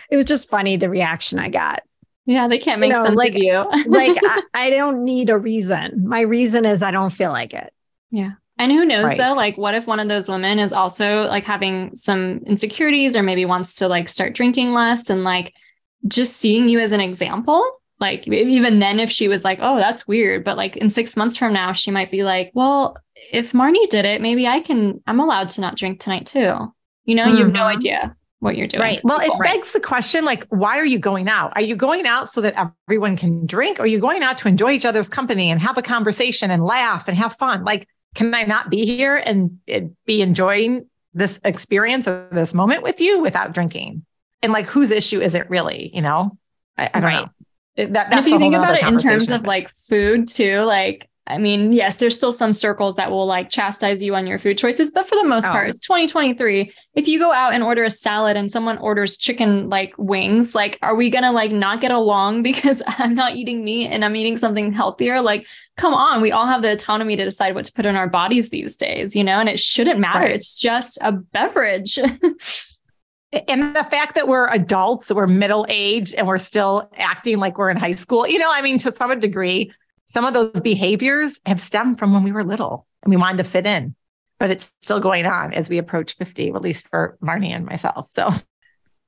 it 0.10 0.16
was 0.16 0.26
just 0.26 0.50
funny 0.50 0.78
the 0.78 0.90
reaction 0.90 1.40
I 1.40 1.50
got. 1.50 1.82
Yeah, 2.26 2.48
they 2.48 2.58
can't 2.58 2.80
make 2.80 2.90
you 2.90 2.96
know, 2.96 3.06
sense 3.06 3.16
like, 3.16 3.32
of 3.32 3.38
you. 3.38 3.54
like 3.88 4.18
I, 4.24 4.42
I, 4.54 4.70
don't 4.70 5.04
need 5.04 5.30
a 5.30 5.38
reason. 5.38 6.08
My 6.08 6.22
reason 6.22 6.66
is 6.66 6.82
I 6.82 6.92
don't 6.92 7.12
feel 7.12 7.32
like 7.32 7.54
it. 7.54 7.74
Yeah. 8.12 8.32
And 8.58 8.72
who 8.72 8.86
knows 8.86 9.06
right. 9.06 9.18
though, 9.18 9.34
like 9.34 9.58
what 9.58 9.76
if 9.76 9.88
one 9.88 10.00
of 10.00 10.08
those 10.08 10.30
women 10.30 10.60
is 10.60 10.74
also 10.74 11.24
like 11.24 11.44
having 11.44 11.94
some 11.96 12.40
insecurities 12.46 13.18
or 13.18 13.24
maybe 13.24 13.46
wants 13.46 13.76
to 13.78 13.88
like 13.88 14.08
start 14.08 14.36
drinking 14.36 14.74
less 14.74 15.10
and 15.10 15.24
like 15.24 15.54
just 16.08 16.38
seeing 16.38 16.70
you 16.70 16.80
as 16.80 16.92
an 16.92 17.02
example? 17.02 17.80
Like 18.00 18.28
even 18.28 18.80
then, 18.80 19.00
if 19.00 19.10
she 19.10 19.28
was 19.28 19.44
like, 19.44 19.60
oh, 19.62 19.78
that's 19.78 20.08
weird. 20.08 20.44
But 20.44 20.56
like 20.56 20.78
in 20.78 20.90
six 20.90 21.18
months 21.18 21.36
from 21.36 21.54
now, 21.54 21.72
she 21.72 21.90
might 21.90 22.12
be 22.12 22.24
like, 22.24 22.52
well, 22.54 22.96
if 23.32 23.54
Marnie 23.54 23.90
did 23.90 24.06
it, 24.06 24.22
maybe 24.22 24.48
I 24.48 24.60
can, 24.60 25.02
I'm 25.08 25.20
allowed 25.20 25.50
to 25.52 25.62
not 25.62 25.78
drink 25.78 26.00
tonight 26.00 26.26
too. 26.26 26.74
You 27.06 27.16
know, 27.16 27.26
mm-hmm. 27.26 27.36
you 27.36 27.44
have 27.44 27.54
no 27.54 27.62
mm-hmm. 27.62 27.78
idea 27.78 28.16
what 28.44 28.58
you're 28.58 28.68
doing. 28.68 28.82
Right. 28.82 29.02
Well, 29.04 29.20
it 29.20 29.30
right. 29.40 29.54
begs 29.54 29.72
the 29.72 29.80
question 29.80 30.26
like, 30.26 30.46
why 30.50 30.78
are 30.78 30.86
you 30.86 31.00
going 31.00 31.30
out? 31.30 31.54
Are 31.56 31.62
you 31.62 31.76
going 31.76 32.06
out 32.06 32.32
so 32.32 32.42
that 32.42 32.72
everyone 32.88 33.16
can 33.16 33.46
drink? 33.46 33.80
Or 33.80 33.84
are 33.84 33.88
you 33.88 34.00
going 34.00 34.22
out 34.22 34.38
to 34.40 34.48
enjoy 34.50 34.72
each 34.72 34.86
other's 34.86 35.08
company 35.08 35.50
and 35.50 35.62
have 35.62 35.78
a 35.78 35.82
conversation 35.82 36.52
and 36.52 36.64
laugh 36.64 37.08
and 37.08 37.18
have 37.18 37.34
fun? 37.34 37.64
Like, 37.64 37.88
can 38.16 38.34
I 38.36 38.44
not 38.44 38.70
be 38.70 38.86
here 38.86 39.16
and 39.16 39.60
be 40.06 40.22
enjoying 40.22 40.90
this 41.14 41.40
experience 41.46 42.08
or 42.08 42.28
this 42.32 42.54
moment 42.54 42.84
with 42.84 43.00
you 43.00 43.22
without 43.22 43.54
drinking? 43.54 44.06
And 44.42 44.52
like, 44.52 44.68
whose 44.68 44.92
issue 44.92 45.22
is 45.22 45.34
it 45.34 45.50
really? 45.50 45.90
You 45.94 46.02
know, 46.02 46.38
I, 46.78 46.90
I 46.94 47.00
don't 47.00 47.04
right. 47.04 47.26
know. 47.26 47.32
That, 47.76 47.94
that's 47.94 48.28
if 48.28 48.28
you 48.28 48.38
think 48.38 48.56
about 48.56 48.76
it 48.76 48.84
in 48.84 48.98
terms 48.98 49.32
of 49.32 49.44
like 49.44 49.72
food 49.72 50.28
too, 50.28 50.60
like 50.60 51.10
I 51.26 51.38
mean, 51.38 51.72
yes, 51.72 51.98
there's 51.98 52.18
still 52.18 52.34
some 52.34 52.52
circles 52.52 52.98
that 52.98 53.10
will 53.10 53.26
like 53.26 53.50
chastise 53.50 54.04
you 54.04 54.14
on 54.14 54.28
your 54.28 54.38
food 54.38 54.58
choices, 54.58 54.92
but 54.92 55.08
for 55.08 55.16
the 55.16 55.24
most 55.24 55.48
oh. 55.48 55.52
part, 55.52 55.70
it's 55.70 55.80
2023. 55.80 56.74
If 56.96 57.08
you 57.08 57.18
go 57.18 57.32
out 57.32 57.54
and 57.54 57.64
order 57.64 57.86
a 57.86 57.90
salad 57.90 58.36
and 58.36 58.52
someone 58.52 58.78
orders 58.80 59.18
chicken 59.18 59.70
like 59.70 59.94
wings, 59.98 60.54
like, 60.54 60.78
are 60.82 60.96
we 60.96 61.10
gonna 61.10 61.32
like 61.32 61.52
not 61.52 61.80
get 61.80 61.92
along 61.92 62.44
because 62.44 62.82
I'm 62.88 63.14
not 63.14 63.36
eating 63.36 63.64
meat 63.64 63.88
and 63.88 64.04
I'm 64.04 64.18
eating 64.18 64.36
something 64.36 64.74
healthier? 64.74 65.22
Like, 65.22 65.46
come 65.78 65.94
on, 65.94 66.22
we 66.22 66.32
all 66.32 66.46
have 66.46 66.62
the 66.62 66.74
autonomy 66.74 67.16
to 67.16 67.24
decide 67.24 67.56
what 67.56 67.66
to 67.66 67.74
put 67.74 67.86
in 67.86 67.96
our 67.96 68.10
bodies 68.10 68.50
these 68.50 68.76
days, 68.76 69.16
you 69.16 69.24
know, 69.24 69.40
and 69.40 69.48
it 69.48 69.60
shouldn't 69.60 70.00
matter. 70.00 70.20
Right. 70.20 70.32
It's 70.32 70.60
just 70.60 70.98
a 71.02 71.14
beverage. 71.14 71.98
and 73.48 73.76
the 73.76 73.88
fact 73.90 74.16
that 74.16 74.28
we're 74.28 74.50
adults, 74.50 75.08
that 75.08 75.16
we're 75.16 75.28
middle 75.28 75.66
aged, 75.70 76.16
and 76.16 76.28
we're 76.28 76.38
still 76.38 76.92
acting 76.98 77.38
like 77.38 77.58
we're 77.58 77.70
in 77.70 77.78
high 77.78 77.92
school, 77.92 78.28
you 78.28 78.40
know, 78.40 78.52
I 78.52 78.62
mean, 78.62 78.78
to 78.80 78.92
some 78.92 79.18
degree, 79.20 79.72
some 80.06 80.26
of 80.26 80.34
those 80.34 80.62
behaviors 80.62 81.40
have 81.46 81.60
stemmed 81.60 82.00
from 82.00 82.14
when 82.14 82.24
we 82.24 82.32
were 82.32 82.44
little 82.44 82.88
and 83.04 83.12
we 83.12 83.18
wanted 83.18 83.38
to 83.38 83.44
fit 83.44 83.66
in, 83.66 83.96
but 84.40 84.50
it's 84.50 84.72
still 84.82 85.00
going 85.00 85.26
on 85.26 85.54
as 85.54 85.70
we 85.70 85.78
approach 85.78 86.16
50, 86.16 86.50
at 86.50 86.62
least 86.62 86.88
for 86.90 87.18
Marnie 87.22 87.50
and 87.50 87.66
myself. 87.66 88.10
So, 88.16 88.30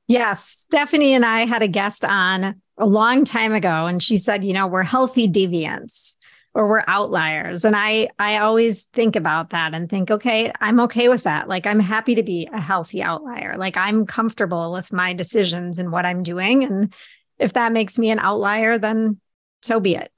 yes, 0.07 0.41
Stephanie 0.41 1.13
and 1.13 1.25
I 1.25 1.45
had 1.45 1.61
a 1.61 1.67
guest 1.67 2.05
on 2.05 2.61
a 2.77 2.85
long 2.85 3.23
time 3.23 3.53
ago, 3.53 3.85
and 3.85 4.01
she 4.01 4.17
said, 4.17 4.43
you 4.43 4.53
know, 4.53 4.67
we're 4.67 4.83
healthy 4.83 5.27
deviants 5.27 6.15
or 6.53 6.69
we're 6.69 6.85
outliers 6.87 7.65
and 7.65 7.75
i 7.75 8.07
i 8.17 8.37
always 8.37 8.85
think 8.93 9.17
about 9.17 9.49
that 9.49 9.73
and 9.73 9.89
think 9.89 10.09
okay 10.09 10.53
i'm 10.61 10.79
okay 10.79 11.09
with 11.09 11.23
that 11.23 11.49
like 11.49 11.67
i'm 11.67 11.81
happy 11.81 12.15
to 12.15 12.23
be 12.23 12.47
a 12.53 12.61
healthy 12.61 13.03
outlier 13.03 13.57
like 13.57 13.75
i'm 13.75 14.05
comfortable 14.05 14.71
with 14.71 14.93
my 14.93 15.11
decisions 15.11 15.79
and 15.79 15.91
what 15.91 16.05
i'm 16.05 16.23
doing 16.23 16.63
and 16.63 16.93
if 17.37 17.53
that 17.53 17.71
makes 17.71 17.97
me 17.97 18.09
an 18.09 18.19
outlier, 18.19 18.77
then 18.77 19.19
so 19.61 19.79
be 19.79 19.95
it. 19.95 20.11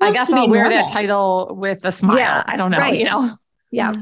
I 0.00 0.12
guess 0.12 0.32
I'll 0.32 0.48
wear 0.48 0.64
normal. 0.64 0.78
that 0.78 0.92
title 0.92 1.56
with 1.58 1.84
a 1.84 1.92
smile. 1.92 2.18
Yeah, 2.18 2.42
I 2.46 2.56
don't 2.56 2.70
know, 2.70 2.78
right. 2.78 2.98
you 2.98 3.04
know. 3.04 3.36
Yeah. 3.70 3.92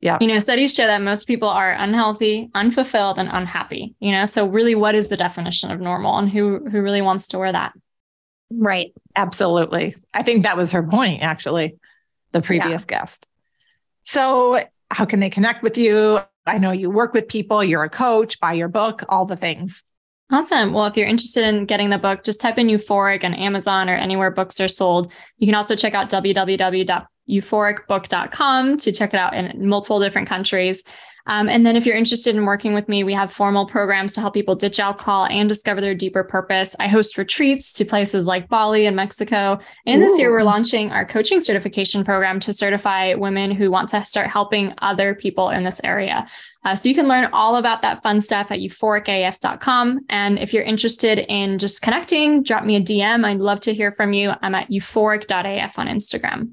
Yeah. 0.00 0.18
You 0.20 0.26
know, 0.26 0.38
studies 0.38 0.74
show 0.74 0.86
that 0.86 1.00
most 1.00 1.26
people 1.26 1.48
are 1.48 1.72
unhealthy, 1.72 2.50
unfulfilled, 2.54 3.18
and 3.18 3.28
unhappy. 3.32 3.94
You 4.00 4.12
know, 4.12 4.26
so 4.26 4.46
really 4.46 4.74
what 4.74 4.94
is 4.94 5.08
the 5.08 5.16
definition 5.16 5.70
of 5.70 5.80
normal 5.80 6.18
and 6.18 6.28
who 6.28 6.58
who 6.58 6.82
really 6.82 7.00
wants 7.00 7.28
to 7.28 7.38
wear 7.38 7.50
that? 7.50 7.72
Right. 8.50 8.92
Absolutely. 9.16 9.96
I 10.12 10.22
think 10.22 10.42
that 10.42 10.58
was 10.58 10.72
her 10.72 10.82
point, 10.82 11.22
actually, 11.22 11.78
the 12.32 12.42
previous 12.42 12.84
yeah. 12.88 12.98
guest. 13.00 13.26
So 14.02 14.62
how 14.90 15.06
can 15.06 15.20
they 15.20 15.30
connect 15.30 15.62
with 15.62 15.78
you? 15.78 16.20
I 16.46 16.58
know 16.58 16.70
you 16.70 16.90
work 16.90 17.14
with 17.14 17.26
people, 17.26 17.64
you're 17.64 17.84
a 17.84 17.88
coach, 17.88 18.38
buy 18.38 18.52
your 18.52 18.68
book, 18.68 19.02
all 19.08 19.24
the 19.24 19.36
things. 19.36 19.82
Awesome. 20.32 20.72
Well, 20.72 20.86
if 20.86 20.96
you're 20.96 21.06
interested 21.06 21.44
in 21.44 21.66
getting 21.66 21.90
the 21.90 21.98
book, 21.98 22.24
just 22.24 22.40
type 22.40 22.56
in 22.56 22.68
euphoric 22.68 23.24
on 23.24 23.34
Amazon 23.34 23.90
or 23.90 23.94
anywhere 23.94 24.30
books 24.30 24.58
are 24.58 24.68
sold. 24.68 25.12
You 25.38 25.46
can 25.46 25.54
also 25.54 25.76
check 25.76 25.92
out 25.94 26.08
www.euphoricbook.com 26.08 28.76
to 28.78 28.92
check 28.92 29.12
it 29.12 29.18
out 29.18 29.34
in 29.34 29.68
multiple 29.68 30.00
different 30.00 30.28
countries. 30.28 30.82
Um, 31.26 31.48
and 31.48 31.64
then 31.64 31.74
if 31.74 31.86
you're 31.86 31.96
interested 31.96 32.36
in 32.36 32.44
working 32.44 32.74
with 32.74 32.88
me, 32.88 33.02
we 33.02 33.14
have 33.14 33.32
formal 33.32 33.66
programs 33.66 34.12
to 34.14 34.20
help 34.20 34.34
people 34.34 34.54
ditch 34.54 34.78
alcohol 34.78 35.26
and 35.26 35.48
discover 35.48 35.80
their 35.80 35.94
deeper 35.94 36.22
purpose. 36.22 36.76
I 36.78 36.86
host 36.86 37.16
retreats 37.16 37.72
to 37.74 37.86
places 37.86 38.26
like 38.26 38.48
Bali 38.48 38.84
and 38.84 38.94
Mexico. 38.94 39.58
And 39.86 40.02
Ooh. 40.02 40.04
this 40.04 40.18
year, 40.18 40.30
we're 40.30 40.42
launching 40.42 40.90
our 40.90 41.06
coaching 41.06 41.40
certification 41.40 42.04
program 42.04 42.40
to 42.40 42.52
certify 42.52 43.14
women 43.14 43.52
who 43.52 43.70
want 43.70 43.88
to 43.90 44.04
start 44.04 44.28
helping 44.28 44.74
other 44.78 45.14
people 45.14 45.48
in 45.48 45.62
this 45.62 45.80
area. 45.82 46.28
Uh, 46.64 46.74
so 46.74 46.88
you 46.88 46.94
can 46.94 47.06
learn 47.06 47.26
all 47.32 47.56
about 47.56 47.82
that 47.82 48.02
fun 48.02 48.20
stuff 48.20 48.50
at 48.50 48.60
euphoricaf.com. 48.60 50.00
And 50.08 50.38
if 50.38 50.54
you're 50.54 50.62
interested 50.62 51.18
in 51.18 51.58
just 51.58 51.82
connecting, 51.82 52.42
drop 52.42 52.64
me 52.64 52.76
a 52.76 52.80
DM. 52.80 53.24
I'd 53.24 53.38
love 53.38 53.60
to 53.60 53.74
hear 53.74 53.92
from 53.92 54.12
you. 54.12 54.32
I'm 54.40 54.54
at 54.54 54.70
euphoric.af 54.70 55.78
on 55.78 55.88
Instagram. 55.88 56.52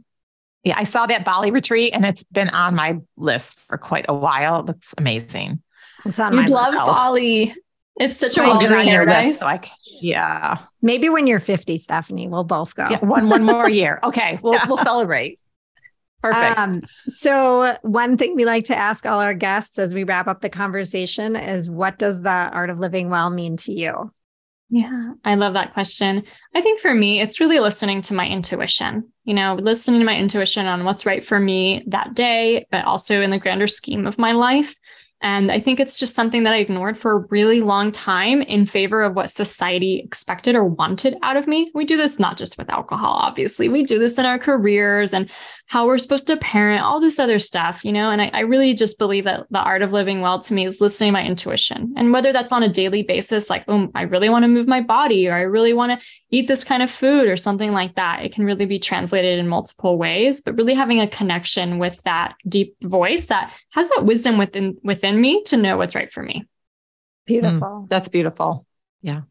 Yeah, 0.64 0.76
I 0.78 0.84
saw 0.84 1.08
that 1.08 1.26
Bali 1.26 1.50
retreat 1.52 1.94
and 1.94 2.06
it's 2.06 2.24
been 2.26 2.50
on 2.50 2.76
my 2.76 3.00
list 3.18 3.60
for 3.62 3.78
quite 3.78 4.06
a 4.10 4.14
while. 4.14 4.60
It 4.60 4.66
looks 4.66 4.94
amazing. 4.98 5.62
It's 6.06 6.20
on 6.20 6.34
You'd 6.34 6.50
my 6.50 6.56
love 6.56 6.74
list. 6.74 6.86
Bali. 6.86 7.56
It's 8.00 8.18
such 8.18 8.38
a 8.38 8.42
wilderness 8.42 8.82
paradise. 8.82 9.42
Like, 9.42 9.66
yeah. 10.02 10.60
Maybe 10.82 11.10
when 11.10 11.28
you're 11.28 11.40
50, 11.40 11.78
Stephanie, 11.78 12.28
we'll 12.28 12.44
both 12.44 12.76
go. 12.76 12.88
Yeah, 12.90 13.00
one 13.00 13.30
one 13.30 13.44
more 13.44 13.70
year. 13.70 14.00
Okay, 14.04 14.40
we'll 14.42 14.54
yeah. 14.56 14.66
we'll 14.68 14.78
celebrate. 14.78 15.40
Perfect. 16.22 16.58
Um, 16.58 16.82
so, 17.08 17.78
one 17.82 18.16
thing 18.16 18.36
we 18.36 18.46
like 18.46 18.66
to 18.66 18.78
ask 18.78 19.06
all 19.06 19.20
our 19.20 19.34
guests 19.34 19.80
as 19.80 19.96
we 19.96 20.04
wrap 20.04 20.28
up 20.28 20.42
the 20.42 20.50
conversation 20.50 21.36
is 21.36 21.70
what 21.70 21.98
does 21.98 22.22
the 22.22 22.30
art 22.30 22.70
of 22.70 22.80
living 22.80 23.10
well 23.10 23.30
mean 23.30 23.58
to 23.58 23.72
you? 23.72 24.12
Yeah, 24.70 25.14
I 25.26 25.36
love 25.36 25.54
that 25.56 25.74
question. 25.74 26.24
I 26.56 26.62
think 26.62 26.80
for 26.80 26.94
me, 26.94 27.20
it's 27.20 27.42
really 27.42 27.60
listening 27.60 28.02
to 28.04 28.14
my 28.14 28.26
intuition, 28.26 29.12
you 29.26 29.34
know, 29.34 29.56
listening 29.56 30.00
to 30.00 30.06
my 30.06 30.16
intuition 30.16 30.66
on 30.66 30.86
what's 30.86 31.06
right 31.06 31.24
for 31.24 31.40
me 31.40 31.84
that 31.88 32.14
day, 32.14 32.66
but 32.72 32.86
also 32.86 33.20
in 33.20 33.32
the 33.32 33.40
grander 33.40 33.68
scheme 33.68 34.08
of 34.08 34.18
my 34.18 34.32
life. 34.32 34.76
And 35.22 35.52
I 35.52 35.60
think 35.60 35.80
it's 35.80 36.00
just 36.00 36.16
something 36.16 36.44
that 36.44 36.54
I 36.54 36.58
ignored 36.58 36.98
for 36.98 37.12
a 37.12 37.26
really 37.30 37.62
long 37.62 37.92
time 37.92 38.42
in 38.42 38.66
favor 38.66 39.04
of 39.04 39.14
what 39.14 39.30
society 39.30 40.02
expected 40.04 40.56
or 40.56 40.66
wanted 40.66 41.16
out 41.22 41.38
of 41.38 41.48
me. 41.48 41.70
We 41.76 41.86
do 41.86 41.96
this 41.96 42.18
not 42.18 42.38
just 42.38 42.58
with 42.58 42.70
alcohol, 42.70 43.14
obviously, 43.14 43.70
we 43.70 43.84
do 43.84 44.00
this 44.00 44.18
in 44.18 44.26
our 44.26 44.40
careers 44.40 45.14
and 45.14 45.30
how 45.72 45.88
we're 45.88 45.98
supposed 45.98 46.28
to 46.28 46.36
parent, 46.36 46.84
all 46.84 47.00
this 47.00 47.18
other 47.18 47.40
stuff, 47.40 47.86
you 47.86 47.94
know? 47.94 48.10
And 48.10 48.22
I, 48.22 48.30
I 48.34 48.40
really 48.42 48.74
just 48.74 49.00
believe 49.00 49.24
that 49.24 49.46
the 49.52 49.62
art 49.62 49.82
of 49.82 49.94
living 49.94 50.20
well 50.20 50.38
to 50.38 50.54
me 50.54 50.66
is 50.66 50.82
listening 50.82 51.08
to 51.08 51.14
my 51.14 51.26
intuition. 51.26 51.94
And 51.96 52.12
whether 52.12 52.34
that's 52.34 52.52
on 52.52 52.62
a 52.62 52.68
daily 52.68 53.04
basis, 53.04 53.50
like, 53.50 53.64
oh, 53.70 53.90
I 53.96 54.02
really 54.02 54.28
want 54.28 54.44
to 54.44 54.50
move 54.50 54.68
my 54.68 54.82
body 54.82 55.30
or 55.30 55.34
I 55.34 55.44
really 55.44 55.72
want 55.72 55.94
to 55.94 56.06
eat 56.30 56.50
this 56.50 56.66
kind 56.66 56.84
of 56.84 56.92
food 56.92 57.30
or 57.30 57.38
something 57.38 57.72
like 57.72 57.96
that, 57.96 58.26
it 58.26 58.34
can 58.34 58.44
really 58.44 58.66
be 58.66 58.80
translated 58.80 59.40
in 59.40 59.48
multiple 59.48 59.98
ways, 59.98 60.42
but 60.42 60.58
really 60.58 60.74
having 60.74 61.00
a 61.00 61.08
connection 61.08 61.80
with 61.80 62.04
that 62.04 62.36
deep 62.46 62.76
voice 62.84 63.28
that 63.28 63.54
has 63.70 63.88
that 63.92 64.04
wisdom 64.04 64.38
within 64.38 64.76
within 64.84 65.22
me 65.22 65.42
to 65.44 65.56
know 65.56 65.78
what's 65.78 65.96
right 65.96 66.12
for 66.12 66.22
me. 66.22 66.46
Beautiful. 67.26 67.86
Mm, 67.86 67.90
that's 67.90 68.10
beautiful. 68.10 68.66
Yeah. 69.02 69.22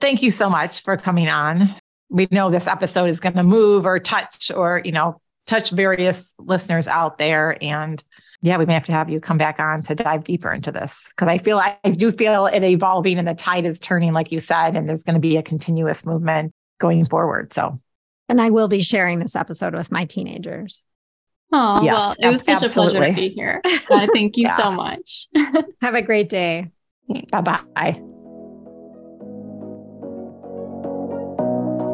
Thank 0.00 0.22
you 0.22 0.30
so 0.30 0.48
much 0.48 0.80
for 0.80 0.96
coming 0.96 1.28
on. 1.28 1.74
We 2.08 2.26
know 2.30 2.50
this 2.50 2.66
episode 2.66 3.10
is 3.10 3.20
going 3.20 3.36
to 3.36 3.42
move 3.42 3.84
or 3.84 3.98
touch 3.98 4.50
or, 4.50 4.80
you 4.82 4.92
know, 4.92 5.20
touch 5.48 5.70
various 5.70 6.34
listeners 6.38 6.86
out 6.86 7.18
there. 7.18 7.56
And 7.62 8.02
yeah, 8.40 8.56
we 8.58 8.66
may 8.66 8.74
have 8.74 8.84
to 8.84 8.92
have 8.92 9.10
you 9.10 9.20
come 9.20 9.38
back 9.38 9.58
on 9.58 9.82
to 9.82 9.94
dive 9.94 10.24
deeper 10.24 10.52
into 10.52 10.70
this 10.70 11.02
because 11.10 11.28
I 11.28 11.38
feel 11.38 11.58
I 11.58 11.76
do 11.90 12.12
feel 12.12 12.46
it 12.46 12.62
evolving 12.62 13.18
and 13.18 13.26
the 13.26 13.34
tide 13.34 13.64
is 13.64 13.80
turning, 13.80 14.12
like 14.12 14.30
you 14.30 14.38
said, 14.38 14.76
and 14.76 14.88
there's 14.88 15.02
going 15.02 15.14
to 15.14 15.20
be 15.20 15.36
a 15.36 15.42
continuous 15.42 16.06
movement 16.06 16.52
going 16.78 17.04
forward. 17.04 17.52
So, 17.52 17.80
and 18.28 18.40
I 18.40 18.50
will 18.50 18.68
be 18.68 18.80
sharing 18.80 19.18
this 19.18 19.34
episode 19.34 19.74
with 19.74 19.90
my 19.90 20.04
teenagers. 20.04 20.84
Oh, 21.50 21.82
yes, 21.82 21.94
well, 21.94 22.14
it 22.20 22.30
was 22.30 22.44
such 22.44 22.62
absolutely. 22.62 22.98
a 22.98 23.00
pleasure 23.00 23.14
to 23.14 23.20
be 23.20 23.28
here. 23.30 23.62
Uh, 23.90 24.06
thank 24.12 24.36
you 24.36 24.44
yeah. 24.46 24.56
so 24.56 24.70
much. 24.70 25.28
have 25.80 25.94
a 25.94 26.02
great 26.02 26.28
day. 26.28 26.70
Bye 27.30 27.40
bye. 27.40 28.07